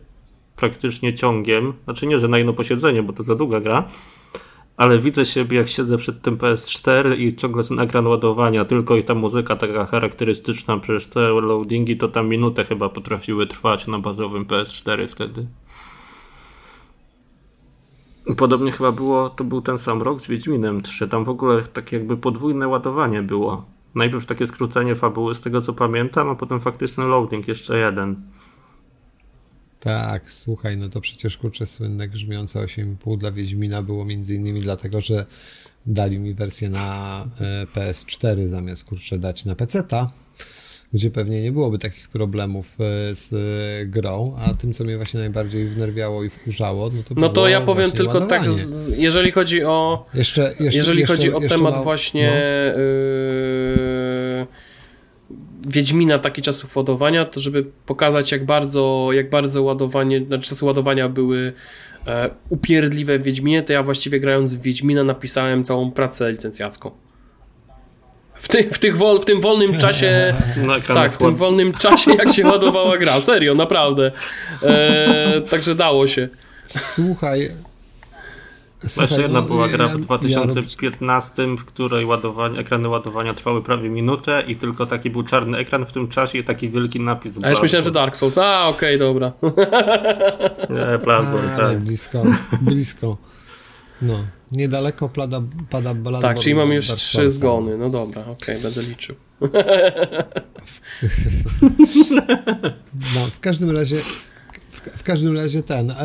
praktycznie 0.55 1.13
ciągiem, 1.13 1.73
znaczy 1.83 2.07
nie, 2.07 2.19
że 2.19 2.27
na 2.27 2.37
jedno 2.37 2.53
posiedzenie, 2.53 3.03
bo 3.03 3.13
to 3.13 3.23
za 3.23 3.35
długa 3.35 3.59
gra, 3.59 3.87
ale 4.77 4.99
widzę 4.99 5.25
siebie, 5.25 5.57
jak 5.57 5.67
siedzę 5.67 5.97
przed 5.97 6.21
tym 6.21 6.37
PS4 6.37 7.19
i 7.19 7.35
ciągle 7.35 7.63
ten 7.63 7.79
ekran 7.79 8.07
ładowania, 8.07 8.65
tylko 8.65 8.95
i 8.95 9.03
ta 9.03 9.15
muzyka 9.15 9.55
taka 9.55 9.85
charakterystyczna, 9.85 10.77
przecież 10.77 11.07
te 11.07 11.19
loadingi 11.19 11.97
to 11.97 12.07
tam 12.07 12.27
minutę 12.29 12.65
chyba 12.65 12.89
potrafiły 12.89 13.47
trwać 13.47 13.87
na 13.87 13.99
bazowym 13.99 14.45
PS4 14.45 15.07
wtedy. 15.07 15.47
Podobnie 18.37 18.71
chyba 18.71 18.91
było, 18.91 19.29
to 19.29 19.43
był 19.43 19.61
ten 19.61 19.77
sam 19.77 20.01
rok 20.01 20.21
z 20.21 20.27
Wiedźminem 20.27 20.81
3. 20.81 21.07
Tam 21.07 21.25
w 21.25 21.29
ogóle 21.29 21.63
tak 21.63 21.91
jakby 21.91 22.17
podwójne 22.17 22.67
ładowanie 22.67 23.23
było. 23.23 23.65
Najpierw 23.95 24.25
takie 24.25 24.47
skrócenie 24.47 24.95
fabuły 24.95 25.35
z 25.35 25.41
tego 25.41 25.61
co 25.61 25.73
pamiętam, 25.73 26.29
a 26.29 26.35
potem 26.35 26.59
faktyczny 26.59 27.05
loading, 27.05 27.47
jeszcze 27.47 27.77
jeden. 27.77 28.21
Tak, 29.79 30.31
słuchaj, 30.31 30.77
no 30.77 30.89
to 30.89 31.01
przecież 31.01 31.37
kurczę 31.37 31.65
słynne 31.65 32.07
grzmiące 32.07 32.59
8,5 32.59 33.17
dla 33.17 33.31
Wiedźmina 33.31 33.83
było 33.83 34.05
między 34.05 34.35
innymi 34.35 34.59
dlatego, 34.59 35.01
że 35.01 35.25
dali 35.85 36.19
mi 36.19 36.33
wersję 36.33 36.69
na 36.69 37.27
e, 37.41 37.65
PS4 37.65 38.47
zamiast 38.47 38.85
kurczę 38.85 39.19
dać 39.19 39.45
na 39.45 39.55
PC-ta 39.55 40.11
gdzie 40.95 41.11
pewnie 41.11 41.41
nie 41.41 41.51
byłoby 41.51 41.79
takich 41.79 42.09
problemów 42.09 42.77
e, 42.79 43.15
z 43.15 43.33
e, 43.33 43.85
grą, 43.85 44.35
a 44.37 44.53
tym, 44.53 44.73
co 44.73 44.83
mnie 44.83 44.97
właśnie 44.97 45.19
najbardziej 45.19 45.67
wnerwiało 45.67 46.23
i 46.23 46.29
wkurzało, 46.29 46.89
no 46.93 47.03
to 47.03 47.15
No 47.17 47.29
to 47.29 47.47
ja 47.47 47.61
powiem 47.61 47.91
tylko 47.91 48.13
ładowanie. 48.13 48.43
tak, 48.43 48.53
jeżeli 48.97 49.31
chodzi 49.31 49.63
o 49.63 50.05
jeszcze, 50.13 50.41
jeszcze, 50.41 50.63
jeżeli 50.63 50.99
jeszcze, 50.99 51.15
chodzi 51.15 51.33
o 51.33 51.41
temat 51.41 51.83
właśnie 51.83 52.31
no. 52.75 52.81
yy, 52.81 54.47
Wiedźmina 55.67 56.19
takich 56.19 56.43
czasów 56.43 56.75
ładowania, 56.75 57.25
to 57.25 57.39
żeby 57.39 57.65
pokazać 57.85 58.31
jak 58.31 58.45
bardzo, 58.45 59.09
jak 59.11 59.29
bardzo 59.29 59.63
ładowanie, 59.63 60.25
znaczy 60.25 60.49
czasy 60.49 60.65
ładowania 60.65 61.09
były 61.09 61.53
e, 62.07 62.29
upierdliwe 62.49 63.19
w 63.19 63.23
Wiedźminie, 63.23 63.63
to 63.63 63.73
ja 63.73 63.83
właściwie 63.83 64.19
grając 64.19 64.53
w 64.53 64.61
Wiedźmina 64.61 65.03
napisałem 65.03 65.63
całą 65.63 65.91
pracę 65.91 66.31
licencjacką 66.31 66.91
w, 68.45 68.47
ty, 68.47 68.69
w, 68.71 68.79
tych 68.79 68.97
wol, 68.97 69.21
w 69.21 69.25
tym 69.25 69.41
wolnym 69.41 69.77
czasie. 69.77 70.33
tak, 70.87 71.13
w 71.13 71.17
tym 71.17 71.35
wolnym 71.35 71.73
czasie, 71.73 72.11
jak 72.13 72.33
się 72.33 72.45
ładowała 72.45 72.97
gra. 72.97 73.21
Serio, 73.21 73.55
naprawdę. 73.55 74.11
E, 74.63 75.41
także 75.49 75.75
dało 75.75 76.07
się. 76.07 76.29
Słuchaj. 76.65 77.49
Słuchaj, 78.79 79.21
jedna 79.21 79.41
no, 79.41 79.47
była 79.47 79.67
gra 79.67 79.87
w 79.87 79.97
2015, 79.97 81.55
w 81.57 81.65
której 81.65 82.05
ładowanie, 82.05 82.59
ekrany 82.59 82.89
ładowania 82.89 83.33
trwały 83.33 83.63
prawie 83.63 83.89
minutę 83.89 84.43
i 84.47 84.55
tylko 84.55 84.85
taki 84.85 85.09
był 85.09 85.23
czarny 85.23 85.57
ekran 85.57 85.85
w 85.85 85.93
tym 85.93 86.07
czasie 86.07 86.37
i 86.37 86.43
taki 86.43 86.69
wielki 86.69 86.99
napis. 86.99 87.39
A 87.43 87.49
już 87.49 87.61
myślałem, 87.61 87.83
że 87.83 87.91
Dark 87.91 88.17
Souls. 88.17 88.37
A, 88.37 88.67
okej, 88.67 88.95
okay, 88.95 89.07
dobra. 89.07 89.31
Nie, 90.75 90.97
Bloodborne, 90.97 91.55
tak. 91.57 91.79
Blisko, 91.79 92.23
blisko. 92.61 93.17
No. 94.01 94.25
Niedaleko 94.51 95.09
pada, 95.09 95.41
pada 95.69 95.93
Bloodborne. 95.93 96.35
Tak, 96.35 96.39
czyli 96.39 96.55
mam 96.55 96.71
już 96.71 96.93
trzy 96.93 97.29
zgony. 97.29 97.77
No 97.77 97.89
dobra, 97.89 98.21
okej, 98.21 98.57
okay, 98.57 98.59
będę 98.59 98.83
liczył. 98.89 99.15
no, 103.15 103.27
w 103.33 103.39
każdym 103.39 103.71
razie 103.71 103.97
w, 104.91 105.03
każdym 105.03 105.37
razie 105.37 105.63
ten, 105.63 105.91
e, 105.91 105.95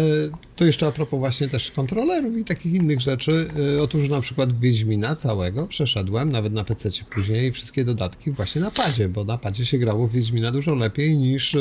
to 0.57 0.65
jeszcze 0.65 0.87
a 0.87 0.93
propos 0.93 1.19
właśnie 1.19 1.49
też 1.49 1.71
kontrolerów 1.71 2.39
i 2.39 2.45
takich 2.45 2.75
innych 2.75 3.01
rzeczy. 3.01 3.45
E, 3.77 3.83
otóż 3.83 4.09
na 4.09 4.21
przykład 4.21 4.61
Wiedźmina 4.61 5.17
całego 5.17 5.67
przeszedłem, 5.67 6.33
nawet 6.33 6.53
na 6.53 6.65
PC 6.65 6.89
później, 7.11 7.53
wszystkie 7.53 7.85
dodatki 7.85 8.31
właśnie 8.31 8.61
na 8.61 8.71
padzie, 8.71 9.09
bo 9.09 9.25
na 9.25 9.39
padzie 9.39 9.67
się 9.67 9.79
grało 9.79 10.07
w 10.07 10.13
Wiedźmina 10.13 10.53
dużo 10.53 10.75
lepiej 10.75 11.17
niż 11.17 11.55
e, 11.55 11.59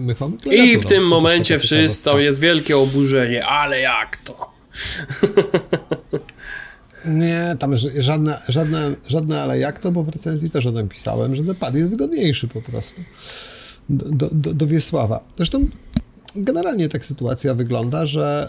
mychom 0.00 0.36
i 0.52 0.78
w 0.78 0.86
tym 0.86 1.06
momencie 1.06 1.58
wszyscy 1.58 2.10
jest 2.22 2.40
wielkie 2.40 2.78
oburzenie, 2.78 3.46
ale 3.46 3.80
jak 3.80 4.16
to? 4.16 4.59
Nie, 7.04 7.56
tam 7.58 7.76
żadne, 7.98 8.38
żadne, 8.48 8.96
żadne 9.08 9.42
ale 9.42 9.58
jak 9.58 9.78
to, 9.78 9.92
bo 9.92 10.02
w 10.02 10.08
recenzji 10.08 10.50
też 10.50 10.66
o 10.66 10.72
tym 10.72 10.88
pisałem, 10.88 11.36
że 11.36 11.54
pad 11.54 11.74
jest 11.74 11.90
wygodniejszy 11.90 12.48
po 12.48 12.62
prostu 12.62 13.02
do, 13.88 14.28
do, 14.32 14.54
do 14.54 14.66
Wiesława. 14.66 15.20
Zresztą 15.36 15.68
generalnie 16.36 16.88
tak 16.88 17.06
sytuacja 17.06 17.54
wygląda, 17.54 18.06
że 18.06 18.48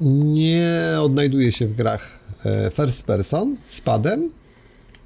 yy, 0.00 0.06
nie 0.24 0.80
odnajduje 1.00 1.52
się 1.52 1.66
w 1.66 1.72
grach 1.72 2.20
e, 2.44 2.70
first 2.70 3.02
person 3.02 3.56
z 3.66 3.80
padem 3.80 4.30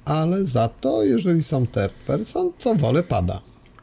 ale 0.05 0.45
za 0.45 0.67
to, 0.67 1.03
jeżeli 1.03 1.43
są 1.43 1.67
third 1.67 1.93
person, 2.07 2.51
to 2.63 2.75
wolę 2.75 3.03
pada. 3.03 3.41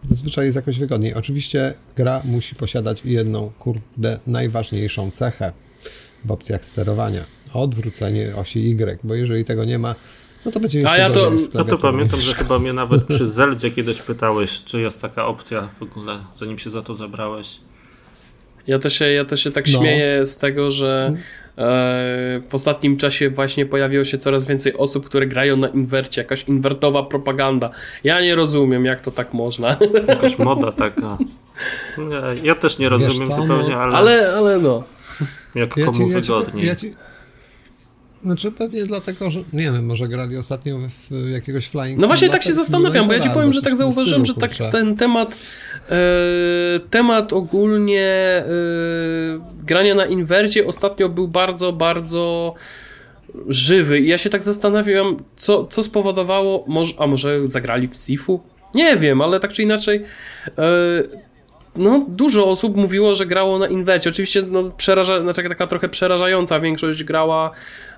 Zazwyczaj 0.09 0.45
jest 0.45 0.57
jakoś 0.57 0.79
wygodniej. 0.79 1.15
Oczywiście 1.15 1.75
gra 1.97 2.23
musi 2.25 2.55
posiadać 2.55 3.03
jedną, 3.05 3.51
kurde, 3.59 4.19
najważniejszą 4.27 5.11
cechę 5.11 5.53
w 6.25 6.31
opcjach 6.31 6.65
sterowania. 6.65 7.25
Odwrócenie 7.55 8.37
osi 8.37 8.71
Y, 8.71 8.99
bo 9.05 9.15
jeżeli 9.15 9.45
tego 9.45 9.65
nie 9.65 9.79
ma, 9.79 9.95
no 10.45 10.53
to 10.53 10.61
będzie 10.61 10.79
jeszcze 10.79 10.95
A 10.95 10.99
ja 10.99 11.11
to, 11.11 11.33
no 11.55 11.65
to 11.65 11.79
pamiętam, 11.79 12.21
że 12.21 12.35
chyba 12.35 12.59
mnie 12.59 12.73
nawet 12.73 13.05
przy 13.05 13.27
Zeldzie 13.41 13.71
kiedyś 13.71 14.03
pytałeś, 14.03 14.65
czy 14.65 14.81
jest 14.81 15.01
taka 15.01 15.27
opcja 15.27 15.69
w 15.79 15.83
ogóle, 15.83 16.19
zanim 16.37 16.59
się 16.59 16.71
za 16.71 16.83
to 16.83 16.95
zabrałeś. 16.95 17.61
Ja 18.67 18.79
to 18.79 18.91
się, 18.91 19.13
ja 19.13 19.25
to 19.25 19.37
się 19.37 19.51
tak 19.51 19.67
no. 19.67 19.79
śmieję 19.79 20.27
z 20.27 20.37
tego, 20.37 20.71
że 20.71 21.15
e, 21.59 22.43
w 22.49 22.55
ostatnim 22.55 22.97
czasie 22.97 23.31
właśnie 23.31 23.67
pojawiło 23.67 24.05
się 24.05 24.19
coraz 24.19 24.47
więcej 24.47 24.77
osób, 24.77 25.07
które 25.07 25.27
grają 25.27 25.57
na 25.57 25.69
inwercie, 25.69 26.21
jakaś 26.21 26.45
inwertowa 26.45 27.03
propaganda. 27.03 27.71
Ja 28.05 28.21
nie 28.21 28.35
rozumiem, 28.35 28.85
jak 28.85 29.01
to 29.01 29.11
tak 29.11 29.35
można. 29.35 29.77
Jakaś 30.09 30.39
moda 30.39 30.73
taka. 30.87 31.19
Ja 32.43 32.55
też 32.55 32.79
nie 32.79 32.89
rozumiem 32.89 33.29
co, 33.29 33.35
zupełnie, 33.35 33.75
no- 33.75 33.81
ale... 33.81 33.97
ale... 33.97 34.33
Ale 34.37 34.59
no. 34.59 34.85
Jak 35.55 35.77
ja 35.77 35.87
komu 35.87 36.09
ci, 36.09 36.15
wygodniej. 36.15 36.67
Ja 36.67 36.77
ci, 36.77 36.87
ja 36.87 36.93
ci 36.93 36.97
znaczy 38.23 38.53
pewnie 38.53 38.87
dlatego, 38.87 39.31
że 39.31 39.41
nie 39.53 39.63
wiem, 39.63 39.87
może 39.87 40.09
grali 40.09 40.37
ostatnio 40.37 40.79
w 40.79 41.31
jakiegoś 41.31 41.67
flying 41.67 42.01
No 42.01 42.07
właśnie 42.07 42.29
tak 42.29 42.43
się 42.43 42.55
zastanawiam, 42.55 43.07
bo 43.07 43.13
ja 43.13 43.21
ci 43.21 43.31
powiem, 43.31 43.53
że 43.53 43.63
tak 43.63 43.77
zauważyłem, 43.77 44.27
że 44.27 44.35
tak 44.35 44.53
ten 44.73 44.97
temat 44.97 45.39
e, 45.91 45.97
temat 46.91 47.33
ogólnie 47.33 48.07
e, 48.07 48.45
grania 49.65 49.95
na 49.95 50.07
inwercie 50.07 50.67
ostatnio 50.67 51.09
był 51.09 51.29
bardzo, 51.29 51.73
bardzo 51.73 52.55
żywy 53.49 54.01
i 54.01 54.09
ja 54.09 54.19
się 54.19 54.31
tak 54.31 54.43
zastanawiam, 54.43 55.17
co, 55.37 55.65
co 55.65 55.83
spowodowało, 55.83 56.65
może, 56.69 56.95
a 56.99 57.07
może 57.07 57.49
zagrali 57.49 57.89
w 57.89 57.97
Sifu? 57.97 58.41
Nie 58.75 58.97
wiem, 58.97 59.21
ale 59.21 59.41
tak 59.41 59.53
czy 59.53 59.63
inaczej 59.63 60.05
e, 60.59 60.63
no, 61.81 62.07
dużo 62.09 62.49
osób 62.49 62.77
mówiło, 62.77 63.15
że 63.15 63.27
grało 63.27 63.59
na 63.59 63.69
inwercie. 63.69 64.11
Oczywiście 64.11 64.43
no, 64.43 64.71
przeraża, 64.77 65.21
znaczy 65.21 65.43
taka 65.49 65.67
trochę 65.67 65.89
przerażająca 65.89 66.61
większość 66.61 67.05
grała 67.05 67.51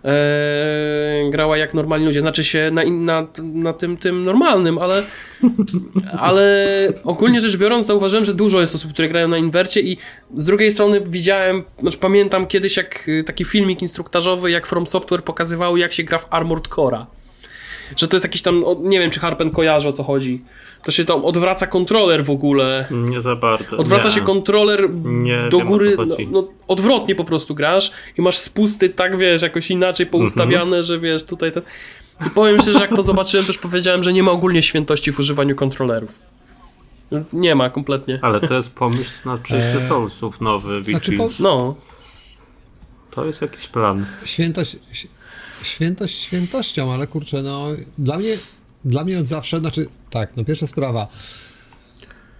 e, 0.04 1.30
grała 1.30 1.56
jak 1.56 1.74
normalni 1.74 2.06
ludzie. 2.06 2.20
Znaczy 2.20 2.44
się 2.44 2.70
na, 2.72 2.84
na, 2.84 3.26
na 3.38 3.72
tym, 3.72 3.96
tym 3.96 4.24
normalnym, 4.24 4.78
ale, 4.78 5.02
ale 6.18 6.68
ogólnie 7.04 7.40
rzecz 7.40 7.56
biorąc 7.56 7.86
zauważyłem, 7.86 8.24
że 8.24 8.34
dużo 8.34 8.60
jest 8.60 8.74
osób, 8.74 8.92
które 8.92 9.09
grają 9.09 9.28
na 9.28 9.38
inwercie 9.38 9.80
i 9.80 9.98
z 10.34 10.44
drugiej 10.44 10.70
strony 10.70 11.00
widziałem, 11.00 11.62
znaczy 11.80 11.98
pamiętam 11.98 12.46
kiedyś 12.46 12.76
jak 12.76 13.10
taki 13.26 13.44
filmik 13.44 13.82
instruktażowy, 13.82 14.50
jak 14.50 14.66
From 14.66 14.86
Software 14.86 15.24
pokazywał, 15.24 15.76
jak 15.76 15.92
się 15.92 16.02
gra 16.02 16.18
w 16.18 16.26
Armored 16.30 16.68
Core'a. 16.68 17.04
Że 17.96 18.09
to 18.09 18.16
jest 18.16 18.24
jakiś 18.24 18.42
tam, 18.42 18.64
nie 18.82 19.00
wiem 19.00 19.10
czy 19.10 19.20
Harpen 19.20 19.50
kojarzy 19.50 19.88
o 19.88 19.92
co 19.92 20.02
chodzi 20.02 20.40
to 20.82 20.90
się 20.90 21.04
tam 21.04 21.24
odwraca 21.24 21.66
kontroler 21.66 22.24
w 22.24 22.30
ogóle. 22.30 22.86
Nie 22.90 23.20
za 23.20 23.36
bardzo. 23.36 23.76
Odwraca 23.76 24.09
nie. 24.09 24.14
się 24.14 24.20
kontroler 24.20 24.88
nie 25.04 25.38
do 25.50 25.59
wiem, 25.59 25.66
góry. 25.66 25.96
No, 25.98 26.16
no, 26.30 26.48
odwrotnie 26.68 27.14
po 27.14 27.24
prostu 27.24 27.54
grasz 27.54 27.92
i 28.18 28.22
masz 28.22 28.38
spusty 28.38 28.88
tak, 28.88 29.18
wiesz, 29.18 29.42
jakoś 29.42 29.70
inaczej 29.70 30.06
poustawiane, 30.06 30.62
mm 30.64 30.80
-hmm. 30.80 30.86
że 30.86 30.98
wiesz, 30.98 31.24
tutaj 31.24 31.52
ten... 31.52 31.62
I 32.26 32.30
powiem 32.30 32.62
się, 32.62 32.72
że 32.72 32.78
jak 32.78 32.96
to 32.96 33.02
zobaczyłem, 33.02 33.46
też 33.46 33.59
powiedziałem, 33.59 34.02
że 34.02 34.12
nie 34.12 34.22
ma 34.22 34.30
ogólnie 34.30 34.62
świętości 34.62 35.12
w 35.12 35.18
używaniu 35.18 35.56
kontrolerów. 35.56 36.18
Nie 37.32 37.54
ma 37.54 37.70
kompletnie. 37.70 38.18
Ale 38.22 38.40
to 38.40 38.54
jest 38.54 38.74
pomysł 38.74 39.28
na 39.28 39.38
przejście 39.38 39.74
eee. 39.74 39.88
Soulsów 39.88 40.40
nowy, 40.40 40.82
znaczy, 40.82 41.12
po... 41.12 41.28
No. 41.40 41.74
To 43.10 43.26
jest 43.26 43.42
jakiś 43.42 43.68
plan. 43.68 44.06
Świętość, 44.24 44.76
świętość 45.62 46.18
świętością, 46.18 46.92
ale 46.92 47.06
kurczę, 47.06 47.42
no 47.42 47.66
dla 47.98 48.18
mnie 48.18 48.36
dla 48.84 49.04
mnie 49.04 49.18
od 49.18 49.26
zawsze, 49.26 49.59
znaczy 49.59 49.86
tak, 50.10 50.36
no 50.36 50.44
pierwsza 50.44 50.66
sprawa. 50.66 51.06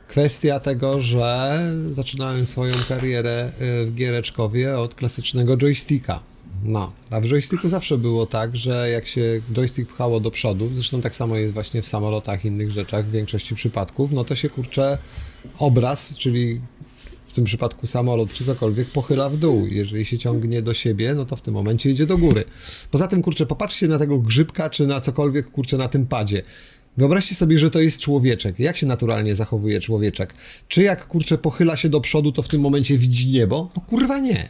Kwestia 0.09 0.61
tego, 0.61 1.01
że 1.01 1.59
zaczynałem 1.91 2.47
swoją 2.47 2.75
karierę 2.89 3.53
y, 3.83 3.87
w 3.87 3.95
giereczkowie 3.95 4.79
od 4.79 4.95
klasycznego 4.95 5.57
joysticka. 5.57 6.23
No, 6.65 6.93
a 7.11 7.21
w 7.21 7.25
joysticku 7.25 7.69
zawsze 7.69 7.99
było 7.99 8.27
tak, 8.27 8.57
że 8.57 8.91
jak 8.91 9.07
się 9.07 9.41
joystick 9.53 9.93
pchało 9.93 10.21
do 10.21 10.31
przodu, 10.31 10.71
zresztą 10.75 11.01
tak 11.01 11.15
samo 11.15 11.37
jest 11.37 11.55
właśnie 11.55 11.83
w 11.83 11.89
samolotach 11.89 12.45
innych 12.45 12.71
rzeczach 12.71 13.07
w 13.07 13.11
większości 13.11 13.55
przypadków, 13.55 14.13
no 14.13 14.25
to 14.25 14.37
się 14.37 14.49
kurczę 14.49 14.99
obraz, 15.59 16.15
czyli 16.17 16.61
w 17.33 17.35
tym 17.35 17.45
przypadku 17.45 17.87
samolot 17.87 18.33
czy 18.33 18.45
cokolwiek, 18.45 18.89
pochyla 18.89 19.31
w 19.31 19.37
dół. 19.37 19.67
Jeżeli 19.67 20.05
się 20.05 20.19
ciągnie 20.19 20.63
do 20.63 20.75
siebie, 20.75 21.15
no 21.15 21.25
to 21.25 21.37
w 21.37 21.41
tym 21.41 21.55
momencie 21.55 21.91
idzie 21.91 22.07
do 22.07 22.19
góry. 22.19 22.45
Poza 22.91 23.09
tym, 23.09 23.23
kurczę, 23.23 23.47
popatrzcie 23.47 23.89
na 23.89 23.99
tego 23.99 24.19
grzybka, 24.19 24.71
czy 24.71 24.87
na 24.87 25.01
cokolwiek, 25.01 25.51
kurczę, 25.51 25.77
na 25.77 25.89
tym 25.89 26.07
padzie. 26.07 26.43
Wyobraźcie 26.97 27.35
sobie, 27.35 27.59
że 27.59 27.71
to 27.71 27.81
jest 27.81 28.01
człowieczek. 28.01 28.59
Jak 28.59 28.77
się 28.77 28.87
naturalnie 28.87 29.35
zachowuje 29.35 29.81
człowieczek? 29.81 30.35
Czy 30.69 30.83
jak, 30.83 31.07
kurczę, 31.07 31.39
pochyla 31.39 31.77
się 31.77 31.89
do 31.89 32.01
przodu, 32.01 32.33
to 32.33 32.43
w 32.43 32.49
tym 32.49 32.61
momencie 32.61 32.99
widzi 32.99 33.31
niebo? 33.31 33.71
No 33.77 33.83
kurwa 33.83 34.19
nie. 34.19 34.49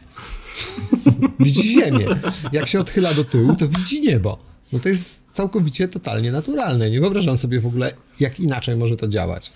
widzi 1.45 1.73
ziemię. 1.73 2.05
Jak 2.51 2.67
się 2.67 2.79
odchyla 2.79 3.13
do 3.13 3.23
tyłu, 3.23 3.55
to 3.55 3.67
widzi 3.67 4.01
niebo. 4.01 4.37
No 4.73 4.79
to 4.79 4.89
jest 4.89 5.23
całkowicie, 5.31 5.87
totalnie 5.87 6.31
naturalne. 6.31 6.89
Nie 6.89 7.01
wyobrażam 7.01 7.37
sobie 7.37 7.59
w 7.59 7.65
ogóle, 7.65 7.91
jak 8.19 8.39
inaczej 8.39 8.75
może 8.75 8.95
to 8.95 9.07
działać. 9.07 9.51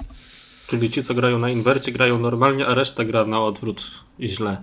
Czyli 0.70 0.90
ci, 0.90 1.04
co 1.04 1.14
grają 1.14 1.40
na 1.40 1.50
inwercie, 1.50 1.92
grają 1.92 2.20
normalnie, 2.20 2.68
a 2.68 2.74
reszta 2.74 3.04
gra 3.04 3.26
na 3.26 3.42
odwrót 3.42 3.84
i 4.20 4.30
źle. 4.30 4.58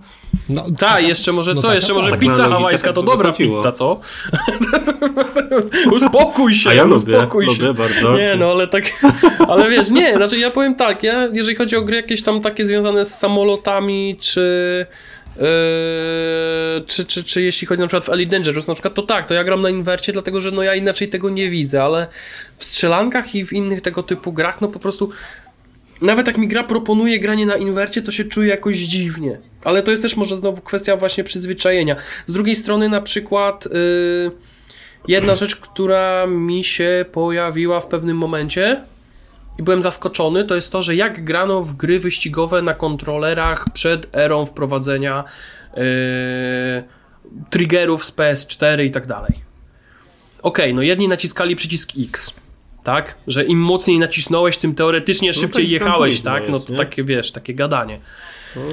No, 0.49 0.65
tak, 0.79 1.07
jeszcze 1.07 1.31
może 1.31 1.53
no 1.53 1.61
co? 1.61 1.73
jeszcze 1.73 1.93
może 1.93 2.11
tak 2.11 2.19
pizza 2.19 2.49
hawajska 2.49 2.93
to 2.93 3.03
dobra 3.03 3.31
wychodziło. 3.31 3.57
pizza, 3.57 3.71
co? 3.71 3.99
uspokój 5.95 6.55
się, 6.55 6.69
a 6.69 6.73
ja 6.73 6.85
uspokój 6.85 7.45
lubię, 7.45 7.57
się. 7.57 7.63
Lubię 7.63 7.83
bardzo. 7.83 8.17
Nie, 8.17 8.35
no 8.35 8.51
ale 8.51 8.67
tak, 8.67 8.83
ale 9.49 9.69
wiesz, 9.69 9.91
nie, 9.91 10.15
znaczy 10.15 10.37
ja 10.37 10.51
powiem 10.51 10.75
tak, 10.75 11.03
ja, 11.03 11.27
jeżeli 11.33 11.55
chodzi 11.55 11.75
o 11.75 11.81
gry 11.81 11.95
jakieś 11.95 12.23
tam 12.23 12.41
takie 12.41 12.65
związane 12.65 13.05
z 13.05 13.17
samolotami, 13.17 14.17
czy 14.19 14.85
Yy, 15.35 16.85
czy, 16.85 17.05
czy, 17.05 17.23
czy 17.23 17.41
jeśli 17.41 17.67
chodzi 17.67 17.81
na 17.81 17.87
przykład 17.87 18.05
w 18.05 18.09
Elite 18.09 18.31
Dangerous, 18.31 18.67
na 18.67 18.73
przykład 18.73 18.93
to 18.93 19.01
tak, 19.01 19.27
to 19.27 19.33
ja 19.33 19.43
gram 19.43 19.61
na 19.61 19.69
inwercie, 19.69 20.13
dlatego 20.13 20.41
że 20.41 20.51
no 20.51 20.63
ja 20.63 20.75
inaczej 20.75 21.07
tego 21.07 21.29
nie 21.29 21.49
widzę, 21.49 21.83
ale 21.83 22.07
w 22.57 22.65
strzelankach 22.65 23.35
i 23.35 23.45
w 23.45 23.53
innych 23.53 23.81
tego 23.81 24.03
typu 24.03 24.33
grach, 24.33 24.61
no 24.61 24.67
po 24.67 24.79
prostu 24.79 25.09
nawet 26.01 26.27
jak 26.27 26.37
mi 26.37 26.47
gra 26.47 26.63
proponuje 26.63 27.19
granie 27.19 27.45
na 27.45 27.55
inwercie, 27.55 28.01
to 28.01 28.11
się 28.11 28.25
czuję 28.25 28.49
jakoś 28.49 28.77
dziwnie. 28.77 29.37
Ale 29.63 29.83
to 29.83 29.91
jest 29.91 30.03
też 30.03 30.15
może 30.15 30.37
znowu 30.37 30.61
kwestia 30.61 30.97
właśnie 30.97 31.23
przyzwyczajenia. 31.23 31.95
Z 32.27 32.33
drugiej 32.33 32.55
strony 32.55 32.89
na 32.89 33.01
przykład 33.01 33.65
yy, 33.65 34.31
jedna 35.07 35.35
rzecz, 35.35 35.55
która 35.55 36.27
mi 36.27 36.63
się 36.63 37.05
pojawiła 37.11 37.81
w 37.81 37.87
pewnym 37.87 38.17
momencie 38.17 38.81
i 39.59 39.63
byłem 39.63 39.81
zaskoczony, 39.81 40.45
to 40.45 40.55
jest 40.55 40.71
to, 40.71 40.81
że 40.81 40.95
jak 40.95 41.23
grano 41.23 41.61
w 41.61 41.75
gry 41.75 41.99
wyścigowe 41.99 42.61
na 42.61 42.73
kontrolerach 42.73 43.65
przed 43.73 44.15
erą 44.15 44.45
wprowadzenia 44.45 45.23
yy, 45.77 45.83
triggerów 47.49 48.05
z 48.05 48.11
PS4 48.11 48.83
i 48.83 48.91
tak 48.91 49.07
dalej. 49.07 49.45
Okej, 50.41 50.65
okay, 50.65 50.73
no 50.73 50.81
jedni 50.81 51.07
naciskali 51.07 51.55
przycisk 51.55 51.91
X, 51.99 52.33
tak? 52.85 53.15
Że 53.27 53.43
im 53.43 53.59
mocniej 53.59 53.99
nacisnąłeś, 53.99 54.57
tym 54.57 54.75
teoretycznie 54.75 55.29
no 55.29 55.33
szybciej 55.33 55.65
tak 55.65 55.71
jechałeś, 55.71 56.21
tak? 56.21 56.43
Jest, 56.43 56.53
no 56.53 56.59
to 56.59 56.71
nie? 56.71 56.77
takie, 56.77 57.03
wiesz, 57.03 57.31
takie 57.31 57.53
gadanie. 57.53 57.99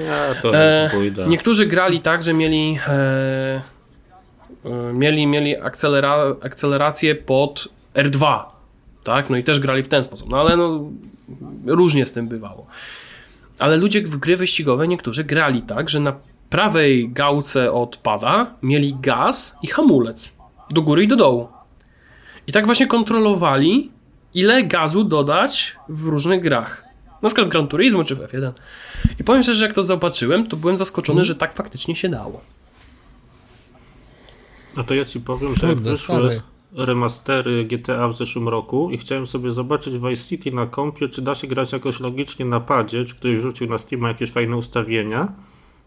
Ja 0.07 0.35
to 0.43 0.55
e, 0.55 0.91
pójdę. 0.93 1.27
Niektórzy 1.29 1.67
grali 1.67 2.01
tak, 2.01 2.23
że 2.23 2.35
mieli 2.35 2.79
e, 2.89 3.63
e, 4.65 4.93
mieli, 4.93 5.27
mieli 5.27 5.57
akcelera, 5.57 6.37
akcelerację 6.43 7.15
pod 7.15 7.69
R2, 7.95 8.41
tak? 9.05 9.31
No 9.31 9.37
i 9.37 9.45
też 9.45 9.61
grali 9.61 9.83
w 9.83 9.89
ten 9.89 10.05
sposób. 10.05 10.29
No 10.29 10.41
ale 10.41 10.57
no, 10.57 10.91
różnie 11.67 12.07
z 12.07 12.13
tym 12.13 12.29
bywało. 12.29 12.67
Ale 13.59 13.77
ludzie 13.77 14.03
w 14.03 14.17
gry 14.17 14.37
wyścigowe 14.37 14.89
niektórzy 14.89 15.25
grali 15.25 15.63
tak, 15.63 15.91
że 15.91 16.01
na 16.01 16.13
prawej 16.51 17.09
gałce 17.09 17.73
od 17.73 17.97
pada 17.97 18.55
mieli 18.63 18.97
gaz 19.01 19.57
i 19.63 19.67
hamulec. 19.67 20.37
Do 20.71 20.83
góry 20.83 21.05
i 21.05 21.09
do 21.09 21.17
dołu. 21.17 21.49
I 22.47 22.53
tak 22.53 22.67
właśnie 22.67 22.87
kontrolowali 22.87 23.91
ile 24.35 24.65
gazu 24.65 25.05
dodać 25.05 25.77
w 25.89 26.07
różnych 26.07 26.43
grach. 26.43 26.85
Na 27.23 27.29
przykład 27.29 27.47
w 27.47 27.51
Gran 27.51 27.69
Turismo 27.69 28.05
czy 28.05 28.15
w 28.15 28.19
F1. 28.19 28.53
I 29.21 29.25
powiem 29.25 29.43
szczerze, 29.43 29.59
że 29.59 29.65
jak 29.65 29.75
to 29.75 29.83
zobaczyłem, 29.83 30.47
to 30.47 30.57
byłem 30.57 30.77
zaskoczony, 30.77 31.17
mm. 31.17 31.25
że 31.25 31.35
tak 31.35 31.55
faktycznie 31.55 31.97
się 31.97 32.09
dało. 32.09 32.41
A 34.77 34.83
to 34.83 34.95
ja 34.95 35.05
ci 35.05 35.21
powiem, 35.21 35.57
że 35.57 35.69
jak 35.69 35.81
wyszły 35.81 36.41
remastery 36.75 37.65
GTA 37.65 38.09
w 38.09 38.17
zeszłym 38.17 38.49
roku 38.49 38.91
i 38.91 38.99
chciałem 38.99 39.27
sobie 39.27 39.53
zobaczyć 39.53 39.95
Vice 39.99 40.29
City 40.29 40.51
na 40.51 40.67
kompie, 40.67 41.09
czy 41.09 41.23
da 41.23 41.35
się 41.35 41.47
grać 41.47 41.73
jakoś 41.73 42.01
logicznie 42.01 42.45
na 42.45 42.61
padzie, 42.61 43.05
czy 43.05 43.15
ktoś 43.15 43.41
rzucił 43.41 43.67
na 43.67 43.79
Steam 43.79 44.03
jakieś 44.03 44.31
fajne 44.31 44.57
ustawienia 44.57 45.33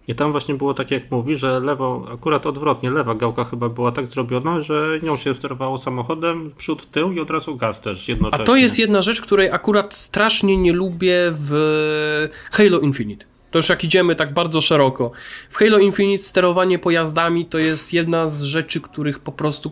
i 0.07 0.15
tam 0.15 0.32
właśnie 0.32 0.56
było 0.56 0.73
tak 0.73 0.91
jak 0.91 1.11
mówi, 1.11 1.36
że 1.36 1.60
lewą, 1.60 2.07
akurat 2.10 2.45
odwrotnie, 2.45 2.91
lewa 2.91 3.15
gałka 3.15 3.44
chyba 3.44 3.69
była 3.69 3.91
tak 3.91 4.07
zrobiona, 4.07 4.60
że 4.60 4.99
nią 5.03 5.18
się 5.18 5.34
sterowało 5.34 5.77
samochodem, 5.77 6.52
przód, 6.57 6.91
tył 6.91 7.11
i 7.11 7.19
od 7.19 7.30
razu 7.30 7.56
gaz 7.56 7.82
też 7.82 8.07
jednocześnie. 8.07 8.44
A 8.44 8.45
to 8.48 8.56
jest 8.56 8.80
jedna 8.80 9.02
rzecz, 9.02 9.22
której 9.22 9.52
akurat 9.52 9.94
strasznie 9.94 10.57
nie 10.57 10.73
lubię 10.73 11.18
w 11.32 12.30
Halo 12.52 12.80
Infinite. 12.80 13.26
To 13.52 13.60
już 13.60 13.69
jak 13.69 13.84
idziemy 13.84 14.15
tak 14.15 14.34
bardzo 14.34 14.61
szeroko. 14.61 15.11
W 15.49 15.56
Halo 15.56 15.80
Infinite 15.80 16.23
sterowanie 16.23 16.80
pojazdami 16.80 17.45
to 17.45 17.57
jest 17.57 17.94
jedna 17.94 18.30
z 18.30 18.41
rzeczy, 18.41 18.82
których 18.82 19.19
po 19.19 19.32
prostu 19.32 19.72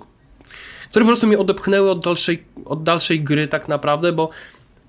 które 0.90 1.06
po 1.06 1.10
prostu 1.10 1.28
mnie 1.28 1.40
odepchnęły 1.40 1.92
od 1.92 2.04
dalszej, 2.04 2.44
od 2.66 2.84
dalszej 2.84 3.22
gry 3.22 3.48
tak 3.48 3.68
naprawdę, 3.68 4.12
bo 4.12 4.30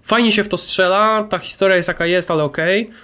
fajnie 0.03 0.33
się 0.33 0.45
w 0.45 0.49
to 0.49 0.57
strzela, 0.57 1.27
ta 1.31 1.39
historia 1.39 1.77
jest 1.77 1.89
jaka 1.89 2.07
jest, 2.07 2.31
ale 2.31 2.45
okej, 2.45 2.83
okay, 2.83 2.95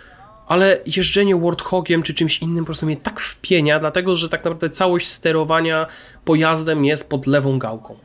ale 0.51 0.78
jeżdżenie 0.97 1.36
Warthogiem 1.36 2.02
czy 2.02 2.14
czymś 2.14 2.43
innym 2.43 2.64
po 2.64 2.66
prostu 2.66 2.86
mnie 2.86 2.97
tak 2.97 3.20
wpienia, 3.20 3.78
dlatego 3.78 4.16
że 4.16 4.28
tak 4.28 4.40
naprawdę 4.40 4.70
całość 4.70 5.09
sterowania 5.09 5.86
pojazdem 6.24 6.85
jest 6.85 7.10
pod 7.10 7.27
lewą 7.27 7.59
gałką. 7.59 7.97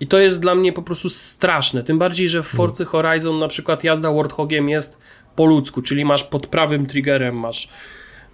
I 0.00 0.06
to 0.06 0.18
jest 0.18 0.40
dla 0.40 0.54
mnie 0.54 0.72
po 0.72 0.82
prostu 0.82 1.08
straszne. 1.08 1.84
Tym 1.84 1.98
bardziej, 1.98 2.28
że 2.28 2.42
w 2.42 2.46
Forcy 2.46 2.84
Horizon 2.84 3.38
na 3.38 3.48
przykład 3.48 3.84
jazda 3.84 4.12
Warthogiem 4.12 4.68
jest 4.68 4.98
po 5.36 5.46
ludzku, 5.46 5.82
czyli 5.82 6.04
masz 6.04 6.24
pod 6.24 6.46
prawym 6.46 6.86
triggerem 6.86 7.38
masz 7.38 7.68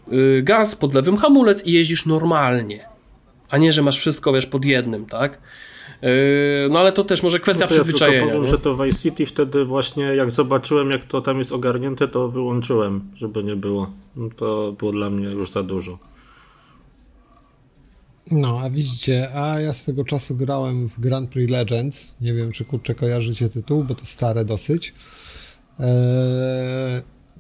yy, 0.09 0.43
gaz, 0.43 0.77
pod 0.77 0.95
lewym 0.95 1.17
hamulec 1.17 1.67
i 1.67 1.73
jeździsz 1.73 2.07
normalnie. 2.07 2.89
A 3.49 3.59
nie, 3.59 3.73
że 3.73 3.83
masz 3.83 3.99
wszystko, 3.99 4.33
wiesz, 4.33 4.47
pod 4.47 4.65
jednym, 4.65 5.07
tak? 5.07 5.39
Yy, 6.03 6.09
no 6.71 6.79
ale 6.79 6.93
to 6.93 7.05
też 7.05 7.23
może 7.23 7.41
kwestia 7.41 7.65
no 7.65 7.71
przyzwyczajenia. 7.71 8.19
Ja 8.19 8.27
powiem, 8.27 8.43
nie? 8.43 8.51
że 8.51 8.59
to 8.59 8.77
Vice 8.77 8.99
City 8.99 9.27
wtedy 9.27 9.65
właśnie 9.65 10.05
jak 10.05 10.31
zobaczyłem, 10.31 10.91
jak 10.91 11.05
to 11.05 11.21
tam 11.21 11.39
jest 11.39 11.53
ogarnięte, 11.53 12.09
to 12.09 12.29
wyłączyłem, 12.29 13.11
żeby 13.17 13.45
nie 13.45 13.57
było. 13.57 13.91
No 14.17 14.29
to 14.37 14.73
było 14.79 14.93
dla 14.93 15.11
mnie 15.11 15.27
już 15.27 15.51
za 15.51 15.63
dużo. 15.63 15.99
No, 18.31 18.61
a 18.63 18.71
widzicie, 18.71 19.29
a 19.35 19.61
ja 19.61 19.73
swego 19.73 20.05
czasu 20.05 20.37
grałem 20.37 20.89
w 20.89 21.01
Grand 21.01 21.31
Prix 21.31 21.53
Legends. 21.53 22.17
Nie 22.21 22.35
wiem, 22.35 22.53
czy 22.53 22.65
kurczę 22.65 22.95
kojarzycie 22.95 23.49
tytuł, 23.49 23.85
bo 23.85 23.95
to 23.95 24.07
stare 24.07 24.45
dosyć. 24.45 24.95
Eee, 25.81 25.87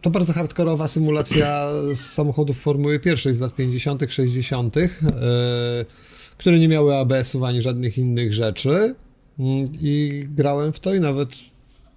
to 0.03 0.11
bardzo 0.11 0.33
hardkorowa 0.33 0.89
symulacja 0.89 1.69
samochodów 1.95 2.61
Formuły 2.61 3.01
pierwszej 3.01 3.35
z 3.35 3.41
lat 3.41 3.55
50., 3.55 4.03
60., 4.09 4.77
eee, 4.77 4.91
które 6.39 6.59
nie 6.59 6.69
miały 6.69 6.97
ABS-ów 6.97 7.43
ani 7.43 7.63
żadnych 7.63 7.99
innych 7.99 8.35
rzeczy. 8.35 8.95
Mm, 9.39 9.69
I 9.81 10.25
grałem 10.35 10.73
w 10.73 10.81
to 10.81 10.95
i 10.95 11.01
nawet 11.01 11.31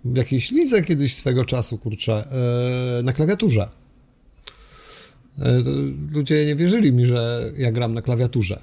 w 0.06 0.18
jakiejś 0.18 0.52
lidze 0.52 0.84
kiedyś 0.84 1.16
swego 1.16 1.46
czasu, 1.46 1.78
kurczę, 1.78 2.26
eee, 2.32 3.04
na 3.04 3.14
klawiaturze. 3.14 3.70
Ludzie 6.12 6.46
nie 6.46 6.56
wierzyli 6.56 6.92
mi, 6.92 7.06
że 7.06 7.52
ja 7.58 7.72
gram 7.72 7.94
na 7.94 8.02
klawiaturze. 8.02 8.62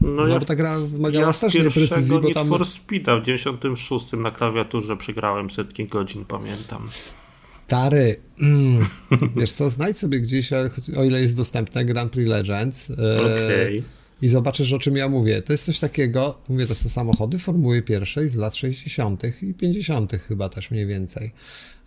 No, 0.00 0.26
ja, 0.26 0.40
ta 0.40 0.54
gra 0.54 0.78
wymagała 0.80 1.26
ja 1.26 1.32
strasznej 1.32 1.70
precyzji, 1.70 2.20
bo 2.22 2.30
tam... 2.30 2.48
for 2.48 2.66
Speeda 2.66 3.20
w 3.20 3.22
96 3.22 4.12
na 4.12 4.30
klawiaturze 4.30 4.96
przegrałem 4.96 5.50
setki 5.50 5.86
godzin, 5.86 6.24
pamiętam. 6.24 6.86
Stary, 7.66 8.16
mm. 8.40 8.86
wiesz 9.36 9.52
co, 9.52 9.70
znajdź 9.70 9.98
sobie 9.98 10.20
gdzieś, 10.20 10.50
o 10.96 11.04
ile 11.04 11.20
jest 11.20 11.36
dostępne, 11.36 11.84
Grand 11.84 12.12
Prix 12.12 12.28
Legends 12.28 12.90
e, 12.90 12.94
okay. 13.20 13.82
I 14.22 14.28
zobaczysz, 14.28 14.72
o 14.72 14.78
czym 14.78 14.96
ja 14.96 15.08
mówię. 15.08 15.42
To 15.42 15.52
jest 15.52 15.64
coś 15.64 15.78
takiego, 15.78 16.38
mówię, 16.48 16.66
to 16.66 16.74
są 16.74 16.88
samochody 16.88 17.38
Formuły 17.38 17.82
pierwszej 17.82 18.28
z 18.28 18.36
lat 18.36 18.56
60. 18.56 19.42
i 19.42 19.54
50. 19.54 20.12
chyba 20.12 20.48
też 20.48 20.70
mniej 20.70 20.86
więcej. 20.86 21.32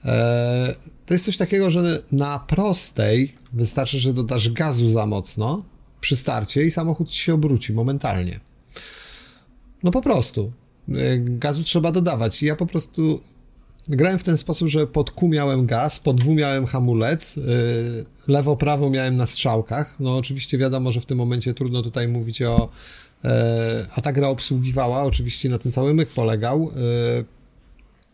E, 0.06 0.76
to 1.06 1.14
jest 1.14 1.26
coś 1.26 1.38
takiego, 1.38 1.72
że 1.72 2.04
na 2.12 2.40
prostej 2.40 3.34
wystarczy, 3.54 4.00
że 4.00 4.14
dodasz 4.14 4.50
gazu 4.50 4.90
za 4.90 5.06
mocno, 5.06 5.66
przy 6.02 6.16
starcie 6.16 6.64
i 6.64 6.72
samochód 6.72 7.14
się 7.14 7.34
obróci 7.34 7.74
momentalnie. 7.74 8.40
No 9.84 9.92
po 9.92 10.02
prostu. 10.02 10.52
E, 10.90 10.94
gazu 11.20 11.64
trzeba 11.64 11.92
dodawać. 11.92 12.44
I 12.44 12.46
ja 12.46 12.56
po 12.56 12.66
prostu 12.66 13.22
grałem 13.90 14.20
w 14.20 14.24
ten 14.24 14.38
sposób, 14.38 14.68
że 14.68 14.88
pod 14.88 15.12
Q 15.12 15.28
miałem 15.28 15.66
gaz, 15.66 16.00
pod 16.00 16.22
W 16.22 16.34
miałem 16.34 16.66
hamulec, 16.66 17.38
e, 17.38 17.42
lewo, 18.32 18.58
prawo 18.58 18.90
miałem 18.90 19.16
na 19.16 19.26
strzałkach. 19.26 19.96
No 20.00 20.18
oczywiście 20.18 20.58
wiadomo, 20.58 20.92
że 20.92 21.02
w 21.02 21.06
tym 21.06 21.18
momencie 21.18 21.54
trudno 21.54 21.82
tutaj 21.82 22.08
mówić 22.08 22.42
o... 22.42 22.70
E, 23.24 23.86
a 23.96 24.02
ta 24.02 24.12
gra 24.12 24.28
obsługiwała, 24.28 25.04
oczywiście 25.04 25.50
na 25.50 25.58
tym 25.58 25.72
cały 25.72 25.94
myk 25.94 26.10
polegał. 26.10 26.72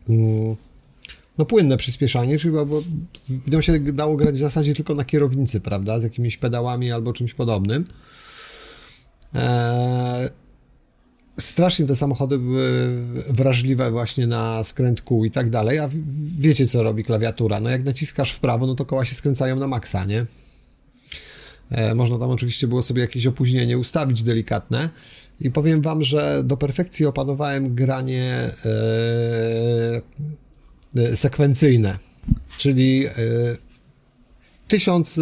Mm, 0.09 0.55
no 1.37 1.45
płynne 1.45 1.77
przyspieszanie, 1.77 2.39
czyli 2.39 2.53
bo 2.53 2.81
w 3.29 3.61
się 3.61 3.79
dało 3.79 4.15
grać 4.15 4.35
w 4.35 4.39
zasadzie 4.39 4.75
tylko 4.75 4.95
na 4.95 5.05
kierownicy, 5.05 5.59
prawda, 5.59 5.99
z 5.99 6.03
jakimiś 6.03 6.37
pedałami 6.37 6.91
albo 6.91 7.13
czymś 7.13 7.33
podobnym. 7.33 7.85
Eee, 9.33 10.29
strasznie 11.39 11.85
te 11.85 11.95
samochody 11.95 12.37
były 12.37 12.89
wrażliwe 13.29 13.91
właśnie 13.91 14.27
na 14.27 14.63
skręt 14.63 15.01
kół 15.01 15.25
i 15.25 15.31
tak 15.31 15.49
dalej, 15.49 15.79
a 15.79 15.89
wiecie 16.39 16.67
co 16.67 16.83
robi 16.83 17.03
klawiatura, 17.03 17.59
no 17.59 17.69
jak 17.69 17.83
naciskasz 17.83 18.31
w 18.31 18.39
prawo, 18.39 18.67
no 18.67 18.75
to 18.75 18.85
koła 18.85 19.05
się 19.05 19.15
skręcają 19.15 19.55
na 19.55 19.67
maksa, 19.67 20.05
nie? 20.05 20.25
Eee, 21.71 21.95
można 21.95 22.17
tam 22.17 22.29
oczywiście 22.29 22.67
było 22.67 22.81
sobie 22.81 23.01
jakieś 23.01 23.27
opóźnienie 23.27 23.77
ustawić 23.77 24.23
delikatne, 24.23 24.89
i 25.39 25.51
powiem 25.51 25.81
wam, 25.81 26.03
że 26.03 26.43
do 26.43 26.57
perfekcji 26.57 27.05
opanowałem 27.05 27.75
granie 27.75 28.49
e, 28.65 30.01
E, 30.95 31.17
sekwencyjne, 31.17 31.97
czyli 32.57 33.05
e, 33.05 33.11
tysiąc 34.67 35.17
e, 35.17 35.21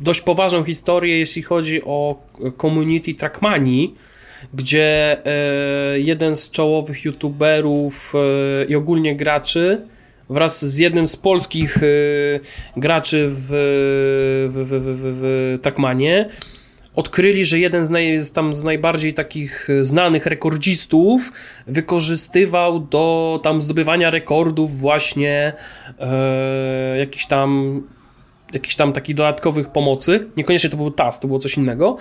dość 0.00 0.20
poważną 0.20 0.64
historię, 0.64 1.18
jeśli 1.18 1.42
chodzi 1.42 1.82
o 1.84 2.22
community 2.60 3.14
Trackmanii, 3.14 3.94
gdzie 4.54 5.16
jeden 5.94 6.36
z 6.36 6.50
czołowych 6.50 7.04
youtuberów 7.04 8.12
i 8.68 8.74
ogólnie 8.74 9.16
graczy 9.16 9.80
wraz 10.30 10.64
z 10.64 10.78
jednym 10.78 11.06
z 11.06 11.16
polskich 11.16 11.78
graczy 12.76 13.28
w, 13.28 13.46
w, 14.48 14.64
w, 14.64 14.68
w, 14.68 15.16
w 15.16 15.58
Trackmanie 15.62 16.28
odkryli, 16.94 17.44
że 17.44 17.58
jeden 17.58 17.86
z, 17.86 17.90
naj, 17.90 18.20
tam 18.34 18.54
z 18.54 18.64
najbardziej 18.64 19.14
takich 19.14 19.68
znanych 19.82 20.26
rekordzistów 20.26 21.32
wykorzystywał 21.66 22.80
do 22.80 23.40
tam 23.42 23.62
zdobywania 23.62 24.10
rekordów 24.10 24.78
właśnie 24.78 25.52
e, 26.00 26.98
jakiś 26.98 27.26
tam 27.26 27.82
jakiś 28.54 28.76
tam 28.76 28.92
takich 28.92 29.14
dodatkowych 29.14 29.68
pomocy. 29.68 30.26
Niekoniecznie 30.36 30.70
to 30.70 30.76
był 30.76 30.90
TAS, 30.90 31.20
to 31.20 31.26
było 31.26 31.38
coś 31.38 31.56
innego. 31.56 31.96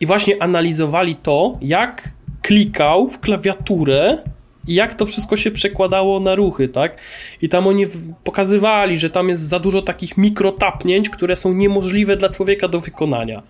I 0.00 0.06
właśnie 0.06 0.42
analizowali 0.42 1.16
to, 1.16 1.58
jak 1.60 2.08
klikał 2.42 3.08
w 3.08 3.20
klawiaturę 3.20 4.18
i 4.66 4.74
jak 4.74 4.94
to 4.94 5.06
wszystko 5.06 5.36
się 5.36 5.50
przekładało 5.50 6.20
na 6.20 6.34
ruchy, 6.34 6.68
tak? 6.68 6.98
I 7.42 7.48
tam 7.48 7.66
oni 7.66 7.86
pokazywali, 8.24 8.98
że 8.98 9.10
tam 9.10 9.28
jest 9.28 9.42
za 9.42 9.58
dużo 9.58 9.82
takich 9.82 10.16
mikrotapnięć, 10.16 11.10
które 11.10 11.36
są 11.36 11.52
niemożliwe 11.52 12.16
dla 12.16 12.28
człowieka 12.28 12.68
do 12.68 12.80
wykonania. 12.80 13.42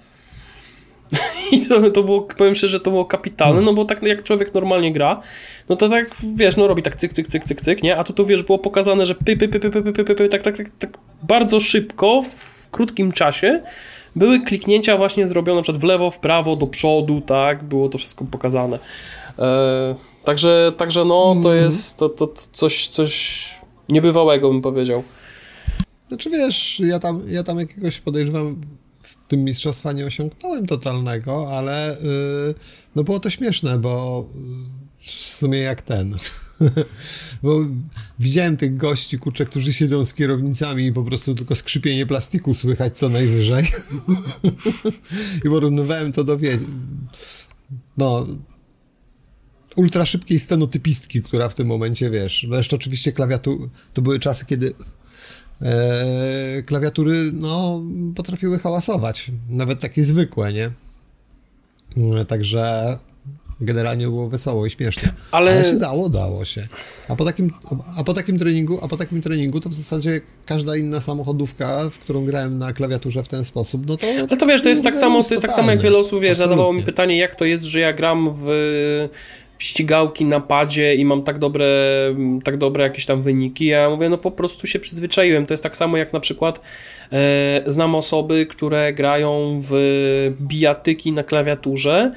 I 1.53 1.67
to, 1.67 1.91
to 1.91 2.03
było, 2.03 2.21
powiem 2.21 2.55
szczerze, 2.55 2.73
że 2.73 2.81
to 2.81 2.91
było 2.91 3.05
kapitalne, 3.05 3.59
mhm. 3.59 3.65
no 3.67 3.73
bo 3.73 3.85
tak 3.85 4.03
jak 4.03 4.23
człowiek 4.23 4.55
normalnie 4.55 4.93
gra, 4.93 5.21
no 5.69 5.77
to 5.77 5.89
tak, 5.89 6.11
wiesz, 6.37 6.57
no 6.57 6.67
robi 6.67 6.83
tak 6.83 6.97
cyk, 6.97 7.13
cyk, 7.13 7.27
cyk, 7.27 7.45
cyk, 7.45 7.61
cyk, 7.61 7.83
nie? 7.83 7.97
A 7.97 8.05
to 8.05 8.13
tu 8.13 8.27
wiesz, 8.27 8.43
było 8.43 8.59
pokazane, 8.59 9.07
że 9.07 9.15
py, 9.15 9.37
py, 9.37 9.49
py, 9.49 9.61
py, 9.61 9.71
py, 9.71 9.83
py, 9.83 10.05
py, 10.05 10.15
py 10.15 10.29
tak, 10.29 10.43
tak, 10.43 10.57
tak, 10.57 10.67
tak 10.79 10.91
bardzo 11.23 11.61
szybko, 11.61 12.23
w 12.23 12.71
krótkim 12.71 13.13
czasie 13.13 13.63
były 14.17 14.41
kliknięcia 14.41 14.97
właśnie 14.97 15.27
zrobione 15.27 15.57
na 15.57 15.63
przykład 15.63 15.83
w 15.83 15.85
lewo, 15.85 16.11
w 16.11 16.19
prawo, 16.19 16.57
do 16.57 16.67
przodu, 16.67 17.21
tak? 17.21 17.65
Było 17.65 17.89
to 17.89 17.99
wszystko 17.99 18.25
pokazane. 18.25 18.79
E, 19.39 19.95
także, 20.25 20.73
także 20.77 21.05
no, 21.05 21.35
to 21.43 21.53
mhm. 21.53 21.65
jest 21.65 21.97
to, 21.97 22.09
to, 22.09 22.27
to 22.27 22.41
coś, 22.53 22.89
coś 22.89 23.45
niebywałego, 23.89 24.51
bym 24.51 24.63
powiedział. 24.63 25.03
Znaczy 26.09 26.31
wiesz, 26.31 26.81
ja 26.81 26.99
tam, 26.99 27.23
ja 27.29 27.43
tam 27.43 27.59
jakiegoś 27.59 28.01
podejrzewam 28.01 28.57
tym 29.29 29.45
mistrzostwa 29.45 29.93
nie 29.93 30.07
osiągnąłem 30.07 30.67
totalnego, 30.67 31.57
ale 31.57 31.97
yy, 32.03 32.55
no 32.97 33.05
było 33.05 33.21
to 33.21 33.31
śmieszne, 33.31 33.79
bo 33.79 34.27
w 34.99 35.11
sumie 35.11 35.59
jak 35.59 35.83
ten. 35.83 36.17
bo 37.43 37.67
widziałem 38.19 38.57
tych 38.57 38.77
gości, 38.77 39.19
kurczę, 39.19 39.45
którzy 39.45 39.73
siedzą 39.73 40.05
z 40.05 40.15
kierownicami 40.15 40.87
i 40.87 40.93
po 40.93 41.05
prostu 41.05 41.35
tylko 41.35 41.55
skrzypienie 41.55 42.07
plastiku 42.07 42.55
słychać 42.55 42.99
co 42.99 43.09
najwyżej. 43.09 43.67
I 45.45 45.49
porównywałem 45.49 46.13
to 46.13 46.25
do 46.25 46.39
wie... 46.39 46.59
no 47.97 48.27
ultra 49.77 50.07
szybkiej 50.07 50.39
stenotypistki, 50.39 51.23
która 51.23 51.49
w 51.49 51.55
tym 51.55 51.67
momencie, 51.67 52.11
wiesz, 52.11 52.47
no 52.49 52.57
oczywiście 52.73 53.13
klawiatu, 53.13 53.71
to 53.93 54.03
były 54.03 54.19
czasy, 54.19 54.47
kiedy 54.47 54.75
e, 55.63 56.63
klawiatury 56.63 57.31
no, 57.33 57.83
potrafiły 58.17 58.59
hałasować, 58.59 59.31
nawet 59.49 59.81
takie 59.81 60.05
zwykłe, 60.05 60.53
nie? 60.53 60.71
E, 62.21 62.25
także 62.25 62.97
generalnie 63.61 64.05
było 64.05 64.29
wesoło 64.29 64.67
i 64.67 64.71
śmiesznie. 64.71 65.13
Ale, 65.33 65.51
Ale 65.51 65.65
się 65.65 65.77
dało, 65.77 66.09
dało 66.09 66.45
się. 66.45 66.69
A 67.09 67.17
po, 67.17 67.25
takim, 67.25 67.51
a 67.97 68.05
po 68.05 68.15
takim 68.15 68.39
treningu, 68.39 68.79
a 68.83 68.89
po 68.89 68.97
takim 68.97 69.23
treningu 69.23 69.61
to 69.61 69.69
w 69.69 69.75
zasadzie 69.75 70.21
każda 70.47 70.77
inna 70.77 71.01
samochodówka, 71.01 71.91
w 71.91 71.99
którą 71.99 72.25
grałem 72.25 72.59
na 72.59 72.73
klawiaturze 72.73 73.23
w 73.23 73.29
ten 73.29 73.45
sposób, 73.45 73.87
no 73.87 73.97
to... 73.97 74.07
Ale 74.29 74.37
to 74.37 74.47
wiesz, 74.47 74.63
to 74.63 74.69
jest 74.69 74.85
tak 74.85 74.97
samo, 74.97 75.23
to 75.23 75.35
jest 75.35 75.43
tak 75.43 75.53
samo 75.53 75.71
jak 75.71 75.81
wiele 75.81 75.99
osób, 75.99 76.21
wiesz, 76.21 76.39
zadawało 76.39 76.73
mi 76.73 76.83
pytanie, 76.83 77.19
jak 77.19 77.35
to 77.35 77.45
jest, 77.45 77.65
że 77.65 77.81
ja 77.81 77.93
gram 77.93 78.35
w 78.35 78.49
ścigałki 79.59 80.25
na 80.25 80.41
padzie 80.41 80.95
i 80.95 81.05
mam 81.05 81.23
tak 81.23 81.39
dobre, 81.39 81.67
tak 82.45 82.57
dobre 82.57 82.85
jakieś 82.85 83.07
tam 83.07 83.23
wyniki. 83.23 83.67
Ja 83.67 83.91
mówię, 83.91 84.09
no 84.09 84.19
po 84.19 84.31
prostu 84.31 84.67
się 84.67 84.79
przyzwyczaiłem. 84.79 85.47
To 85.47 85.55
jest 85.55 85.63
tak 85.63 85.77
samo 85.77 85.97
jak 85.97 86.13
na 86.13 86.21
przykład 86.21 86.61
e, 87.13 87.63
znam 87.67 87.95
osoby, 87.95 88.47
które 88.47 88.93
grają 88.93 89.61
w 89.63 89.73
bijatyki 90.41 91.13
na 91.13 91.23
klawiaturze, 91.23 92.13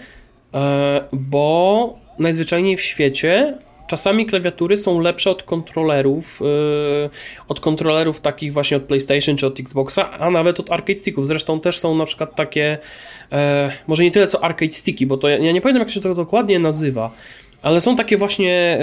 e, 0.54 1.04
bo 1.12 1.94
najzwyczajniej 2.20 2.78
w 2.78 2.82
świecie 2.82 3.58
czasami 3.92 4.26
klawiatury 4.26 4.78
są 4.78 5.00
lepsze 5.00 5.32
od 5.32 5.44
kontrolerów, 5.44 6.40
yy, 6.42 7.10
od 7.48 7.60
kontrolerów 7.60 8.20
takich 8.20 8.54
właśnie 8.54 8.78
od 8.78 8.84
PlayStation 8.84 9.38
czy 9.38 9.48
od 9.48 9.60
Xboxa, 9.60 10.12
a 10.12 10.32
nawet 10.32 10.60
od 10.60 10.72
arcade 10.72 10.98
sticków. 10.98 11.28
Zresztą 11.28 11.60
też 11.60 11.80
są 11.80 11.96
na 11.96 12.06
przykład 12.06 12.36
takie, 12.36 12.78
yy, 13.32 13.38
może 13.88 14.04
nie 14.04 14.12
tyle 14.12 14.28
co 14.28 14.44
arcade 14.44 14.72
sticky, 14.72 15.06
bo 15.06 15.18
to 15.18 15.30
ja, 15.30 15.38
ja 15.38 15.52
nie 15.52 15.62
pamiętam 15.62 15.82
jak 15.82 15.92
się 15.92 16.00
to 16.02 16.16
dokładnie 16.16 16.60
nazywa, 16.60 17.12
ale 17.62 17.82
są 17.82 17.96
takie 17.96 18.18
właśnie 18.18 18.80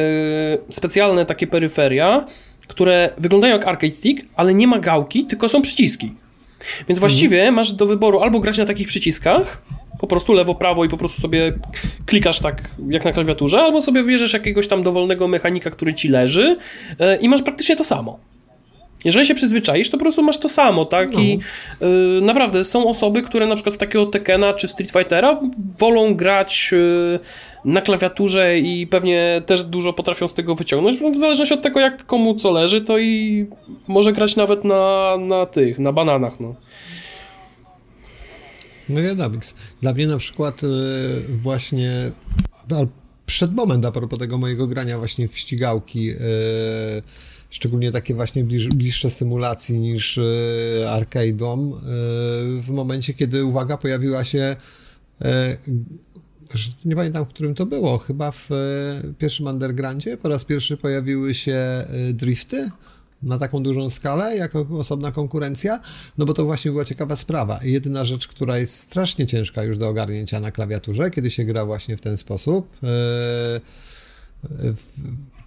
yy, 0.66 0.72
specjalne 0.74 1.26
takie 1.26 1.46
peryferia, 1.46 2.26
które 2.66 3.10
wyglądają 3.18 3.52
jak 3.54 3.66
arcade 3.66 3.94
stick, 3.94 4.22
ale 4.36 4.54
nie 4.54 4.66
ma 4.66 4.78
gałki, 4.78 5.24
tylko 5.24 5.48
są 5.48 5.62
przyciski. 5.62 6.12
Więc 6.88 6.98
właściwie 6.98 7.38
mhm. 7.38 7.54
masz 7.54 7.72
do 7.72 7.86
wyboru 7.86 8.20
albo 8.20 8.40
grać 8.40 8.58
na 8.58 8.66
takich 8.66 8.88
przyciskach, 8.88 9.62
po 9.98 10.06
prostu 10.06 10.32
lewo, 10.32 10.54
prawo 10.54 10.84
i 10.84 10.88
po 10.88 10.96
prostu 10.96 11.20
sobie 11.20 11.52
klikasz 12.06 12.40
tak 12.40 12.62
jak 12.88 13.04
na 13.04 13.12
klawiaturze, 13.12 13.60
albo 13.60 13.80
sobie 13.80 14.02
wybierzesz 14.02 14.32
jakiegoś 14.32 14.68
tam 14.68 14.82
dowolnego 14.82 15.28
mechanika, 15.28 15.70
który 15.70 15.94
ci 15.94 16.08
leży 16.08 16.56
yy, 16.98 17.16
i 17.16 17.28
masz 17.28 17.42
praktycznie 17.42 17.76
to 17.76 17.84
samo. 17.84 18.18
Jeżeli 19.04 19.26
się 19.26 19.34
przyzwyczaisz, 19.34 19.90
to 19.90 19.98
po 19.98 20.04
prostu 20.04 20.22
masz 20.22 20.38
to 20.38 20.48
samo, 20.48 20.84
tak? 20.84 21.12
No. 21.12 21.20
I 21.20 21.38
yy, 21.80 22.20
naprawdę 22.22 22.64
są 22.64 22.88
osoby, 22.88 23.22
które 23.22 23.46
na 23.46 23.54
przykład 23.54 23.74
w 23.74 23.78
takiego 23.78 24.06
Tekena 24.06 24.54
czy 24.54 24.68
Street 24.68 24.90
Fightera 24.90 25.40
wolą 25.78 26.14
grać 26.14 26.70
yy, 26.72 27.18
na 27.64 27.80
klawiaturze 27.80 28.58
i 28.58 28.86
pewnie 28.86 29.42
też 29.46 29.62
dużo 29.64 29.92
potrafią 29.92 30.28
z 30.28 30.34
tego 30.34 30.54
wyciągnąć. 30.54 30.98
W 30.98 31.18
zależności 31.18 31.54
od 31.54 31.62
tego, 31.62 31.80
jak 31.80 32.06
komu 32.06 32.34
co 32.34 32.50
leży, 32.50 32.80
to 32.80 32.98
i 32.98 33.46
może 33.88 34.12
grać 34.12 34.36
nawet 34.36 34.64
na, 34.64 35.16
na 35.20 35.46
tych, 35.46 35.78
na 35.78 35.92
bananach, 35.92 36.40
no. 36.40 36.54
No 38.88 39.02
wiadomix. 39.02 39.54
Dla 39.82 39.94
mnie 39.94 40.06
na 40.06 40.18
przykład 40.18 40.62
yy, 40.62 40.68
właśnie 41.28 42.12
przed 43.26 43.52
moment 43.52 43.84
a 43.84 43.92
propos 43.92 44.18
tego 44.18 44.38
mojego 44.38 44.66
grania 44.66 44.98
właśnie 44.98 45.28
w 45.28 45.38
ścigałki 45.38 46.04
yy, 46.04 46.16
szczególnie 47.50 47.90
takie 47.90 48.14
właśnie 48.14 48.44
bliż, 48.44 48.68
bliższe 48.68 49.10
symulacji 49.10 49.78
niż 49.78 50.16
yy, 50.16 50.24
arcade'om, 50.84 51.72
w 52.62 52.68
momencie, 52.68 53.14
kiedy, 53.14 53.44
uwaga, 53.44 53.76
pojawiła 53.76 54.24
się 54.24 54.56
nie 56.84 56.96
pamiętam, 56.96 57.24
w 57.24 57.28
którym 57.28 57.54
to 57.54 57.66
było, 57.66 57.98
chyba 57.98 58.30
w 58.30 58.48
pierwszym 59.18 59.46
undergroundzie 59.46 60.16
po 60.16 60.28
raz 60.28 60.44
pierwszy 60.44 60.76
pojawiły 60.76 61.34
się 61.34 61.84
drifty, 62.12 62.70
na 63.22 63.38
taką 63.38 63.62
dużą 63.62 63.90
skalę, 63.90 64.36
jako 64.36 64.66
osobna 64.78 65.12
konkurencja, 65.12 65.80
no 66.18 66.26
bo 66.26 66.34
to 66.34 66.44
właśnie 66.44 66.70
była 66.70 66.84
ciekawa 66.84 67.16
sprawa. 67.16 67.60
Jedyna 67.62 68.04
rzecz, 68.04 68.28
która 68.28 68.58
jest 68.58 68.74
strasznie 68.74 69.26
ciężka 69.26 69.62
już 69.62 69.78
do 69.78 69.88
ogarnięcia 69.88 70.40
na 70.40 70.50
klawiaturze, 70.50 71.10
kiedy 71.10 71.30
się 71.30 71.44
gra 71.44 71.64
właśnie 71.64 71.96
w 71.96 72.00
ten 72.00 72.16
sposób. 72.16 72.76
Yy, 72.82 72.88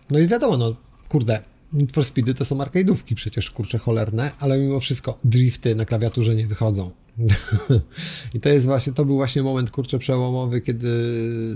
no 0.09 0.19
i 0.19 0.27
wiadomo, 0.27 0.57
no 0.57 0.75
kurde, 1.09 1.39
Need 1.73 1.91
for 1.91 2.03
Speedy 2.03 2.33
to 2.33 2.45
są 2.45 2.57
arcade'ówki 2.57 3.15
przecież, 3.15 3.51
kurcze 3.51 3.77
cholerne, 3.77 4.31
ale 4.39 4.57
mimo 4.57 4.79
wszystko 4.79 5.17
drifty 5.23 5.75
na 5.75 5.85
klawiaturze 5.85 6.35
nie 6.35 6.47
wychodzą. 6.47 6.91
I 8.35 8.39
to 8.39 8.49
jest 8.49 8.65
właśnie, 8.65 8.93
to 8.93 9.05
był 9.05 9.15
właśnie 9.15 9.43
moment, 9.43 9.71
kurczę, 9.71 9.99
przełomowy, 9.99 10.61
kiedy 10.61 10.89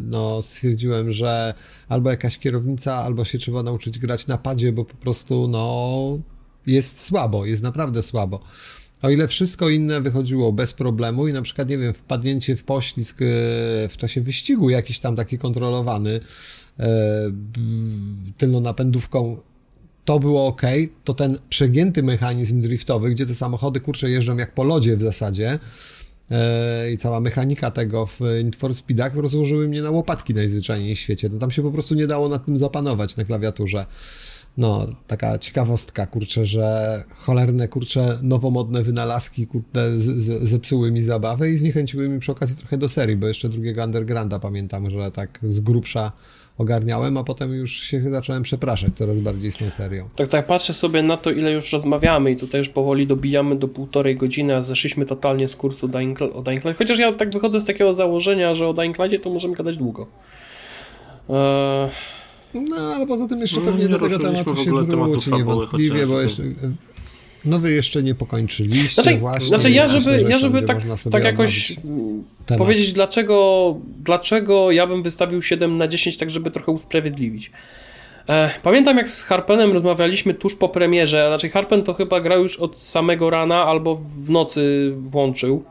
no, 0.03 0.41
stwierdziłem, 0.41 1.11
że 1.11 1.53
albo 1.87 2.09
jakaś 2.09 2.37
kierownica, 2.37 2.95
albo 2.95 3.25
się 3.25 3.37
trzeba 3.37 3.63
nauczyć 3.63 3.99
grać 3.99 4.27
na 4.27 4.37
padzie, 4.37 4.71
bo 4.71 4.85
po 4.85 4.95
prostu, 4.95 5.47
no, 5.47 6.19
jest 6.67 7.01
słabo, 7.01 7.45
jest 7.45 7.63
naprawdę 7.63 8.03
słabo. 8.03 8.39
O 9.01 9.09
ile 9.09 9.27
wszystko 9.27 9.69
inne 9.69 10.01
wychodziło 10.01 10.53
bez 10.53 10.73
problemu 10.73 11.27
i 11.27 11.33
na 11.33 11.41
przykład, 11.41 11.69
nie 11.69 11.77
wiem, 11.77 11.93
wpadnięcie 11.93 12.55
w 12.55 12.63
poślizg 12.63 13.21
e, 13.21 13.25
w 13.89 13.93
czasie 13.97 14.21
wyścigu 14.21 14.69
jakiś 14.69 14.99
tam 14.99 15.15
taki 15.15 15.37
kontrolowany 15.37 16.19
e, 16.79 16.87
tylną 18.37 18.59
napędówką 18.59 19.37
to 20.05 20.19
było 20.19 20.47
ok, 20.47 20.61
to 21.03 21.13
ten 21.13 21.37
przegięty 21.49 22.03
mechanizm 22.03 22.61
driftowy, 22.61 23.11
gdzie 23.11 23.25
te 23.25 23.33
samochody 23.33 23.79
kurcze 23.79 24.09
jeżdżą 24.09 24.37
jak 24.37 24.53
po 24.53 24.63
lodzie 24.63 24.97
w 24.97 25.01
zasadzie 25.01 25.59
yy, 26.29 26.37
i 26.93 26.97
cała 26.97 27.19
mechanika 27.19 27.71
tego 27.71 28.05
w 28.05 28.19
Need 28.43 28.55
for 28.55 28.75
Speedach 28.75 29.15
rozłożyły 29.15 29.67
mnie 29.67 29.81
na 29.81 29.89
łopatki 29.89 30.33
najzwyczajniej 30.33 30.95
w 30.95 30.99
świecie. 30.99 31.29
No, 31.29 31.39
tam 31.39 31.51
się 31.51 31.63
po 31.63 31.71
prostu 31.71 31.95
nie 31.95 32.07
dało 32.07 32.29
nad 32.29 32.45
tym 32.45 32.57
zapanować 32.57 33.17
na 33.17 33.23
klawiaturze. 33.23 33.85
No, 34.57 34.87
taka 35.07 35.37
ciekawostka, 35.37 36.05
kurczę, 36.05 36.45
że 36.45 37.03
cholerne, 37.15 37.67
kurczę, 37.67 38.19
nowomodne 38.21 38.83
wynalazki, 38.83 39.47
kurczę, 39.47 39.99
zepsuły 40.41 40.91
mi 40.91 41.01
zabawę 41.01 41.51
i 41.51 41.57
zniechęciły 41.57 42.09
mi 42.09 42.19
przy 42.19 42.31
okazji 42.31 42.55
trochę 42.55 42.77
do 42.77 42.89
serii, 42.89 43.15
bo 43.15 43.27
jeszcze 43.27 43.49
drugiego 43.49 43.83
Undergrounda 43.83 44.39
pamiętam, 44.39 44.89
że 44.89 45.11
tak 45.11 45.39
z 45.43 45.59
grubsza 45.59 46.11
ogarniałem, 46.57 47.17
a 47.17 47.23
potem 47.23 47.53
już 47.53 47.71
się 47.71 48.11
zacząłem 48.11 48.43
przepraszać 48.43 48.93
coraz 48.95 49.19
bardziej 49.19 49.51
z 49.51 49.57
tą 49.57 49.69
serią. 49.69 50.09
Tak, 50.15 50.27
tak, 50.27 50.47
patrzę 50.47 50.73
sobie 50.73 51.03
na 51.03 51.17
to, 51.17 51.31
ile 51.31 51.51
już 51.51 51.73
rozmawiamy 51.73 52.31
i 52.31 52.35
tutaj 52.35 52.59
już 52.59 52.69
powoli 52.69 53.07
dobijamy 53.07 53.55
do 53.55 53.67
półtorej 53.67 54.15
godziny, 54.15 54.55
a 54.55 54.61
zeszliśmy 54.61 55.05
totalnie 55.05 55.47
z 55.47 55.55
kursu 55.55 55.87
Dying, 55.87 56.21
o 56.21 56.41
Dying 56.41 56.65
Light. 56.65 56.77
Chociaż 56.77 56.99
ja 56.99 57.13
tak 57.13 57.33
wychodzę 57.33 57.61
z 57.61 57.65
takiego 57.65 57.93
założenia, 57.93 58.53
że 58.53 58.67
o 58.67 58.73
Dying 58.73 58.99
Lightie 58.99 59.19
to 59.19 59.29
możemy 59.29 59.55
gadać 59.55 59.77
długo. 59.77 60.07
Eee... 61.29 61.89
No, 62.69 62.75
ale 62.75 63.07
poza 63.07 63.27
tym 63.27 63.39
jeszcze 63.39 63.59
no, 63.59 63.65
pewnie 63.65 63.87
do 63.87 63.99
tego 63.99 64.19
tematu 64.19 64.55
się 64.55 64.71
wróci 64.71 65.31
niewątpliwie, 65.31 66.07
bo 66.07 66.21
jeszcze 66.21 66.43
no 67.45 67.59
wy 67.59 67.71
jeszcze 67.71 68.03
nie 68.03 68.15
pokończyliście 68.15 69.01
znaczy, 69.01 69.17
właśnie. 69.17 69.47
Znaczy 69.47 69.71
ja 69.71 69.87
żeby, 69.87 70.25
ja 70.29 70.39
żeby 70.39 70.61
tak, 70.61 70.77
tak 71.11 71.23
jakoś 71.23 71.75
temat. 72.45 72.57
powiedzieć 72.57 72.93
dlaczego, 72.93 73.75
dlaczego 74.03 74.71
ja 74.71 74.87
bym 74.87 75.03
wystawił 75.03 75.41
7 75.41 75.77
na 75.77 75.87
10 75.87 76.17
tak 76.17 76.29
żeby 76.29 76.51
trochę 76.51 76.71
usprawiedliwić. 76.71 77.51
E, 78.29 78.49
pamiętam 78.63 78.97
jak 78.97 79.09
z 79.09 79.23
Harpenem 79.23 79.71
rozmawialiśmy 79.71 80.33
tuż 80.33 80.55
po 80.55 80.69
premierze, 80.69 81.27
znaczy 81.27 81.49
Harpen 81.49 81.83
to 81.83 81.93
chyba 81.93 82.21
grał 82.21 82.41
już 82.41 82.59
od 82.59 82.77
samego 82.77 83.29
rana 83.29 83.65
albo 83.65 83.95
w 83.95 84.29
nocy 84.29 84.93
włączył. 84.97 85.63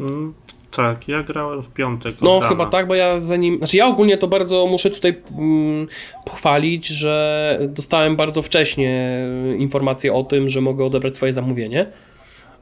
Mm, 0.00 0.34
tak, 0.70 1.08
ja 1.08 1.22
grałem 1.22 1.62
w 1.62 1.68
piątek. 1.68 2.14
No 2.22 2.40
chyba 2.40 2.66
tak, 2.66 2.88
bo 2.88 2.94
ja 2.94 3.20
zanim. 3.20 3.58
Znaczy 3.58 3.76
ja 3.76 3.86
ogólnie 3.86 4.18
to 4.18 4.28
bardzo 4.28 4.66
muszę 4.66 4.90
tutaj 4.90 5.22
mm, 5.38 5.88
pochwalić, 6.24 6.86
że 6.86 7.58
dostałem 7.68 8.16
bardzo 8.16 8.42
wcześnie 8.42 9.20
informację 9.58 10.14
o 10.14 10.24
tym, 10.24 10.48
że 10.48 10.60
mogę 10.60 10.84
odebrać 10.84 11.16
swoje 11.16 11.32
zamówienie. 11.32 11.86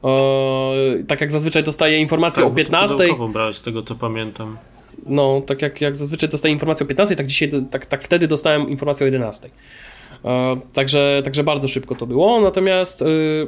O, 0.01 0.73
tak 1.07 1.21
jak 1.21 1.31
zazwyczaj 1.31 1.63
dostaję 1.63 1.99
informację 1.99 2.43
tak, 2.43 2.53
o 2.53 2.55
15. 2.55 2.95
brałeś 3.33 3.57
z 3.57 3.61
tego 3.61 3.81
co 3.81 3.95
pamiętam. 3.95 4.57
No, 5.05 5.41
tak 5.45 5.61
jak, 5.61 5.81
jak 5.81 5.95
zazwyczaj 5.95 6.29
dostaję 6.29 6.53
informację 6.53 6.85
o 6.85 6.87
15, 6.87 7.15
tak 7.15 7.27
dzisiaj, 7.27 7.49
tak, 7.71 7.85
tak 7.85 8.03
wtedy 8.03 8.27
dostałem 8.27 8.69
informację 8.69 9.03
o 9.03 9.07
11. 9.07 9.49
O, 10.23 10.57
także, 10.73 11.21
także 11.23 11.43
bardzo 11.43 11.67
szybko 11.67 11.95
to 11.95 12.07
było. 12.07 12.41
Natomiast 12.41 13.01
y, 13.01 13.47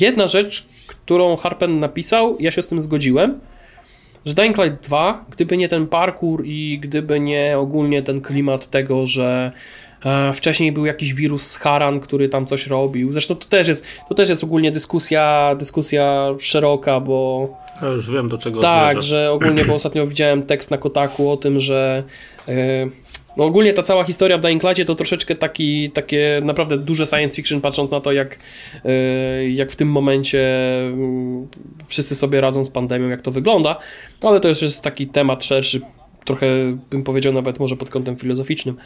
jedna 0.00 0.26
rzecz, 0.26 0.64
którą 0.88 1.36
Harpen 1.36 1.80
napisał, 1.80 2.36
ja 2.40 2.50
się 2.50 2.62
z 2.62 2.66
tym 2.66 2.80
zgodziłem, 2.80 3.40
że 4.26 4.34
Dying 4.34 4.58
Light 4.58 4.82
2, 4.86 5.24
gdyby 5.30 5.56
nie 5.56 5.68
ten 5.68 5.86
parkour 5.86 6.42
i 6.46 6.78
gdyby 6.82 7.20
nie 7.20 7.58
ogólnie 7.58 8.02
ten 8.02 8.20
klimat 8.20 8.66
tego, 8.70 9.06
że 9.06 9.50
e, 10.04 10.32
wcześniej 10.32 10.72
był 10.72 10.86
jakiś 10.86 11.14
wirus 11.14 11.42
z 11.46 11.56
Haran, 11.56 12.00
który 12.00 12.28
tam 12.28 12.46
coś 12.46 12.66
robił. 12.66 13.12
Zresztą 13.12 13.36
to 13.36 13.48
też 13.48 13.68
jest, 13.68 13.84
to 14.08 14.14
też 14.14 14.28
jest 14.28 14.44
ogólnie 14.44 14.72
dyskusja, 14.72 15.54
dyskusja 15.58 16.26
szeroka, 16.38 17.00
bo... 17.00 17.48
Ja 17.82 17.88
już 17.88 18.10
wiem 18.10 18.28
do 18.28 18.38
czego 18.38 18.60
Tak, 18.60 18.92
zmierzasz. 18.92 19.04
że 19.10 19.32
ogólnie, 19.32 19.64
bo 19.64 19.74
ostatnio 19.74 20.06
widziałem 20.06 20.42
tekst 20.42 20.70
na 20.70 20.78
Kotaku 20.78 21.30
o 21.30 21.36
tym, 21.36 21.60
że 21.60 22.02
e, 22.48 22.52
no 23.36 23.44
ogólnie 23.44 23.72
ta 23.72 23.82
cała 23.82 24.04
historia 24.04 24.38
w 24.38 24.40
Dying 24.40 24.62
Lightie 24.62 24.84
to 24.84 24.94
troszeczkę 24.94 25.34
taki, 25.34 25.90
takie 25.90 26.40
naprawdę 26.44 26.78
duże 26.78 27.06
science 27.06 27.36
fiction, 27.36 27.60
patrząc 27.60 27.90
na 27.90 28.00
to, 28.00 28.12
jak, 28.12 28.38
e, 28.84 29.48
jak 29.48 29.72
w 29.72 29.76
tym 29.76 29.88
momencie 29.88 30.68
mm, 30.86 31.48
wszyscy 31.86 32.14
sobie 32.14 32.40
radzą 32.40 32.64
z 32.64 32.70
pandemią, 32.70 33.08
jak 33.08 33.22
to 33.22 33.30
wygląda, 33.30 33.78
ale 34.22 34.40
to 34.40 34.48
już 34.48 34.62
jest 34.62 34.84
taki 34.84 35.06
temat 35.06 35.44
szerszy, 35.44 35.80
trochę 36.24 36.46
bym 36.90 37.02
powiedział 37.02 37.32
nawet 37.32 37.60
może 37.60 37.76
pod 37.76 37.90
kątem 37.90 38.16
filozoficznym. 38.16 38.76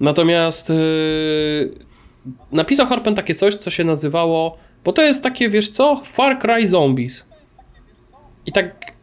Natomiast 0.00 0.70
yy, 0.70 1.74
napisał 2.52 2.86
Harpen 2.86 3.14
takie 3.14 3.34
coś, 3.34 3.54
co 3.54 3.70
się 3.70 3.84
nazywało, 3.84 4.56
bo 4.84 4.92
to 4.92 5.02
jest 5.02 5.22
takie, 5.22 5.48
wiesz 5.48 5.70
co, 5.70 6.02
Far 6.04 6.38
Cry 6.38 6.66
Zombies. 6.66 7.26
I 8.46 8.52
tak 8.52 8.95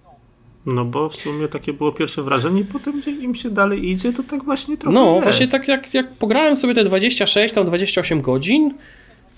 No 0.66 0.86
bo 0.86 1.10
w 1.10 1.16
sumie 1.16 1.48
takie 1.48 1.74
było 1.74 1.92
pierwsze 1.92 2.22
wrażenie, 2.24 2.66
potem 2.66 3.00
gdzie 3.02 3.12
im 3.12 3.36
się 3.36 3.50
dalej 3.50 3.90
idzie, 3.90 4.14
to 4.14 4.24
tak 4.24 4.44
właśnie 4.44 4.78
trochę 4.78 4.96
No, 4.96 5.12
jest. 5.12 5.24
właśnie 5.24 5.48
tak 5.48 5.68
jak, 5.68 5.94
jak 5.94 6.12
pograłem 6.14 6.56
sobie 6.56 6.74
te 6.74 6.84
26, 6.84 7.54
tam 7.54 7.66
28 7.66 8.22
godzin, 8.22 8.74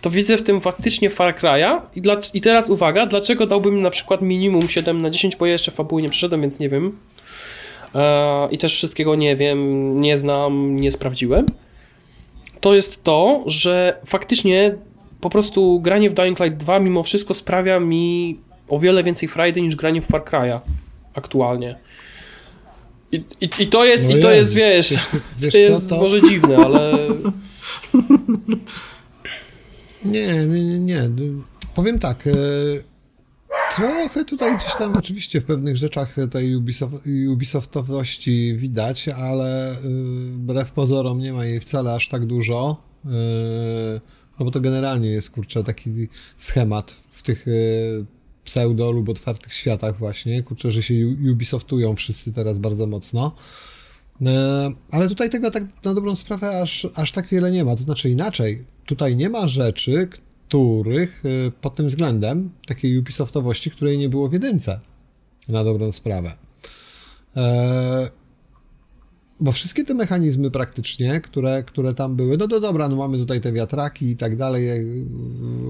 to 0.01 0.09
widzę 0.09 0.37
w 0.37 0.43
tym 0.43 0.61
faktycznie 0.61 1.09
Far 1.09 1.35
Cry'a 1.35 1.81
i, 1.95 2.01
dla, 2.01 2.17
i 2.33 2.41
teraz 2.41 2.69
uwaga, 2.69 3.05
dlaczego 3.05 3.47
dałbym 3.47 3.81
na 3.81 3.89
przykład 3.89 4.21
minimum 4.21 4.67
7 4.69 5.01
na 5.01 5.09
10, 5.09 5.35
bo 5.35 5.45
ja 5.45 5.51
jeszcze 5.51 5.71
fabuły 5.71 6.01
nie 6.01 6.09
przeszedłem, 6.09 6.41
więc 6.41 6.59
nie 6.59 6.69
wiem. 6.69 6.91
E, 7.95 8.47
I 8.51 8.57
też 8.57 8.73
wszystkiego 8.75 9.15
nie 9.15 9.35
wiem, 9.35 10.01
nie 10.01 10.17
znam, 10.17 10.75
nie 10.75 10.91
sprawdziłem. 10.91 11.45
To 12.61 12.73
jest 12.75 13.03
to, 13.03 13.43
że 13.45 13.97
faktycznie 14.05 14.75
po 15.21 15.29
prostu 15.29 15.79
granie 15.79 16.09
w 16.09 16.13
Dying 16.13 16.39
Light 16.39 16.57
2 16.57 16.79
mimo 16.79 17.03
wszystko 17.03 17.33
sprawia 17.33 17.79
mi 17.79 18.37
o 18.69 18.79
wiele 18.79 19.03
więcej 19.03 19.29
frajdy 19.29 19.61
niż 19.61 19.75
granie 19.75 20.01
w 20.01 20.05
Far 20.05 20.23
Cry'a 20.23 20.59
aktualnie. 21.15 21.79
I, 23.11 23.23
i, 23.41 23.49
I 23.59 23.67
to 23.67 23.85
jest, 23.85 24.09
No 24.09 24.17
i 24.17 24.21
to 24.21 24.31
jest, 24.31 24.53
wiesz, 24.53 24.91
wiesz 24.91 25.01
wiesz 25.39 25.51
to 25.53 25.57
jest 25.57 25.89
co, 25.89 25.95
to- 25.95 26.01
może 26.01 26.21
dziwne, 26.21 26.57
ale 26.57 26.93
Nie, 30.05 30.27
nie, 30.47 30.61
nie, 30.79 30.79
nie. 30.79 31.09
Powiem 31.75 31.99
tak. 31.99 32.27
e, 32.27 32.31
Trochę 33.75 34.25
tutaj 34.25 34.57
gdzieś 34.57 34.75
tam 34.75 34.93
oczywiście 34.97 35.41
w 35.41 35.45
pewnych 35.45 35.77
rzeczach 35.77 36.15
tej 36.31 36.55
Ubisoft, 36.55 36.93
Ubisoftowości 37.31 38.53
widać, 38.57 39.07
ale 39.09 39.71
e, 39.71 39.75
wbrew 40.31 40.71
pozorom 40.71 41.19
nie 41.19 41.33
ma 41.33 41.45
jej 41.45 41.59
wcale 41.59 41.93
aż 41.93 42.09
tak 42.09 42.25
dużo. 42.25 42.83
e, 43.05 43.09
No 44.39 44.45
bo 44.45 44.51
to 44.51 44.61
generalnie 44.61 45.09
jest 45.09 45.29
kurczę 45.31 45.63
taki 45.63 45.89
schemat 46.37 46.91
w 47.11 47.21
tych 47.21 47.45
pseudo 48.45 48.91
lub 48.91 49.09
otwartych 49.09 49.53
światach 49.53 49.97
właśnie. 49.97 50.43
Kurczę, 50.43 50.71
że 50.71 50.83
się 50.83 50.93
Ubisoftują 51.31 51.95
wszyscy 51.95 52.33
teraz 52.33 52.57
bardzo 52.57 52.87
mocno. 52.87 53.35
E, 54.21 54.71
Ale 54.91 55.07
tutaj 55.07 55.29
tego 55.29 55.51
tak 55.51 55.63
na 55.85 55.93
dobrą 55.93 56.15
sprawę 56.15 56.61
aż, 56.61 56.87
aż 56.95 57.11
tak 57.11 57.27
wiele 57.27 57.51
nie 57.51 57.63
ma. 57.63 57.75
To 57.75 57.83
znaczy 57.83 58.09
inaczej, 58.09 58.65
tutaj 58.85 59.15
nie 59.15 59.29
ma 59.29 59.47
rzeczy, 59.47 60.07
których 60.47 61.23
e, 61.25 61.51
pod 61.51 61.75
tym 61.75 61.87
względem, 61.87 62.49
takiej 62.67 62.97
Ubisoftowości, 62.97 63.71
której 63.71 63.97
nie 63.97 64.09
było 64.09 64.29
w 64.29 64.33
jedynce. 64.33 64.79
Na 65.47 65.63
dobrą 65.63 65.91
sprawę. 65.91 66.31
Bo 69.45 69.51
wszystkie 69.51 69.83
te 69.83 69.93
mechanizmy 69.93 70.51
praktycznie, 70.51 71.21
które, 71.21 71.63
które 71.63 71.93
tam 71.93 72.15
były, 72.15 72.37
no 72.37 72.47
to 72.47 72.59
dobra, 72.59 72.89
no 72.89 72.95
mamy 72.95 73.17
tutaj 73.17 73.41
te 73.41 73.51
wiatraki 73.53 74.09
i 74.09 74.17
tak 74.17 74.35
dalej, 74.37 74.69
e, 74.69 74.83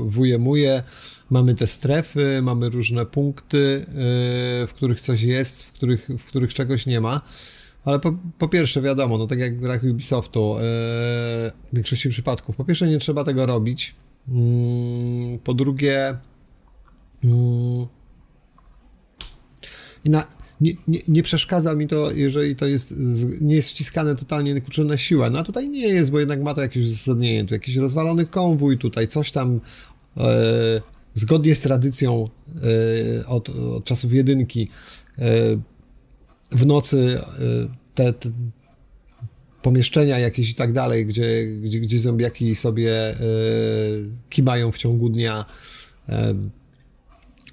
wujemuje, 0.06 0.82
mamy 1.30 1.56
te 1.56 1.68
strefy, 1.68 2.40
mamy 2.42 2.70
różne 2.70 3.06
punkty, 3.06 3.86
e, 3.88 4.68
w 4.68 4.72
których 4.76 5.02
coś 5.02 5.22
jest, 5.22 5.64
w 5.64 5.72
których, 5.72 6.08
w 6.20 6.26
których 6.26 6.54
czegoś 6.54 6.86
nie 6.86 7.02
ma. 7.02 7.22
Ale 7.86 8.00
po, 8.00 8.14
po 8.38 8.48
pierwsze, 8.48 8.82
wiadomo, 8.82 9.18
no 9.18 9.28
tak 9.28 9.40
jak 9.40 9.58
w 9.58 9.62
grach 9.62 9.84
Ubisoftu, 9.84 10.56
e, 10.58 10.62
w 10.62 11.52
większości 11.74 12.10
przypadków, 12.10 12.56
po 12.56 12.66
pierwsze 12.66 12.88
nie 12.88 12.98
trzeba 12.98 13.24
tego 13.24 13.46
robić. 13.46 13.96
Mm, 14.28 15.40
Po 15.40 15.54
drugie, 15.54 16.18
mm, 17.24 17.86
i 20.06 20.10
na, 20.10 20.28
nie, 20.62 20.74
nie, 20.88 21.00
nie 21.08 21.24
przeszkadza 21.24 21.76
mi 21.76 21.88
to, 21.88 22.12
jeżeli 22.12 22.56
to 22.56 22.66
jest, 22.66 22.94
nie 23.42 23.56
jest 23.56 23.70
wciskane 23.70 24.16
totalnie 24.16 24.62
kurczę, 24.62 24.84
na 24.84 24.98
siłę. 24.98 25.30
No 25.30 25.40
a 25.40 25.44
tutaj 25.44 25.70
nie 25.70 25.88
jest, 25.88 26.12
bo 26.12 26.20
jednak 26.20 26.42
ma 26.42 26.54
to 26.54 26.62
jakieś 26.62 26.86
uzasadnienie. 26.86 27.46
Tu 27.46 27.54
jakiś 27.54 27.76
rozwalony 27.76 28.26
konwój, 28.26 28.78
tutaj 28.78 29.08
coś 29.08 29.32
tam 29.32 29.62
e, 30.18 30.82
zgodnie 31.14 31.56
z 31.56 31.60
tradycją 31.60 32.30
e, 33.22 33.28
od, 33.28 33.50
od 33.50 33.86
czasów 33.86 34.14
jedynki 34.14 34.70
e, 35.18 35.24
w 36.52 36.66
nocy 36.66 37.20
e, 37.20 37.68
te, 37.96 38.14
te 38.14 38.30
pomieszczenia 39.62 40.20
jakieś 40.20 40.50
i 40.50 40.56
tak 40.56 40.74
dalej, 40.74 41.06
gdzie, 41.06 41.46
gdzie, 41.46 41.80
gdzie 41.80 42.00
zombiaki 42.00 42.56
sobie 42.56 42.92
e, 42.92 43.16
kimają 44.30 44.72
w 44.72 44.78
ciągu 44.78 45.10
dnia, 45.10 45.46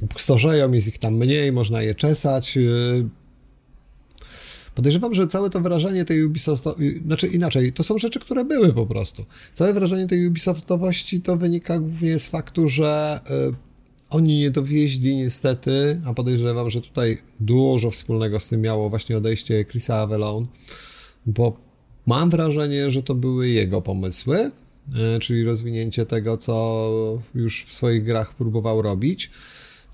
pustoszeją, 0.08 0.72
jest 0.72 0.88
ich 0.88 0.98
tam 0.98 1.14
mniej, 1.14 1.52
można 1.52 1.82
je 1.82 1.94
czesać. 1.94 2.58
e. 2.58 3.22
Podejrzewam, 4.74 5.14
że 5.14 5.26
całe 5.26 5.50
to 5.50 5.60
wrażenie 5.60 6.04
tej 6.04 6.24
Ubisoftowości, 6.24 7.02
znaczy 7.06 7.26
inaczej, 7.26 7.72
to 7.72 7.82
są 7.82 7.98
rzeczy, 7.98 8.20
które 8.20 8.44
były 8.44 8.72
po 8.72 8.86
prostu. 8.86 9.24
Całe 9.54 9.72
wrażenie 9.72 10.06
tej 10.06 10.26
Ubisoftowości 10.26 11.20
to 11.20 11.36
wynika 11.36 11.78
głównie 11.78 12.18
z 12.18 12.26
faktu, 12.26 12.68
że 12.68 13.20
e, 13.30 13.52
oni 14.10 14.38
nie 14.38 14.50
dowieźli 14.50 15.16
niestety, 15.16 16.00
a 16.04 16.14
podejrzewam, 16.14 16.70
że 16.70 16.80
tutaj 16.80 17.18
dużo 17.40 17.90
wspólnego 17.90 18.40
z 18.40 18.48
tym 18.48 18.60
miało 18.60 18.90
właśnie 18.90 19.16
odejście 19.16 19.64
Chrisa 19.64 19.96
Avelone, 19.96 20.46
bo 21.26 21.56
mam 22.06 22.30
wrażenie, 22.30 22.90
że 22.90 23.02
to 23.02 23.14
były 23.14 23.48
jego 23.48 23.82
pomysły, 23.82 24.50
czyli 25.20 25.44
rozwinięcie 25.44 26.06
tego, 26.06 26.36
co 26.36 27.22
już 27.34 27.64
w 27.64 27.72
swoich 27.72 28.04
grach 28.04 28.34
próbował 28.34 28.82
robić. 28.82 29.30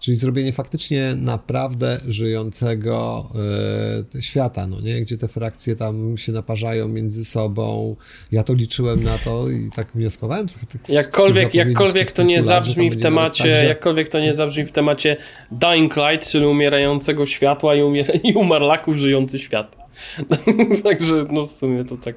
Czyli 0.00 0.16
zrobienie 0.16 0.52
faktycznie 0.52 1.14
naprawdę 1.16 2.00
żyjącego 2.08 3.28
e, 4.16 4.22
świata, 4.22 4.66
no 4.66 4.80
nie? 4.80 5.00
Gdzie 5.00 5.18
te 5.18 5.28
frakcje 5.28 5.76
tam 5.76 6.16
się 6.16 6.32
naparzają 6.32 6.88
między 6.88 7.24
sobą. 7.24 7.96
Ja 8.32 8.42
to 8.42 8.54
liczyłem 8.54 9.02
na 9.02 9.18
to 9.18 9.50
i 9.50 9.70
tak 9.74 9.92
wnioskowałem 9.94 10.48
trochę. 10.48 10.66
Tak 10.66 10.88
jakkolwiek, 10.88 11.54
jakkolwiek 11.54 12.12
to 12.12 12.22
nie 12.22 12.42
zabrzmi 12.42 12.90
w 12.90 13.02
temacie, 13.02 13.44
tak, 13.44 13.54
że- 13.54 13.66
jakkolwiek 13.66 14.08
to 14.08 14.20
nie 14.20 14.34
zabrzmi 14.34 14.64
w 14.64 14.72
temacie 14.72 15.16
Dying 15.52 15.96
Light, 15.96 16.28
czyli 16.28 16.46
umierającego 16.46 17.26
światła 17.26 17.74
i, 17.74 17.82
umiera, 17.82 18.14
i 18.30 18.34
umarlaków 18.34 18.96
żyjący 18.96 19.38
świat. 19.38 19.76
Także 20.84 21.24
no 21.30 21.46
w 21.46 21.52
sumie 21.52 21.84
to 21.84 21.96
tak. 21.96 22.16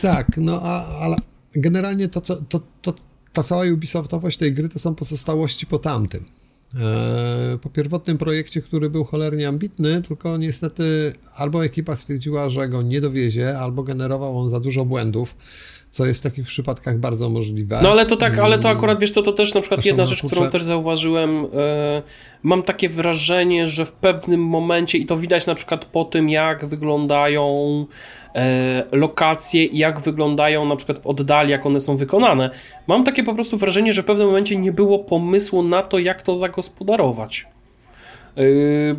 Tak, 0.00 0.26
no 0.36 0.60
a, 0.62 0.86
ale 1.00 1.16
generalnie 1.54 2.08
to, 2.08 2.20
co, 2.20 2.36
to, 2.36 2.60
to, 2.82 2.94
ta 3.34 3.42
cała 3.42 3.64
Ubisoftowość 3.72 4.38
tej 4.38 4.52
gry 4.52 4.68
to 4.68 4.78
są 4.78 4.94
pozostałości 4.94 5.66
po 5.66 5.78
tamtym. 5.78 6.24
E, 6.74 7.58
Po 7.60 7.70
pierwotnym 7.70 8.18
projekcie, 8.18 8.62
który 8.62 8.90
był 8.90 9.04
cholernie 9.04 9.48
ambitny, 9.48 10.02
tylko 10.02 10.36
niestety 10.36 11.12
albo 11.36 11.64
ekipa 11.64 11.96
stwierdziła, 11.96 12.48
że 12.48 12.68
go 12.68 12.82
nie 12.82 13.00
dowiezie, 13.00 13.58
albo 13.58 13.82
generował 13.82 14.38
on 14.38 14.50
za 14.50 14.60
dużo 14.60 14.84
błędów, 14.84 15.36
co 15.94 16.06
jest 16.06 16.20
w 16.20 16.22
takich 16.22 16.46
przypadkach 16.46 16.98
bardzo 16.98 17.28
możliwe. 17.28 17.80
No 17.82 17.90
ale 17.90 18.06
to 18.06 18.16
tak, 18.16 18.38
ale 18.38 18.58
to 18.58 18.68
akurat 18.68 19.00
wiesz 19.00 19.10
co, 19.10 19.22
to 19.22 19.32
też 19.32 19.54
na 19.54 19.60
przykład 19.60 19.78
Zresztą, 19.80 19.88
jedna 19.88 20.06
rzecz, 20.06 20.22
kurczę- 20.22 20.34
którą 20.36 20.50
też 20.50 20.62
zauważyłem. 20.62 21.44
e, 21.44 22.02
mam 22.42 22.62
takie 22.62 22.88
wrażenie, 22.88 23.66
że 23.66 23.84
w 23.86 23.92
pewnym 23.92 24.40
momencie, 24.44 24.98
i 24.98 25.06
to 25.06 25.16
widać 25.16 25.46
na 25.46 25.54
przykład 25.54 25.84
po 25.84 26.04
tym, 26.04 26.28
jak 26.28 26.64
wyglądają 26.66 27.46
e, 28.34 28.82
lokacje 28.92 29.64
i 29.64 29.78
jak 29.78 30.00
wyglądają 30.00 30.64
na 30.66 30.76
przykład 30.76 30.98
w 30.98 31.06
oddali, 31.06 31.50
jak 31.50 31.66
one 31.66 31.80
są 31.80 31.96
wykonane. 31.96 32.50
Mam 32.86 33.04
takie 33.04 33.22
po 33.24 33.34
prostu 33.34 33.56
wrażenie, 33.56 33.92
że 33.92 34.02
w 34.02 34.06
pewnym 34.06 34.26
momencie 34.26 34.56
nie 34.56 34.72
było 34.72 34.98
pomysłu 34.98 35.62
na 35.62 35.82
to, 35.82 35.98
jak 35.98 36.22
to 36.22 36.34
zagospodarować. 36.34 37.46
Yy, 38.36 38.96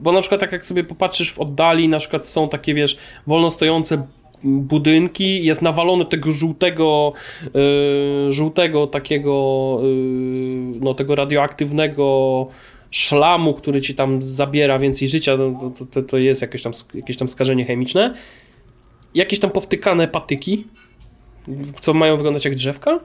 bo 0.00 0.12
na 0.12 0.20
przykład 0.20 0.40
tak 0.40 0.52
jak 0.52 0.64
sobie 0.64 0.84
popatrzysz 0.84 1.32
w 1.32 1.38
oddali, 1.40 1.88
na 1.88 1.98
przykład 1.98 2.28
są 2.28 2.48
takie, 2.48 2.74
wiesz, 2.74 2.98
wolno 3.26 3.50
stojące 3.50 4.06
budynki, 4.44 5.44
jest 5.44 5.62
nawalone 5.62 6.04
tego 6.04 6.32
żółtego, 6.32 7.12
yy, 7.54 8.32
żółtego 8.32 8.86
takiego, 8.86 9.78
yy, 9.82 10.80
no 10.80 10.94
tego 10.94 11.14
radioaktywnego 11.14 12.46
szlamu, 12.90 13.54
który 13.54 13.82
ci 13.82 13.94
tam 13.94 14.22
zabiera 14.22 14.78
więcej 14.78 15.08
życia, 15.08 15.36
no, 15.36 15.70
to, 15.78 15.86
to, 15.86 16.02
to 16.02 16.18
jest 16.18 16.42
jakieś 16.42 16.62
tam, 16.62 16.72
jakieś 16.94 17.16
tam 17.16 17.28
skażenie 17.28 17.64
chemiczne. 17.64 18.14
Jakieś 19.14 19.40
tam 19.40 19.50
powtykane 19.50 20.08
patyki, 20.08 20.64
co 21.80 21.94
mają 21.94 22.16
wyglądać 22.16 22.44
jak 22.44 22.54
drzewka. 22.54 23.00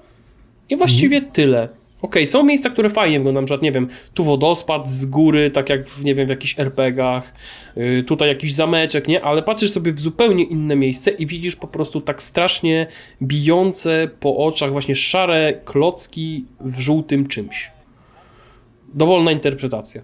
I 0.69 0.77
właściwie 0.77 1.21
tyle. 1.21 1.69
Okej, 2.01 2.27
są 2.27 2.43
miejsca, 2.43 2.69
które 2.69 2.89
fajnie 2.89 3.19
wyglądają, 3.19 3.41
na 3.41 3.45
przykład, 3.45 3.61
nie 3.61 3.71
wiem, 3.71 3.87
tu 4.13 4.23
wodospad 4.23 4.91
z 4.91 5.05
góry, 5.05 5.51
tak 5.51 5.69
jak, 5.69 5.89
w, 5.89 6.03
nie 6.03 6.15
wiem, 6.15 6.27
w 6.27 6.29
jakichś 6.29 6.59
RPGach, 6.59 7.33
yy, 7.75 8.03
tutaj 8.03 8.29
jakiś 8.29 8.53
zameczek, 8.53 9.07
nie? 9.07 9.21
Ale 9.23 9.43
patrzysz 9.43 9.71
sobie 9.71 9.93
w 9.93 9.99
zupełnie 9.99 10.43
inne 10.43 10.75
miejsce 10.75 11.11
i 11.11 11.25
widzisz 11.25 11.55
po 11.55 11.67
prostu 11.67 12.01
tak 12.01 12.21
strasznie 12.21 12.87
bijące 13.21 14.09
po 14.19 14.37
oczach 14.37 14.71
właśnie 14.71 14.95
szare 14.95 15.53
klocki 15.65 16.45
w 16.59 16.79
żółtym 16.79 17.27
czymś. 17.27 17.71
Dowolna 18.93 19.31
interpretacja. 19.31 20.01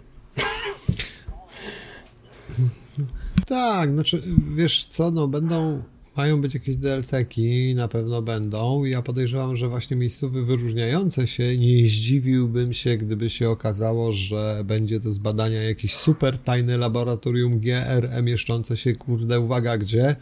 Tak, 3.46 3.92
znaczy, 3.94 4.22
wiesz 4.56 4.86
co, 4.86 5.12
no 5.12 5.28
będą, 5.28 5.84
mają 6.18 6.42
być 6.42 6.54
jakieś 6.54 6.76
DLC-ki, 6.76 7.76
na 7.76 7.88
pewno 7.88 8.22
będą. 8.22 8.84
Ja 8.84 9.02
podejrzewam, 9.02 9.58
że 9.58 9.68
właśnie 9.68 9.98
miejscowy 9.98 10.46
wyróżniające 10.46 11.28
się, 11.28 11.58
nie 11.58 11.88
zdziwiłbym 11.88 12.74
się, 12.74 12.98
gdyby 12.98 13.30
się 13.30 13.50
okazało, 13.50 14.12
że 14.12 14.62
będzie 14.66 15.00
to 15.00 15.12
z 15.12 15.18
badania 15.18 15.64
jakieś 15.64 15.96
super 15.96 16.38
tajne 16.38 16.78
laboratorium 16.78 17.60
GRE 17.60 18.22
mieszczące 18.24 18.78
się, 18.78 18.94
kurde, 18.94 19.40
uwaga, 19.40 19.78
gdzie? 19.78 20.16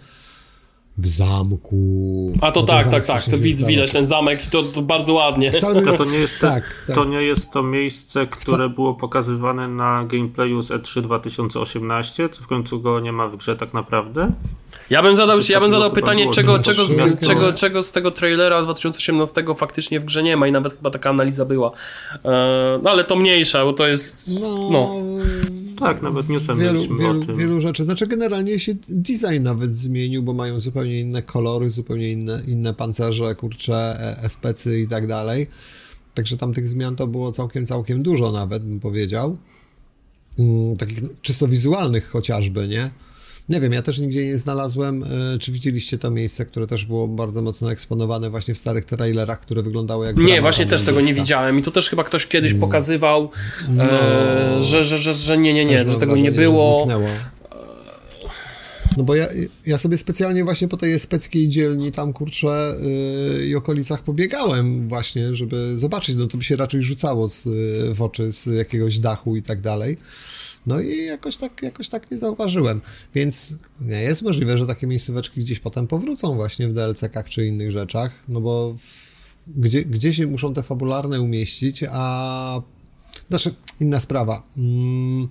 w 0.98 1.08
zamku. 1.08 2.34
A 2.42 2.52
to 2.52 2.64
tak, 2.64 2.90
tak, 2.90 3.08
tak, 3.08 3.24
to 3.24 3.38
widać, 3.38 3.68
widać 3.68 3.92
ten 3.92 4.06
zamek 4.06 4.48
i 4.48 4.50
to, 4.50 4.64
to, 4.64 4.82
bardzo 4.82 5.14
ładnie. 5.14 5.52
Wcale 5.52 5.82
to, 5.82 5.98
to, 5.98 6.06
nie 6.06 6.18
jest 6.18 6.40
te, 6.40 6.48
tak, 6.48 6.64
tak. 6.88 6.96
to 6.96 7.06
nie 7.06 7.22
jest 7.22 7.52
to 7.52 7.64
miejsce, 7.64 8.28
które 8.28 8.70
było 8.70 8.94
pokazywane 8.94 9.68
na 9.68 10.06
gameplayu 10.06 10.62
z 10.62 10.72
E3 10.72 11.02
2018, 11.02 12.30
co 12.30 12.44
w 12.44 12.48
końcu 12.48 12.82
go 12.82 13.00
nie 13.00 13.12
ma 13.12 13.28
w 13.28 13.38
grze 13.38 13.56
tak 13.56 13.74
naprawdę? 13.74 14.32
Ja 14.90 15.04
bym 15.04 15.16
zadał, 15.16 15.38
ja 15.50 15.60
bym 15.60 15.72
zadał 15.72 15.92
pytanie, 15.92 16.32
czego, 16.32 16.60
czego, 16.60 16.86
z, 16.86 17.20
czego, 17.28 17.54
czego 17.54 17.84
z 17.84 17.92
tego 17.92 18.12
trailera 18.12 18.64
2018 18.64 19.46
faktycznie 19.58 20.00
w 20.00 20.06
grze 20.06 20.24
nie 20.24 20.38
ma 20.38 20.48
i 20.48 20.52
nawet 20.52 20.74
chyba 20.74 20.92
taka 20.92 21.10
analiza 21.10 21.46
była. 21.46 21.72
E, 22.26 22.80
no 22.84 22.90
ale 22.90 23.04
to 23.04 23.16
mniejsza, 23.16 23.66
bo 23.66 23.74
to 23.74 23.88
jest... 23.88 24.30
no. 24.42 24.70
no 24.72 24.96
tak, 25.80 26.02
nawet 26.02 26.30
newsem 26.30 26.60
wielu, 26.60 26.98
wielu, 26.98 27.38
wielu 27.38 27.62
rzeczy. 27.62 27.84
Znaczy 27.84 28.08
generalnie 28.08 28.60
się 28.60 28.74
design 28.90 29.44
nawet 29.44 29.78
zmienił, 29.78 30.24
bo 30.24 30.34
mają 30.34 30.60
zupełnie 30.60 31.00
inne 31.00 31.22
kolory, 31.22 31.72
zupełnie 31.72 32.12
inne, 32.12 32.42
inne 32.48 32.74
pancerze, 32.74 33.36
kurcze, 33.36 33.98
especy 34.24 34.80
i 34.80 34.88
tak 34.88 35.08
dalej. 35.08 35.48
Także 36.14 36.38
tam 36.38 36.54
tych 36.54 36.70
zmian 36.70 36.96
to 36.96 37.08
było 37.08 37.32
całkiem, 37.32 37.66
całkiem 37.66 38.04
dużo 38.04 38.32
nawet, 38.32 38.64
bym 38.64 38.80
powiedział. 38.80 39.38
Mm, 40.40 40.78
takich 40.78 41.00
czysto 41.22 41.48
wizualnych 41.48 42.10
chociażby, 42.10 42.68
nie? 42.68 42.90
Nie 43.50 43.62
wiem, 43.62 43.74
ja 43.74 43.82
też 43.82 44.00
nigdzie 44.00 44.26
nie 44.26 44.38
znalazłem, 44.38 45.04
e, 45.04 45.40
czy 45.40 45.52
widzieliście 45.52 45.98
to 45.98 46.12
miejsce, 46.12 46.46
które 46.46 46.68
też 46.68 46.86
było 46.86 47.08
bardzo 47.08 47.42
mocno 47.42 47.72
eksponowane 47.72 48.30
właśnie 48.30 48.54
w 48.54 48.58
starych 48.58 48.86
trailerach, 48.86 49.40
które 49.40 49.64
wyglądały 49.64 50.06
jak 50.06 50.18
Nie, 50.18 50.42
właśnie 50.42 50.66
też 50.66 50.82
tego 50.82 51.02
nie 51.02 51.14
widziałem 51.14 51.60
i 51.60 51.62
to 51.62 51.72
też 51.72 51.90
chyba 51.90 52.04
ktoś 52.04 52.28
kiedyś 52.28 52.52
mm. 52.52 52.62
pokazywał, 52.62 53.30
no, 53.70 53.84
e, 53.84 54.62
że, 54.62 54.84
że, 54.84 54.98
że, 54.98 55.14
że 55.14 55.38
nie, 55.38 55.54
nie, 55.54 55.66
nie, 55.66 55.80
że 55.80 55.98
tego 55.98 56.16
nie 56.16 56.32
było. 56.32 56.88
No 58.98 59.04
bo 59.04 59.16
ja, 59.16 59.28
ja 59.66 59.78
sobie 59.78 59.98
specjalnie 59.98 60.44
właśnie 60.44 60.68
po 60.68 60.78
tej 60.78 60.94
especkiej 60.94 61.50
dzielni 61.50 61.92
tam, 61.92 62.14
kurczę, 62.14 62.76
yy, 63.40 63.46
i 63.46 63.56
okolicach 63.56 64.04
pobiegałem 64.04 64.90
właśnie, 64.90 65.36
żeby 65.36 65.78
zobaczyć, 65.78 66.16
no 66.16 66.28
to 66.28 66.38
by 66.38 66.44
się 66.44 66.56
raczej 66.56 66.82
rzucało 66.82 67.30
z, 67.30 67.48
w 67.96 68.02
oczy 68.02 68.32
z 68.32 68.46
jakiegoś 68.46 69.00
dachu 69.00 69.36
i 69.36 69.42
tak 69.42 69.62
dalej. 69.62 69.98
No 70.68 70.82
i 70.82 71.06
jakoś 71.06 71.38
tak, 71.38 71.64
jakoś 71.64 71.90
tak 71.90 72.12
nie 72.12 72.18
zauważyłem. 72.18 72.82
Więc 73.16 73.56
jest 73.82 74.22
możliwe, 74.22 74.58
że 74.58 74.66
takie 74.66 74.88
miejscóweczki 74.88 75.42
gdzieś 75.42 75.60
potem 75.60 75.88
powrócą 75.88 76.36
właśnie 76.36 76.68
w 76.68 76.74
DLC-kach 76.74 77.30
czy 77.30 77.48
innych 77.48 77.72
rzeczach, 77.72 78.12
no 78.28 78.42
bo 78.42 78.74
w, 78.78 79.38
gdzie, 79.48 79.86
gdzie 79.86 80.14
się 80.14 80.28
muszą 80.28 80.54
te 80.54 80.64
fabularne 80.64 81.22
umieścić, 81.22 81.84
a 81.92 82.62
znaczy 83.30 83.54
inna 83.80 84.00
sprawa. 84.00 84.44
Mm, 84.58 85.28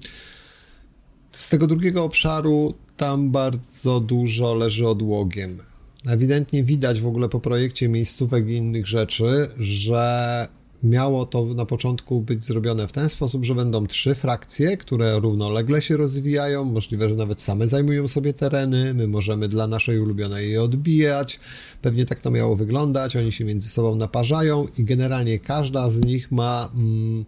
z 1.32 1.48
tego 1.48 1.66
drugiego 1.66 2.04
obszaru 2.04 2.74
tam 2.96 3.30
bardzo 3.30 4.00
dużo 4.00 4.54
leży 4.54 4.88
odłogiem. 4.88 5.58
Ewidentnie 6.06 6.64
widać 6.64 7.00
w 7.00 7.06
ogóle 7.06 7.28
po 7.28 7.40
projekcie 7.40 7.88
miejscówek 7.88 8.48
i 8.48 8.52
innych 8.52 8.86
rzeczy, 8.86 9.50
że 9.58 10.48
miało 10.84 11.26
to 11.26 11.44
na 11.44 11.66
początku 11.66 12.20
być 12.20 12.44
zrobione 12.44 12.88
w 12.88 12.92
ten 12.92 13.08
sposób, 13.08 13.44
że 13.44 13.54
będą 13.54 13.86
trzy 13.86 14.14
frakcje, 14.14 14.76
które 14.76 15.20
równolegle 15.20 15.82
się 15.82 15.96
rozwijają, 15.96 16.64
możliwe, 16.64 17.08
że 17.08 17.14
nawet 17.14 17.42
same 17.42 17.68
zajmują 17.68 18.08
sobie 18.08 18.32
tereny, 18.32 18.94
my 18.94 19.08
możemy 19.08 19.48
dla 19.48 19.66
naszej 19.66 19.98
ulubionej 19.98 20.50
je 20.50 20.62
odbijać, 20.62 21.40
pewnie 21.82 22.04
tak 22.04 22.20
to 22.20 22.30
miało 22.30 22.56
wyglądać, 22.56 23.16
oni 23.16 23.32
się 23.32 23.44
między 23.44 23.68
sobą 23.68 23.96
naparzają 23.96 24.66
i 24.78 24.84
generalnie 24.84 25.38
każda 25.38 25.90
z 25.90 26.00
nich 26.00 26.32
ma... 26.32 26.70
Mm, 26.74 27.24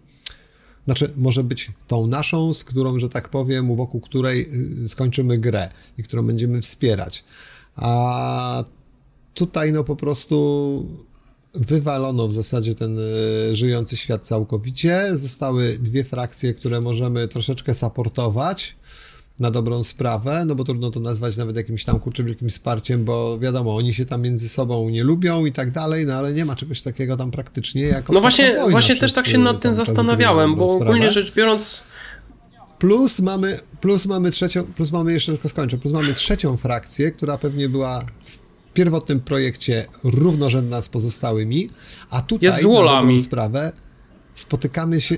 znaczy, 0.85 1.13
może 1.15 1.43
być 1.43 1.71
tą 1.87 2.07
naszą, 2.07 2.53
z 2.53 2.63
którą, 2.63 2.99
że 2.99 3.09
tak 3.09 3.29
powiem, 3.29 3.75
wokół 3.75 4.01
której 4.01 4.47
y, 4.83 4.89
skończymy 4.89 5.37
grę 5.37 5.69
i 5.97 6.03
którą 6.03 6.27
będziemy 6.27 6.61
wspierać. 6.61 7.23
A 7.75 8.63
tutaj, 9.33 9.71
no 9.71 9.83
po 9.83 9.95
prostu 9.95 11.06
wywalono 11.57 12.27
w 12.27 12.33
zasadzie 12.33 12.75
ten 12.75 12.99
e, 12.99 13.55
żyjący 13.55 13.97
świat 13.97 14.27
całkowicie. 14.27 15.17
Zostały 15.17 15.77
dwie 15.79 16.03
frakcje, 16.03 16.53
które 16.53 16.81
możemy 16.81 17.27
troszeczkę 17.27 17.73
supportować 17.73 18.75
na 19.39 19.51
dobrą 19.51 19.83
sprawę, 19.83 20.43
no 20.45 20.55
bo 20.55 20.63
trudno 20.63 20.91
to 20.91 20.99
nazwać 20.99 21.37
nawet 21.37 21.55
jakimś 21.55 21.83
tam 21.85 21.99
kurczę 21.99 22.23
wielkim 22.23 22.49
wsparciem, 22.49 23.05
bo 23.05 23.39
wiadomo, 23.39 23.75
oni 23.75 23.93
się 23.93 24.05
tam 24.05 24.21
między 24.21 24.49
sobą 24.49 24.89
nie 24.89 25.03
lubią 25.03 25.45
i 25.45 25.51
tak 25.51 25.71
dalej, 25.71 26.05
no 26.05 26.13
ale 26.13 26.33
nie 26.33 26.45
ma 26.45 26.55
czegoś 26.55 26.81
takiego 26.81 27.17
tam 27.17 27.31
praktycznie 27.31 27.81
jako 27.81 28.13
No 28.13 28.21
właśnie, 28.21 28.57
właśnie 28.69 28.95
też 28.95 29.13
tak 29.13 29.27
się 29.27 29.37
nad 29.37 29.61
tym 29.61 29.73
zastanawiałem, 29.73 30.55
bo 30.55 30.73
ogólnie 30.73 31.11
rzecz 31.11 31.33
biorąc 31.33 31.83
Plus 32.79 33.19
mamy, 33.19 33.59
plus 33.81 34.05
mamy 34.05 34.31
trzecią, 34.31 34.63
plus 34.63 34.91
mamy 34.91 35.13
jeszcze 35.13 35.31
tylko 35.31 35.49
skończę, 35.49 35.77
plus 35.77 35.93
mamy 35.93 36.13
trzecią 36.13 36.57
frakcję, 36.57 37.11
która 37.11 37.37
pewnie 37.37 37.69
była 37.69 38.05
w 38.23 38.46
pierwotnym 38.77 39.19
projekcie 39.19 39.85
równorzędna 40.03 40.81
z 40.81 40.89
pozostałymi, 40.89 41.69
a 42.09 42.21
tutaj 42.21 42.45
Jest 42.45 42.61
z 42.61 42.63
na 42.63 43.01
dobrą 43.01 43.19
sprawę 43.19 43.71
spotykamy 44.33 45.01
się 45.01 45.15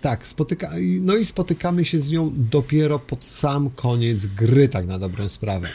tak, 0.00 0.26
spotyka, 0.26 0.70
no 1.00 1.16
i 1.16 1.24
spotykamy 1.24 1.84
się 1.84 2.00
z 2.00 2.12
nią 2.12 2.32
dopiero 2.36 2.98
pod 2.98 3.24
sam 3.24 3.70
koniec 3.70 4.26
gry, 4.26 4.68
tak 4.68 4.86
na 4.86 4.98
dobrą 4.98 5.28
sprawę. 5.28 5.68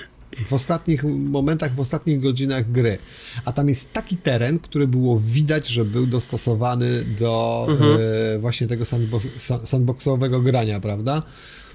W 0.47 0.53
ostatnich 0.53 1.03
momentach, 1.03 1.75
w 1.75 1.79
ostatnich 1.79 2.21
godzinach 2.21 2.71
gry. 2.71 2.97
A 3.45 3.51
tam 3.51 3.69
jest 3.69 3.93
taki 3.93 4.17
teren, 4.17 4.59
który 4.59 4.87
było 4.87 5.19
widać, 5.19 5.67
że 5.67 5.85
był 5.85 6.07
dostosowany 6.07 7.03
do 7.03 7.67
mhm. 7.69 7.97
e, 8.35 8.39
właśnie 8.39 8.67
tego 8.67 8.85
sandbox, 8.85 9.27
sandboxowego 9.63 10.41
grania, 10.41 10.79
prawda? 10.79 11.23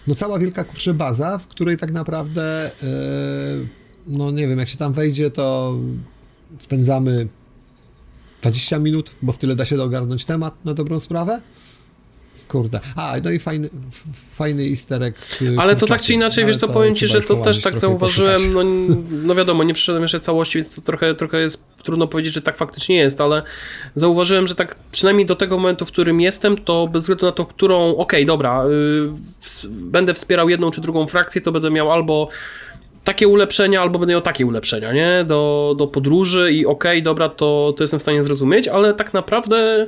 No 0.06 0.14
cała 0.14 0.39
wielka 0.39 0.64
kurczę 0.64 0.94
baza, 0.94 1.39
w 1.39 1.47
której 1.47 1.77
tak 1.77 1.93
naprawdę 1.93 2.43
e, 2.66 3.80
no 4.10 4.30
nie 4.30 4.48
wiem, 4.48 4.58
jak 4.58 4.68
się 4.68 4.76
tam 4.76 4.92
wejdzie, 4.92 5.30
to 5.30 5.76
spędzamy 6.60 7.28
20 8.42 8.78
minut, 8.78 9.10
bo 9.22 9.32
w 9.32 9.38
tyle 9.38 9.56
da 9.56 9.64
się 9.64 9.82
ogarnąć 9.82 10.24
temat 10.24 10.54
na 10.64 10.74
dobrą 10.74 11.00
sprawę. 11.00 11.40
Kurde. 12.48 12.80
A, 12.96 13.14
no 13.24 13.30
i 13.30 13.38
fajny, 13.38 13.68
fajny 14.34 14.62
easter 14.62 15.02
egg. 15.02 15.18
Ale 15.58 15.76
to 15.76 15.86
tak 15.86 16.02
czy 16.02 16.14
inaczej, 16.14 16.44
wiesz 16.44 16.56
co, 16.56 16.68
powiem 16.68 16.94
ci, 16.94 17.06
że 17.06 17.22
to 17.22 17.36
też 17.36 17.62
tak 17.62 17.78
zauważyłem, 17.78 18.52
no, 18.52 18.60
no 19.28 19.34
wiadomo, 19.34 19.64
nie 19.64 19.74
przyszedłem 19.74 20.02
jeszcze 20.02 20.20
całości, 20.20 20.58
więc 20.58 20.74
to 20.74 20.82
trochę, 20.82 21.14
trochę 21.14 21.40
jest 21.40 21.64
trudno 21.82 22.06
powiedzieć, 22.06 22.34
że 22.34 22.42
tak 22.42 22.56
faktycznie 22.56 22.96
jest, 22.96 23.20
ale 23.20 23.42
zauważyłem, 23.94 24.46
że 24.46 24.54
tak 24.54 24.76
przynajmniej 24.92 25.26
do 25.26 25.36
tego 25.36 25.56
momentu, 25.56 25.86
w 25.86 25.88
którym 25.88 26.20
jestem, 26.20 26.56
to 26.56 26.88
bez 26.92 27.02
względu 27.02 27.26
na 27.26 27.32
to, 27.32 27.46
którą, 27.46 27.90
okej, 27.90 27.96
okay, 27.96 28.24
dobra, 28.24 28.64
yy, 28.64 29.70
będę 29.70 30.14
wspierał 30.14 30.48
jedną 30.48 30.70
czy 30.70 30.80
drugą 30.80 31.06
frakcję, 31.06 31.40
to 31.40 31.52
będę 31.52 31.70
miał 31.70 31.92
albo 31.92 32.28
takie 33.10 33.28
ulepszenia, 33.28 33.82
albo 33.82 33.98
będę 33.98 34.12
miał 34.12 34.20
takie 34.20 34.46
ulepszenia, 34.46 34.92
nie? 34.92 35.24
Do, 35.26 35.74
do 35.78 35.86
podróży 35.86 36.52
i 36.52 36.66
okej, 36.66 36.98
okay, 36.98 37.02
dobra, 37.02 37.28
to, 37.28 37.74
to 37.76 37.84
jestem 37.84 37.98
w 37.98 38.02
stanie 38.02 38.24
zrozumieć, 38.24 38.68
ale 38.68 38.94
tak 38.94 39.14
naprawdę 39.14 39.86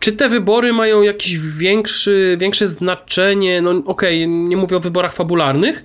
czy 0.00 0.12
te 0.12 0.28
wybory 0.28 0.72
mają 0.72 1.02
jakieś 1.02 1.38
większy, 1.38 2.36
większe 2.40 2.68
znaczenie? 2.68 3.62
No 3.62 3.70
okej, 3.70 4.24
okay, 4.24 4.26
nie 4.26 4.56
mówię 4.56 4.76
o 4.76 4.80
wyborach 4.80 5.12
fabularnych, 5.12 5.84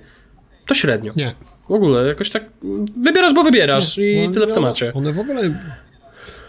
to 0.66 0.74
średnio. 0.74 1.12
Nie. 1.16 1.32
W 1.68 1.72
ogóle, 1.72 2.06
jakoś 2.06 2.30
tak 2.30 2.44
wybierasz, 3.04 3.34
bo 3.34 3.42
wybierasz 3.42 3.96
nie, 3.96 4.12
i 4.12 4.28
no, 4.28 4.34
tyle 4.34 4.46
w 4.46 4.52
temacie. 4.54 4.92
One 4.94 5.12
w 5.12 5.18
ogóle, 5.18 5.54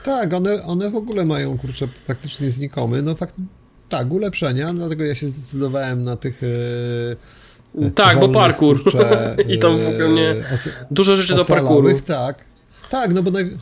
tak, 0.03 0.33
one, 0.33 0.63
one 0.63 0.89
w 0.89 0.95
ogóle 0.95 1.25
mają, 1.25 1.57
kurczę, 1.57 1.87
praktycznie 2.05 2.51
znikomy. 2.51 3.01
No 3.01 3.15
fakt, 3.15 3.35
tak, 3.89 4.13
ulepszenia, 4.13 4.73
dlatego 4.73 5.03
ja 5.03 5.15
się 5.15 5.27
zdecydowałem 5.27 6.03
na 6.03 6.15
tych... 6.15 6.41
Yy 6.41 7.42
tak, 7.95 8.19
bo 8.19 8.29
parkour. 8.29 8.83
Kurcze, 8.83 9.35
I 9.53 9.59
tam 9.59 9.77
w 9.77 9.87
ogóle 9.87 10.09
nie... 10.09 10.35
Dużo 10.91 11.15
rzeczy 11.15 11.35
do 11.35 11.45
parkouru. 11.45 12.01
Tak, 12.01 12.45
tak, 12.89 13.13
no 13.13 13.23
bo 13.23 13.31
naj... 13.31 13.57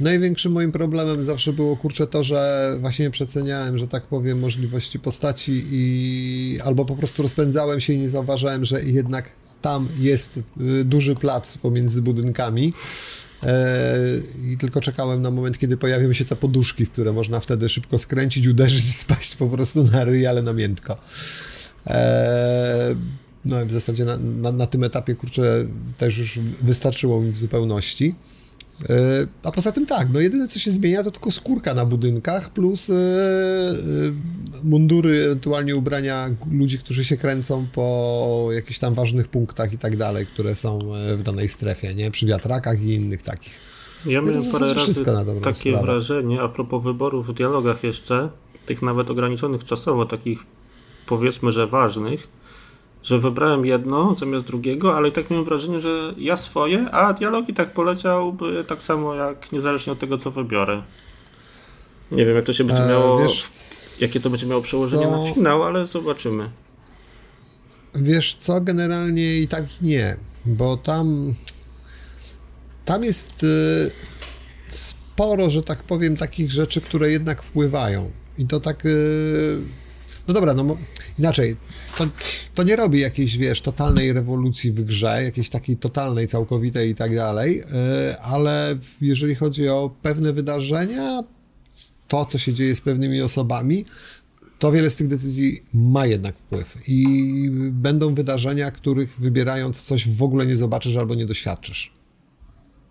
największym 0.00 0.52
moim 0.52 0.72
problemem 0.72 1.24
zawsze 1.24 1.52
było, 1.52 1.76
kurczę, 1.76 2.06
to, 2.06 2.24
że 2.24 2.72
właśnie 2.80 3.10
przeceniałem, 3.10 3.78
że 3.78 3.88
tak 3.88 4.02
powiem, 4.02 4.38
możliwości 4.38 4.98
postaci 4.98 5.64
i 5.70 6.58
albo 6.64 6.84
po 6.84 6.96
prostu 6.96 7.22
rozpędzałem 7.22 7.80
się 7.80 7.92
i 7.92 7.98
nie 7.98 8.10
zauważałem, 8.10 8.64
że 8.64 8.82
jednak 8.84 9.30
tam 9.62 9.88
jest 9.98 10.36
y, 10.36 10.84
duży 10.84 11.14
plac 11.14 11.58
pomiędzy 11.58 12.02
budynkami. 12.02 12.72
E, 13.42 13.96
I 14.44 14.58
tylko 14.58 14.80
czekałem 14.80 15.22
na 15.22 15.30
moment, 15.30 15.58
kiedy 15.58 15.76
pojawią 15.76 16.12
się 16.12 16.24
te 16.24 16.36
poduszki, 16.36 16.86
w 16.86 16.90
które 16.90 17.12
można 17.12 17.40
wtedy 17.40 17.68
szybko 17.68 17.98
skręcić, 17.98 18.46
uderzyć 18.46 18.84
i 18.88 18.92
spaść 19.02 19.36
po 19.36 19.46
prostu 19.46 19.84
na 19.84 20.04
ryj, 20.04 20.26
ale 20.26 20.42
na 20.42 20.52
miętko. 20.52 20.96
No 23.44 23.66
w 23.66 23.72
zasadzie 23.72 24.04
na, 24.04 24.16
na, 24.18 24.52
na, 24.52 24.66
tym 24.66 24.84
etapie, 24.84 25.14
kurczę, 25.14 25.66
też 25.98 26.18
już 26.18 26.38
wystarczyło 26.62 27.20
mi 27.20 27.30
w 27.30 27.36
zupełności. 27.36 28.14
E, 28.90 29.26
a 29.42 29.52
poza 29.52 29.72
tym 29.72 29.86
tak, 29.86 30.08
no 30.12 30.20
jedyne 30.20 30.48
co 30.48 30.58
się 30.58 30.70
zmienia 30.70 31.02
to 31.02 31.10
tylko 31.10 31.30
skórka 31.30 31.74
na 31.74 31.86
budynkach 31.86 32.52
plus 32.52 32.90
e, 32.90 32.94
e, 32.94 32.96
mundury, 34.64 35.24
ewentualnie 35.24 35.76
ubrania 35.76 36.28
ludzi, 36.52 36.78
którzy 36.78 37.04
się 37.04 37.16
kręcą 37.16 37.66
po 37.72 38.48
jakichś 38.52 38.78
tam 38.78 38.94
ważnych 38.94 39.28
punktach 39.28 39.72
i 39.72 39.78
tak 39.78 39.96
dalej, 39.96 40.26
które 40.26 40.54
są 40.54 40.78
w 41.16 41.22
danej 41.22 41.48
strefie, 41.48 41.94
nie? 41.94 42.10
Przy 42.10 42.26
wiatrakach 42.26 42.82
i 42.82 42.94
innych 42.94 43.22
takich. 43.22 43.60
Ja 44.06 44.20
no 44.20 44.26
miałem 44.30 44.52
parę 44.52 44.74
razy 44.74 45.04
takie 45.04 45.54
sprawę. 45.54 45.82
wrażenie, 45.82 46.42
a 46.42 46.48
propos 46.48 46.84
wyborów 46.84 47.26
w 47.26 47.32
dialogach 47.32 47.84
jeszcze, 47.84 48.30
tych 48.66 48.82
nawet 48.82 49.10
ograniczonych 49.10 49.64
czasowo, 49.64 50.06
takich 50.06 50.38
powiedzmy, 51.06 51.52
że 51.52 51.66
ważnych, 51.66 52.28
że 53.02 53.18
wybrałem 53.18 53.66
jedno 53.66 54.14
zamiast 54.16 54.46
drugiego, 54.46 54.96
ale 54.96 55.08
i 55.08 55.12
tak 55.12 55.30
miałem 55.30 55.44
wrażenie, 55.44 55.80
że 55.80 56.14
ja 56.16 56.36
swoje, 56.36 56.90
a 56.90 57.12
dialog 57.12 57.48
i 57.48 57.54
tak 57.54 57.72
poleciałby 57.72 58.64
tak 58.68 58.82
samo 58.82 59.14
jak 59.14 59.52
niezależnie 59.52 59.92
od 59.92 59.98
tego, 59.98 60.18
co 60.18 60.30
wybiorę. 60.30 60.82
Nie 62.10 62.26
wiem, 62.26 62.36
jak 62.36 62.44
to 62.44 62.52
się 62.52 62.64
będzie 62.64 62.82
e, 62.82 62.88
miało, 62.88 63.20
e, 63.20 63.22
wiesz, 63.22 63.48
jakie 64.00 64.20
to 64.20 64.30
będzie 64.30 64.46
miało 64.46 64.62
przełożenie 64.62 65.04
co? 65.04 65.10
na 65.10 65.32
finał, 65.32 65.62
ale 65.62 65.86
zobaczymy. 65.86 66.50
Wiesz 67.94 68.34
co, 68.34 68.60
generalnie 68.60 69.38
i 69.38 69.48
tak 69.48 69.64
nie, 69.80 70.16
bo 70.44 70.76
tam 70.76 71.34
tam 72.84 73.04
jest 73.04 73.42
y, 73.42 73.90
sporo, 74.68 75.50
że 75.50 75.62
tak 75.62 75.82
powiem, 75.82 76.16
takich 76.16 76.50
rzeczy, 76.50 76.80
które 76.80 77.10
jednak 77.10 77.42
wpływają. 77.42 78.10
I 78.38 78.46
to 78.46 78.60
tak. 78.60 78.86
Y, 78.86 79.60
no 80.28 80.34
dobra, 80.34 80.54
no 80.54 80.76
inaczej. 81.18 81.56
To, 81.98 82.04
to 82.54 82.62
nie 82.62 82.76
robi 82.76 83.00
jakiejś, 83.00 83.36
wiesz, 83.36 83.62
totalnej 83.62 84.12
rewolucji 84.12 84.72
w 84.72 84.84
grze, 84.84 85.22
jakiejś 85.24 85.50
takiej 85.50 85.76
totalnej, 85.76 86.28
całkowitej 86.28 86.90
i 86.90 86.94
tak 86.94 87.16
dalej, 87.16 87.60
y, 87.60 87.64
ale 88.20 88.78
jeżeli 89.00 89.34
chodzi 89.34 89.68
o 89.68 89.90
pewne 90.02 90.32
wydarzenia, 90.32 91.22
to, 92.08 92.24
co 92.24 92.38
się 92.38 92.52
dzieje 92.52 92.74
z 92.74 92.80
pewnymi 92.80 93.22
osobami, 93.22 93.84
to 94.58 94.72
wiele 94.72 94.90
z 94.90 94.96
tych 94.96 95.08
decyzji 95.08 95.62
ma 95.74 96.06
jednak 96.06 96.38
wpływ. 96.38 96.88
I 96.88 97.06
będą 97.70 98.14
wydarzenia, 98.14 98.70
których 98.70 99.20
wybierając 99.20 99.82
coś 99.82 100.08
w 100.08 100.22
ogóle 100.22 100.46
nie 100.46 100.56
zobaczysz 100.56 100.96
albo 100.96 101.14
nie 101.14 101.26
doświadczysz. 101.26 101.92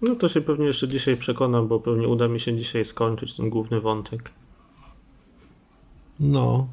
No 0.02 0.16
to 0.16 0.30
się 0.30 0.42
pewnie 0.42 0.66
jeszcze 0.66 0.88
dzisiaj 0.88 1.18
przekonam, 1.18 1.68
bo 1.68 1.80
pewnie 1.80 2.08
uda 2.08 2.28
mi 2.28 2.40
się 2.40 2.58
dzisiaj 2.58 2.86
skończyć 2.86 3.36
ten 3.36 3.50
główny 3.50 3.82
wątek. 3.82 4.32
No. 6.20 6.68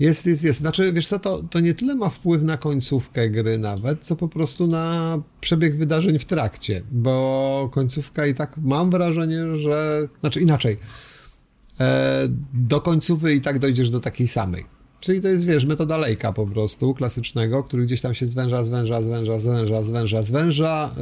Jest, 0.00 0.26
jest, 0.26 0.44
jest. 0.44 0.58
Znaczy, 0.58 0.92
wiesz 0.92 1.06
co, 1.06 1.18
to, 1.18 1.42
to 1.42 1.60
nie 1.60 1.74
tyle 1.74 1.94
ma 1.94 2.08
wpływ 2.08 2.42
na 2.42 2.56
końcówkę 2.56 3.30
gry 3.30 3.58
nawet, 3.58 4.04
co 4.04 4.16
po 4.16 4.28
prostu 4.28 4.66
na 4.66 5.18
przebieg 5.40 5.76
wydarzeń 5.76 6.18
w 6.18 6.24
trakcie, 6.24 6.82
bo 6.90 7.68
końcówka 7.72 8.26
i 8.26 8.34
tak 8.34 8.56
mam 8.56 8.90
wrażenie, 8.90 9.56
że... 9.56 10.08
Znaczy 10.20 10.40
inaczej. 10.40 10.76
E, 11.80 12.28
do 12.54 12.80
końcówy 12.80 13.34
i 13.34 13.40
tak 13.40 13.58
dojdziesz 13.58 13.90
do 13.90 14.00
takiej 14.00 14.28
samej. 14.28 14.78
Czyli 15.00 15.20
to 15.20 15.28
jest, 15.28 15.44
wiesz, 15.44 15.64
metoda 15.64 15.96
lejka 15.96 16.32
po 16.32 16.46
prostu, 16.46 16.94
klasycznego, 16.94 17.64
który 17.64 17.84
gdzieś 17.84 18.00
tam 18.00 18.14
się 18.14 18.26
zwęża, 18.26 18.64
zwęża, 18.64 19.02
zwęża, 19.02 19.38
zwęża, 19.38 19.82
zwęża, 19.82 20.22
zwęża. 20.22 20.94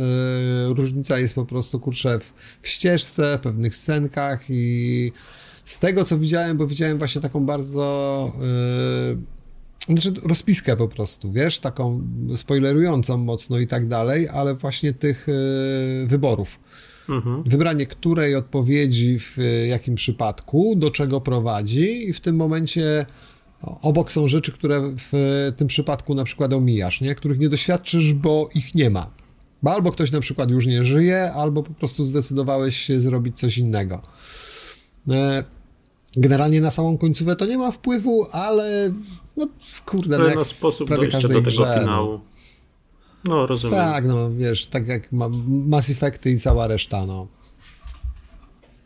Yy, 0.68 0.74
różnica 0.74 1.18
jest 1.18 1.35
po 1.35 1.47
prostu, 1.47 1.81
kurczę, 1.81 2.18
w, 2.20 2.32
w 2.62 2.68
ścieżce, 2.68 3.39
pewnych 3.43 3.74
scenkach 3.74 4.44
i 4.48 5.12
z 5.67 5.79
tego, 5.79 6.05
co 6.05 6.19
widziałem, 6.19 6.57
bo 6.57 6.67
widziałem 6.67 6.99
właśnie 6.99 7.21
taką 7.21 7.47
bardzo... 7.47 8.33
Yy, 9.89 10.01
znaczy 10.01 10.21
rozpiskę 10.29 10.77
po 10.77 10.89
prostu, 10.89 11.33
wiesz, 11.33 11.61
taką 11.61 12.03
spoilerującą 12.37 13.17
mocno 13.17 13.59
i 13.59 13.67
tak 13.67 13.89
dalej, 13.89 14.29
ale 14.29 14.55
właśnie 14.55 14.93
tych 14.93 15.27
yy, 16.01 16.07
wyborów. 16.07 16.59
Mhm. 17.09 17.43
Wybranie 17.43 17.87
której 17.87 18.35
odpowiedzi 18.35 19.19
w 19.19 19.37
jakim 19.69 19.95
przypadku, 19.95 20.75
do 20.77 20.91
czego 20.91 21.21
prowadzi 21.21 22.09
i 22.09 22.13
w 22.13 22.21
tym 22.21 22.37
momencie 22.37 23.07
Obok 23.83 24.13
są 24.13 24.29
rzeczy, 24.29 24.53
które 24.53 24.93
w 25.11 25.53
tym 25.57 25.69
przypadku 25.69 26.15
na 26.15 26.25
przykład 26.25 26.53
omijasz, 26.53 27.01
nie? 27.01 27.15
których 27.15 27.39
nie 27.39 27.49
doświadczysz, 27.49 28.15
bo 28.15 28.49
ich 28.55 28.75
nie 28.75 28.91
ma. 28.91 29.11
Bo 29.63 29.73
albo 29.73 29.93
ktoś 29.93 30.13
na 30.13 30.21
przykład 30.21 30.51
już 30.51 30.67
nie 30.67 30.85
żyje, 30.85 31.33
albo 31.33 31.63
po 31.63 31.75
prostu 31.75 32.05
zdecydowałeś 32.05 32.77
się 32.77 33.01
zrobić 33.01 33.39
coś 33.39 33.59
innego. 33.59 34.03
Generalnie 36.17 36.61
na 36.61 36.71
samą 36.71 36.99
końcówkę 36.99 37.37
to 37.37 37.47
nie 37.47 37.59
ma 37.59 37.71
wpływu, 37.71 38.27
ale 38.33 38.93
no 39.37 39.49
kurde, 39.87 40.17
ale 40.17 40.31
no, 40.31 40.35
na 40.35 40.45
sposób 40.45 40.89
dojścia 40.89 41.21
do 41.21 41.29
tego 41.29 41.41
grze, 41.41 41.75
no. 41.77 41.81
finału. 41.81 42.21
No. 43.25 43.35
no, 43.35 43.47
rozumiem. 43.47 43.79
Tak, 43.79 44.07
no 44.07 44.31
wiesz, 44.31 44.67
tak 44.67 44.89
jak 44.89 45.13
ma 45.13 45.29
Mass 45.49 45.91
Effecty 45.91 46.31
i 46.31 46.39
cała 46.39 46.67
reszta, 46.67 47.07
no. 47.07 47.27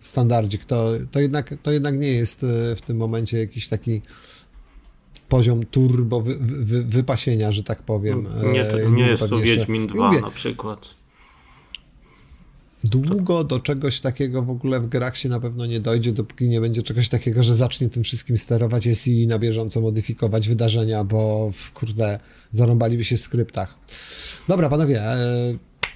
Standardzik, 0.00 0.64
to, 0.64 0.92
to, 1.10 1.20
jednak, 1.20 1.54
to 1.62 1.70
jednak 1.70 1.98
nie 1.98 2.08
jest 2.08 2.44
e, 2.44 2.76
w 2.76 2.80
tym 2.80 2.96
momencie 2.96 3.38
jakiś 3.38 3.68
taki 3.68 4.00
poziom 5.28 5.66
turbo 5.66 6.20
wy, 6.20 6.36
wy, 6.40 6.84
wypasienia, 6.84 7.52
że 7.52 7.62
tak 7.62 7.82
powiem. 7.82 8.26
Nie, 8.52 8.64
to, 8.64 8.80
e, 8.80 8.90
nie 8.90 9.06
jest 9.06 9.28
to 9.28 9.38
Wiedźmin 9.38 9.86
2 9.86 10.06
mówię, 10.06 10.20
na 10.20 10.30
przykład. 10.30 10.99
Długo 12.90 13.44
do 13.44 13.60
czegoś 13.60 14.00
takiego 14.00 14.42
w 14.42 14.50
ogóle 14.50 14.80
w 14.80 14.86
grach 14.86 15.16
się 15.16 15.28
na 15.28 15.40
pewno 15.40 15.66
nie 15.66 15.80
dojdzie, 15.80 16.12
dopóki 16.12 16.48
nie 16.48 16.60
będzie 16.60 16.82
czegoś 16.82 17.08
takiego, 17.08 17.42
że 17.42 17.56
zacznie 17.56 17.88
tym 17.88 18.02
wszystkim 18.04 18.38
sterować 18.38 18.84
SI 18.94 19.26
na 19.26 19.38
bieżąco 19.38 19.80
modyfikować 19.80 20.48
wydarzenia, 20.48 21.04
bo 21.04 21.50
kurde, 21.74 22.18
zarąbaliby 22.52 23.04
się 23.04 23.16
w 23.16 23.20
skryptach. 23.20 23.78
Dobra, 24.48 24.68
panowie, 24.68 25.02
e, 25.02 25.16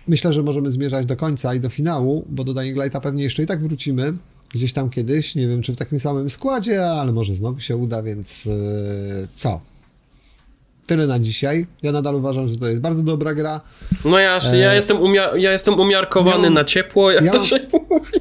myślę, 0.08 0.32
że 0.32 0.42
możemy 0.42 0.70
zmierzać 0.70 1.06
do 1.06 1.16
końca 1.16 1.54
i 1.54 1.60
do 1.60 1.68
finału, 1.68 2.24
bo 2.28 2.44
do 2.44 2.54
Dying 2.54 2.82
Lighta 2.82 3.00
pewnie 3.00 3.24
jeszcze 3.24 3.42
i 3.42 3.46
tak 3.46 3.62
wrócimy 3.62 4.14
gdzieś 4.54 4.72
tam 4.72 4.90
kiedyś, 4.90 5.34
nie 5.34 5.48
wiem 5.48 5.62
czy 5.62 5.72
w 5.72 5.76
takim 5.76 6.00
samym 6.00 6.30
składzie, 6.30 6.86
ale 6.86 7.12
może 7.12 7.34
znowu 7.34 7.60
się 7.60 7.76
uda, 7.76 8.02
więc 8.02 8.44
yy, 8.44 8.54
co? 9.34 9.60
Tyle 10.86 11.06
na 11.06 11.18
dzisiaj. 11.18 11.66
Ja 11.82 11.92
nadal 11.92 12.14
uważam, 12.14 12.48
że 12.48 12.56
to 12.56 12.68
jest 12.68 12.80
bardzo 12.80 13.02
dobra 13.02 13.34
gra. 13.34 13.60
No 14.04 14.18
ja, 14.18 14.38
e... 14.52 14.58
ja, 14.58 14.74
jestem, 14.74 14.96
umia- 14.96 15.36
ja 15.36 15.52
jestem 15.52 15.80
umiarkowany 15.80 16.36
ja 16.36 16.42
mam, 16.42 16.54
na 16.54 16.64
ciepło, 16.64 17.10
jak 17.10 17.24
ja 17.24 17.32
to 17.32 17.38
mam, 17.38 17.46
się 17.46 17.58
mówi. 17.72 18.12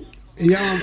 Ja 0.41 0.61
mam, 0.61 0.79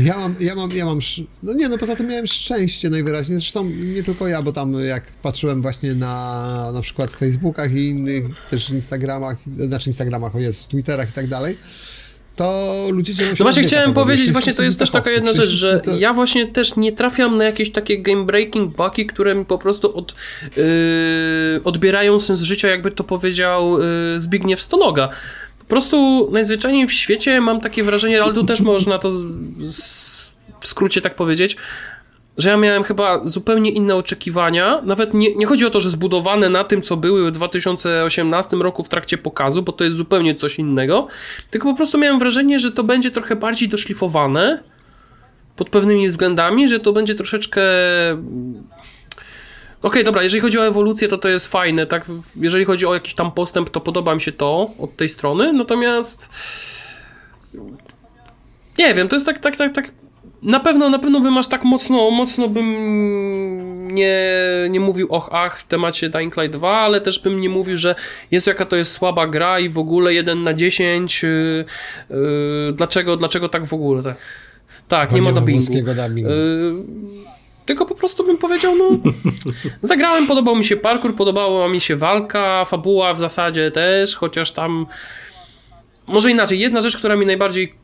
ja 0.00 0.18
mam, 0.18 0.36
ja 0.40 0.54
mam, 0.54 0.70
ja 0.70 0.84
mam, 0.84 1.00
no 1.42 1.54
nie, 1.54 1.68
no 1.68 1.78
poza 1.78 1.96
tym 1.96 2.06
miałem 2.06 2.26
szczęście 2.26 2.90
najwyraźniej, 2.90 3.38
zresztą 3.38 3.64
nie 3.64 4.02
tylko 4.02 4.28
ja, 4.28 4.42
bo 4.42 4.52
tam 4.52 4.84
jak 4.84 5.04
patrzyłem 5.22 5.62
właśnie 5.62 5.94
na 5.94 6.70
na 6.74 6.80
przykład 6.80 7.12
Facebookach 7.12 7.72
i 7.72 7.86
innych, 7.86 8.24
też 8.50 8.70
Instagramach, 8.70 9.36
znaczy 9.56 9.90
Instagramach, 9.90 10.36
o 10.36 10.38
jest, 10.38 10.68
Twitterach 10.68 11.08
i 11.08 11.12
tak 11.12 11.26
dalej, 11.26 11.56
to 12.36 12.74
ludzie 12.90 13.14
dzieją 13.14 13.30
się 13.30 13.36
No 13.38 13.44
właśnie 13.44 13.62
chciałem 13.62 13.94
powiedzieć, 13.94 14.32
właśnie 14.32 14.54
to 14.54 14.62
jest 14.62 14.78
też 14.78 14.90
taka 14.90 15.10
jedna 15.10 15.32
rzecz, 15.32 15.50
że 15.50 15.80
to... 15.80 15.96
ja 15.96 16.14
właśnie 16.14 16.46
też 16.46 16.76
nie 16.76 16.92
trafiam 16.92 17.36
na 17.36 17.44
jakieś 17.44 17.72
takie 17.72 18.02
game 18.02 18.24
breaking 18.24 18.76
bugi, 18.76 19.06
które 19.06 19.34
mi 19.34 19.44
po 19.44 19.58
prostu 19.58 19.96
od, 19.96 20.14
yy, 20.56 20.64
odbierają 21.64 22.20
sens 22.20 22.40
życia, 22.40 22.68
jakby 22.68 22.90
to 22.90 23.04
powiedział 23.04 23.80
yy, 23.80 24.20
Zbigniew 24.20 24.62
Stonoga. 24.62 25.08
Po 25.58 25.64
prostu 25.64 26.28
najzwyczajniej 26.32 26.86
w 26.86 26.92
świecie 26.92 27.40
mam 27.40 27.60
takie 27.60 27.82
wrażenie, 27.82 28.22
ale 28.22 28.32
tu 28.32 28.44
też 28.44 28.60
można 28.60 28.98
to 28.98 29.10
z, 29.10 29.24
z, 29.74 30.32
w 30.60 30.66
skrócie 30.66 31.00
tak 31.00 31.14
powiedzieć, 31.14 31.56
że 32.38 32.48
ja 32.48 32.56
miałem 32.56 32.82
chyba 32.82 33.20
zupełnie 33.24 33.70
inne 33.70 33.94
oczekiwania. 33.94 34.80
Nawet 34.84 35.14
nie, 35.14 35.36
nie 35.36 35.46
chodzi 35.46 35.66
o 35.66 35.70
to, 35.70 35.80
że 35.80 35.90
zbudowane 35.90 36.48
na 36.48 36.64
tym, 36.64 36.82
co 36.82 36.96
były 36.96 37.30
w 37.30 37.32
2018 37.32 38.56
roku 38.56 38.84
w 38.84 38.88
trakcie 38.88 39.18
pokazu, 39.18 39.62
bo 39.62 39.72
to 39.72 39.84
jest 39.84 39.96
zupełnie 39.96 40.34
coś 40.34 40.58
innego. 40.58 41.06
Tylko 41.50 41.68
po 41.68 41.76
prostu 41.76 41.98
miałem 41.98 42.18
wrażenie, 42.18 42.58
że 42.58 42.72
to 42.72 42.84
będzie 42.84 43.10
trochę 43.10 43.36
bardziej 43.36 43.68
doszlifowane 43.68 44.62
pod 45.56 45.68
pewnymi 45.68 46.08
względami, 46.08 46.68
że 46.68 46.80
to 46.80 46.92
będzie 46.92 47.14
troszeczkę. 47.14 47.62
Okej, 49.78 49.90
okay, 49.90 50.04
dobra, 50.04 50.22
jeżeli 50.22 50.40
chodzi 50.40 50.58
o 50.58 50.66
ewolucję, 50.66 51.08
to 51.08 51.18
to 51.18 51.28
jest 51.28 51.48
fajne, 51.48 51.86
tak? 51.86 52.04
Jeżeli 52.36 52.64
chodzi 52.64 52.86
o 52.86 52.94
jakiś 52.94 53.14
tam 53.14 53.32
postęp, 53.32 53.70
to 53.70 53.80
podoba 53.80 54.14
mi 54.14 54.20
się 54.20 54.32
to 54.32 54.70
od 54.78 54.96
tej 54.96 55.08
strony, 55.08 55.52
natomiast 55.52 56.28
nie 58.78 58.94
wiem, 58.94 59.08
to 59.08 59.16
jest 59.16 59.26
tak, 59.26 59.38
tak, 59.38 59.56
tak, 59.56 59.74
tak 59.74 60.01
na 60.42 60.60
pewno, 60.60 60.90
na 60.90 60.98
pewno 60.98 61.20
bym 61.20 61.38
aż 61.38 61.46
tak 61.46 61.64
mocno, 61.64 62.10
mocno 62.10 62.48
bym 62.48 62.74
nie, 63.94 64.18
nie 64.70 64.80
mówił 64.80 65.06
och, 65.10 65.28
ach 65.32 65.58
w 65.58 65.66
temacie 65.66 66.08
Dying 66.08 66.36
Light 66.36 66.56
2, 66.56 66.78
ale 66.78 67.00
też 67.00 67.22
bym 67.22 67.40
nie 67.40 67.48
mówił, 67.48 67.76
że 67.76 67.94
jest 68.30 68.46
jaka 68.46 68.66
to 68.66 68.76
jest 68.76 68.92
słaba 68.92 69.26
gra 69.26 69.58
i 69.58 69.68
w 69.68 69.78
ogóle 69.78 70.14
1 70.14 70.42
na 70.42 70.54
10 70.54 71.22
yy, 71.22 71.64
yy, 72.10 72.72
dlaczego, 72.72 73.16
dlaczego 73.16 73.48
tak 73.48 73.66
w 73.66 73.74
ogóle, 73.74 74.02
tak. 74.02 74.16
Tak, 74.88 75.12
nie, 75.12 75.22
ma 75.22 75.32
dubbingu. 75.32 75.74
dubbingu. 75.74 76.30
Yy, 76.30 76.72
tylko 77.66 77.86
po 77.86 77.94
prostu 77.94 78.24
bym 78.24 78.38
powiedział, 78.38 78.72
no 78.76 79.12
zagrałem, 79.82 80.26
podobał 80.26 80.56
mi 80.56 80.64
się 80.64 80.76
parkour, 80.76 81.16
podobała 81.16 81.68
mi 81.68 81.80
się 81.80 81.96
walka, 81.96 82.64
fabuła 82.64 83.14
w 83.14 83.20
zasadzie 83.20 83.70
też, 83.70 84.16
chociaż 84.16 84.50
tam 84.50 84.86
może 86.06 86.30
inaczej, 86.30 86.58
jedna 86.58 86.80
rzecz, 86.80 86.96
która 86.96 87.16
mi 87.16 87.26
najbardziej 87.26 87.81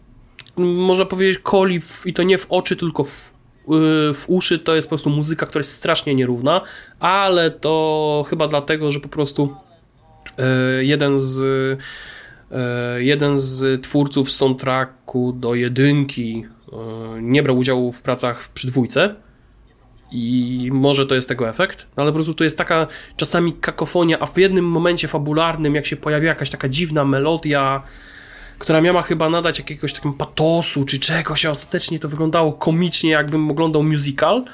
można 0.59 1.05
powiedzieć, 1.05 1.39
koli 1.39 1.81
w, 1.81 2.07
i 2.07 2.15
to 2.15 2.23
nie 2.23 2.39
w 2.39 2.47
oczy, 2.49 2.77
tylko 2.77 3.05
w, 3.05 3.11
y, 3.11 4.15
w 4.15 4.25
uszy. 4.27 4.59
To 4.59 4.75
jest 4.75 4.89
po 4.89 4.91
prostu 4.91 5.11
muzyka, 5.11 5.47
która 5.47 5.61
jest 5.61 5.73
strasznie 5.73 6.15
nierówna, 6.15 6.61
ale 7.01 7.51
to 7.51 8.25
chyba 8.31 8.49
dlatego, 8.49 8.93
że 8.93 9.01
po 9.01 9.09
prostu 9.09 9.55
y, 10.81 10.85
jeden 10.85 11.19
z 11.19 11.41
y, 11.41 11.79
jeden 12.99 13.39
z 13.39 13.83
twórców 13.83 14.33
soundtracku 14.33 15.33
do 15.33 15.55
jedynki 15.55 16.45
nie 17.21 17.43
brał 17.43 17.59
udziału 17.59 17.93
w 17.93 18.03
pracach 18.03 18.49
przy 18.49 18.67
dwójce 18.67 19.15
i 20.11 20.71
może 20.73 21.07
to 21.07 21.15
jest 21.15 21.29
tego 21.29 21.49
efekt, 21.49 21.87
no 21.97 22.03
ale 22.03 22.13
po 22.13 22.15
prostu 22.15 22.35
to 22.35 22.45
jest 22.45 22.59
taka 22.59 22.87
czasami 23.17 23.53
kakofonia, 23.53 24.19
a 24.19 24.27
w 24.27 24.39
jednym 24.39 24.65
momencie 24.65 25.09
fabularnym, 25.09 25.75
jak 25.75 25.87
się 25.87 25.97
pojawia 25.97 26.29
jakaś 26.29 26.51
taka 26.51 26.69
dziwna 26.69 27.05
melodia, 27.05 27.83
która 28.59 28.81
miała 28.81 29.03
chyba 29.03 29.29
nadać 29.29 29.59
jakiegoś 29.59 29.93
takiego 29.93 30.13
patosu 30.13 30.85
czy 30.85 30.99
czegoś, 30.99 31.47
a 31.47 31.51
ostatecznie 31.51 31.99
to 31.99 32.09
wyglądało 32.09 32.53
komicznie, 32.53 33.11
jakbym 33.11 33.51
oglądał 33.51 33.83
musical. 33.83 34.45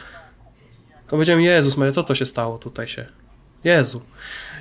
To 1.07 1.11
powiedziałem, 1.11 1.43
Jezus 1.43 1.77
Maria, 1.77 1.93
co 1.93 2.03
to 2.03 2.15
się 2.15 2.27
stało 2.27 2.59
tutaj 2.59 2.89
się? 2.89 3.07
Jezu. 3.65 4.01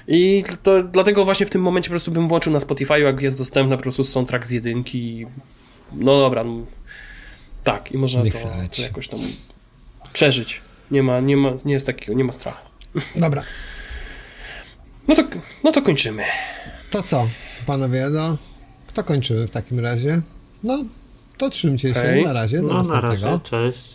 I 0.07 0.43
to, 0.63 0.83
dlatego 0.83 1.25
właśnie 1.25 1.45
w 1.45 1.49
tym 1.49 1.61
momencie 1.61 1.89
po 1.89 1.91
prostu 1.91 2.11
bym 2.11 2.27
włączył 2.27 2.53
na 2.53 2.59
Spotify, 2.59 2.99
jak 2.99 3.21
jest 3.21 3.37
dostępny 3.37 3.77
po 3.77 3.83
prostu 3.83 4.03
soundtrack 4.03 4.45
z 4.45 4.51
jedynki. 4.51 5.25
No 5.93 6.19
dobra. 6.19 6.43
No, 6.43 6.65
tak, 7.63 7.91
i 7.91 7.97
można 7.97 8.23
to, 8.23 8.29
to 8.75 8.81
jakoś 8.81 9.07
tam 9.07 9.19
przeżyć. 10.13 10.61
Nie 10.91 11.03
ma, 11.03 11.19
nie 11.19 11.37
ma, 11.37 11.49
nie 11.65 11.73
jest 11.73 11.85
takiego, 11.85 12.13
nie 12.13 12.23
ma 12.23 12.31
strachu. 12.31 12.69
Dobra. 13.15 13.43
No 15.07 15.15
to, 15.15 15.23
no 15.63 15.71
to 15.71 15.81
kończymy. 15.81 16.23
To 16.89 17.03
co, 17.03 17.27
panowie, 17.65 18.07
no, 18.11 18.37
to 18.93 19.03
kończymy 19.03 19.47
w 19.47 19.51
takim 19.51 19.79
razie. 19.79 20.21
No, 20.63 20.83
to 21.37 21.49
trzymcie 21.49 21.87
się, 21.93 21.99
Hej. 21.99 22.25
na 22.25 22.33
razie, 22.33 22.57
do 22.57 22.63
No 22.67 22.73
na 22.73 22.77
następnego. 22.79 23.25
razie, 23.27 23.39
cześć. 23.43 23.93